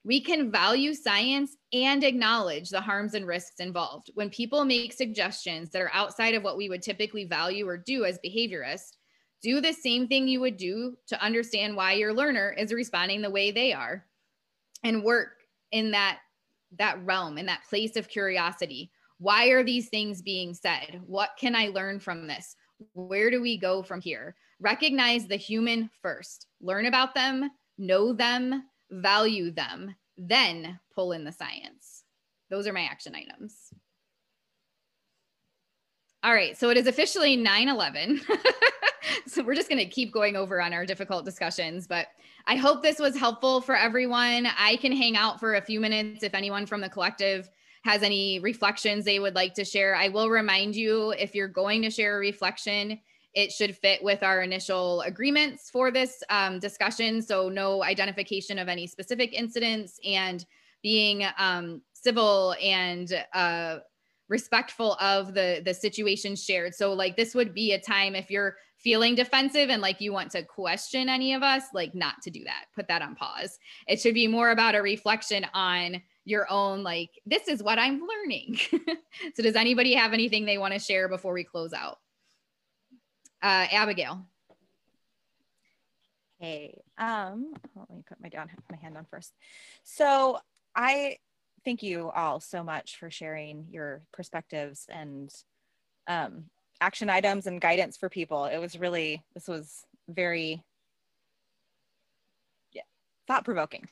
We 0.03 0.21
can 0.21 0.51
value 0.51 0.93
science 0.93 1.55
and 1.71 2.03
acknowledge 2.03 2.69
the 2.69 2.81
harms 2.81 3.13
and 3.13 3.27
risks 3.27 3.59
involved. 3.59 4.09
When 4.15 4.29
people 4.29 4.65
make 4.65 4.91
suggestions 4.91 5.69
that 5.69 5.81
are 5.81 5.91
outside 5.93 6.33
of 6.33 6.43
what 6.43 6.57
we 6.57 6.67
would 6.67 6.81
typically 6.81 7.25
value 7.25 7.67
or 7.67 7.77
do 7.77 8.05
as 8.05 8.17
behaviorists, 8.25 8.93
do 9.41 9.61
the 9.61 9.73
same 9.73 10.07
thing 10.07 10.27
you 10.27 10.39
would 10.39 10.57
do 10.57 10.95
to 11.07 11.23
understand 11.23 11.75
why 11.75 11.93
your 11.93 12.13
learner 12.13 12.53
is 12.57 12.73
responding 12.73 13.21
the 13.21 13.29
way 13.29 13.51
they 13.51 13.73
are 13.73 14.05
and 14.83 15.03
work 15.03 15.29
in 15.71 15.91
that 15.91 16.19
that 16.77 17.03
realm 17.03 17.37
in 17.37 17.47
that 17.47 17.63
place 17.67 17.95
of 17.95 18.07
curiosity. 18.07 18.91
Why 19.17 19.47
are 19.47 19.63
these 19.63 19.89
things 19.89 20.21
being 20.21 20.53
said? 20.53 21.01
What 21.05 21.31
can 21.37 21.55
i 21.55 21.67
learn 21.67 21.99
from 21.99 22.27
this? 22.27 22.55
Where 22.93 23.31
do 23.31 23.41
we 23.41 23.57
go 23.57 23.81
from 23.81 24.01
here? 24.01 24.35
Recognize 24.59 25.27
the 25.27 25.35
human 25.35 25.89
first. 26.01 26.47
Learn 26.61 26.85
about 26.85 27.15
them 27.15 27.49
know 27.79 28.13
them 28.13 28.63
value 28.91 29.51
them 29.51 29.95
then 30.17 30.77
pull 30.93 31.13
in 31.13 31.23
the 31.23 31.31
science. 31.31 32.03
Those 32.49 32.67
are 32.67 32.73
my 32.73 32.81
action 32.81 33.15
items 33.15 33.71
all 36.23 36.33
right 36.33 36.57
so 36.57 36.69
it 36.69 36.77
is 36.77 36.87
officially 36.87 37.35
9 37.35 37.69
11 37.69 38.21
so 39.27 39.43
we're 39.43 39.55
just 39.55 39.69
going 39.69 39.79
to 39.79 39.89
keep 39.89 40.11
going 40.11 40.35
over 40.35 40.61
on 40.61 40.73
our 40.73 40.85
difficult 40.85 41.25
discussions 41.25 41.87
but 41.87 42.07
i 42.47 42.55
hope 42.55 42.81
this 42.81 42.99
was 42.99 43.17
helpful 43.17 43.61
for 43.61 43.75
everyone. 43.75 44.47
I 44.57 44.77
can 44.77 44.91
hang 44.91 45.15
out 45.15 45.39
for 45.39 45.55
a 45.55 45.61
few 45.61 45.79
minutes 45.79 46.23
if 46.23 46.33
anyone 46.33 46.65
from 46.65 46.81
the 46.81 46.89
collective 46.89 47.49
has 47.83 48.03
any 48.03 48.39
reflections 48.39 49.05
they 49.05 49.19
would 49.19 49.35
like 49.35 49.53
to 49.53 49.63
share. 49.63 49.95
I 49.95 50.09
will 50.09 50.29
remind 50.29 50.75
you 50.75 51.11
if 51.11 51.33
you're 51.33 51.47
going 51.47 51.81
to 51.83 51.89
share 51.89 52.17
a 52.17 52.19
reflection 52.19 52.99
it 53.33 53.51
should 53.51 53.75
fit 53.75 54.03
with 54.03 54.23
our 54.23 54.41
initial 54.41 55.01
agreements 55.01 55.69
for 55.69 55.91
this 55.91 56.23
um, 56.29 56.59
discussion. 56.59 57.21
So 57.21 57.49
no 57.49 57.83
identification 57.83 58.57
of 58.57 58.67
any 58.67 58.87
specific 58.87 59.33
incidents 59.33 59.99
and 60.03 60.45
being 60.81 61.25
um, 61.37 61.81
civil 61.93 62.55
and 62.61 63.25
uh, 63.33 63.77
respectful 64.29 64.93
of 65.01 65.33
the 65.33 65.61
the 65.65 65.73
situation 65.73 66.35
shared. 66.35 66.73
So 66.75 66.93
like 66.93 67.17
this 67.17 67.35
would 67.35 67.53
be 67.53 67.73
a 67.73 67.81
time 67.81 68.15
if 68.15 68.29
you're 68.29 68.55
feeling 68.77 69.13
defensive 69.13 69.69
and 69.69 69.81
like 69.81 69.99
you 69.99 70.13
want 70.13 70.31
to 70.31 70.43
question 70.43 71.09
any 71.09 71.33
of 71.33 71.43
us 71.43 71.63
like 71.73 71.93
not 71.93 72.21
to 72.23 72.29
do 72.29 72.43
that. 72.45 72.65
Put 72.73 72.87
that 72.87 73.01
on 73.01 73.15
pause. 73.15 73.59
It 73.87 73.99
should 73.99 74.13
be 74.13 74.27
more 74.27 74.51
about 74.51 74.75
a 74.75 74.81
reflection 74.81 75.45
on 75.53 76.01
your 76.25 76.49
own 76.49 76.83
like 76.83 77.09
this 77.25 77.47
is 77.47 77.63
what 77.63 77.79
i'm 77.79 78.01
learning. 78.07 78.57
So 79.35 79.43
does 79.43 79.55
anybody 79.55 79.95
have 79.95 80.13
anything 80.13 80.45
they 80.45 80.57
want 80.57 80.73
to 80.73 80.79
share 80.79 81.09
before 81.09 81.33
we 81.33 81.43
close 81.43 81.73
out? 81.73 81.97
Uh 83.41 83.65
abigail. 83.71 84.25
Hey 86.39 86.79
um 86.97 87.53
let 87.75 87.89
me 87.89 88.03
put 88.07 88.21
my 88.21 88.29
down 88.29 88.49
my 88.69 88.77
hand 88.77 88.95
on 88.95 89.05
first. 89.09 89.33
So 89.83 90.39
i 90.75 91.17
thank 91.63 91.83
you 91.83 92.09
all 92.11 92.39
so 92.39 92.63
much 92.63 92.97
for 92.97 93.09
sharing 93.09 93.67
your 93.71 94.01
perspectives 94.11 94.85
and 94.89 95.33
um, 96.07 96.45
action 96.81 97.09
items 97.09 97.47
and 97.47 97.61
guidance 97.61 97.97
for 97.97 98.09
people. 98.09 98.45
It 98.45 98.57
was 98.57 98.79
really, 98.79 99.23
this 99.33 99.47
was 99.47 99.85
very 100.07 100.63
yeah, 102.73 102.83
thought 103.27 103.45
provoking. 103.45 103.87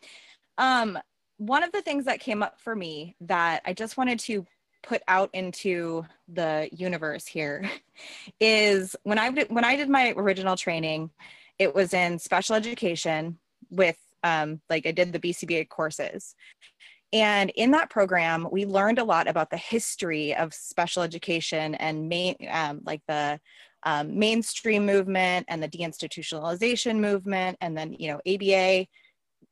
Um, 0.57 0.97
one 1.37 1.63
of 1.63 1.71
the 1.71 1.81
things 1.81 2.05
that 2.05 2.19
came 2.19 2.41
up 2.41 2.59
for 2.59 2.75
me 2.75 3.15
that 3.21 3.61
I 3.65 3.73
just 3.73 3.97
wanted 3.97 4.19
to 4.19 4.45
put 4.83 5.01
out 5.07 5.29
into 5.33 6.05
the 6.27 6.69
universe 6.71 7.25
here 7.25 7.69
is 8.39 8.95
when 9.03 9.19
I 9.19 9.29
when 9.29 9.63
I 9.63 9.75
did 9.75 9.89
my 9.89 10.13
original 10.15 10.55
training, 10.55 11.11
it 11.59 11.73
was 11.73 11.93
in 11.93 12.19
special 12.19 12.55
education 12.55 13.37
with 13.69 13.97
um, 14.23 14.61
like 14.69 14.85
I 14.85 14.91
did 14.91 15.13
the 15.13 15.19
BCBA 15.19 15.69
courses, 15.69 16.35
and 17.13 17.51
in 17.51 17.71
that 17.71 17.89
program, 17.89 18.47
we 18.51 18.65
learned 18.65 18.99
a 18.99 19.03
lot 19.03 19.27
about 19.27 19.49
the 19.49 19.57
history 19.57 20.35
of 20.35 20.53
special 20.53 21.03
education 21.03 21.75
and 21.75 22.09
main, 22.09 22.35
um, 22.49 22.81
like 22.85 23.01
the 23.07 23.39
um, 23.83 24.19
mainstream 24.19 24.85
movement 24.85 25.45
and 25.47 25.63
the 25.63 25.69
deinstitutionalization 25.69 26.99
movement, 26.99 27.57
and 27.61 27.77
then 27.77 27.93
you 27.93 28.09
know 28.09 28.19
ABA, 28.27 28.87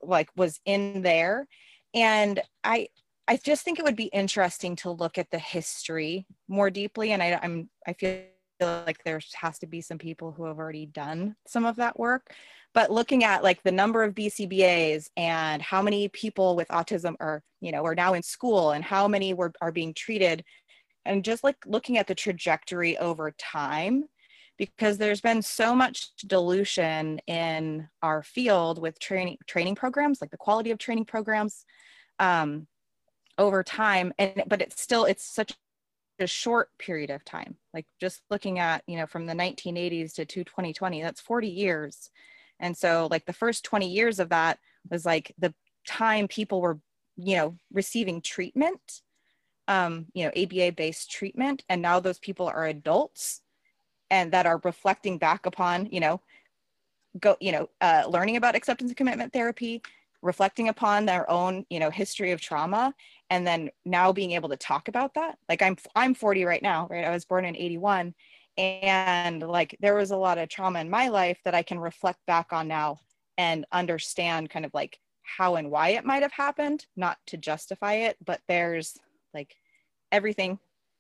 like 0.02 0.30
was 0.36 0.60
in 0.66 1.02
there, 1.02 1.48
and 1.94 2.42
I 2.64 2.90
I 3.28 3.38
just 3.38 3.64
think 3.64 3.80
it 3.80 3.86
would 3.86 3.96
be 3.96 4.06
interesting 4.06 4.76
to 4.78 4.92
look 4.92 5.18
at 5.18 5.32
the 5.32 5.40
history 5.40 6.28
more 6.50 6.70
deeply, 6.70 7.12
and 7.14 7.24
I, 7.24 7.40
I'm 7.42 7.70
I 7.88 7.94
feel 7.94 8.26
like 8.60 9.04
there 9.06 9.22
has 9.36 9.60
to 9.60 9.68
be 9.68 9.80
some 9.80 9.98
people 9.98 10.34
who 10.34 10.46
have 10.46 10.58
already 10.58 10.86
done 10.86 11.36
some 11.48 11.66
of 11.66 11.78
that 11.78 11.98
work 11.98 12.34
but 12.76 12.92
looking 12.92 13.24
at 13.24 13.42
like 13.42 13.64
the 13.64 13.72
number 13.72 14.04
of 14.04 14.14
BCBAs 14.14 15.08
and 15.16 15.62
how 15.62 15.82
many 15.82 16.10
people 16.10 16.58
with 16.58 16.68
autism 16.68 17.16
are, 17.22 17.42
you 17.62 17.72
know, 17.72 17.86
are 17.86 17.96
now 17.96 18.14
in 18.14 18.22
school 18.22 18.72
and 18.72 18.84
how 18.84 19.08
many 19.08 19.34
were, 19.34 19.54
are 19.62 19.72
being 19.72 19.94
treated 19.94 20.44
and 21.06 21.24
just 21.24 21.42
like 21.44 21.56
looking 21.66 21.98
at 21.98 22.06
the 22.06 22.14
trajectory 22.14 22.98
over 22.98 23.32
time 23.40 24.04
because 24.58 24.98
there's 24.98 25.22
been 25.22 25.42
so 25.42 25.74
much 25.74 26.10
dilution 26.28 27.20
in 27.28 27.88
our 28.04 28.22
field 28.24 28.82
with 28.82 29.00
training 29.00 29.38
training 29.48 29.76
programs 29.76 30.20
like 30.20 30.32
the 30.32 30.38
quality 30.38 30.72
of 30.72 30.78
training 30.78 31.06
programs 31.06 31.66
um, 32.20 32.68
over 33.38 33.64
time. 33.64 34.14
And 34.20 34.44
but 34.48 34.62
it's 34.62 34.82
still 34.82 35.06
it's 35.06 35.24
such 35.24 35.54
a 36.20 36.28
short 36.28 36.70
period 36.78 37.10
of 37.10 37.24
time. 37.24 37.56
Like 37.74 37.86
just 38.02 38.22
looking 38.30 38.60
at 38.60 38.84
you 38.86 38.98
know 38.98 39.06
from 39.06 39.26
the 39.26 39.34
1980s 39.34 40.14
to 40.16 40.26
2020 40.26 41.02
that's 41.02 41.22
40 41.22 41.48
years 41.48 42.10
and 42.66 42.76
so 42.76 43.08
like 43.12 43.28
the 43.28 43.32
first 43.34 43.64
20 43.64 43.88
years 43.88 44.20
of 44.20 44.30
that 44.30 44.58
was 44.90 45.06
like 45.06 45.32
the 45.38 45.54
time 45.88 46.28
people 46.28 46.62
were, 46.62 46.80
you 47.16 47.38
know, 47.38 47.56
receiving 47.72 48.22
treatment, 48.22 49.02
um, 49.68 50.08
you 50.16 50.26
know, 50.26 50.32
ABA 50.36 50.72
based 50.72 51.12
treatment. 51.12 51.64
And 51.70 51.80
now 51.80 52.00
those 52.00 52.18
people 52.18 52.48
are 52.48 52.66
adults 52.66 53.42
and 54.10 54.32
that 54.32 54.48
are 54.48 54.60
reflecting 54.64 55.20
back 55.20 55.46
upon, 55.46 55.90
you 55.92 56.00
know, 56.00 56.22
go, 57.20 57.38
you 57.40 57.52
know, 57.52 57.70
uh, 57.82 58.06
learning 58.10 58.36
about 58.36 58.56
acceptance 58.56 58.90
and 58.90 58.98
commitment 58.98 59.32
therapy, 59.32 59.84
reflecting 60.24 60.68
upon 60.68 61.06
their 61.06 61.30
own, 61.30 61.68
you 61.70 61.80
know, 61.80 61.92
history 61.92 62.32
of 62.32 62.42
trauma 62.42 62.96
and 63.30 63.46
then 63.46 63.70
now 63.86 64.12
being 64.12 64.32
able 64.32 64.50
to 64.50 64.58
talk 64.58 64.88
about 64.88 65.14
that. 65.14 65.38
Like 65.48 65.62
I'm 65.62 65.78
I'm 65.96 66.16
40 66.16 66.46
right 66.46 66.64
now, 66.64 66.88
right? 66.90 67.06
I 67.06 67.12
was 67.12 67.26
born 67.26 67.46
in 67.46 67.56
81 67.56 68.16
and 68.58 69.42
like 69.42 69.76
there 69.80 69.96
was 69.96 70.12
a 70.12 70.18
lot 70.18 70.38
of 70.38 70.50
trauma 70.50 70.80
in 70.80 70.90
my 70.90 71.08
life 71.10 71.40
that 71.44 71.56
i 71.56 71.62
can 71.62 71.80
reflect 71.80 72.20
back 72.26 72.54
on 72.54 72.68
now 72.68 73.00
and 73.38 73.66
understand 73.72 74.50
kind 74.50 74.66
of 74.66 74.74
like 74.74 75.00
how 75.24 75.56
and 75.56 75.70
why 75.70 75.90
it 75.90 76.06
might 76.06 76.22
have 76.22 76.32
happened 76.32 76.86
not 76.96 77.18
to 77.28 77.38
justify 77.38 77.94
it 77.94 78.18
but 78.24 78.42
there's 78.48 78.98
like 79.34 79.56
everything 80.12 80.60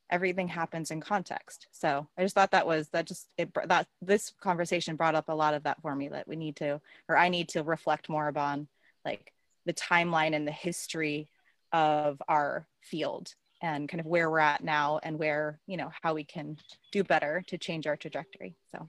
everything 0.10 0.48
happens 0.48 0.91
in 0.91 1.02
context. 1.02 1.68
So 1.72 2.07
i 2.18 2.22
just 2.22 2.36
thought 2.36 2.52
that 2.52 2.68
was 2.68 2.90
that 2.90 3.06
just 3.06 3.27
it 3.38 3.49
that 3.68 3.88
this 4.02 4.34
conversation 4.40 4.95
brought 4.95 5.15
up 5.15 5.30
a 5.30 5.34
lot 5.34 5.53
of 5.53 5.64
that 5.64 5.82
for 5.82 5.95
me 5.95 6.10
that 6.10 6.27
we 6.27 6.36
need 6.36 6.56
to 6.57 6.80
or 7.10 7.18
i 7.18 7.30
need 7.30 7.49
to 7.49 7.64
reflect 7.64 8.10
more 8.10 8.27
upon 8.27 8.68
like 9.03 9.32
the 9.65 9.73
timeline 9.73 10.36
and 10.36 10.48
the 10.48 10.52
history 10.52 11.30
of 11.72 12.22
our 12.27 12.68
field 12.82 13.34
and 13.66 13.90
kind 13.90 14.00
of 14.00 14.06
where 14.06 14.30
we're 14.30 14.40
at 14.40 14.64
now 14.64 15.00
and 15.02 15.18
where 15.18 15.60
you 15.66 15.76
know 15.76 15.92
how 16.04 16.14
we 16.14 16.24
can 16.24 16.58
do 16.92 17.04
better 17.04 17.44
to 17.48 17.58
change 17.58 17.88
our 17.88 17.98
trajectory. 17.98 18.56
So. 18.72 18.88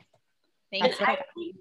I 0.75 1.19
think 1.35 1.55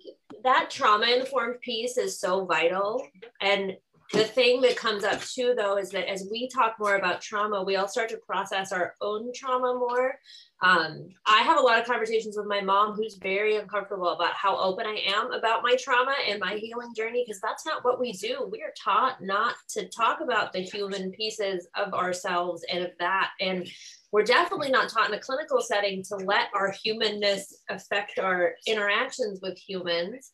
that 0.44 0.70
trauma 0.70 1.06
informed 1.06 1.62
piece 1.62 1.98
is 1.98 2.20
so 2.20 2.44
vital. 2.44 3.08
And 3.40 3.78
the 4.14 4.23
thing 4.23 4.61
that 4.61 4.76
comes 4.76 5.03
up 5.03 5.22
too 5.22 5.53
though 5.57 5.77
is 5.77 5.90
that 5.90 6.10
as 6.10 6.27
we 6.32 6.48
talk 6.48 6.76
more 6.80 6.95
about 6.95 7.22
trauma 7.22 7.64
we 7.64 7.76
all 7.76 7.88
start 7.88 8.10
to 8.10 8.18
process 8.18 8.72
our 8.72 8.95
own 9.02 9.32
trauma 9.34 9.73
more. 9.77 10.15
Um, 10.61 11.10
i 11.26 11.41
have 11.41 11.57
a 11.57 11.61
lot 11.61 11.80
of 11.80 11.86
conversations 11.86 12.38
with 12.38 12.45
my 12.45 12.61
mom 12.61 12.94
who's 12.94 13.18
very 13.22 13.57
uncomfortable 13.57 14.10
about 14.10 14.34
how 14.34 14.57
open 14.57 14.86
i 14.86 15.02
am 15.07 15.32
about 15.32 15.64
my 15.64 15.76
trauma 15.80 16.14
and 16.27 16.40
my 16.40 16.56
healing 16.56 16.94
journey 16.95 17.23
because 17.26 17.41
that's 17.41 17.65
not 17.65 17.84
what 17.84 17.99
we 17.99 18.14
do. 18.14 18.49
We're 18.52 18.73
taught 18.82 19.23
not 19.23 19.56
to 19.69 19.88
talk 19.90 20.22
about 20.22 20.53
the 20.53 20.61
human 20.61 21.11
pieces 21.11 21.68
of 21.76 21.94
ourselves 21.94 22.64
and 22.72 22.86
of 22.86 22.91
that 22.99 23.32
and 23.40 23.68
we're 24.15 24.23
definitely 24.23 24.69
not 24.72 24.88
taught 24.88 25.10
in 25.10 25.15
a 25.15 25.19
clinical 25.19 25.60
setting 25.60 26.02
to 26.03 26.15
let 26.15 26.48
our 26.53 26.72
humanness 26.72 27.53
affect 27.69 28.18
our 28.18 28.53
interactions 28.65 29.41
with 29.41 29.57
humans. 29.57 30.32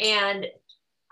And 0.00 0.46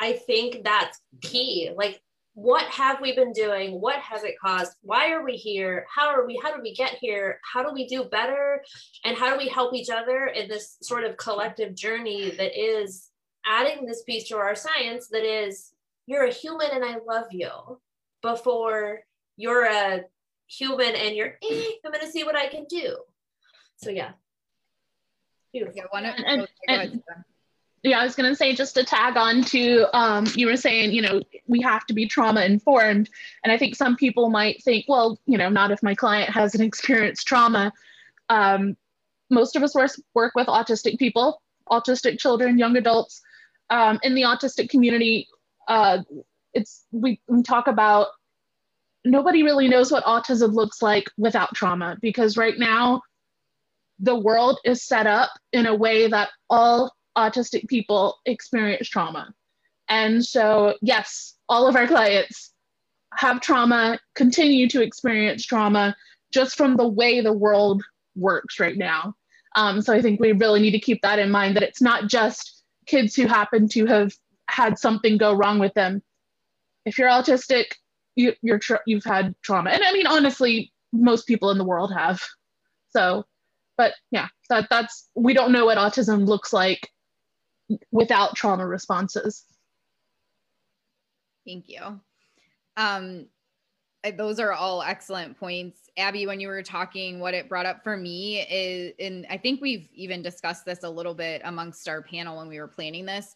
I 0.00 0.12
think 0.12 0.64
that's 0.64 1.00
key. 1.20 1.70
Like, 1.74 2.00
what 2.34 2.66
have 2.66 3.00
we 3.00 3.16
been 3.16 3.32
doing? 3.32 3.80
What 3.80 3.98
has 3.98 4.22
it 4.22 4.38
caused? 4.40 4.72
Why 4.82 5.10
are 5.10 5.24
we 5.24 5.32
here? 5.32 5.86
How 5.92 6.06
are 6.08 6.24
we? 6.24 6.40
How 6.40 6.52
did 6.52 6.62
we 6.62 6.72
get 6.72 6.98
here? 7.00 7.40
How 7.42 7.64
do 7.64 7.72
we 7.72 7.88
do 7.88 8.04
better? 8.04 8.62
And 9.04 9.16
how 9.16 9.32
do 9.32 9.38
we 9.38 9.48
help 9.48 9.74
each 9.74 9.90
other 9.90 10.26
in 10.26 10.48
this 10.48 10.76
sort 10.80 11.02
of 11.02 11.16
collective 11.16 11.74
journey 11.74 12.30
that 12.30 12.56
is 12.56 13.08
adding 13.44 13.86
this 13.86 14.02
piece 14.04 14.28
to 14.28 14.36
our 14.36 14.54
science 14.54 15.08
that 15.08 15.24
is, 15.24 15.72
you're 16.06 16.26
a 16.26 16.32
human 16.32 16.68
and 16.72 16.84
I 16.84 16.98
love 17.06 17.26
you 17.32 17.50
before 18.22 19.00
you're 19.36 19.64
a 19.64 20.02
human 20.46 20.94
and 20.94 21.16
you're, 21.16 21.34
eh, 21.42 21.70
I'm 21.84 21.92
going 21.92 22.04
to 22.04 22.10
see 22.10 22.24
what 22.24 22.36
I 22.36 22.48
can 22.48 22.66
do. 22.68 22.98
So, 23.76 23.90
yeah. 23.90 24.12
Beautiful. 25.52 25.74
Yeah, 25.76 25.84
one, 25.90 26.04
and, 26.04 26.48
and, 26.68 27.02
yeah, 27.82 28.00
I 28.00 28.04
was 28.04 28.16
going 28.16 28.28
to 28.28 28.36
say 28.36 28.54
just 28.54 28.74
to 28.74 28.84
tag 28.84 29.16
on 29.16 29.42
to 29.44 29.86
um, 29.96 30.26
you 30.34 30.46
were 30.46 30.56
saying, 30.56 30.92
you 30.92 31.02
know, 31.02 31.22
we 31.46 31.60
have 31.62 31.86
to 31.86 31.94
be 31.94 32.06
trauma 32.06 32.42
informed. 32.42 33.08
And 33.44 33.52
I 33.52 33.58
think 33.58 33.76
some 33.76 33.96
people 33.96 34.30
might 34.30 34.62
think, 34.62 34.86
well, 34.88 35.18
you 35.26 35.38
know, 35.38 35.48
not 35.48 35.70
if 35.70 35.82
my 35.82 35.94
client 35.94 36.30
hasn't 36.30 36.62
experienced 36.62 37.26
trauma. 37.26 37.72
Um, 38.28 38.76
most 39.30 39.56
of 39.56 39.62
us 39.62 39.76
work 40.14 40.32
with 40.34 40.46
autistic 40.48 40.98
people, 40.98 41.40
autistic 41.70 42.18
children, 42.18 42.58
young 42.58 42.76
adults. 42.76 43.22
Um, 43.70 44.00
in 44.02 44.14
the 44.14 44.22
autistic 44.22 44.70
community, 44.70 45.28
uh, 45.68 45.98
it's 46.54 46.84
we, 46.90 47.20
we 47.28 47.42
talk 47.42 47.66
about 47.66 48.08
nobody 49.04 49.42
really 49.42 49.68
knows 49.68 49.92
what 49.92 50.04
autism 50.04 50.52
looks 50.52 50.82
like 50.82 51.08
without 51.16 51.54
trauma 51.54 51.96
because 52.00 52.36
right 52.36 52.58
now 52.58 53.02
the 54.00 54.18
world 54.18 54.58
is 54.64 54.82
set 54.82 55.06
up 55.06 55.30
in 55.52 55.66
a 55.66 55.74
way 55.74 56.08
that 56.08 56.30
all 56.48 56.92
autistic 57.18 57.68
people 57.68 58.16
experience 58.24 58.88
trauma. 58.88 59.34
And 59.88 60.24
so, 60.24 60.74
yes, 60.80 61.34
all 61.48 61.66
of 61.66 61.76
our 61.76 61.86
clients 61.86 62.52
have 63.14 63.40
trauma, 63.40 63.98
continue 64.14 64.68
to 64.68 64.82
experience 64.82 65.44
trauma 65.44 65.96
just 66.32 66.56
from 66.56 66.76
the 66.76 66.86
way 66.86 67.20
the 67.20 67.32
world 67.32 67.82
works 68.14 68.60
right 68.60 68.76
now. 68.76 69.14
Um, 69.56 69.80
so 69.80 69.92
I 69.92 70.02
think 70.02 70.20
we 70.20 70.32
really 70.32 70.60
need 70.60 70.72
to 70.72 70.78
keep 70.78 71.00
that 71.02 71.18
in 71.18 71.30
mind 71.30 71.56
that 71.56 71.62
it's 71.62 71.80
not 71.80 72.06
just 72.06 72.62
kids 72.86 73.16
who 73.16 73.26
happen 73.26 73.68
to 73.68 73.86
have 73.86 74.12
had 74.46 74.78
something 74.78 75.16
go 75.16 75.32
wrong 75.32 75.58
with 75.58 75.74
them. 75.74 76.02
If 76.84 76.98
you're 76.98 77.08
autistic, 77.08 77.72
you, 78.14 78.34
you're 78.42 78.58
tra- 78.58 78.82
you've 78.86 79.04
had 79.04 79.34
trauma, 79.42 79.70
and 79.70 79.82
I 79.82 79.92
mean 79.92 80.06
honestly, 80.06 80.72
most 80.92 81.26
people 81.26 81.50
in 81.50 81.58
the 81.58 81.64
world 81.64 81.92
have. 81.92 82.22
So, 82.90 83.24
but 83.76 83.94
yeah, 84.10 84.28
that 84.48 84.68
that's 84.70 85.08
we 85.14 85.34
don't 85.34 85.52
know 85.52 85.66
what 85.66 85.78
autism 85.78 86.26
looks 86.26 86.52
like 86.52 86.88
without 87.90 88.34
trauma 88.34 88.66
responses. 88.66 89.44
Thank 91.46 91.68
you. 91.68 92.00
Um, 92.76 93.26
those 94.16 94.38
are 94.38 94.52
all 94.52 94.82
excellent 94.82 95.38
points. 95.38 95.90
Abby, 95.96 96.26
when 96.26 96.40
you 96.40 96.48
were 96.48 96.62
talking, 96.62 97.18
what 97.18 97.34
it 97.34 97.48
brought 97.48 97.66
up 97.66 97.82
for 97.82 97.96
me 97.96 98.40
is, 98.42 98.94
and 99.00 99.26
I 99.28 99.36
think 99.36 99.60
we've 99.60 99.88
even 99.92 100.22
discussed 100.22 100.64
this 100.64 100.84
a 100.84 100.90
little 100.90 101.14
bit 101.14 101.42
amongst 101.44 101.88
our 101.88 102.02
panel 102.02 102.38
when 102.38 102.48
we 102.48 102.60
were 102.60 102.68
planning 102.68 103.06
this. 103.06 103.34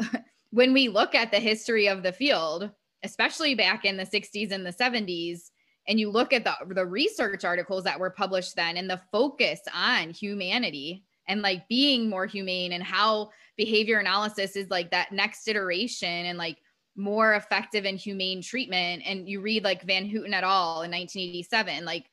when 0.50 0.72
we 0.72 0.88
look 0.88 1.14
at 1.14 1.30
the 1.30 1.40
history 1.40 1.88
of 1.88 2.02
the 2.02 2.12
field, 2.12 2.70
especially 3.02 3.54
back 3.54 3.84
in 3.84 3.96
the 3.96 4.06
60s 4.06 4.52
and 4.52 4.64
the 4.64 4.72
70s, 4.72 5.50
and 5.88 5.98
you 5.98 6.10
look 6.10 6.32
at 6.32 6.44
the, 6.44 6.54
the 6.68 6.86
research 6.86 7.44
articles 7.44 7.84
that 7.84 7.98
were 7.98 8.10
published 8.10 8.54
then 8.54 8.76
and 8.76 8.88
the 8.88 9.00
focus 9.10 9.60
on 9.74 10.10
humanity 10.10 11.04
and 11.30 11.42
like 11.42 11.68
being 11.68 12.10
more 12.10 12.26
humane 12.26 12.72
and 12.72 12.82
how 12.82 13.30
behavior 13.56 13.98
analysis 13.98 14.56
is 14.56 14.68
like 14.70 14.90
that 14.90 15.12
next 15.12 15.48
iteration 15.48 16.26
and 16.26 16.38
like 16.38 16.58
more 16.96 17.34
effective 17.34 17.84
and 17.84 17.98
humane 17.98 18.42
treatment 18.42 19.02
and 19.06 19.28
you 19.28 19.40
read 19.40 19.64
like 19.64 19.82
van 19.82 20.08
houten 20.08 20.34
et 20.34 20.44
al. 20.44 20.82
in 20.82 20.90
1987 20.90 21.84
like 21.84 22.10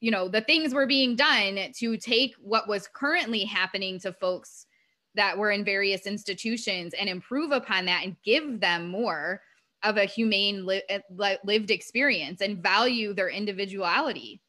you 0.00 0.10
know 0.10 0.28
the 0.28 0.40
things 0.40 0.72
were 0.72 0.86
being 0.86 1.16
done 1.16 1.58
to 1.76 1.96
take 1.96 2.34
what 2.40 2.68
was 2.68 2.88
currently 2.88 3.44
happening 3.44 3.98
to 3.98 4.12
folks 4.12 4.66
that 5.14 5.36
were 5.36 5.50
in 5.50 5.64
various 5.64 6.06
institutions 6.06 6.94
and 6.98 7.08
improve 7.08 7.52
upon 7.52 7.84
that 7.86 8.04
and 8.04 8.16
give 8.24 8.60
them 8.60 8.88
more 8.88 9.40
of 9.82 9.96
a 9.96 10.04
humane 10.04 10.66
li- 10.66 10.82
eh, 10.88 11.36
lived 11.44 11.70
experience 11.70 12.40
and 12.40 12.62
value 12.62 13.12
their 13.12 13.28
individuality. 13.28 14.40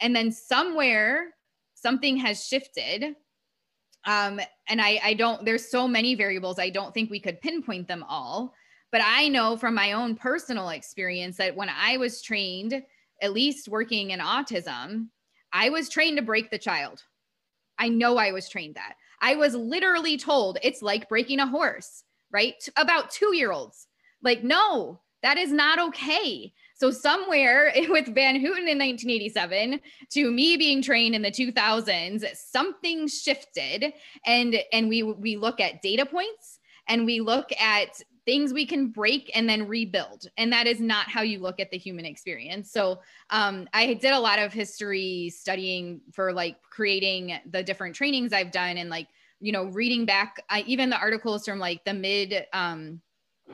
And 0.00 0.14
then 0.14 0.30
somewhere 0.30 1.34
something 1.74 2.18
has 2.18 2.46
shifted 2.46 3.16
um, 4.06 4.40
and 4.68 4.80
I, 4.80 5.00
I 5.04 5.14
don't 5.14 5.44
there's 5.44 5.68
so 5.68 5.86
many 5.86 6.14
variables 6.14 6.58
i 6.58 6.70
don't 6.70 6.94
think 6.94 7.10
we 7.10 7.20
could 7.20 7.40
pinpoint 7.40 7.88
them 7.88 8.04
all 8.08 8.54
but 8.92 9.00
I 9.04 9.28
know 9.28 9.56
from 9.56 9.74
my 9.74 9.92
own 9.92 10.14
personal 10.14 10.70
experience 10.70 11.36
that 11.36 11.56
when 11.56 11.68
I 11.68 11.96
was 11.96 12.22
trained, 12.22 12.82
at 13.20 13.32
least 13.32 13.68
working 13.68 14.10
in 14.10 14.20
autism, 14.20 15.08
I 15.52 15.70
was 15.70 15.88
trained 15.88 16.16
to 16.18 16.22
break 16.22 16.50
the 16.50 16.58
child. 16.58 17.02
I 17.78 17.88
know 17.88 18.16
I 18.16 18.32
was 18.32 18.48
trained 18.48 18.76
that. 18.76 18.94
I 19.20 19.36
was 19.36 19.54
literally 19.54 20.16
told 20.16 20.58
it's 20.62 20.82
like 20.82 21.08
breaking 21.08 21.40
a 21.40 21.46
horse, 21.46 22.04
right? 22.30 22.54
About 22.76 23.10
two 23.10 23.34
year 23.34 23.52
olds. 23.52 23.86
Like, 24.22 24.42
no, 24.42 25.00
that 25.22 25.36
is 25.36 25.52
not 25.52 25.78
okay. 25.78 26.52
So 26.76 26.90
somewhere 26.90 27.72
with 27.88 28.14
Van 28.14 28.36
Houten 28.36 28.68
in 28.68 28.78
1987 28.78 29.80
to 30.10 30.30
me 30.30 30.56
being 30.56 30.82
trained 30.82 31.14
in 31.14 31.22
the 31.22 31.30
2000s, 31.30 32.24
something 32.36 33.08
shifted. 33.08 33.92
And 34.24 34.56
and 34.72 34.88
we 34.88 35.02
we 35.02 35.36
look 35.36 35.60
at 35.60 35.82
data 35.82 36.06
points 36.06 36.60
and 36.88 37.04
we 37.04 37.20
look 37.20 37.50
at 37.60 38.00
things 38.26 38.52
we 38.52 38.66
can 38.66 38.88
break 38.88 39.30
and 39.34 39.48
then 39.48 39.68
rebuild. 39.68 40.26
And 40.36 40.52
that 40.52 40.66
is 40.66 40.80
not 40.80 41.08
how 41.08 41.22
you 41.22 41.38
look 41.38 41.60
at 41.60 41.70
the 41.70 41.78
human 41.78 42.04
experience. 42.04 42.70
So 42.72 43.00
um, 43.30 43.68
i 43.72 43.94
did 43.94 44.12
a 44.12 44.18
lot 44.18 44.38
of 44.38 44.52
history 44.52 45.32
studying 45.34 46.00
for 46.12 46.32
like 46.32 46.56
creating 46.70 47.38
the 47.50 47.62
different 47.62 47.94
trainings 47.94 48.32
i've 48.32 48.52
done 48.52 48.76
and 48.76 48.88
like 48.88 49.08
you 49.40 49.52
know 49.52 49.64
reading 49.64 50.06
back 50.06 50.42
I, 50.48 50.62
even 50.66 50.90
the 50.90 50.98
articles 50.98 51.44
from 51.44 51.58
like 51.58 51.84
the 51.84 51.94
mid 51.94 52.46
um, 52.52 53.00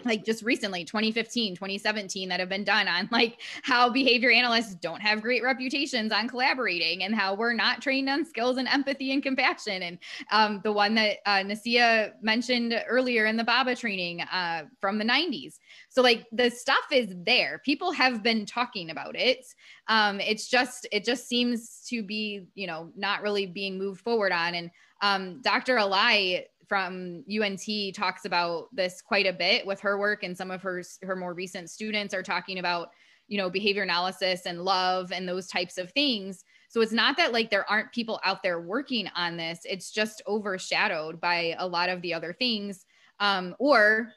like 0.05 0.25
just 0.25 0.43
recently 0.43 0.85
2015 0.85 1.55
2017 1.55 2.29
that 2.29 2.41
have 2.41 2.49
been 2.49 2.65
done 2.65 2.89
on 2.89 3.09
like 3.13 3.41
how 3.63 3.91
behavior 3.91 4.31
analysts 4.31 4.75
don't 4.77 5.01
have 5.01 5.21
great 5.23 5.43
reputations 5.43 6.13
on 6.13 6.29
collaborating 6.29 7.05
and 7.05 7.15
how 7.15 7.35
we're 7.35 7.53
not 7.53 7.81
trained 7.83 8.09
on 8.09 8.25
skills 8.25 8.57
and 8.57 8.67
empathy 8.69 9.13
and 9.13 9.23
compassion. 9.23 9.83
And 9.83 9.99
um, 10.31 10.61
the 10.65 10.73
one 10.73 10.95
that 10.95 11.19
uh, 11.27 11.45
nasia 11.45 12.13
mentioned 12.23 12.75
earlier 12.89 13.27
in 13.27 13.37
the 13.37 13.45
baba 13.45 13.77
training 13.77 14.23
uh, 14.23 14.65
from 14.81 14.99
the 14.99 15.05
90s 15.05 15.59
so 15.93 16.01
like 16.01 16.27
the 16.33 16.49
stuff 16.49 16.87
is 16.91 17.09
there. 17.27 17.61
People 17.65 17.93
have 17.93 18.23
been 18.23 18.47
talking 18.47 18.89
about 18.89 19.15
it. 19.15 19.45
Um, 19.89 20.21
it's 20.21 20.49
just 20.49 20.87
it 20.91 21.05
just 21.05 21.29
seems 21.29 21.85
to 21.89 22.03
be 22.03 22.47
you 22.55 22.67
know 22.67 22.91
not 22.97 23.21
really 23.21 23.45
being 23.45 23.77
moved 23.77 24.01
forward 24.01 24.33
on. 24.33 24.55
And 24.55 24.71
um, 25.03 25.43
dr 25.43 25.75
Ala'i 25.75 26.45
from 26.73 27.23
UNT 27.31 27.61
talks 27.95 28.25
about 28.25 28.75
this 28.75 29.03
quite 29.03 29.27
a 29.27 29.33
bit 29.35 29.67
with 29.67 29.79
her 29.79 29.99
work 29.99 30.23
and 30.23 30.35
some 30.35 30.51
of 30.51 30.63
her 30.63 30.83
her 31.03 31.15
more 31.15 31.35
recent 31.35 31.69
students 31.69 32.15
are 32.15 32.23
talking 32.23 32.61
about 32.61 32.89
you 33.29 33.37
know 33.37 33.51
behavior 33.51 33.83
analysis 33.83 34.47
and 34.47 34.65
love 34.65 35.13
and 35.13 35.29
those 35.29 35.49
types 35.49 35.77
of 35.77 35.93
things. 35.93 36.45
So 36.71 36.81
it's 36.81 36.91
not 36.91 37.19
that 37.19 37.35
like 37.35 37.51
there 37.51 37.71
aren't 37.71 37.93
people 37.93 38.19
out 38.25 38.43
there 38.43 38.63
working 38.63 39.07
on 39.15 39.37
this. 39.37 39.61
It's 39.67 39.91
just 39.91 40.23
overshadowed 40.27 41.21
by 41.21 41.55
a 41.59 41.69
lot 41.69 41.91
of 41.91 42.01
the 42.01 42.15
other 42.15 42.33
things. 42.33 42.87
Um, 43.21 43.55
or 43.59 44.11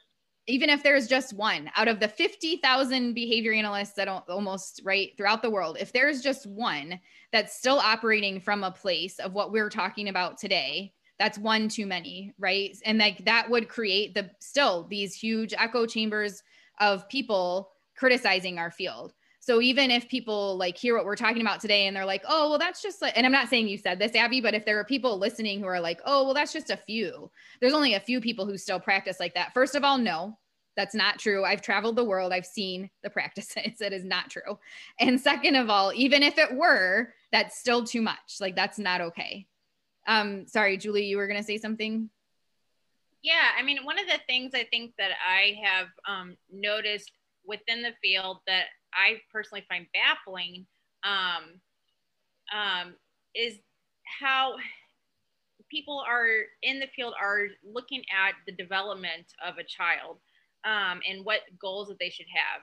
even 0.46 0.70
if 0.70 0.82
there's 0.82 1.08
just 1.08 1.34
one 1.34 1.70
out 1.76 1.88
of 1.88 2.00
the 2.00 2.08
50,000 2.08 3.12
behavior 3.12 3.52
analysts 3.52 3.92
that 3.96 4.08
almost 4.08 4.80
right 4.82 5.10
throughout 5.18 5.42
the 5.42 5.50
world 5.50 5.76
if 5.78 5.92
there's 5.92 6.22
just 6.22 6.46
one 6.46 6.98
that's 7.32 7.58
still 7.58 7.78
operating 7.78 8.40
from 8.40 8.64
a 8.64 8.70
place 8.70 9.18
of 9.18 9.34
what 9.34 9.52
we're 9.52 9.68
talking 9.68 10.08
about 10.08 10.38
today 10.38 10.94
that's 11.18 11.38
one 11.38 11.68
too 11.68 11.86
many 11.86 12.32
right 12.38 12.76
and 12.84 12.98
like 12.98 13.24
that 13.24 13.48
would 13.48 13.68
create 13.68 14.14
the 14.14 14.30
still 14.38 14.86
these 14.88 15.14
huge 15.14 15.54
echo 15.58 15.86
chambers 15.86 16.42
of 16.80 17.08
people 17.08 17.70
criticizing 17.96 18.58
our 18.58 18.70
field 18.70 19.12
so 19.40 19.60
even 19.60 19.90
if 19.90 20.08
people 20.08 20.56
like 20.56 20.76
hear 20.76 20.96
what 20.96 21.04
we're 21.04 21.16
talking 21.16 21.40
about 21.40 21.60
today 21.60 21.86
and 21.86 21.96
they're 21.96 22.04
like 22.04 22.22
oh 22.28 22.50
well 22.50 22.58
that's 22.58 22.82
just 22.82 23.00
like 23.00 23.16
and 23.16 23.24
i'm 23.24 23.32
not 23.32 23.48
saying 23.48 23.68
you 23.68 23.78
said 23.78 23.98
this 23.98 24.14
abby 24.14 24.40
but 24.40 24.54
if 24.54 24.64
there 24.64 24.78
are 24.78 24.84
people 24.84 25.18
listening 25.18 25.60
who 25.60 25.66
are 25.66 25.80
like 25.80 26.00
oh 26.04 26.24
well 26.24 26.34
that's 26.34 26.52
just 26.52 26.70
a 26.70 26.76
few 26.76 27.30
there's 27.60 27.74
only 27.74 27.94
a 27.94 28.00
few 28.00 28.20
people 28.20 28.46
who 28.46 28.58
still 28.58 28.80
practice 28.80 29.18
like 29.18 29.34
that 29.34 29.54
first 29.54 29.74
of 29.74 29.84
all 29.84 29.98
no 29.98 30.36
that's 30.76 30.94
not 30.94 31.18
true. 31.18 31.44
I've 31.44 31.62
traveled 31.62 31.96
the 31.96 32.04
world. 32.04 32.32
I've 32.32 32.46
seen 32.46 32.90
the 33.02 33.10
practices. 33.10 33.56
It 33.80 33.92
is 33.92 34.04
not 34.04 34.30
true. 34.30 34.58
And 35.00 35.20
second 35.20 35.56
of 35.56 35.70
all, 35.70 35.92
even 35.94 36.22
if 36.22 36.38
it 36.38 36.54
were, 36.54 37.14
that's 37.32 37.58
still 37.58 37.84
too 37.84 38.02
much. 38.02 38.36
Like 38.40 38.54
that's 38.54 38.78
not 38.78 39.00
okay. 39.00 39.46
Um, 40.06 40.46
sorry, 40.46 40.76
Julie, 40.76 41.04
you 41.04 41.16
were 41.16 41.26
going 41.26 41.40
to 41.40 41.46
say 41.46 41.58
something? 41.58 42.08
Yeah, 43.22 43.48
I 43.58 43.62
mean, 43.62 43.84
one 43.84 43.98
of 43.98 44.06
the 44.06 44.20
things 44.26 44.52
I 44.54 44.64
think 44.64 44.92
that 44.98 45.10
I 45.26 45.58
have 45.62 45.88
um, 46.08 46.36
noticed 46.52 47.10
within 47.44 47.82
the 47.82 47.92
field 48.02 48.38
that 48.46 48.66
I 48.94 49.20
personally 49.32 49.64
find 49.68 49.86
baffling 49.92 50.66
um, 51.02 51.60
um, 52.54 52.94
is 53.34 53.58
how 54.20 54.54
people 55.70 56.02
are 56.06 56.28
in 56.62 56.78
the 56.78 56.86
field 56.94 57.14
are 57.20 57.48
looking 57.64 58.02
at 58.16 58.34
the 58.46 58.52
development 58.52 59.26
of 59.44 59.58
a 59.58 59.64
child 59.64 60.18
um, 60.64 61.00
and 61.08 61.24
what 61.24 61.40
goals 61.60 61.88
that 61.88 61.98
they 61.98 62.10
should 62.10 62.26
have. 62.32 62.62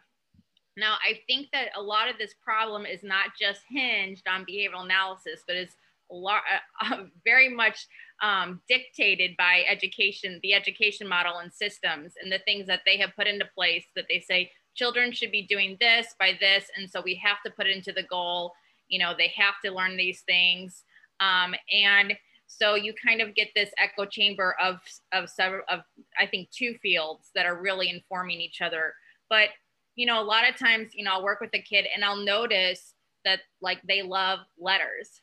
Now, 0.76 0.96
I 1.08 1.20
think 1.28 1.48
that 1.54 1.70
a 1.76 1.82
lot 1.82 2.10
of 2.10 2.18
this 2.18 2.34
problem 2.44 2.86
is 2.86 3.04
not 3.04 3.32
just 3.40 3.62
hinged 3.70 4.28
on 4.28 4.46
behavioral 4.46 4.86
analysis, 4.86 5.44
but 5.46 5.56
is 5.56 5.76
uh, 6.92 7.04
very 7.24 7.50
much 7.50 7.88
um, 8.22 8.62
dictated 8.70 9.36
by 9.38 9.64
education, 9.70 10.40
the 10.44 10.54
education 10.54 11.08
model 11.08 11.38
and 11.38 11.52
systems, 11.52 12.14
and 12.22 12.32
the 12.32 12.40
things 12.40 12.68
that 12.68 12.82
they 12.86 12.98
have 12.98 13.16
put 13.16 13.28
into 13.28 13.46
place 13.56 13.86
that 13.96 14.06
they 14.10 14.20
say 14.20 14.52
children 14.76 15.12
should 15.12 15.32
be 15.32 15.46
doing 15.46 15.78
this 15.80 16.16
by 16.20 16.38
this, 16.40 16.66
and 16.78 16.90
so 16.90 17.02
we 17.02 17.16
have 17.16 17.38
to 17.46 17.52
put 17.52 17.68
into 17.68 17.92
the 17.92 18.04
goal. 18.04 18.54
You 18.88 19.00
know, 19.00 19.14
they 19.18 19.32
have 19.36 19.56
to 19.66 19.72
learn 19.72 19.98
these 19.98 20.22
things, 20.22 20.84
um, 21.20 21.54
and 21.72 22.14
so 22.48 22.76
you 22.76 22.94
kind 22.94 23.22
of 23.22 23.36
get 23.36 23.50
this 23.56 23.72
echo 23.82 24.06
chamber 24.06 24.56
of 24.62 24.80
of 25.12 25.30
several 25.30 25.64
of 25.70 25.82
I 26.20 26.26
think 26.28 26.50
two 26.52 26.76
fields 26.82 27.30
that 27.36 27.46
are 27.46 27.62
really 27.62 27.90
informing 27.90 28.42
each 28.42 28.62
other. 28.62 28.94
But 29.30 29.50
you 29.96 30.06
know, 30.06 30.22
a 30.22 30.26
lot 30.26 30.50
of 30.50 30.58
times, 30.58 30.92
you 30.94 31.04
know, 31.04 31.14
I'll 31.14 31.24
work 31.24 31.40
with 31.40 31.54
a 31.54 31.62
kid 31.62 31.86
and 31.94 32.04
I'll 32.04 32.24
notice 32.24 32.94
that 33.26 33.42
like 33.62 33.82
they 33.88 34.02
love 34.02 34.40
letters 34.60 35.22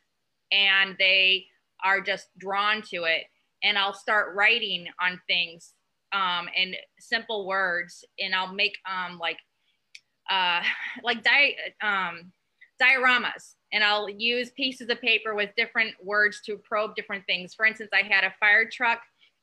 and 0.52 0.96
they 0.98 1.46
are 1.84 2.00
just 2.00 2.28
drawn 2.38 2.82
to 2.82 3.04
it. 3.04 3.24
And 3.62 3.76
I'll 3.76 3.94
start 3.94 4.34
writing 4.34 4.86
on 5.00 5.20
things 5.26 5.74
um, 6.12 6.48
in 6.56 6.74
simple 6.98 7.46
words, 7.46 8.04
and 8.18 8.34
I'll 8.34 8.52
make 8.52 8.76
um, 8.88 9.18
like 9.18 9.38
uh, 10.30 10.62
like 11.04 11.22
di- 11.22 11.56
um, 11.82 12.32
dioramas, 12.80 13.54
and 13.72 13.84
I'll 13.84 14.08
use 14.08 14.50
pieces 14.50 14.88
of 14.88 15.00
paper 15.00 15.34
with 15.34 15.50
different 15.56 15.94
words 16.02 16.40
to 16.46 16.56
probe 16.58 16.94
different 16.94 17.26
things. 17.26 17.54
For 17.54 17.66
instance, 17.66 17.90
I 17.92 18.02
had 18.02 18.24
a 18.24 18.34
fire 18.40 18.68
truck 18.70 19.00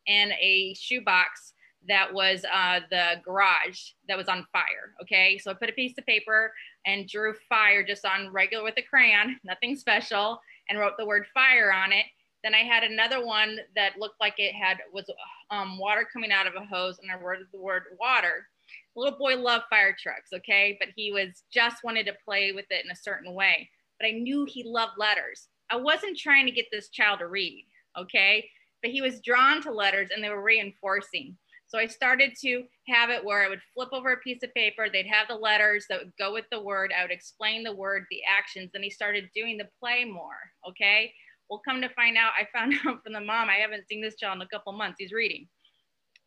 and 0.08 0.32
a 0.42 0.74
shoebox 0.74 1.54
that 1.88 2.12
was 2.12 2.44
uh, 2.52 2.82
the 2.90 3.22
garage 3.24 3.80
that 4.08 4.18
was 4.18 4.28
on 4.28 4.46
fire. 4.52 4.94
Okay, 5.02 5.38
so 5.38 5.52
I 5.52 5.54
put 5.54 5.70
a 5.70 5.74
piece 5.74 5.98
of 5.98 6.06
paper 6.06 6.52
and 6.86 7.08
drew 7.08 7.34
fire 7.48 7.86
just 7.86 8.06
on 8.06 8.32
regular 8.32 8.64
with 8.64 8.78
a 8.78 8.82
crayon, 8.82 9.38
nothing 9.44 9.76
special 9.76 10.40
and 10.70 10.80
wrote 10.80 10.94
the 10.98 11.06
word 11.06 11.26
fire 11.34 11.72
on 11.72 11.92
it. 11.92 12.06
Then 12.44 12.54
I 12.54 12.60
had 12.60 12.84
another 12.84 13.26
one 13.26 13.60
that 13.76 13.98
looked 14.00 14.20
like 14.20 14.36
it 14.38 14.54
had 14.54 14.78
was 14.94 15.10
um, 15.50 15.78
water 15.78 16.08
coming 16.12 16.32
out 16.32 16.48
of 16.48 16.54
a 16.56 16.66
hose, 16.66 17.00
and 17.00 17.12
I 17.12 17.22
wrote 17.22 17.40
the 17.52 17.60
word 17.60 17.84
water. 18.00 18.48
little 18.96 19.18
boy 19.18 19.36
loved 19.36 19.66
fire 19.70 19.96
trucks, 19.98 20.30
okay, 20.34 20.78
but 20.80 20.90
he 20.96 21.12
was 21.12 21.44
just 21.52 21.84
wanted 21.84 22.06
to 22.06 22.18
play 22.26 22.52
with 22.52 22.66
it 22.70 22.86
in 22.86 22.92
a 22.92 22.96
certain 22.96 23.34
way. 23.34 23.70
But 24.00 24.08
I 24.08 24.12
knew 24.12 24.46
he 24.46 24.64
loved 24.64 24.94
letters. 24.98 25.48
I 25.70 25.76
wasn't 25.78 26.18
trying 26.18 26.46
to 26.46 26.52
get 26.52 26.68
this 26.72 26.90
child 26.90 27.20
to 27.20 27.28
read, 27.28 27.66
okay, 27.98 28.48
but 28.82 28.92
he 28.92 29.02
was 29.02 29.22
drawn 29.22 29.62
to 29.64 29.72
letters 29.72 30.10
and 30.14 30.24
they 30.24 30.30
were 30.30 30.44
reinforcing. 30.44 31.36
So 31.68 31.78
I 31.78 31.88
started 31.88 32.34
to 32.42 32.64
have 32.88 33.10
it 33.10 33.24
where 33.24 33.44
I 33.44 33.50
would 33.50 33.62
flip 33.74 33.90
over 33.92 34.14
a 34.14 34.18
piece 34.18 34.42
of 34.44 34.54
paper, 34.54 34.88
they'd 34.90 35.08
have 35.08 35.28
the 35.28 35.36
letters 35.36 35.86
that 35.90 36.00
would 36.00 36.14
go 36.18 36.34
with 36.34 36.46
the 36.50 36.62
word. 36.62 36.94
I 36.98 37.02
would 37.04 37.12
explain 37.12 37.64
the 37.64 37.76
word, 37.76 38.06
the 38.10 38.22
actions, 38.28 38.72
and 38.74 38.84
he 38.84 38.90
started 38.90 39.30
doing 39.36 39.58
the 39.58 39.68
play 39.80 40.06
more. 40.06 40.38
Okay. 40.68 41.14
Well, 41.50 41.62
come 41.68 41.82
to 41.82 41.90
find 41.90 42.18
out, 42.18 42.32
I 42.40 42.48
found 42.58 42.74
out 42.86 43.04
from 43.04 43.14
the 43.14 43.22
mom, 43.22 43.50
I 43.50 43.56
haven't 43.56 43.88
seen 43.88 44.02
this 44.02 44.16
child 44.16 44.38
in 44.38 44.42
a 44.42 44.48
couple 44.48 44.72
months. 44.74 44.98
He's 45.00 45.12
reading, 45.12 45.48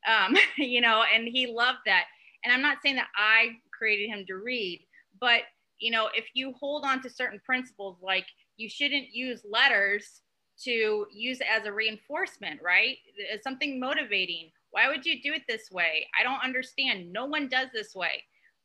um, 0.07 0.37
you 0.59 0.81
know, 0.81 1.05
and 1.15 1.27
he 1.27 1.47
loved 1.47 1.81
that. 1.87 2.05
And 2.45 2.53
I'm 2.53 2.63
not 2.63 2.79
saying 2.83 2.97
that 2.97 3.09
I 3.17 3.57
created 3.77 4.09
him 4.09 4.25
to 4.27 4.35
read, 4.35 4.87
but, 5.21 5.43
you 5.79 5.91
know, 5.91 6.09
if 6.15 6.27
you 6.35 6.55
hold 6.59 6.85
on 6.85 7.03
to 7.03 7.11
certain 7.11 7.41
principles, 7.45 7.97
like 8.03 8.27
you 8.57 8.69
shouldn't 8.69 9.09
use 9.13 9.43
letters 9.51 10.23
to 10.65 11.07
use 11.11 11.39
as 11.41 11.67
a 11.67 11.73
reinforcement, 11.73 12.61
right? 12.63 12.99
As 13.33 13.43
something 13.43 13.81
motivating. 13.81 14.51
Why 14.71 14.89
would 14.89 15.05
you 15.05 15.21
do 15.23 15.33
it 15.33 15.43
this 15.49 15.71
way? 15.71 16.07
I 16.19 16.23
don't 16.23 16.45
understand. 16.45 17.13
No 17.13 17.27
one 17.27 17.49
does 17.49 17.69
this 17.73 17.95
way. 17.95 18.23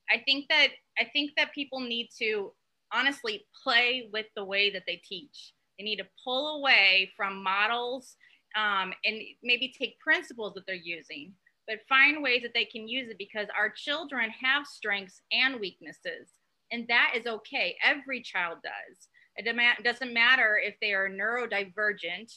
I 0.10 0.22
think 0.26 0.46
that 0.50 0.68
I 1.00 1.06
think 1.12 1.32
that 1.38 1.54
people 1.54 1.80
need 1.80 2.10
to 2.20 2.54
honestly 2.94 3.46
play 3.64 4.10
with 4.14 4.28
the 4.36 4.46
way 4.46 4.72
that 4.72 4.84
they 4.86 5.02
teach. 5.04 5.54
They 5.78 5.84
need 5.84 5.98
to 5.98 6.08
pull 6.24 6.58
away 6.58 7.12
from 7.18 7.44
models 7.44 8.16
um, 8.56 8.94
and 9.04 9.20
maybe 9.44 9.74
take 9.78 10.00
principles 10.00 10.54
that 10.54 10.66
they're 10.66 10.76
using, 10.76 11.34
but 11.68 11.80
find 11.90 12.24
ways 12.24 12.42
that 12.44 12.54
they 12.54 12.66
can 12.66 12.88
use 12.88 13.10
it 13.10 13.18
because 13.18 13.48
our 13.58 13.70
children 13.70 14.30
have 14.42 14.66
strengths 14.66 15.22
and 15.32 15.60
weaknesses, 15.60 16.30
and 16.72 16.88
that 16.88 17.14
is 17.16 17.28
okay. 17.28 17.76
Every 17.84 18.22
child 18.22 18.60
does. 18.64 19.10
It 19.38 19.84
doesn't 19.84 20.14
matter 20.14 20.58
if 20.64 20.76
they 20.80 20.94
are 20.94 21.10
neurodivergent 21.10 22.32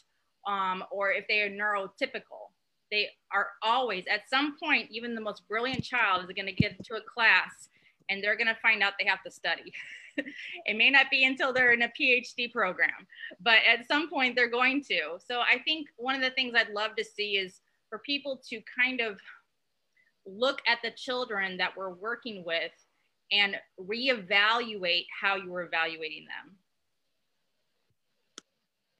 um, 0.49 0.83
or 0.91 1.13
if 1.13 1.27
they 1.29 1.43
are 1.43 1.51
neurotypical. 1.51 2.51
They 2.91 3.09
are 3.33 3.49
always, 3.63 4.05
at 4.11 4.29
some 4.29 4.57
point, 4.59 4.89
even 4.91 5.15
the 5.15 5.21
most 5.21 5.47
brilliant 5.49 5.85
child 5.85 6.25
is 6.25 6.31
going 6.35 6.47
to 6.47 6.53
get 6.53 6.73
into 6.79 6.95
a 6.95 7.01
class 7.01 7.69
and 8.09 8.23
they're 8.23 8.37
going 8.37 8.47
to 8.47 8.57
find 8.63 8.83
out 8.83 8.95
they 8.99 9.07
have 9.07 9.23
to 9.23 9.31
study. 9.31 9.73
it 10.65 10.77
may 10.77 10.91
not 10.91 11.11
be 11.11 11.25
until 11.25 11.53
they're 11.53 11.73
in 11.73 11.83
a 11.83 11.93
PhD 12.01 12.51
program, 12.53 13.07
but 13.41 13.59
at 13.71 13.87
some 13.87 14.09
point 14.09 14.35
they're 14.35 14.51
going 14.51 14.83
to. 14.85 15.19
So 15.25 15.41
I 15.41 15.59
think 15.65 15.89
one 15.97 16.15
of 16.15 16.23
the 16.23 16.31
things 16.31 16.55
I'd 16.57 16.71
love 16.71 16.97
to 16.97 17.05
see 17.05 17.37
is 17.37 17.61
for 17.91 17.99
people 17.99 18.41
to 18.49 18.61
kind 18.79 19.01
of 19.01 19.19
look 20.27 20.61
at 20.67 20.79
the 20.83 20.91
children 20.91 21.57
that 21.59 21.77
we're 21.77 21.93
working 21.95 22.45
with 22.45 22.73
and 23.33 23.57
reevaluate 23.81 25.07
how 25.21 25.37
you're 25.37 25.63
evaluating 25.63 26.25
them. 26.25 26.57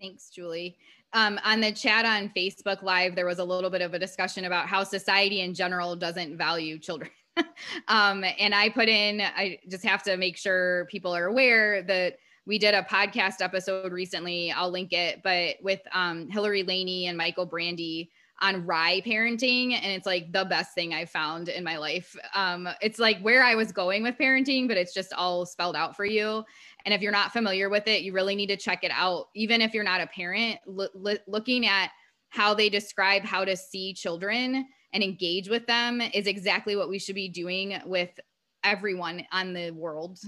Thanks, 0.01 0.31
Julie. 0.31 0.77
Um, 1.13 1.41
on 1.45 1.61
the 1.61 1.73
chat 1.73 2.05
on 2.05 2.31
Facebook 2.37 2.83
Live, 2.83 3.15
there 3.15 3.27
was 3.27 3.39
a 3.39 3.45
little 3.45 3.71
bit 3.71 3.81
of 3.81 3.95
a 3.95 3.99
discussion 3.99 4.45
about 4.45 4.67
how 4.67 4.85
society 4.85 5.41
in 5.41 5.55
general 5.55 5.97
doesn't 5.97 6.37
value 6.37 6.79
children. 6.79 7.11
um, 7.89 8.25
and 8.39 8.55
I 8.55 8.69
put 8.69 8.89
in, 8.89 9.21
I 9.21 9.59
just 9.71 9.85
have 9.85 10.03
to 10.05 10.17
make 10.17 10.37
sure 10.37 10.87
people 10.91 11.15
are 11.15 11.27
aware 11.27 11.83
that 11.83 12.17
we 12.47 12.59
did 12.59 12.75
a 12.75 12.83
podcast 12.83 13.41
episode 13.41 13.93
recently. 13.93 14.51
I'll 14.51 14.71
link 14.71 14.93
it, 14.93 15.21
but 15.23 15.57
with 15.63 15.81
um, 15.93 16.29
Hillary 16.29 16.63
Laney 16.63 17.07
and 17.07 17.17
Michael 17.17 17.47
Brandy 17.47 18.11
on 18.41 18.67
RIE 18.67 19.03
parenting 19.05 19.73
and 19.73 19.87
it's 19.87 20.07
like 20.07 20.33
the 20.33 20.45
best 20.45 20.75
thing 20.75 20.95
i 20.95 21.05
found 21.05 21.49
in 21.49 21.65
my 21.65 21.77
life. 21.77 22.17
Um, 22.35 22.69
it's 22.81 22.99
like 22.99 23.21
where 23.21 23.43
i 23.43 23.55
was 23.55 23.73
going 23.73 24.03
with 24.03 24.17
parenting 24.17 24.69
but 24.69 24.77
it's 24.77 24.95
just 24.95 25.13
all 25.13 25.45
spelled 25.47 25.77
out 25.77 25.97
for 25.97 26.05
you. 26.05 26.45
And 26.85 26.95
if 26.95 27.01
you're 27.01 27.13
not 27.13 27.33
familiar 27.33 27.69
with 27.69 27.87
it 27.87 28.03
you 28.03 28.13
really 28.13 28.37
need 28.37 28.49
to 28.49 28.57
check 28.57 28.85
it 28.85 28.93
out. 28.95 29.27
Even 29.35 29.61
if 29.61 29.75
you're 29.75 29.85
not 29.85 30.01
a 30.01 30.07
parent 30.07 30.59
lo- 30.67 30.89
lo- 30.95 31.17
looking 31.27 31.67
at 31.67 31.91
how 32.29 32.55
they 32.55 32.69
describe 32.69 33.23
how 33.23 33.45
to 33.45 33.57
see 33.57 33.95
children 33.95 34.67
and 34.93 35.03
engage 35.03 35.49
with 35.49 35.67
them 35.67 36.01
is 36.01 36.27
exactly 36.27 36.77
what 36.77 36.89
we 36.89 36.99
should 36.99 37.15
be 37.15 37.29
doing 37.29 37.79
with 37.85 38.19
everyone 38.65 39.25
on 39.33 39.53
the 39.53 39.71
world 39.71 40.19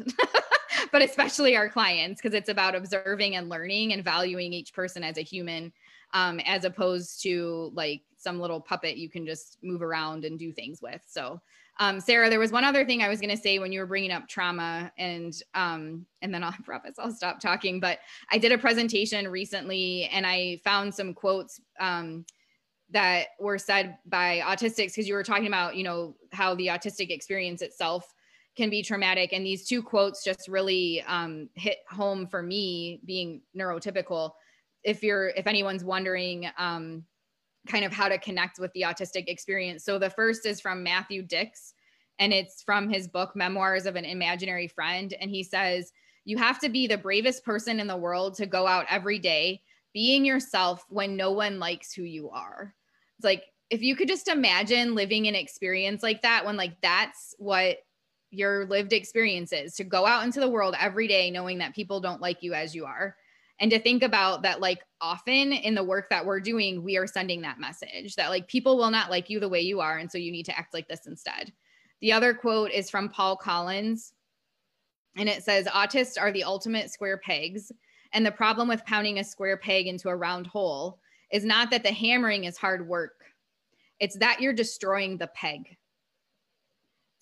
but 0.93 1.03
especially 1.03 1.57
our 1.57 1.69
clients 1.69 2.21
because 2.21 2.35
it's 2.35 2.49
about 2.49 2.75
observing 2.75 3.37
and 3.37 3.49
learning 3.49 3.93
and 3.93 4.05
valuing 4.05 4.53
each 4.53 4.73
person 4.73 5.03
as 5.03 5.19
a 5.19 5.23
human 5.23 5.73
um, 6.13 6.41
as 6.41 6.65
opposed 6.65 7.23
to 7.23 7.71
like 7.75 8.03
some 8.17 8.41
little 8.41 8.61
puppet 8.61 8.97
you 8.97 9.09
can 9.09 9.25
just 9.25 9.59
move 9.63 9.83
around 9.83 10.25
and 10.25 10.39
do 10.39 10.53
things 10.53 10.83
with. 10.83 11.01
So, 11.07 11.41
um, 11.79 11.99
Sarah, 12.01 12.29
there 12.29 12.39
was 12.39 12.53
one 12.53 12.65
other 12.65 12.85
thing 12.85 13.03
I 13.03 13.09
was 13.09 13.21
going 13.21 13.35
to 13.35 13.43
say 13.43 13.59
when 13.59 13.73
you 13.73 13.81
were 13.81 13.87
bringing 13.87 14.11
up 14.11 14.29
trauma, 14.29 14.93
and 14.99 15.35
um, 15.55 16.05
and 16.21 16.33
then 16.33 16.45
I'll 16.45 16.55
promise 16.65 16.99
I'll 16.99 17.13
stop 17.13 17.41
talking. 17.41 17.81
But 17.81 18.01
I 18.31 18.39
did 18.39 18.53
a 18.53 18.59
presentation 18.59 19.27
recently, 19.29 20.05
and 20.13 20.27
I 20.27 20.61
found 20.63 20.95
some 20.95 21.15
quotes 21.15 21.61
um, 21.79 22.27
that 22.91 23.29
were 23.39 23.59
said 23.59 23.97
by 24.05 24.43
autistics 24.45 24.89
because 24.89 25.09
you 25.09 25.15
were 25.15 25.25
talking 25.25 25.47
about 25.47 25.77
you 25.77 25.85
know 25.85 26.17
how 26.33 26.55
the 26.55 26.67
autistic 26.67 27.11
experience 27.11 27.63
itself 27.63 28.13
can 28.57 28.69
be 28.69 28.83
traumatic, 28.83 29.33
and 29.33 29.47
these 29.47 29.67
two 29.67 29.83
quotes 29.83 30.23
just 30.23 30.49
really 30.49 31.03
um, 31.07 31.49
hit 31.55 31.79
home 31.89 32.27
for 32.27 32.43
me, 32.43 33.01
being 33.07 33.41
neurotypical 33.57 34.33
if 34.85 35.03
you're 35.03 35.29
if 35.29 35.47
anyone's 35.47 35.85
wondering 35.85 36.49
um, 36.59 37.05
kind 37.67 37.85
of 37.85 37.93
how 37.93 38.09
to 38.09 38.19
connect 38.19 38.59
with 38.59 38.73
the 38.73 38.83
autistic 38.83 39.25
experience. 39.29 39.85
So 39.85 39.99
the 39.99 40.11
first 40.11 40.47
is 40.47 40.61
from 40.61 40.83
Matthew 40.83 41.23
Dicks, 41.23 41.75
and 42.19 42.33
it's 42.33 42.63
from 42.63 42.89
his 42.89 43.09
book 43.09 43.35
Memoirs 43.35 43.87
of 43.87 43.97
an 43.97 44.05
Imaginary 44.05 44.69
Friend. 44.69 45.13
And 45.21 45.31
he 45.31 45.43
says, 45.43 45.93
You 46.25 46.39
have 46.39 46.59
to 46.61 46.69
be 46.69 46.87
the 46.87 46.99
bravest 46.99 47.45
person 47.45 47.81
in 47.81 47.87
the 47.87 47.97
world 47.97 48.35
to 48.35 48.47
go 48.47 48.67
out 48.67 48.87
every 48.89 49.19
day, 49.19 49.63
being 49.93 50.25
yourself 50.25 50.85
when 50.89 51.17
no 51.17 51.33
one 51.33 51.59
likes 51.59 51.93
who 51.93 52.03
you 52.03 52.31
are. 52.31 52.75
It's 53.19 53.25
like 53.25 53.45
if 53.69 53.83
you 53.83 53.95
could 53.95 54.09
just 54.09 54.29
imagine 54.29 54.95
living 54.95 55.29
an 55.29 55.35
experience 55.35 56.03
like 56.03 56.23
that, 56.23 56.45
when 56.45 56.57
like 56.57 56.81
that's 56.81 57.35
what 57.39 57.79
your 58.31 58.67
lived 58.67 58.93
experience 58.93 59.53
is 59.53 59.75
to 59.75 59.85
go 59.85 60.07
out 60.07 60.25
into 60.25 60.41
the 60.41 60.49
world 60.49 60.77
every 60.79 61.09
day 61.09 61.31
knowing 61.31 61.59
that 61.59 61.75
people 61.75 62.01
don't 62.01 62.21
like 62.21 62.43
you 62.43 62.55
as 62.55 62.75
you 62.75 62.85
are 62.85 63.17
and 63.61 63.71
to 63.71 63.79
think 63.79 64.03
about 64.03 64.43
that 64.43 64.61
like 64.61 64.81
often 65.01 65.53
in 65.53 65.75
the 65.75 65.85
work 65.85 66.09
that 66.11 66.25
we're 66.25 66.41
doing 66.41 66.83
we 66.83 66.97
are 66.97 67.07
sending 67.07 67.43
that 67.43 67.61
message 67.61 68.17
that 68.17 68.31
like 68.31 68.49
people 68.49 68.77
will 68.77 68.91
not 68.91 69.11
like 69.11 69.31
you 69.31 69.39
the 69.39 69.49
way 69.49 69.61
you 69.61 69.81
are 69.81 69.99
and 69.99 70.11
so 70.11 70.19
you 70.19 70.33
need 70.33 70.47
to 70.47 70.59
act 70.59 70.75
like 70.75 70.89
this 70.89 71.07
instead. 71.07 71.53
The 72.01 72.13
other 72.13 72.35
quote 72.35 72.71
is 72.71 72.91
from 72.91 73.09
paul 73.09 73.37
collins 73.37 74.15
and 75.17 75.29
it 75.29 75.43
says 75.43 75.67
autists 75.67 76.21
are 76.21 76.33
the 76.33 76.45
ultimate 76.45 76.91
square 76.91 77.19
pegs 77.19 77.71
and 78.13 78.27
the 78.27 78.33
problem 78.33 78.69
with 78.69 78.85
pounding 78.87 79.19
a 79.19 79.25
square 79.25 79.57
peg 79.57 79.87
into 79.87 80.09
a 80.09 80.17
round 80.17 80.47
hole 80.47 80.99
is 81.31 81.45
not 81.45 81.71
that 81.71 81.83
the 81.83 81.93
hammering 81.93 82.45
is 82.45 82.57
hard 82.57 82.87
work. 82.89 83.25
It's 84.01 84.17
that 84.17 84.41
you're 84.41 84.53
destroying 84.53 85.17
the 85.17 85.29
peg 85.29 85.77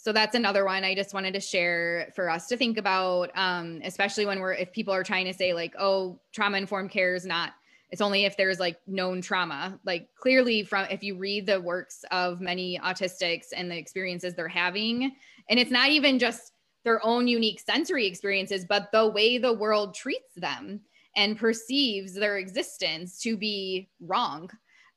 so 0.01 0.13
that's 0.13 0.37
another 0.37 0.65
one 0.65 0.85
I 0.85 0.95
just 0.95 1.13
wanted 1.13 1.35
to 1.35 1.41
share 1.41 2.13
for 2.15 2.31
us 2.31 2.47
to 2.47 2.57
think 2.57 2.79
about, 2.79 3.31
um, 3.35 3.81
especially 3.85 4.27
when 4.27 4.39
we're 4.39 4.55
if 4.55 4.73
people 4.73 4.95
are 4.95 5.03
trying 5.03 5.27
to 5.27 5.35
say 5.35 5.53
like, 5.53 5.75
oh, 5.77 6.21
trauma 6.33 6.57
informed 6.57 6.91
care 6.91 7.17
is 7.17 7.27
not. 7.27 7.53
It's 7.91 8.01
only 8.01 8.25
if 8.25 8.37
there's 8.37 8.61
like 8.61 8.79
known 8.87 9.21
trauma. 9.21 9.81
Like 9.85 10.09
clearly, 10.15 10.63
from 10.63 10.87
if 10.89 11.03
you 11.03 11.17
read 11.17 11.47
the 11.47 11.61
works 11.61 12.05
of 12.13 12.41
many 12.41 12.79
autistics 12.79 13.47
and 13.55 13.69
the 13.69 13.77
experiences 13.77 14.35
they're 14.35 14.47
having, 14.47 15.17
and 15.51 15.59
it's 15.59 15.73
not 15.73 15.89
even 15.89 16.21
just 16.21 16.53
their 16.85 17.05
own 17.05 17.27
unique 17.27 17.59
sensory 17.59 18.07
experiences, 18.07 18.65
but 18.65 18.93
the 18.93 19.09
way 19.09 19.37
the 19.37 19.53
world 19.53 19.97
treats 19.97 20.33
them 20.37 20.81
and 21.17 21.37
perceives 21.37 22.15
their 22.15 22.39
existence 22.39 23.21
to 23.23 23.37
be 23.37 23.89
wrong 24.01 24.49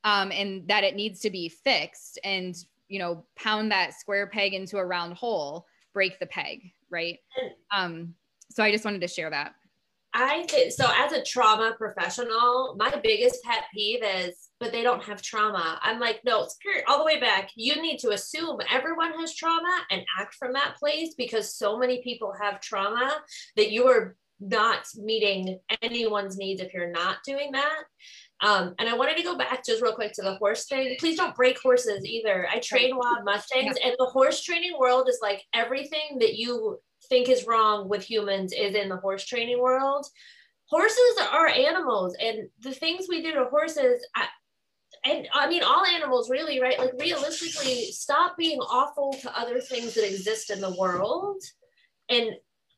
um, 0.03 0.32
and 0.32 0.68
that 0.68 0.84
it 0.84 0.95
needs 0.95 1.19
to 1.22 1.32
be 1.32 1.49
fixed. 1.49 2.19
And 2.23 2.56
you 2.91 2.99
know 2.99 3.26
pound 3.38 3.72
that 3.72 3.93
square 3.93 4.27
peg 4.27 4.53
into 4.53 4.77
a 4.77 4.85
round 4.85 5.13
hole 5.13 5.65
break 5.93 6.19
the 6.19 6.26
peg 6.26 6.59
right? 6.91 7.19
Um 7.76 8.15
so 8.49 8.63
i 8.63 8.72
just 8.72 8.84
wanted 8.84 9.01
to 9.01 9.07
share 9.07 9.30
that. 9.30 9.53
I 10.13 10.45
think 10.49 10.73
so 10.73 10.85
as 10.93 11.13
a 11.13 11.23
trauma 11.23 11.73
professional 11.77 12.76
my 12.77 12.93
biggest 13.01 13.41
pet 13.43 13.63
peeve 13.73 14.03
is 14.03 14.49
but 14.59 14.73
they 14.73 14.84
don't 14.84 15.03
have 15.03 15.22
trauma. 15.22 15.80
I'm 15.81 15.99
like 16.01 16.19
no 16.26 16.45
spirit 16.47 16.84
all 16.88 16.97
the 16.99 17.05
way 17.05 17.19
back. 17.19 17.49
You 17.55 17.81
need 17.81 17.99
to 17.99 18.09
assume 18.09 18.59
everyone 18.69 19.13
has 19.19 19.34
trauma 19.35 19.85
and 19.89 20.01
act 20.19 20.35
from 20.35 20.51
that 20.53 20.76
place 20.77 21.13
because 21.18 21.55
so 21.55 21.80
many 21.80 22.01
people 22.03 22.34
have 22.41 22.59
trauma 22.59 23.22
that 23.55 23.72
you 23.72 23.88
are 23.88 24.18
not 24.41 24.85
meeting 24.95 25.59
anyone's 25.81 26.38
needs 26.38 26.61
if 26.61 26.73
you're 26.73 26.91
not 26.91 27.18
doing 27.26 27.51
that 27.51 27.84
um, 28.41 28.73
and 28.80 28.89
I 28.89 28.95
wanted 28.95 29.18
to 29.18 29.23
go 29.23 29.38
back 29.38 29.63
just 29.63 29.81
real 29.81 29.93
quick 29.93 30.13
to 30.13 30.23
the 30.23 30.35
horse 30.35 30.65
thing. 30.65 30.95
Please 30.99 31.18
don't 31.18 31.35
break 31.35 31.61
horses 31.61 32.03
either. 32.03 32.47
I 32.51 32.59
train 32.59 32.97
wild 32.97 33.23
Mustangs, 33.23 33.77
yeah. 33.80 33.88
and 33.88 33.95
the 33.99 34.05
horse 34.05 34.41
training 34.41 34.77
world 34.80 35.07
is 35.07 35.19
like 35.22 35.43
everything 35.53 36.18
that 36.19 36.35
you 36.35 36.80
think 37.07 37.30
is 37.30 37.45
wrong 37.45 37.88
with 37.88 38.03
humans 38.03 38.51
is 38.53 38.73
in 38.73 38.89
the 38.89 38.97
horse 38.97 39.26
training 39.26 39.61
world. 39.61 40.07
Horses 40.65 41.19
are 41.31 41.47
animals, 41.47 42.15
and 42.19 42.47
the 42.61 42.72
things 42.73 43.05
we 43.07 43.22
do 43.22 43.34
to 43.34 43.45
horses, 43.45 44.05
I, 44.15 44.27
and 45.05 45.27
I 45.34 45.47
mean, 45.47 45.61
all 45.63 45.85
animals 45.85 46.30
really, 46.30 46.59
right? 46.61 46.80
Like, 46.80 46.93
realistically, 46.99 47.91
stop 47.91 48.38
being 48.38 48.59
awful 48.59 49.13
to 49.22 49.39
other 49.39 49.59
things 49.59 49.93
that 49.95 50.07
exist 50.07 50.49
in 50.49 50.61
the 50.61 50.76
world 50.80 51.41
and 52.09 52.31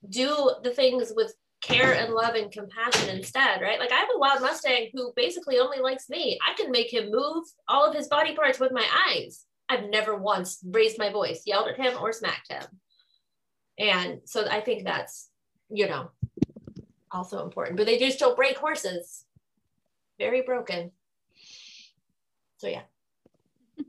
do 0.09 0.51
the 0.63 0.71
things 0.71 1.13
with 1.15 1.33
care 1.63 1.93
and 1.93 2.13
love 2.13 2.35
and 2.35 2.51
compassion 2.51 3.09
instead, 3.09 3.61
right? 3.61 3.79
Like 3.79 3.91
I 3.91 3.95
have 3.95 4.09
a 4.13 4.19
wild 4.19 4.41
Mustang 4.41 4.89
who 4.93 5.13
basically 5.15 5.59
only 5.59 5.79
likes 5.79 6.09
me. 6.09 6.37
I 6.45 6.53
can 6.53 6.71
make 6.71 6.93
him 6.93 7.09
move 7.09 7.45
all 7.67 7.85
of 7.89 7.95
his 7.95 8.07
body 8.07 8.35
parts 8.35 8.59
with 8.59 8.71
my 8.71 8.85
eyes. 9.09 9.45
I've 9.69 9.89
never 9.89 10.15
once 10.15 10.59
raised 10.63 10.99
my 10.99 11.09
voice, 11.09 11.43
yelled 11.45 11.69
at 11.69 11.77
him, 11.77 11.97
or 11.99 12.11
smacked 12.11 12.51
him. 12.51 12.63
And 13.79 14.19
so 14.25 14.45
I 14.47 14.59
think 14.59 14.83
that's, 14.83 15.29
you 15.69 15.87
know, 15.87 16.11
also 17.11 17.43
important. 17.43 17.77
But 17.77 17.85
they 17.85 17.97
do 17.97 18.11
still 18.11 18.35
break 18.35 18.57
horses. 18.57 19.25
Very 20.19 20.41
broken. 20.41 20.91
So 22.57 22.67
yeah. 22.67 22.83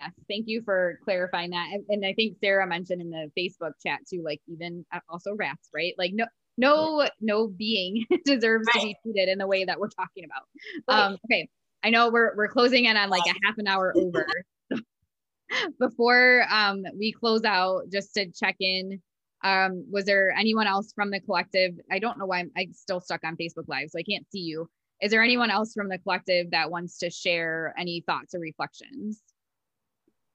Yes, 0.00 0.10
thank 0.28 0.48
you 0.48 0.62
for 0.64 0.98
clarifying 1.04 1.50
that. 1.50 1.68
And, 1.72 1.84
and 1.88 2.04
I 2.04 2.12
think 2.12 2.36
Sarah 2.40 2.66
mentioned 2.66 3.00
in 3.00 3.10
the 3.10 3.30
Facebook 3.38 3.74
chat 3.86 4.00
too, 4.10 4.20
like 4.24 4.40
even 4.48 4.84
uh, 4.92 4.98
also 5.08 5.32
rats, 5.36 5.68
right? 5.72 5.94
Like 5.96 6.10
no, 6.12 6.26
no, 6.58 7.08
no 7.20 7.48
being 7.48 8.04
deserves 8.24 8.66
right. 8.74 8.80
to 8.80 8.86
be 8.88 8.96
treated 9.02 9.28
in 9.28 9.38
the 9.38 9.46
way 9.46 9.64
that 9.64 9.78
we're 9.78 9.88
talking 9.88 10.24
about. 10.24 10.42
Right. 10.88 11.06
Um, 11.06 11.18
okay, 11.26 11.48
I 11.82 11.90
know 11.90 12.10
we're 12.10 12.34
we're 12.36 12.48
closing 12.48 12.84
in 12.84 12.96
on 12.96 13.10
like 13.10 13.24
a 13.26 13.46
half 13.46 13.58
an 13.58 13.68
hour 13.68 13.92
over. 13.96 14.26
Before 15.78 16.46
um, 16.50 16.82
we 16.98 17.12
close 17.12 17.44
out, 17.44 17.82
just 17.92 18.14
to 18.14 18.30
check 18.30 18.56
in, 18.58 19.02
um, 19.44 19.84
was 19.90 20.06
there 20.06 20.30
anyone 20.30 20.66
else 20.66 20.92
from 20.94 21.10
the 21.10 21.20
collective? 21.20 21.74
I 21.90 21.98
don't 21.98 22.18
know 22.18 22.24
why 22.24 22.38
I'm, 22.38 22.50
I'm 22.56 22.72
still 22.72 23.00
stuck 23.00 23.22
on 23.24 23.36
Facebook 23.36 23.68
Live, 23.68 23.90
so 23.90 23.98
I 23.98 24.02
can't 24.02 24.24
see 24.30 24.40
you. 24.40 24.68
Is 25.02 25.10
there 25.10 25.22
anyone 25.22 25.50
else 25.50 25.74
from 25.74 25.88
the 25.88 25.98
collective 25.98 26.52
that 26.52 26.70
wants 26.70 26.98
to 26.98 27.10
share 27.10 27.74
any 27.76 28.02
thoughts 28.06 28.34
or 28.34 28.38
reflections? 28.38 29.20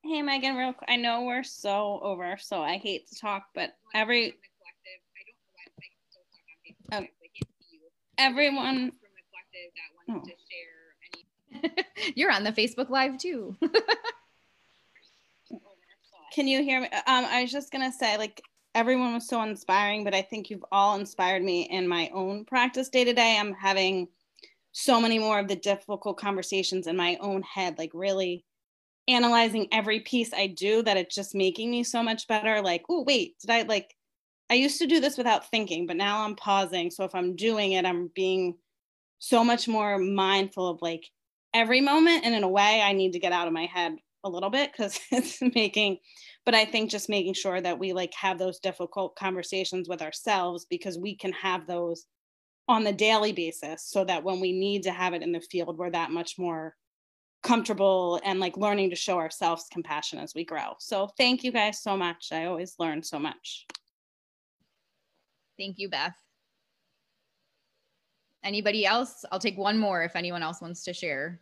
Hey 0.03 0.21
Megan, 0.21 0.55
real 0.55 0.73
quick. 0.73 0.89
I 0.89 0.97
know 0.97 1.23
we're 1.23 1.43
so 1.43 1.99
over, 2.03 2.37
so 2.39 2.61
I 2.61 2.77
hate 2.77 3.07
to 3.09 3.19
talk, 3.19 3.45
but 3.55 3.71
every 3.95 4.35
oh, 6.91 7.05
everyone 8.17 8.91
from 8.91 9.09
the 9.15 9.23
collective 9.29 9.71
that 9.75 9.89
wants 10.07 10.27
oh. 10.27 10.29
to 10.29 10.35
share 10.49 11.73
any. 11.73 12.13
You're 12.15 12.31
on 12.31 12.43
the 12.43 12.51
Facebook 12.51 12.89
Live 12.89 13.17
too. 13.17 13.55
Can 16.33 16.47
you 16.47 16.63
hear 16.63 16.81
me? 16.81 16.87
Um, 16.87 17.25
I 17.25 17.41
was 17.41 17.51
just 17.51 17.71
gonna 17.71 17.91
say, 17.91 18.17
like, 18.17 18.41
everyone 18.75 19.15
was 19.15 19.27
so 19.27 19.41
inspiring, 19.41 20.03
but 20.03 20.13
I 20.13 20.21
think 20.21 20.49
you've 20.49 20.65
all 20.71 20.99
inspired 20.99 21.43
me 21.43 21.63
in 21.63 21.87
my 21.87 22.11
own 22.13 22.45
practice 22.45 22.89
day 22.89 23.03
to 23.03 23.13
day. 23.13 23.37
I'm 23.39 23.53
having 23.53 24.07
so 24.71 25.01
many 25.01 25.17
more 25.17 25.39
of 25.39 25.47
the 25.47 25.55
difficult 25.55 26.17
conversations 26.17 26.85
in 26.85 26.95
my 26.95 27.17
own 27.19 27.41
head, 27.41 27.79
like 27.79 27.89
really 27.95 28.45
analyzing 29.07 29.67
every 29.71 30.01
piece 30.01 30.31
I 30.33 30.47
do 30.47 30.83
that 30.83 30.97
it's 30.97 31.15
just 31.15 31.33
making 31.33 31.71
me 31.71 31.83
so 31.83 32.03
much 32.03 32.27
better. 32.27 32.61
Like, 32.61 32.83
oh, 32.87 33.01
wait, 33.01 33.39
did 33.39 33.49
I 33.49 33.63
like, 33.63 33.95
I 34.49 34.55
used 34.55 34.79
to 34.79 34.87
do 34.87 34.99
this 34.99 35.17
without 35.17 35.49
thinking, 35.49 35.87
but 35.87 35.97
now 35.97 36.23
I'm 36.23 36.35
pausing. 36.35 36.89
So 36.89 37.03
if 37.03 37.13
I'm 37.13 37.35
doing 37.35 37.73
it, 37.73 37.85
I'm 37.85 38.09
being 38.15 38.55
so 39.19 39.43
much 39.43 39.67
more 39.67 39.97
mindful 39.97 40.69
of 40.69 40.81
like 40.81 41.09
every 41.53 41.81
moment. 41.81 42.25
And 42.25 42.33
in 42.33 42.43
a 42.43 42.49
way, 42.49 42.81
I 42.81 42.93
need 42.93 43.13
to 43.13 43.19
get 43.19 43.33
out 43.33 43.47
of 43.47 43.53
my 43.53 43.65
head 43.65 43.95
a 44.23 44.29
little 44.29 44.49
bit 44.49 44.71
because 44.71 44.99
it's 45.11 45.41
making, 45.55 45.97
but 46.45 46.55
I 46.55 46.65
think 46.65 46.89
just 46.89 47.09
making 47.09 47.33
sure 47.33 47.59
that 47.59 47.79
we 47.79 47.93
like 47.93 48.13
have 48.13 48.37
those 48.37 48.59
difficult 48.59 49.15
conversations 49.15 49.89
with 49.89 50.01
ourselves 50.01 50.65
because 50.69 50.97
we 50.97 51.15
can 51.15 51.33
have 51.33 51.67
those 51.67 52.05
on 52.69 52.83
the 52.83 52.93
daily 52.93 53.31
basis 53.31 53.83
so 53.85 54.03
that 54.03 54.23
when 54.23 54.39
we 54.39 54.51
need 54.51 54.83
to 54.83 54.91
have 54.91 55.13
it 55.13 55.23
in 55.23 55.31
the 55.31 55.41
field, 55.41 55.77
we're 55.77 55.89
that 55.89 56.11
much 56.11 56.37
more 56.37 56.75
comfortable 57.43 58.19
and 58.25 58.39
like 58.39 58.57
learning 58.57 58.89
to 58.89 58.95
show 58.95 59.17
ourselves 59.17 59.67
compassion 59.71 60.19
as 60.19 60.33
we 60.35 60.43
grow. 60.43 60.73
So 60.79 61.09
thank 61.17 61.43
you 61.43 61.51
guys 61.51 61.81
so 61.81 61.95
much. 61.95 62.29
I 62.31 62.45
always 62.45 62.75
learn 62.77 63.03
so 63.03 63.19
much. 63.19 63.65
Thank 65.57 65.79
you, 65.79 65.89
Beth. 65.89 66.15
Anybody 68.43 68.85
else? 68.85 69.25
I'll 69.31 69.39
take 69.39 69.57
one 69.57 69.77
more 69.77 70.03
if 70.03 70.15
anyone 70.15 70.43
else 70.43 70.61
wants 70.61 70.83
to 70.83 70.93
share. 70.93 71.41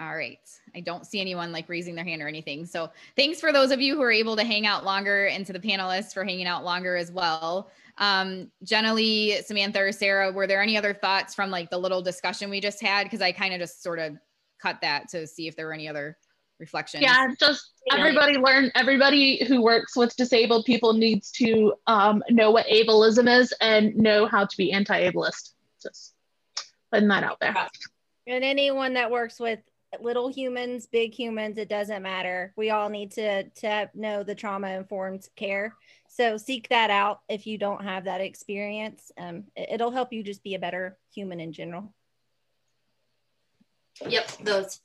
All 0.00 0.16
right. 0.16 0.38
I 0.74 0.80
don't 0.80 1.06
see 1.06 1.20
anyone 1.20 1.52
like 1.52 1.68
raising 1.68 1.94
their 1.94 2.06
hand 2.06 2.22
or 2.22 2.28
anything. 2.28 2.64
So 2.64 2.90
thanks 3.16 3.38
for 3.38 3.52
those 3.52 3.70
of 3.70 3.82
you 3.82 3.94
who 3.94 4.02
are 4.02 4.10
able 4.10 4.34
to 4.34 4.44
hang 4.44 4.66
out 4.66 4.82
longer 4.82 5.26
and 5.26 5.44
to 5.44 5.52
the 5.52 5.60
panelists 5.60 6.14
for 6.14 6.24
hanging 6.24 6.46
out 6.46 6.64
longer 6.64 6.96
as 6.96 7.12
well. 7.12 7.70
Um, 7.98 8.50
generally, 8.62 9.42
Samantha 9.42 9.80
or 9.80 9.92
Sarah, 9.92 10.32
were 10.32 10.46
there 10.46 10.62
any 10.62 10.78
other 10.78 10.94
thoughts 10.94 11.34
from 11.34 11.50
like 11.50 11.68
the 11.68 11.76
little 11.76 12.00
discussion 12.00 12.48
we 12.48 12.60
just 12.60 12.80
had? 12.80 13.04
Because 13.04 13.20
I 13.20 13.30
kind 13.30 13.52
of 13.52 13.60
just 13.60 13.82
sort 13.82 13.98
of 13.98 14.16
cut 14.58 14.78
that 14.80 15.10
to 15.10 15.26
see 15.26 15.48
if 15.48 15.54
there 15.54 15.66
were 15.66 15.74
any 15.74 15.86
other 15.86 16.16
reflections. 16.60 17.02
Yeah, 17.02 17.28
just 17.40 17.72
everybody 17.90 18.36
learn. 18.36 18.70
Everybody 18.74 19.44
who 19.46 19.62
works 19.62 19.96
with 19.96 20.14
disabled 20.16 20.66
people 20.66 20.92
needs 20.92 21.32
to 21.32 21.74
um, 21.86 22.22
know 22.30 22.50
what 22.50 22.66
ableism 22.66 23.40
is 23.40 23.52
and 23.60 23.96
know 23.96 24.26
how 24.26 24.44
to 24.44 24.56
be 24.56 24.70
anti-ableist. 24.72 25.54
Just 25.82 26.14
putting 26.92 27.08
that 27.08 27.24
out 27.24 27.40
there. 27.40 27.56
And 28.26 28.44
anyone 28.44 28.94
that 28.94 29.10
works 29.10 29.40
with 29.40 29.58
little 30.00 30.28
humans, 30.28 30.86
big 30.86 31.14
humans, 31.14 31.58
it 31.58 31.68
doesn't 31.68 32.02
matter. 32.02 32.52
We 32.56 32.70
all 32.70 32.88
need 32.88 33.12
to 33.12 33.44
to 33.48 33.90
know 33.94 34.22
the 34.22 34.34
trauma 34.34 34.68
informed 34.68 35.26
care. 35.34 35.74
So 36.08 36.36
seek 36.36 36.68
that 36.68 36.90
out 36.90 37.20
if 37.28 37.46
you 37.46 37.56
don't 37.56 37.82
have 37.82 38.04
that 38.04 38.20
experience. 38.20 39.10
Um, 39.18 39.44
it, 39.56 39.80
will 39.80 39.90
help 39.90 40.12
you 40.12 40.22
just 40.22 40.42
be 40.42 40.54
a 40.54 40.58
better 40.58 40.98
human 41.14 41.40
in 41.40 41.52
general. 41.52 41.92
Yep, 44.06 44.30
those. 44.42 44.80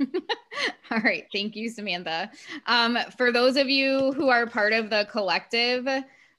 all 0.90 1.00
right, 1.00 1.26
thank 1.32 1.56
you, 1.56 1.68
Samantha. 1.68 2.30
Um, 2.66 2.98
for 3.16 3.32
those 3.32 3.56
of 3.56 3.68
you 3.68 4.12
who 4.12 4.28
are 4.28 4.46
part 4.46 4.72
of 4.72 4.90
the 4.90 5.06
collective, 5.10 5.86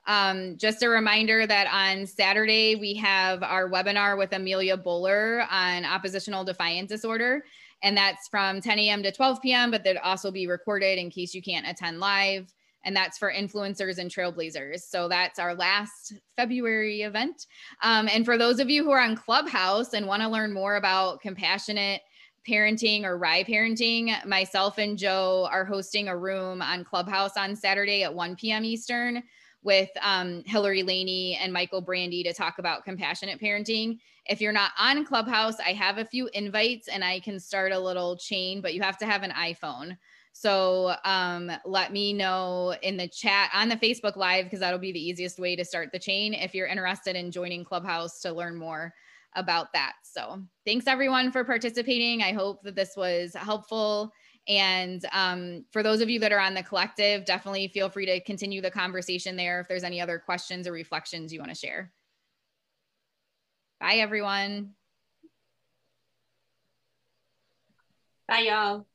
um, 0.08 0.58
just 0.58 0.84
a 0.84 0.90
reminder 0.90 1.46
that 1.46 1.68
on 1.72 2.08
Saturday, 2.08 2.76
we 2.76 2.96
have 2.96 3.44
our 3.44 3.70
webinar 3.70 4.18
with 4.18 4.34
Amelia 4.34 4.78
Bowler 4.78 5.46
on 5.50 5.86
oppositional 5.86 6.44
defiant 6.44 6.90
disorder. 6.90 7.44
And 7.84 7.96
that's 7.98 8.28
from 8.28 8.62
10 8.62 8.80
a.m. 8.80 9.04
to 9.04 9.12
12 9.12 9.42
p.m., 9.42 9.72
but 9.72 9.84
they'd 9.84 9.98
also 9.98 10.32
be 10.32 10.48
recorded 10.48 11.00
in 11.00 11.10
case 11.10 11.34
you 11.34 11.42
can't 11.42 11.68
attend 11.68 12.00
live. 12.00 12.54
And 12.84 12.96
that's 12.96 13.18
for 13.18 13.32
influencers 13.32 14.00
and 14.00 14.10
trailblazers. 14.10 14.82
So 14.82 15.08
that's 15.08 15.38
our 15.40 15.54
last 15.54 16.14
February 16.36 17.04
event. 17.04 17.46
Um, 17.84 18.10
and 18.12 18.26
for 18.26 18.40
those 18.40 18.60
of 18.60 18.72
you 18.72 18.84
who 18.84 18.92
are 18.92 19.02
on 19.02 19.16
Clubhouse 19.16 19.94
and 19.94 20.08
want 20.08 20.24
to 20.24 20.28
learn 20.28 20.52
more 20.52 20.78
about 20.78 21.22
compassionate 21.22 22.02
parenting 22.48 23.04
or 23.04 23.18
RIE 23.18 23.44
parenting, 23.44 24.26
myself 24.26 24.78
and 24.78 24.98
Joe 24.98 25.48
are 25.52 25.66
hosting 25.66 26.08
a 26.08 26.18
room 26.18 26.62
on 26.62 26.84
Clubhouse 26.84 27.38
on 27.38 27.56
Saturday 27.56 28.04
at 28.04 28.14
1 28.14 28.36
p.m. 28.36 28.66
Eastern 28.66 29.24
with 29.64 29.90
um, 30.02 30.44
Hillary 30.46 30.84
Laney 30.84 31.38
and 31.42 31.54
Michael 31.54 31.82
Brandy 31.82 32.24
to 32.24 32.34
talk 32.34 32.58
about 32.58 32.84
compassionate 32.84 33.40
parenting. 33.40 34.00
If 34.26 34.42
you're 34.42 34.52
not 34.52 34.72
on 34.80 35.06
Clubhouse, 35.06 35.60
I 35.60 35.74
have 35.74 35.98
a 35.98 36.06
few 36.06 36.30
invites 36.34 36.88
and 36.88 37.04
I 37.04 37.20
can 37.20 37.40
start 37.40 37.72
a 37.72 37.80
little 37.80 38.18
chain, 38.18 38.62
but 38.62 38.74
you 38.74 38.82
have 38.82 38.98
to 39.00 39.06
have 39.06 39.24
an 39.24 39.32
iPhone. 39.32 39.98
So 40.34 40.96
um, 41.04 41.52
let 41.66 41.92
me 41.92 42.14
know 42.14 42.76
in 42.82 42.98
the 42.98 43.08
chat 43.08 43.52
on 43.54 43.70
the 43.70 43.76
Facebook 43.76 44.16
Live 44.16 44.46
because 44.46 44.62
that'll 44.62 44.80
be 44.80 44.94
the 44.94 45.04
easiest 45.04 45.40
way 45.40 45.56
to 45.56 45.66
start 45.66 45.90
the 45.92 46.00
chain 46.00 46.34
if 46.34 46.56
you're 46.56 46.68
interested 46.68 47.16
in 47.16 47.32
joining 47.32 47.66
Clubhouse 47.66 48.22
to 48.22 48.32
learn 48.32 48.56
more 48.56 48.94
about 49.36 49.74
that. 49.74 49.94
So 50.04 50.42
thanks 50.66 50.88
everyone 50.88 51.32
for 51.32 51.44
participating. 51.44 52.22
I 52.22 52.34
hope 52.34 52.64
that 52.64 52.76
this 52.76 52.94
was 52.96 53.34
helpful 53.36 54.12
and 54.48 55.06
um, 55.12 55.66
for 55.72 55.84
those 55.84 56.02
of 56.02 56.10
you 56.10 56.20
that 56.20 56.32
are 56.32 56.40
on 56.40 56.54
the 56.54 56.64
collective, 56.64 57.26
definitely 57.26 57.68
feel 57.68 57.90
free 57.90 58.06
to 58.08 58.20
continue 58.22 58.62
the 58.62 58.72
conversation 58.72 59.36
there 59.36 59.62
if 59.62 59.68
there's 59.68 59.84
any 59.84 60.02
other 60.02 60.18
questions 60.18 60.68
or 60.68 60.72
reflections 60.72 61.32
you 61.32 61.40
want 61.40 61.52
to 61.52 61.56
share. 61.56 61.92
Bye, 63.80 63.96
everyone. 63.96 64.72
Bye, 68.28 68.40
y'all. 68.42 68.91